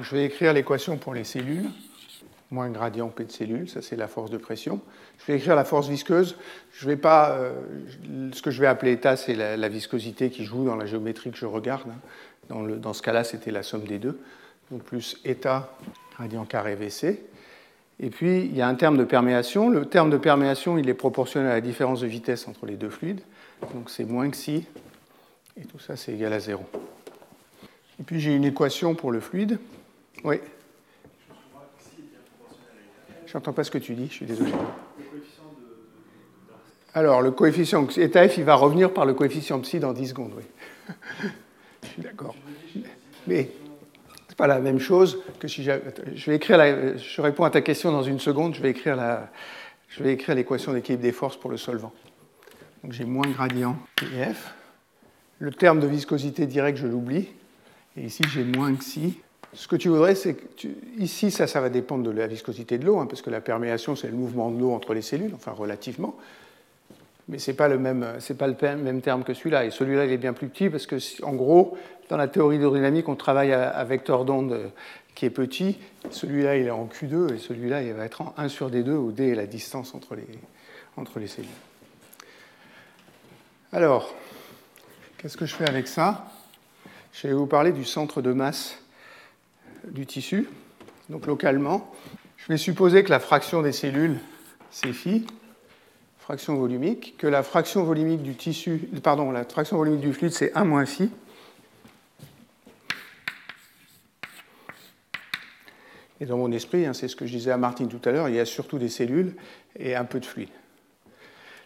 je 0.00 0.14
vais 0.14 0.24
écrire 0.24 0.52
l'équation 0.52 0.98
pour 0.98 1.12
les 1.12 1.24
cellules, 1.24 1.68
moins 2.52 2.70
gradient 2.70 3.08
P 3.08 3.24
de 3.24 3.32
cellule, 3.32 3.68
ça 3.68 3.82
c'est 3.82 3.96
la 3.96 4.06
force 4.06 4.30
de 4.30 4.36
pression. 4.36 4.80
Je 5.18 5.26
vais 5.26 5.36
écrire 5.36 5.56
la 5.56 5.64
force 5.64 5.88
visqueuse. 5.88 6.36
Je 6.70 6.86
vais 6.86 6.96
pas, 6.96 7.32
euh, 7.32 7.54
ce 8.32 8.40
que 8.40 8.52
je 8.52 8.60
vais 8.60 8.68
appeler 8.68 8.92
état, 8.92 9.16
c'est 9.16 9.34
la, 9.34 9.68
viscosité 9.68 10.30
qui 10.30 10.44
joue 10.44 10.64
dans 10.64 10.76
la 10.76 10.86
géométrie 10.86 11.32
que 11.32 11.36
je 11.36 11.44
regarde. 11.44 11.90
Hein. 12.50 12.76
Dans, 12.76 12.92
ce 12.92 13.02
cas-là, 13.02 13.24
c'était 13.24 13.50
la 13.50 13.64
somme 13.64 13.82
des 13.82 13.98
deux. 13.98 14.20
Donc 14.70 14.84
plus 14.84 15.18
état 15.24 15.76
gradient 16.14 16.44
carré 16.44 16.76
VC. 16.76 17.20
Et 17.98 18.10
puis, 18.10 18.44
il 18.44 18.56
y 18.56 18.62
a 18.62 18.68
un 18.68 18.76
terme 18.76 18.96
de 18.96 19.02
perméation. 19.02 19.70
Le 19.70 19.86
terme 19.86 20.08
de 20.08 20.18
perméation, 20.18 20.78
il 20.78 20.88
est 20.88 20.94
proportionnel 20.94 21.50
à 21.50 21.54
la 21.54 21.60
différence 21.60 22.02
de 22.02 22.06
vitesse 22.06 22.46
entre 22.46 22.64
les 22.64 22.76
deux 22.76 22.90
fluides. 22.90 23.22
Donc 23.74 23.90
c'est 23.90 24.04
moins 24.04 24.30
que 24.30 24.36
si, 24.36 24.66
et 25.60 25.64
tout 25.64 25.80
ça, 25.80 25.96
c'est 25.96 26.12
égal 26.12 26.32
à 26.32 26.38
zéro. 26.38 26.64
Et 28.00 28.02
puis 28.04 28.20
j'ai 28.20 28.34
une 28.34 28.44
équation 28.44 28.94
pour 28.94 29.12
le 29.12 29.20
fluide. 29.20 29.58
Oui. 30.24 30.36
Je 33.26 33.34
n'entends 33.34 33.52
pas 33.52 33.64
ce 33.64 33.70
que 33.70 33.78
tu 33.78 33.94
dis, 33.94 34.06
je 34.06 34.12
suis 34.12 34.26
désolé. 34.26 34.52
Alors, 36.94 37.20
le 37.20 37.30
coefficient 37.30 37.86
état 37.96 38.26
f, 38.26 38.38
il 38.38 38.44
va 38.44 38.54
revenir 38.54 38.92
par 38.92 39.04
le 39.04 39.14
coefficient 39.14 39.60
psi 39.60 39.78
dans 39.78 39.92
10 39.92 40.08
secondes, 40.08 40.32
oui. 40.36 40.44
je 41.82 41.88
suis 41.88 42.02
d'accord. 42.02 42.34
Mais 43.26 43.50
pas 44.38 44.46
la 44.46 44.60
même 44.60 44.78
chose 44.78 45.18
que 45.40 45.48
si 45.48 45.64
je 45.64 46.30
vais 46.30 46.36
écrire 46.36 46.58
je 46.96 47.20
réponds 47.20 47.42
à 47.42 47.50
ta 47.50 47.60
question 47.60 47.90
dans 47.90 48.04
une 48.04 48.20
seconde, 48.20 48.54
je 48.54 48.62
vais 48.62 48.70
écrire 48.70 48.94
la, 48.94 49.30
l'équation 49.98 50.72
d'équilibre 50.72 51.02
des 51.02 51.10
forces 51.10 51.36
pour 51.36 51.50
le 51.50 51.56
solvant. 51.56 51.92
Donc 52.84 52.92
j'ai 52.92 53.04
moins 53.04 53.26
gradient 53.26 53.76
PF. 53.96 54.54
Le 55.40 55.50
terme 55.50 55.80
de 55.80 55.88
viscosité 55.88 56.46
directe, 56.46 56.78
je 56.78 56.86
l'oublie. 56.86 57.28
Et 57.98 58.06
ici, 58.06 58.22
j'ai 58.32 58.44
moins 58.44 58.72
xi. 58.74 59.18
Ce 59.54 59.66
que 59.66 59.76
tu 59.76 59.88
voudrais, 59.88 60.14
c'est 60.14 60.34
que 60.34 60.68
ici, 60.98 61.30
ça, 61.30 61.46
ça 61.46 61.60
va 61.60 61.68
dépendre 61.68 62.04
de 62.04 62.10
la 62.10 62.26
viscosité 62.26 62.78
de 62.78 62.84
l'eau, 62.84 62.98
hein, 62.98 63.06
parce 63.06 63.22
que 63.22 63.30
la 63.30 63.40
perméation, 63.40 63.96
c'est 63.96 64.08
le 64.08 64.16
mouvement 64.16 64.50
de 64.50 64.60
l'eau 64.60 64.72
entre 64.72 64.94
les 64.94 65.02
cellules, 65.02 65.32
enfin 65.34 65.52
relativement. 65.52 66.14
Mais 67.28 67.38
ce 67.38 67.50
n'est 67.50 67.56
pas, 67.56 67.68
le 67.68 67.78
même, 67.78 68.06
pas 68.38 68.46
le 68.46 68.76
même 68.76 69.00
terme 69.00 69.24
que 69.24 69.34
celui-là. 69.34 69.64
Et 69.64 69.70
celui-là, 69.70 70.04
il 70.04 70.12
est 70.12 70.18
bien 70.18 70.32
plus 70.32 70.48
petit, 70.48 70.70
parce 70.70 70.86
que, 70.86 70.96
en 71.24 71.32
gros, 71.32 71.76
dans 72.08 72.16
la 72.16 72.28
théorie 72.28 72.58
d'hydrodynamique, 72.58 73.08
on 73.08 73.16
travaille 73.16 73.52
à, 73.52 73.82
vecteur 73.84 74.24
d'onde 74.24 74.52
euh, 74.52 74.68
qui 75.14 75.26
est 75.26 75.30
petit. 75.30 75.78
Celui-là, 76.10 76.56
il 76.56 76.66
est 76.66 76.70
en 76.70 76.86
Q2, 76.86 77.34
et 77.34 77.38
celui-là, 77.38 77.82
il 77.82 77.92
va 77.94 78.04
être 78.04 78.20
en 78.20 78.34
1 78.36 78.48
sur 78.48 78.70
D2, 78.70 78.90
où 78.90 79.12
D 79.12 79.28
est 79.30 79.34
la 79.34 79.46
distance 79.46 79.94
entre 79.94 80.14
les, 80.14 80.28
entre 80.96 81.18
les 81.18 81.26
cellules. 81.26 81.50
Alors, 83.72 84.14
qu'est-ce 85.18 85.36
que 85.36 85.46
je 85.46 85.54
fais 85.54 85.68
avec 85.68 85.88
ça? 85.88 86.30
Je 87.12 87.26
vais 87.26 87.34
vous 87.34 87.46
parler 87.46 87.72
du 87.72 87.84
centre 87.84 88.22
de 88.22 88.32
masse 88.32 88.78
du 89.84 90.06
tissu. 90.06 90.48
Donc 91.08 91.26
localement, 91.26 91.92
je 92.36 92.48
vais 92.48 92.58
supposer 92.58 93.02
que 93.02 93.10
la 93.10 93.20
fraction 93.20 93.62
des 93.62 93.72
cellules, 93.72 94.18
c'est 94.70 94.92
phi, 94.92 95.26
fraction 96.18 96.56
volumique, 96.56 97.16
que 97.18 97.26
la 97.26 97.42
fraction 97.42 97.82
volumique 97.84 98.22
du 98.22 98.34
tissu, 98.34 98.88
pardon, 99.02 99.30
la 99.30 99.44
fraction 99.44 99.76
volumique 99.78 100.00
du 100.00 100.12
fluide, 100.12 100.32
c'est 100.32 100.54
1 100.56 100.64
moins 100.64 100.86
phi. 100.86 101.10
Et 106.20 106.26
dans 106.26 106.36
mon 106.36 106.52
esprit, 106.52 106.84
hein, 106.84 106.92
c'est 106.92 107.08
ce 107.08 107.16
que 107.16 107.26
je 107.26 107.32
disais 107.32 107.50
à 107.50 107.56
Martine 107.56 107.88
tout 107.88 108.00
à 108.04 108.12
l'heure, 108.12 108.28
il 108.28 108.34
y 108.34 108.40
a 108.40 108.44
surtout 108.44 108.78
des 108.78 108.88
cellules 108.88 109.34
et 109.76 109.96
un 109.96 110.04
peu 110.04 110.20
de 110.20 110.26
fluide. 110.26 110.48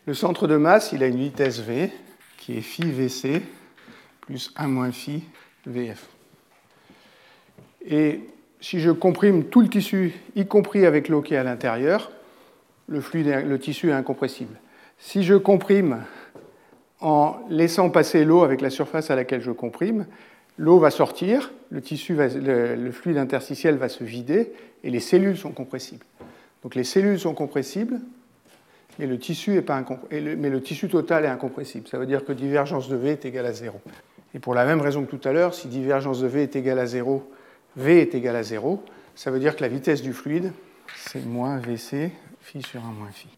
Le 0.06 0.14
centre 0.14 0.46
de 0.46 0.56
masse, 0.56 0.92
il 0.92 1.02
a 1.02 1.06
une 1.06 1.16
vitesse 1.16 1.60
v, 1.60 1.90
qui 2.38 2.56
est 2.58 2.60
phi 2.60 2.82
vc, 2.82 3.42
plus 4.22 4.52
1 4.56 4.66
moins 4.68 4.90
phi 4.90 5.22
vf. 5.66 6.08
Et 7.84 8.20
si 8.60 8.80
je 8.80 8.90
comprime 8.90 9.44
tout 9.44 9.60
le 9.60 9.68
tissu, 9.68 10.12
y 10.36 10.46
compris 10.46 10.86
avec 10.86 11.08
l'eau 11.08 11.20
qui 11.20 11.34
est 11.34 11.38
à 11.38 11.44
l'intérieur, 11.44 12.10
le, 12.88 13.02
le 13.42 13.58
tissu 13.58 13.90
est 13.90 13.92
incompressible. 13.92 14.58
Si 14.98 15.22
je 15.24 15.34
comprime 15.34 16.04
en 17.00 17.36
laissant 17.50 17.90
passer 17.90 18.24
l'eau 18.24 18.44
avec 18.44 18.60
la 18.60 18.70
surface 18.70 19.10
à 19.10 19.16
laquelle 19.16 19.42
je 19.42 19.50
comprime, 19.50 20.06
l'eau 20.56 20.78
va 20.78 20.90
sortir, 20.90 21.50
le, 21.70 21.80
tissu 21.80 22.16
le, 22.16 22.90
fluide 22.92 23.18
interstitiel 23.18 23.76
va 23.76 23.88
se 23.88 24.04
vider 24.04 24.52
et 24.84 24.90
les 24.90 25.00
cellules 25.00 25.36
sont 25.36 25.50
compressibles. 25.50 26.06
Donc 26.62 26.76
les 26.76 26.84
cellules 26.84 27.18
sont 27.18 27.34
compressibles, 27.34 28.00
mais 28.98 29.06
le 29.06 29.18
tissu, 29.18 29.60
mais 30.10 30.50
le 30.50 30.60
tissu 30.62 30.88
total 30.88 31.24
est 31.24 31.28
incompressible. 31.28 31.88
Ça 31.88 31.98
veut 31.98 32.06
dire 32.06 32.24
que 32.24 32.32
divergence 32.32 32.88
de 32.88 32.96
V 32.96 33.10
est 33.10 33.24
égale 33.24 33.46
à 33.46 33.52
0. 33.52 33.80
Et 34.34 34.38
pour 34.38 34.54
la 34.54 34.64
même 34.64 34.80
raison 34.80 35.04
que 35.04 35.14
tout 35.14 35.28
à 35.28 35.32
l'heure, 35.32 35.54
si 35.54 35.68
divergence 35.68 36.20
de 36.20 36.26
V 36.26 36.42
est 36.42 36.56
égale 36.56 36.78
à 36.78 36.86
0, 36.86 37.30
V 37.76 38.00
est 38.00 38.14
égal 38.14 38.36
à 38.36 38.42
0, 38.42 38.82
ça 39.14 39.30
veut 39.30 39.38
dire 39.38 39.56
que 39.56 39.62
la 39.62 39.68
vitesse 39.68 40.02
du 40.02 40.12
fluide, 40.12 40.52
c'est 40.96 41.24
moins 41.24 41.58
VC, 41.58 42.10
phi 42.40 42.62
sur 42.62 42.80
1 42.84 42.92
moins 42.92 43.10
phi, 43.10 43.28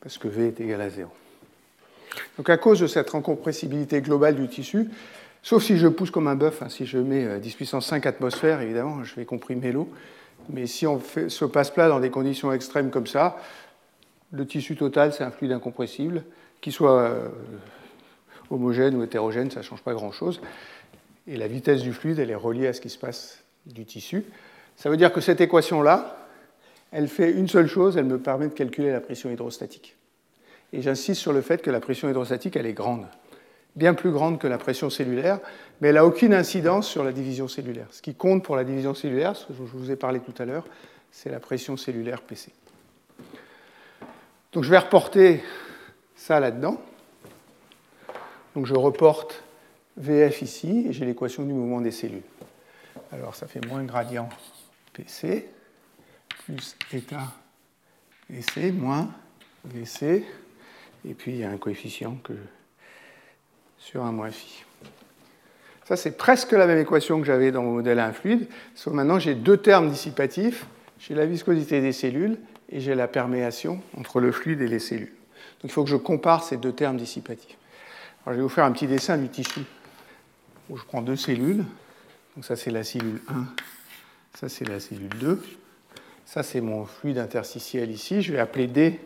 parce 0.00 0.18
que 0.18 0.28
V 0.28 0.48
est 0.48 0.60
égal 0.60 0.80
à 0.80 0.90
0. 0.90 1.10
Donc 2.36 2.50
à 2.50 2.56
cause 2.56 2.80
de 2.80 2.86
cette 2.86 3.14
incompressibilité 3.14 4.00
globale 4.00 4.36
du 4.36 4.48
tissu, 4.48 4.88
sauf 5.42 5.62
si 5.62 5.76
je 5.76 5.88
pousse 5.88 6.10
comme 6.10 6.28
un 6.28 6.34
bœuf, 6.34 6.62
hein, 6.62 6.68
si 6.68 6.86
je 6.86 6.98
mets 6.98 7.38
10 7.38 7.50
euh, 7.50 7.56
puissance 7.56 7.86
5 7.86 8.06
atmosphères, 8.06 8.60
évidemment, 8.60 9.04
je 9.04 9.14
vais 9.14 9.24
comprimer 9.24 9.72
l'eau, 9.72 9.88
mais 10.50 10.66
si 10.66 10.86
on 10.86 10.98
fait, 10.98 11.28
se 11.28 11.44
passe 11.44 11.70
plat 11.70 11.88
dans 11.88 12.00
des 12.00 12.10
conditions 12.10 12.52
extrêmes 12.52 12.90
comme 12.90 13.06
ça, 13.06 13.38
le 14.32 14.46
tissu 14.46 14.76
total, 14.76 15.12
c'est 15.12 15.24
un 15.24 15.30
fluide 15.30 15.52
incompressible, 15.52 16.22
qu'il 16.60 16.72
soit 16.72 17.00
euh, 17.00 17.28
homogène 18.50 18.96
ou 18.96 19.02
hétérogène, 19.02 19.50
ça 19.50 19.60
ne 19.60 19.64
change 19.64 19.82
pas 19.82 19.94
grand-chose. 19.94 20.40
Et 21.26 21.36
la 21.36 21.48
vitesse 21.48 21.82
du 21.82 21.92
fluide, 21.92 22.18
elle 22.18 22.30
est 22.30 22.34
reliée 22.34 22.66
à 22.66 22.72
ce 22.72 22.80
qui 22.80 22.90
se 22.90 22.98
passe 22.98 23.42
du 23.66 23.84
tissu. 23.84 24.24
Ça 24.76 24.88
veut 24.90 24.96
dire 24.96 25.12
que 25.12 25.20
cette 25.20 25.40
équation-là, 25.40 26.16
elle 26.90 27.08
fait 27.08 27.30
une 27.32 27.48
seule 27.48 27.66
chose, 27.66 27.96
elle 27.96 28.06
me 28.06 28.18
permet 28.18 28.48
de 28.48 28.54
calculer 28.54 28.90
la 28.90 29.00
pression 29.00 29.30
hydrostatique. 29.30 29.96
Et 30.72 30.82
j'insiste 30.82 31.20
sur 31.20 31.32
le 31.32 31.40
fait 31.40 31.62
que 31.62 31.70
la 31.70 31.80
pression 31.80 32.08
hydrostatique, 32.08 32.56
elle 32.56 32.66
est 32.66 32.74
grande, 32.74 33.06
bien 33.76 33.94
plus 33.94 34.10
grande 34.10 34.38
que 34.38 34.46
la 34.46 34.58
pression 34.58 34.88
cellulaire, 34.90 35.40
mais 35.80 35.88
elle 35.88 35.96
n'a 35.96 36.06
aucune 36.06 36.34
incidence 36.34 36.88
sur 36.88 37.04
la 37.04 37.12
division 37.12 37.48
cellulaire. 37.48 37.88
Ce 37.90 38.02
qui 38.02 38.14
compte 38.14 38.44
pour 38.44 38.56
la 38.56 38.64
division 38.64 38.94
cellulaire, 38.94 39.36
ce 39.36 39.46
que 39.46 39.52
je 39.54 39.62
vous 39.62 39.90
ai 39.90 39.96
parlé 39.96 40.20
tout 40.20 40.34
à 40.40 40.44
l'heure, 40.44 40.64
c'est 41.10 41.30
la 41.30 41.40
pression 41.40 41.76
cellulaire 41.76 42.22
PC. 42.22 42.52
Donc 44.52 44.64
je 44.64 44.70
vais 44.70 44.78
reporter 44.78 45.42
ça 46.16 46.40
là-dedans. 46.40 46.80
Donc 48.58 48.66
je 48.66 48.74
reporte 48.74 49.44
VF 49.98 50.42
ici 50.42 50.86
et 50.88 50.92
j'ai 50.92 51.04
l'équation 51.04 51.44
du 51.44 51.52
mouvement 51.52 51.80
des 51.80 51.92
cellules. 51.92 52.24
Alors 53.12 53.36
ça 53.36 53.46
fait 53.46 53.64
moins 53.64 53.84
gradient 53.84 54.28
PC 54.94 55.46
plus 56.44 56.74
état 56.92 57.28
VC 58.28 58.72
moins 58.72 59.10
VC 59.64 60.24
et 61.08 61.14
puis 61.14 61.34
il 61.34 61.36
y 61.36 61.44
a 61.44 61.50
un 61.50 61.56
coefficient 61.56 62.16
que 62.24 62.32
sur 63.78 64.02
un 64.02 64.10
moins 64.10 64.32
phi. 64.32 64.64
Ça, 65.84 65.96
c'est 65.96 66.16
presque 66.16 66.50
la 66.50 66.66
même 66.66 66.78
équation 66.78 67.20
que 67.20 67.26
j'avais 67.26 67.52
dans 67.52 67.62
mon 67.62 67.74
modèle 67.74 68.00
à 68.00 68.06
un 68.06 68.12
fluide, 68.12 68.48
sauf 68.74 68.92
maintenant 68.92 69.20
j'ai 69.20 69.36
deux 69.36 69.58
termes 69.58 69.88
dissipatifs. 69.88 70.66
J'ai 70.98 71.14
la 71.14 71.26
viscosité 71.26 71.80
des 71.80 71.92
cellules 71.92 72.36
et 72.70 72.80
j'ai 72.80 72.96
la 72.96 73.06
perméation 73.06 73.80
entre 73.96 74.18
le 74.18 74.32
fluide 74.32 74.62
et 74.62 74.66
les 74.66 74.80
cellules. 74.80 75.14
Donc 75.62 75.70
il 75.70 75.70
faut 75.70 75.84
que 75.84 75.90
je 75.90 75.96
compare 75.96 76.42
ces 76.42 76.56
deux 76.56 76.72
termes 76.72 76.96
dissipatifs. 76.96 77.57
Alors, 78.28 78.34
je 78.34 78.40
vais 78.40 78.42
vous 78.42 78.50
faire 78.50 78.66
un 78.66 78.72
petit 78.72 78.86
dessin 78.86 79.16
du 79.16 79.30
tissu 79.30 79.60
je 80.76 80.82
prends 80.84 81.00
deux 81.00 81.16
cellules. 81.16 81.64
Donc 82.36 82.44
ça 82.44 82.56
c'est 82.56 82.70
la 82.70 82.84
cellule 82.84 83.22
1, 83.26 83.46
ça 84.38 84.50
c'est 84.50 84.68
la 84.68 84.80
cellule 84.80 85.08
2. 85.18 85.42
Ça 86.26 86.42
c'est 86.42 86.60
mon 86.60 86.84
fluide 86.84 87.16
interstitiel 87.16 87.90
ici. 87.90 88.20
Je 88.20 88.34
vais 88.34 88.38
appeler 88.38 88.66
D 88.66 89.00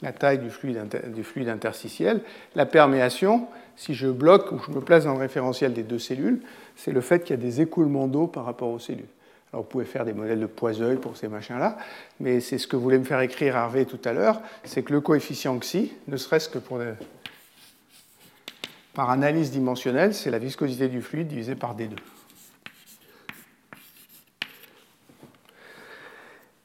la 0.00 0.12
taille 0.12 0.38
du 0.38 0.48
fluide, 0.48 0.80
du 1.14 1.24
fluide 1.24 1.50
interstitiel. 1.50 2.22
La 2.54 2.64
perméation, 2.64 3.48
si 3.76 3.92
je 3.92 4.08
bloque 4.08 4.50
ou 4.50 4.58
je 4.66 4.70
me 4.70 4.80
place 4.80 5.04
dans 5.04 5.12
le 5.12 5.20
référentiel 5.20 5.74
des 5.74 5.82
deux 5.82 5.98
cellules, 5.98 6.40
c'est 6.74 6.92
le 6.92 7.02
fait 7.02 7.24
qu'il 7.24 7.36
y 7.36 7.38
a 7.38 7.42
des 7.42 7.60
écoulements 7.60 8.08
d'eau 8.08 8.28
par 8.28 8.46
rapport 8.46 8.70
aux 8.70 8.78
cellules. 8.78 9.04
Alors 9.52 9.64
vous 9.64 9.68
pouvez 9.68 9.84
faire 9.84 10.06
des 10.06 10.14
modèles 10.14 10.40
de 10.40 10.46
Poiseuil 10.46 10.96
pour 10.96 11.18
ces 11.18 11.28
machins-là, 11.28 11.76
mais 12.18 12.40
c'est 12.40 12.56
ce 12.56 12.66
que 12.66 12.76
voulait 12.76 12.98
me 12.98 13.04
faire 13.04 13.20
écrire 13.20 13.58
Harvey 13.58 13.84
tout 13.84 14.00
à 14.06 14.14
l'heure, 14.14 14.40
c'est 14.64 14.82
que 14.82 14.94
le 14.94 15.02
coefficient 15.02 15.58
xi, 15.58 15.92
ne 16.08 16.16
serait-ce 16.16 16.48
que 16.48 16.56
pour 16.56 16.78
par 18.94 19.10
analyse 19.10 19.50
dimensionnelle, 19.50 20.14
c'est 20.14 20.30
la 20.30 20.38
viscosité 20.38 20.88
du 20.88 21.02
fluide 21.02 21.28
divisée 21.28 21.54
par 21.54 21.76
D2. 21.76 21.96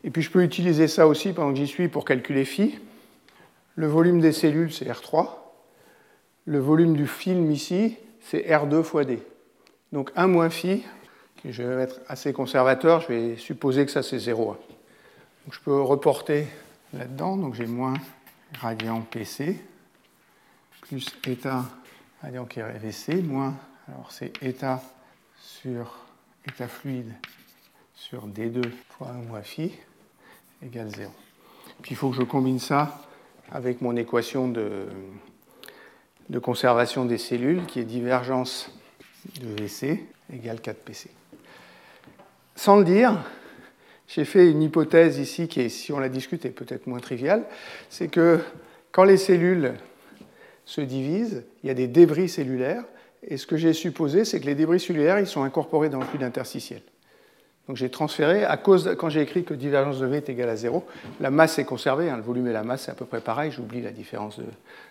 Et 0.03 0.09
puis 0.09 0.21
je 0.21 0.31
peux 0.31 0.43
utiliser 0.43 0.87
ça 0.87 1.07
aussi 1.07 1.33
pendant 1.33 1.51
que 1.51 1.57
j'y 1.57 1.67
suis 1.67 1.87
pour 1.87 2.05
calculer 2.05 2.45
phi. 2.45 2.79
Le 3.75 3.87
volume 3.87 4.21
des 4.21 4.31
cellules, 4.31 4.71
c'est 4.71 4.85
R3. 4.85 5.29
Le 6.45 6.59
volume 6.59 6.95
du 6.95 7.07
film 7.07 7.51
ici, 7.51 7.97
c'est 8.21 8.39
R2 8.39 8.83
fois 8.83 9.03
D. 9.03 9.19
Donc 9.91 10.11
1 10.15 10.27
moins 10.27 10.49
phi, 10.49 10.83
je 11.45 11.63
vais 11.63 11.83
être 11.83 11.99
assez 12.07 12.33
conservateur, 12.33 13.01
je 13.01 13.07
vais 13.07 13.37
supposer 13.37 13.85
que 13.85 13.91
ça 13.91 14.03
c'est 14.03 14.19
0. 14.19 14.51
Donc 15.45 15.53
je 15.53 15.59
peux 15.59 15.81
reporter 15.81 16.47
là-dedans, 16.93 17.37
donc 17.37 17.53
j'ai 17.53 17.65
moins 17.65 17.93
gradient 18.53 19.01
PC 19.01 19.59
plus 20.81 21.13
état 21.25 21.65
gradient 22.21 22.45
qui 22.45 22.59
est 22.59 22.77
VC, 22.77 23.21
moins, 23.21 23.55
alors 23.87 24.11
c'est 24.11 24.31
état 24.41 24.81
sur 25.39 25.97
état 26.47 26.67
fluide 26.67 27.13
sur 27.93 28.27
D2 28.27 28.69
fois 28.89 29.09
1 29.09 29.13
moins 29.27 29.41
phi 29.41 29.71
égale 30.63 30.89
0. 30.95 31.11
Puis 31.81 31.91
il 31.91 31.97
faut 31.97 32.09
que 32.09 32.15
je 32.15 32.23
combine 32.23 32.59
ça 32.59 33.01
avec 33.51 33.81
mon 33.81 33.95
équation 33.95 34.47
de, 34.47 34.87
de 36.29 36.39
conservation 36.39 37.05
des 37.05 37.17
cellules 37.17 37.65
qui 37.65 37.79
est 37.79 37.85
divergence 37.85 38.71
de 39.41 39.47
VC 39.61 40.05
égale 40.33 40.57
4PC. 40.57 41.07
Sans 42.55 42.77
le 42.77 42.85
dire, 42.85 43.17
j'ai 44.07 44.25
fait 44.25 44.49
une 44.49 44.61
hypothèse 44.61 45.19
ici 45.19 45.47
qui, 45.47 45.61
est, 45.61 45.69
si 45.69 45.91
on 45.91 45.99
la 45.99 46.09
discute, 46.09 46.45
est 46.45 46.49
peut-être 46.49 46.87
moins 46.87 46.99
triviale, 46.99 47.45
c'est 47.89 48.07
que 48.07 48.39
quand 48.91 49.03
les 49.03 49.17
cellules 49.17 49.73
se 50.67 50.81
divisent, 50.81 51.43
il 51.63 51.67
y 51.67 51.69
a 51.69 51.73
des 51.73 51.87
débris 51.87 52.27
cellulaires, 52.27 52.83
et 53.23 53.37
ce 53.37 53.47
que 53.47 53.55
j'ai 53.55 53.71
supposé, 53.71 54.25
c'est 54.25 54.41
que 54.41 54.45
les 54.45 54.53
débris 54.53 54.81
cellulaires, 54.81 55.17
ils 55.17 55.25
sont 55.25 55.43
incorporés 55.43 55.87
dans 55.87 55.99
le 55.99 56.05
fluide 56.05 56.23
interstitiel. 56.23 56.81
Donc 57.67 57.77
j'ai 57.77 57.89
transféré, 57.89 58.43
à 58.43 58.57
cause 58.57 58.95
quand 58.97 59.09
j'ai 59.09 59.21
écrit 59.21 59.45
que 59.45 59.53
divergence 59.53 59.99
de 59.99 60.05
V 60.05 60.17
est 60.17 60.29
égale 60.29 60.49
à 60.49 60.55
0, 60.57 60.85
la 61.21 61.31
masse 61.31 61.57
est 61.57 61.63
conservée, 61.63 62.09
hein, 62.09 62.17
le 62.17 62.21
volume 62.21 62.47
et 62.47 62.53
la 62.53 62.63
masse 62.63 62.83
c'est 62.83 62.91
à 62.91 62.95
peu 62.95 63.05
près 63.05 63.21
pareil, 63.21 63.51
j'oublie 63.51 63.81
la 63.81 63.91
différence 63.91 64.39
de, 64.39 64.45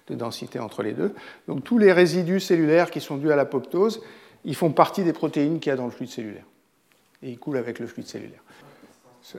de, 0.08 0.14
densité 0.14 0.58
entre 0.58 0.82
les 0.82 0.92
deux. 0.92 1.14
Donc 1.46 1.62
tous 1.62 1.78
les 1.78 1.92
résidus 1.92 2.40
cellulaires 2.40 2.90
qui 2.90 3.00
sont 3.00 3.16
dus 3.18 3.30
à 3.30 3.36
l'apoptose, 3.36 4.02
ils 4.44 4.56
font 4.56 4.72
partie 4.72 5.04
des 5.04 5.12
protéines 5.12 5.60
qu'il 5.60 5.70
y 5.70 5.72
a 5.72 5.76
dans 5.76 5.86
le 5.86 5.90
fluide 5.90 6.10
cellulaire. 6.10 6.44
et 7.22 7.30
il 7.30 7.38
coule 7.38 7.58
avec 7.58 7.78
le 7.78 7.86
fluide 7.86 8.06
cellulaire. 8.06 8.42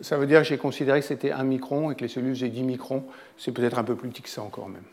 Ça 0.02 0.18
veut 0.18 0.28
dire 0.28 0.42
que 0.42 0.48
j'ai 0.48 0.58
considéré 0.58 1.00
que 1.00 1.06
c'était 1.06 1.32
1 1.32 1.44
micron 1.44 1.92
et 1.92 1.96
que 1.96 2.02
les 2.02 2.10
cellules 2.10 2.36
faisaient 2.36 2.50
10 2.50 2.64
microns. 2.64 3.06
C'est 3.38 3.52
peut-être 3.52 3.80
un 3.80 3.84
peu 3.84 3.96
plus 3.96 4.10
petit 4.10 4.22
que 4.22 4.30
ça 4.30 4.42
encore 4.42 4.70
même. 4.70 4.84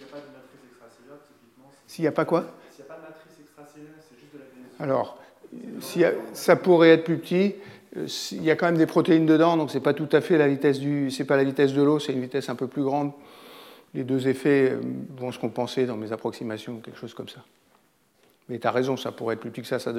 S'il 0.00 0.06
n'y 0.06 0.08
a 0.08 0.12
pas 0.12 0.20
de 0.20 0.32
matrice 0.32 0.60
extracellulaire, 0.70 1.18
typiquement. 1.26 1.70
S'il 1.86 2.02
n'y 2.02 2.08
a 2.08 2.12
pas 2.12 2.24
quoi 2.24 2.44
S'il 2.70 2.84
n'y 2.84 2.90
a 2.90 2.94
pas 2.94 3.00
de 3.00 3.06
matrice 3.06 3.40
extracellulaire, 3.40 3.94
c'est 4.00 4.18
juste 4.18 4.32
de 4.32 4.38
la 4.38 4.84
Alors, 4.84 5.18
ça 6.32 6.56
pourrait 6.56 6.90
être 6.90 7.04
plus 7.04 7.18
petit. 7.18 7.54
Euh, 7.96 8.06
il 8.32 8.44
y 8.44 8.50
a 8.50 8.56
quand 8.56 8.66
même 8.66 8.78
des 8.78 8.86
protéines 8.86 9.26
dedans, 9.26 9.56
donc 9.56 9.70
c'est 9.70 9.80
pas 9.80 9.94
tout 9.94 10.08
à 10.12 10.20
fait 10.20 10.38
la 10.38 10.48
vitesse 10.48 10.78
du, 10.78 11.10
c'est 11.10 11.24
pas 11.24 11.36
la 11.36 11.44
vitesse 11.44 11.72
de 11.72 11.82
l'eau, 11.82 11.98
c'est 11.98 12.12
une 12.12 12.20
vitesse 12.20 12.48
un 12.48 12.54
peu 12.54 12.66
plus 12.66 12.82
grande. 12.82 13.12
Les 13.94 14.04
deux 14.04 14.28
effets 14.28 14.70
euh, 14.70 14.80
vont 15.16 15.32
se 15.32 15.38
compenser 15.38 15.86
dans 15.86 15.96
mes 15.96 16.12
approximations, 16.12 16.78
quelque 16.78 16.98
chose 16.98 17.14
comme 17.14 17.28
ça. 17.28 17.40
Mais 18.48 18.58
tu 18.58 18.66
as 18.66 18.72
raison, 18.72 18.96
ça 18.96 19.12
pourrait 19.12 19.34
être 19.34 19.40
plus 19.40 19.50
petit 19.50 19.62
que 19.62 19.66
ça. 19.66 19.78
ça 19.78 19.92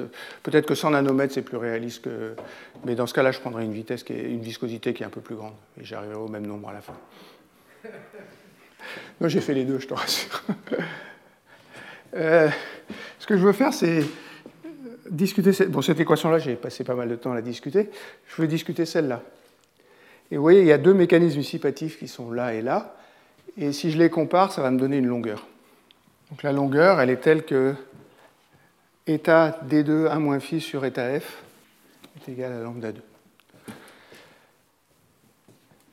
Peut-être 0.44 0.66
que 0.66 0.76
100 0.76 0.92
nanomètres, 0.92 1.34
c'est 1.34 1.42
plus 1.42 1.58
réaliste 1.58 2.04
que. 2.04 2.36
Mais 2.84 2.96
dans 2.96 3.08
ce 3.08 3.14
cas-là, 3.14 3.32
je 3.32 3.40
prendrais 3.40 3.64
une 3.64 3.72
vitesse 3.72 4.04
qui 4.04 4.12
est... 4.12 4.24
une 4.24 4.42
viscosité 4.42 4.94
qui 4.94 5.04
est 5.04 5.06
un 5.06 5.10
peu 5.10 5.22
plus 5.22 5.36
grande. 5.36 5.54
Et 5.80 5.86
j'arriverai 5.86 6.18
au 6.18 6.28
même 6.28 6.46
nombre 6.46 6.68
à 6.68 6.74
la 6.74 6.82
fin. 6.82 6.96
Moi, 9.20 9.30
j'ai 9.30 9.42
fait 9.42 9.54
les 9.54 9.66
deux, 9.66 9.80
je 9.80 9.88
te 9.88 9.94
rassure. 9.94 10.44
Euh, 12.14 12.50
ce 13.20 13.26
que 13.26 13.38
je 13.38 13.42
veux 13.42 13.54
faire, 13.54 13.74
c'est 13.74 14.04
discuter. 15.10 15.54
Cette, 15.54 15.72
bon, 15.72 15.82
cette 15.82 16.02
équation-là, 16.02 16.40
j'ai 16.40 16.56
passé 16.56 16.84
pas 16.84 16.94
mal 16.94 17.08
de 17.08 17.16
temps 17.16 17.32
à 17.32 17.36
la 17.36 17.42
discuter. 17.42 17.90
Je 18.28 18.42
veux 18.42 18.50
discuter 18.50 18.86
celle-là. 18.86 19.22
Et 20.30 20.36
vous 20.36 20.42
voyez, 20.42 20.60
il 20.60 20.68
y 20.68 20.74
a 20.74 20.78
deux 20.78 20.94
mécanismes 20.94 21.40
dissipatifs 21.40 22.00
qui 22.00 22.10
sont 22.10 22.32
là 22.32 22.54
et 22.54 22.62
là. 22.62 22.98
Et 23.58 23.72
si 23.74 23.92
je 23.92 23.98
les 23.98 24.10
compare, 24.10 24.52
ça 24.52 24.62
va 24.62 24.72
me 24.72 24.80
donner 24.80 24.98
une 24.98 25.08
longueur. 25.08 25.48
Donc 26.30 26.44
la 26.44 26.54
longueur, 26.54 27.02
elle 27.02 27.10
est 27.10 27.22
telle 27.22 27.44
que 27.44 27.76
état 29.08 29.60
D2 29.70 30.08
1 30.10 30.20
moins 30.20 30.40
phi 30.40 30.62
sur 30.62 30.86
état 30.86 31.20
F 31.20 31.44
est 32.16 32.32
égal 32.32 32.54
à 32.54 32.60
lambda 32.60 32.92
2. 32.94 33.02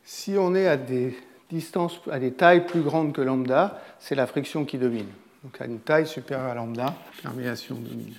Si 0.04 0.36
on 0.38 0.54
est 0.54 0.68
à 0.68 0.76
des 0.76 1.16
distances, 1.50 2.00
à 2.10 2.18
des 2.18 2.32
tailles 2.32 2.66
plus 2.66 2.82
grandes 2.82 3.12
que 3.12 3.20
lambda, 3.20 3.80
c'est 3.98 4.14
la 4.14 4.26
friction 4.26 4.64
qui 4.64 4.78
domine. 4.78 5.08
Donc 5.44 5.60
à 5.60 5.66
une 5.66 5.80
taille 5.80 6.06
supérieure 6.06 6.50
à 6.50 6.54
lambda, 6.54 6.94
perméation 7.22 7.74
domine. 7.76 8.14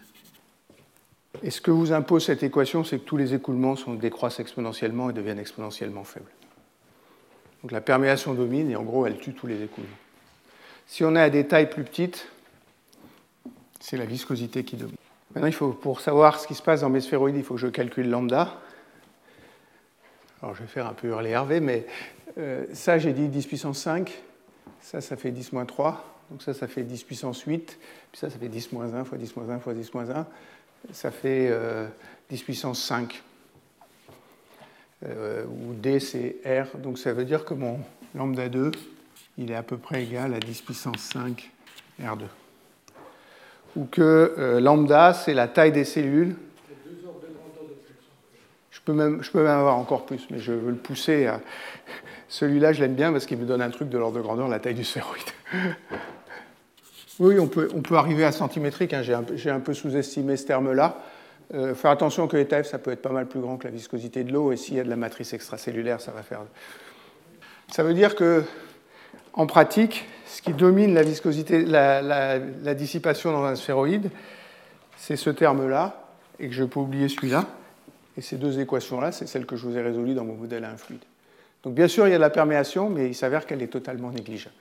Et 1.44 1.52
ce 1.52 1.62
que 1.62 1.72
vous 1.72 1.92
impose 1.92 2.26
cette 2.26 2.44
équation, 2.44 2.84
c'est 2.84 3.00
que 3.00 3.06
tous 3.06 3.18
les 3.18 3.34
écoulements 3.34 3.76
sont, 3.76 3.94
décroissent 3.94 4.40
exponentiellement 4.40 5.10
et 5.10 5.14
deviennent 5.14 5.40
exponentiellement 5.40 6.04
faibles. 6.04 6.32
Donc 7.62 7.72
la 7.72 7.82
perméation 7.82 8.34
domine 8.34 8.72
et 8.72 8.76
en 8.76 8.84
gros 8.84 9.06
elle 9.06 9.18
tue 9.18 9.34
tous 9.34 9.48
les 9.48 9.62
écoulements. 9.62 9.90
Si 10.88 11.04
on 11.04 11.16
est 11.16 11.22
à 11.22 11.30
des 11.30 11.46
tailles 11.46 11.70
plus 11.70 11.84
petites, 11.84 12.28
c'est 13.80 13.98
la 13.98 14.06
viscosité 14.06 14.64
qui 14.64 14.76
domine. 14.76 14.96
Maintenant, 15.36 15.48
il 15.48 15.54
faut, 15.54 15.70
pour 15.70 16.02
savoir 16.02 16.40
ce 16.40 16.48
qui 16.48 16.56
se 16.56 16.64
passe 16.64 16.82
dans 16.82 16.90
mes 16.90 17.02
sphéroïdes, 17.02 17.36
il 17.36 17.44
faut 17.44 17.54
que 17.54 17.60
je 17.60 17.68
calcule 17.68 18.10
lambda. 18.10 18.58
Alors 20.42 20.56
je 20.56 20.62
vais 20.62 20.68
faire 20.68 20.88
un 20.88 20.94
peu 20.94 21.10
hurler 21.10 21.32
Hervé, 21.32 21.60
mais 21.60 21.86
euh, 22.40 22.66
ça 22.74 22.98
j'ai 22.98 23.14
dit 23.14 23.28
10 23.28 23.46
puissance 23.46 23.80
5, 23.80 24.12
ça 24.82 25.02
ça 25.02 25.16
fait 25.16 25.32
10 25.32 25.54
moins 25.54 25.66
3, 25.66 26.04
donc 26.32 26.42
ça 26.42 26.54
ça 26.54 26.68
fait 26.68 26.84
10 26.84 27.04
puissance 27.04 27.42
8, 27.42 27.78
puis 28.12 28.20
ça 28.20 28.30
ça 28.30 28.40
fait 28.40 28.50
10 28.50 28.72
moins 28.72 28.94
1 28.94 29.04
fois 29.04 29.18
10 29.18 29.36
moins 29.36 29.50
1 29.50 29.60
fois 29.60 29.74
10 29.74 29.94
moins 29.94 30.10
1 30.10 30.26
ça 30.92 31.12
fait 31.12 31.48
10 31.48 31.52
euh, 31.52 31.88
puissance 32.44 32.84
5. 32.84 33.24
Euh, 35.06 35.46
où 35.46 35.74
D 35.74 36.02
c'est 36.02 36.38
R, 36.46 36.78
donc 36.78 37.00
ça 37.00 37.14
veut 37.14 37.24
dire 37.24 37.46
que 37.46 37.54
mon 37.54 37.80
lambda 38.16 38.50
2, 38.50 38.72
il 39.38 39.50
est 39.50 39.56
à 39.56 39.64
peu 39.64 39.78
près 39.78 40.04
égal 40.04 40.34
à 40.34 40.40
10 40.40 40.62
puissance 40.62 41.00
5 41.14 41.50
R2. 42.02 42.24
Ou 43.78 43.86
que 43.86 44.02
euh, 44.38 44.60
lambda, 44.60 45.14
c'est 45.14 45.34
la 45.34 45.48
taille 45.48 45.72
des 45.72 45.86
cellules. 45.86 46.36
Je 48.72 48.82
peux, 48.82 48.94
même, 48.94 49.24
je 49.24 49.32
peux 49.32 49.40
même 49.40 49.58
avoir 49.58 49.78
encore 49.78 50.06
plus, 50.06 50.28
mais 50.32 50.40
je 50.40 50.52
veux 50.52 50.72
le 50.72 50.78
pousser 50.78 51.28
à... 51.28 51.42
Celui-là, 52.30 52.74
je 52.74 52.82
l'aime 52.82 52.94
bien 52.94 53.12
parce 53.12 53.26
qu'il 53.26 53.38
me 53.38 53.46
donne 53.46 53.62
un 53.62 53.72
truc 53.72 53.90
de 53.90 53.98
l'ordre 53.98 54.18
de 54.18 54.22
grandeur, 54.22 54.48
la 54.48 54.60
taille 54.60 54.76
du 54.76 54.86
sphéroïde. 54.86 55.24
Oui, 57.20 57.38
on 57.38 57.48
peut, 57.48 57.68
arriver 57.98 58.24
à 58.24 58.32
centimétrique. 58.32 58.94
Hein. 58.94 59.02
J'ai 59.04 59.50
un, 59.50 59.60
peu 59.60 59.74
sous-estimé 59.74 60.38
ce 60.38 60.46
terme-là. 60.46 61.00
Euh, 61.54 61.76
faire 61.76 61.92
attention 61.92 62.30
que 62.30 62.38
l'état 62.38 62.64
F, 62.64 62.68
ça 62.68 62.80
peut 62.80 62.92
être 62.92 63.02
pas 63.02 63.10
mal 63.10 63.26
plus 63.26 63.42
grand 63.42 63.58
que 63.58 63.66
la 63.66 63.72
viscosité 63.72 64.24
de 64.24 64.32
l'eau, 64.32 64.54
et 64.54 64.56
s'il 64.56 64.76
y 64.76 64.80
a 64.80 64.86
de 64.86 64.90
la 64.90 64.96
matrice 64.96 65.34
extracellulaire, 65.34 66.00
ça 66.00 66.12
va 66.12 66.24
faire. 66.24 66.40
Ça 67.72 67.84
veut 67.84 67.94
dire 67.94 68.16
que, 68.16 68.44
en 69.34 69.48
pratique, 69.48 70.08
ce 70.28 70.42
qui 70.42 70.54
domine 70.54 70.94
la 70.94 71.04
viscosité, 71.04 71.66
la, 71.66 72.40
dissipation 72.74 73.34
dans 73.34 73.44
un 73.44 73.56
sphéroïde, 73.56 74.12
c'est 74.96 75.18
ce 75.18 75.30
terme-là, 75.30 76.08
et 76.40 76.48
que 76.48 76.54
je 76.54 76.64
peux 76.64 76.80
oublier 76.80 77.10
celui-là. 77.10 77.46
Et 78.16 78.22
ces 78.22 78.38
deux 78.38 78.62
équations-là, 78.62 79.12
c'est 79.12 79.28
celles 79.28 79.46
que 79.46 79.58
je 79.58 79.68
vous 79.68 79.78
ai 79.78 79.82
résolues 79.82 80.14
dans 80.14 80.24
mon 80.24 80.36
modèle 80.36 80.64
à 80.64 80.72
un 80.72 80.78
fluide. 80.78 81.04
Donc 81.64 81.74
bien 81.74 81.88
sûr, 81.88 82.08
il 82.08 82.12
y 82.12 82.14
a 82.14 82.18
de 82.18 82.22
la 82.22 82.30
perméation, 82.30 82.90
mais 82.90 83.08
il 83.08 83.16
s'avère 83.16 83.46
qu'elle 83.46 83.62
est 83.62 83.68
totalement 83.68 84.12
négligeable 84.12 84.56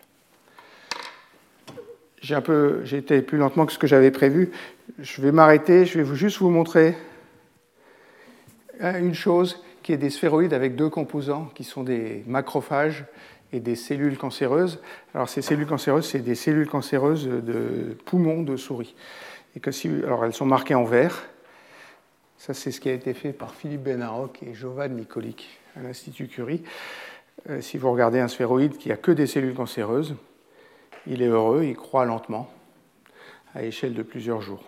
j'ai 2.20 2.35
un 2.35 2.41
peu, 2.41 2.81
j'ai 2.85 2.99
été 2.99 3.23
plus 3.23 3.39
lentement 3.39 3.66
que 3.66 3.73
ce 3.73 3.79
que 3.79 3.87
j'avais 3.87 4.11
prévu. 4.11 4.51
Je 4.99 5.23
vais 5.23 5.33
m'arrêter, 5.33 5.87
je 5.87 6.01
vais 6.01 6.16
juste 6.16 6.39
vous 6.39 6.51
montrer 6.51 6.97
une 8.81 9.15
chose 9.15 9.62
qui 9.83 9.93
est 9.93 9.97
des 9.97 10.11
sphéroïdes 10.11 10.53
avec 10.53 10.77
deux 10.77 10.89
composants 10.89 11.51
qui 11.55 11.65
sont 11.65 11.83
des 11.83 12.25
macrophages 12.27 13.05
et 13.53 13.61
des 13.61 13.77
cellules 13.77 14.19
cancéreuses. 14.19 14.81
Alors 15.15 15.29
ces 15.29 15.43
cellules 15.43 15.66
cancéreuses, 15.66 16.07
c'est 16.07 16.20
des 16.20 16.35
cellules 16.35 16.69
cancéreuses 16.69 17.27
de 17.27 17.97
poumons 18.05 18.43
de 18.43 18.57
souris. 18.57 18.95
Et 19.57 19.61
que 19.61 19.70
si, 19.70 19.89
alors 19.89 20.25
elles 20.25 20.35
sont 20.35 20.47
marquées 20.47 20.75
en 20.75 20.85
vert. 20.85 21.25
Ça, 22.37 22.55
c'est 22.55 22.70
ce 22.70 22.81
qui 22.81 22.89
a 22.89 22.93
été 22.93 23.15
fait 23.15 23.33
par 23.33 23.55
Philippe 23.55 23.83
Benaroc 23.83 24.43
et 24.43 24.55
Jovan 24.55 24.95
Nikolic 24.95 25.59
à 25.79 25.83
l'Institut 25.83 26.27
Curie. 26.27 26.63
Euh, 27.49 27.61
si 27.61 27.79
vous 27.79 27.91
regardez 27.91 28.19
un 28.19 28.29
sphéroïde 28.29 28.77
qui 28.79 28.91
a 28.91 28.97
que 28.97 29.13
des 29.13 29.27
cellules 29.27 29.55
cancéreuses, 29.55 30.17
il 31.07 31.23
est 31.23 31.29
heureux, 31.29 31.65
il 31.65 31.77
croît 31.77 32.05
lentement, 32.05 32.51
à 33.55 33.63
échelle 33.63 33.95
de 33.95 34.03
plusieurs 34.03 34.43
jours. 34.43 34.63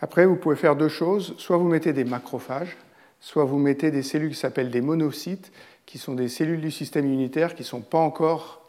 Après, 0.00 0.26
vous 0.26 0.36
pouvez 0.36 0.56
faire 0.56 0.76
deux 0.76 0.88
choses. 0.88 1.34
Soit 1.38 1.56
vous 1.56 1.68
mettez 1.68 1.92
des 1.92 2.04
macrophages, 2.04 2.76
soit 3.20 3.44
vous 3.44 3.58
mettez 3.58 3.90
des 3.90 4.02
cellules 4.02 4.30
qui 4.30 4.38
s'appellent 4.38 4.70
des 4.70 4.80
monocytes, 4.80 5.52
qui 5.86 5.98
sont 5.98 6.14
des 6.14 6.28
cellules 6.28 6.60
du 6.60 6.70
système 6.70 7.06
immunitaire 7.06 7.54
qui 7.54 7.62
ne 7.62 7.66
sont 7.66 7.80
pas 7.80 7.98
encore 7.98 8.66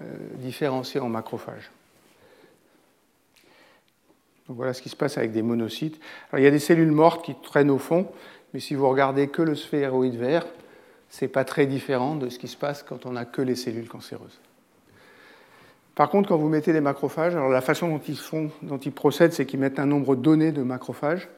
euh, 0.00 0.04
différenciées 0.36 1.00
en 1.00 1.08
macrophages. 1.08 1.70
Donc 4.48 4.56
voilà 4.56 4.74
ce 4.74 4.82
qui 4.82 4.88
se 4.88 4.96
passe 4.96 5.18
avec 5.18 5.32
des 5.32 5.42
monocytes. 5.42 6.00
Alors, 6.30 6.40
il 6.40 6.44
y 6.44 6.48
a 6.48 6.50
des 6.50 6.58
cellules 6.58 6.90
mortes 6.90 7.24
qui 7.24 7.34
traînent 7.42 7.70
au 7.70 7.78
fond, 7.78 8.08
mais 8.52 8.60
si 8.60 8.74
vous 8.74 8.88
regardez 8.88 9.28
que 9.28 9.42
le 9.42 9.54
sphéroïde 9.54 10.16
vert, 10.16 10.46
ce 11.12 11.26
n'est 11.26 11.28
pas 11.28 11.44
très 11.44 11.66
différent 11.66 12.16
de 12.16 12.30
ce 12.30 12.38
qui 12.38 12.48
se 12.48 12.56
passe 12.56 12.82
quand 12.82 13.04
on 13.04 13.12
n'a 13.12 13.26
que 13.26 13.42
les 13.42 13.54
cellules 13.54 13.86
cancéreuses. 13.86 14.40
Par 15.94 16.08
contre, 16.08 16.30
quand 16.30 16.38
vous 16.38 16.48
mettez 16.48 16.72
des 16.72 16.80
macrophages, 16.80 17.36
alors 17.36 17.50
la 17.50 17.60
façon 17.60 17.88
dont 17.88 18.00
ils, 18.08 18.16
font, 18.16 18.50
dont 18.62 18.78
ils 18.78 18.92
procèdent, 18.92 19.34
c'est 19.34 19.44
qu'ils 19.44 19.60
mettent 19.60 19.78
un 19.78 19.84
nombre 19.84 20.16
donné 20.16 20.52
de 20.52 20.62
macrophages, 20.62 21.28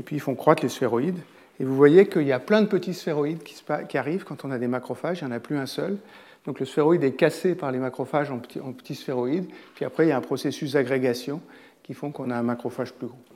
et 0.00 0.02
puis 0.02 0.16
ils 0.16 0.20
font 0.20 0.34
croître 0.34 0.64
les 0.64 0.68
sphéroïdes. 0.68 1.20
Et 1.60 1.64
vous 1.64 1.76
voyez 1.76 2.08
qu'il 2.08 2.26
y 2.26 2.32
a 2.32 2.40
plein 2.40 2.60
de 2.60 2.66
petits 2.66 2.94
sphéroïdes 2.94 3.44
qui, 3.44 3.96
arrivent 3.96 4.24
quand 4.24 4.44
on 4.44 4.50
a 4.50 4.58
des 4.58 4.66
macrophages, 4.66 5.20
il 5.20 5.26
n'y 5.26 5.32
en 5.32 5.36
a 5.36 5.40
plus 5.40 5.58
un 5.58 5.66
seul. 5.66 5.96
Donc 6.44 6.58
le 6.58 6.66
sphéroïde 6.66 7.04
est 7.04 7.12
cassé 7.12 7.54
par 7.54 7.70
les 7.70 7.78
macrophages 7.78 8.32
en 8.32 8.38
petits, 8.38 8.58
en 8.58 8.72
petits 8.72 8.96
sphéroïdes, 8.96 9.48
puis 9.76 9.84
après 9.84 10.06
il 10.06 10.08
y 10.08 10.12
a 10.12 10.16
un 10.16 10.22
processus 10.22 10.72
d'agrégation 10.72 11.40
qui 11.84 11.94
font 11.94 12.10
qu'on 12.10 12.30
a 12.30 12.36
un 12.36 12.42
macrophage 12.42 12.92
plus 12.94 13.06
gros. 13.06 13.31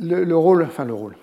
Le, 0.00 0.24
le, 0.24 0.36
rôle, 0.36 0.62
enfin 0.62 0.84
le 0.84 0.94
rôle, 0.94 1.16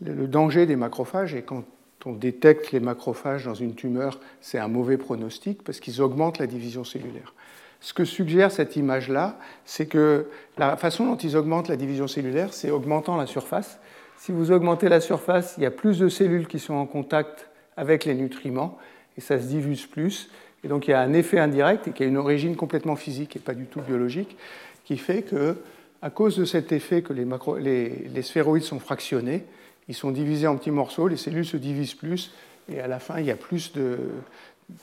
le 0.00 0.26
danger 0.26 0.66
des 0.66 0.76
macrophages 0.76 1.34
est 1.34 1.42
quand 1.42 1.64
on 2.06 2.12
détecte 2.12 2.70
les 2.70 2.78
macrophages 2.78 3.44
dans 3.44 3.54
une 3.54 3.74
tumeur, 3.74 4.20
c'est 4.40 4.58
un 4.58 4.68
mauvais 4.68 4.96
pronostic 4.96 5.64
parce 5.64 5.80
qu'ils 5.80 6.00
augmentent 6.00 6.38
la 6.38 6.46
division 6.46 6.84
cellulaire. 6.84 7.34
Ce 7.80 7.92
que 7.92 8.04
suggère 8.04 8.52
cette 8.52 8.76
image-là, 8.76 9.38
c'est 9.64 9.86
que 9.86 10.26
la 10.56 10.76
façon 10.76 11.06
dont 11.06 11.16
ils 11.16 11.36
augmentent 11.36 11.68
la 11.68 11.76
division 11.76 12.06
cellulaire, 12.06 12.54
c'est 12.54 12.70
augmentant 12.70 13.16
la 13.16 13.26
surface. 13.26 13.80
Si 14.18 14.32
vous 14.32 14.50
augmentez 14.50 14.88
la 14.88 15.00
surface, 15.00 15.54
il 15.58 15.64
y 15.64 15.66
a 15.66 15.70
plus 15.70 15.98
de 15.98 16.08
cellules 16.08 16.46
qui 16.46 16.58
sont 16.58 16.74
en 16.74 16.86
contact 16.86 17.48
avec 17.76 18.04
les 18.04 18.14
nutriments 18.14 18.78
et 19.18 19.20
ça 19.20 19.38
se 19.38 19.46
diffuse 19.46 19.86
plus. 19.86 20.30
Et 20.64 20.68
donc 20.68 20.86
il 20.88 20.92
y 20.92 20.94
a 20.94 21.00
un 21.00 21.12
effet 21.12 21.38
indirect 21.38 21.88
et 21.88 21.92
qui 21.92 22.02
a 22.02 22.06
une 22.06 22.16
origine 22.16 22.56
complètement 22.56 22.96
physique 22.96 23.36
et 23.36 23.40
pas 23.40 23.54
du 23.54 23.66
tout 23.66 23.80
biologique, 23.80 24.36
qui 24.84 24.96
fait 24.96 25.22
que, 25.22 25.56
à 26.02 26.10
cause 26.10 26.36
de 26.36 26.44
cet 26.44 26.72
effet 26.72 27.02
que 27.02 27.12
les 27.12 28.22
sphéroïdes 28.22 28.64
sont 28.64 28.78
fractionnés, 28.78 29.44
ils 29.88 29.94
sont 29.94 30.10
divisés 30.10 30.46
en 30.46 30.56
petits 30.56 30.70
morceaux, 30.70 31.08
les 31.08 31.16
cellules 31.16 31.46
se 31.46 31.56
divisent 31.56 31.94
plus, 31.94 32.32
et 32.72 32.80
à 32.80 32.88
la 32.88 32.98
fin, 32.98 33.20
il 33.20 33.26
y 33.26 33.30
a 33.30 33.36
plus 33.36 33.72
de. 33.72 33.98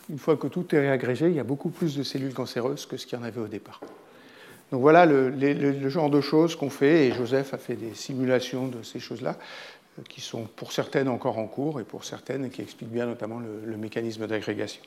Une 0.09 0.17
fois 0.17 0.37
que 0.37 0.47
tout 0.47 0.73
est 0.73 0.79
réagrégé, 0.79 1.27
il 1.27 1.35
y 1.35 1.41
a 1.41 1.43
beaucoup 1.43 1.69
plus 1.69 1.97
de 1.97 2.03
cellules 2.03 2.33
cancéreuses 2.33 2.85
que 2.85 2.95
ce 2.95 3.05
qu'il 3.05 3.19
y 3.19 3.21
en 3.21 3.25
avait 3.25 3.41
au 3.41 3.47
départ. 3.47 3.81
Donc 4.71 4.79
voilà 4.79 5.05
le, 5.05 5.89
genre 5.89 6.09
de 6.09 6.21
choses 6.21 6.55
qu'on 6.55 6.69
fait, 6.69 7.07
et 7.07 7.11
Joseph 7.11 7.53
a 7.53 7.57
fait 7.57 7.75
des 7.75 7.93
simulations 7.93 8.67
de 8.67 8.81
ces 8.81 9.01
choses-là, 9.01 9.37
euh, 9.99 10.03
qui 10.07 10.21
sont 10.21 10.47
pour 10.55 10.71
certaines 10.71 11.09
encore 11.09 11.37
en 11.37 11.47
cours, 11.47 11.81
et 11.81 11.83
pour 11.83 12.05
certaines 12.05 12.49
qui 12.49 12.61
expliquent 12.61 12.93
bien 12.93 13.05
notamment 13.05 13.39
le, 13.39 13.75
mécanisme 13.75 14.25
d'agrégation. 14.25 14.81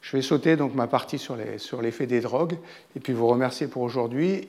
Je 0.00 0.16
vais 0.16 0.22
sauter 0.22 0.56
donc 0.56 0.74
ma 0.74 0.86
partie 0.86 1.18
sur 1.18 1.36
l'effet 1.36 2.06
des 2.06 2.20
drogues, 2.22 2.56
et 2.96 3.00
puis 3.00 3.12
vous 3.12 3.26
remercier 3.26 3.66
pour 3.66 3.82
aujourd'hui. 3.82 4.48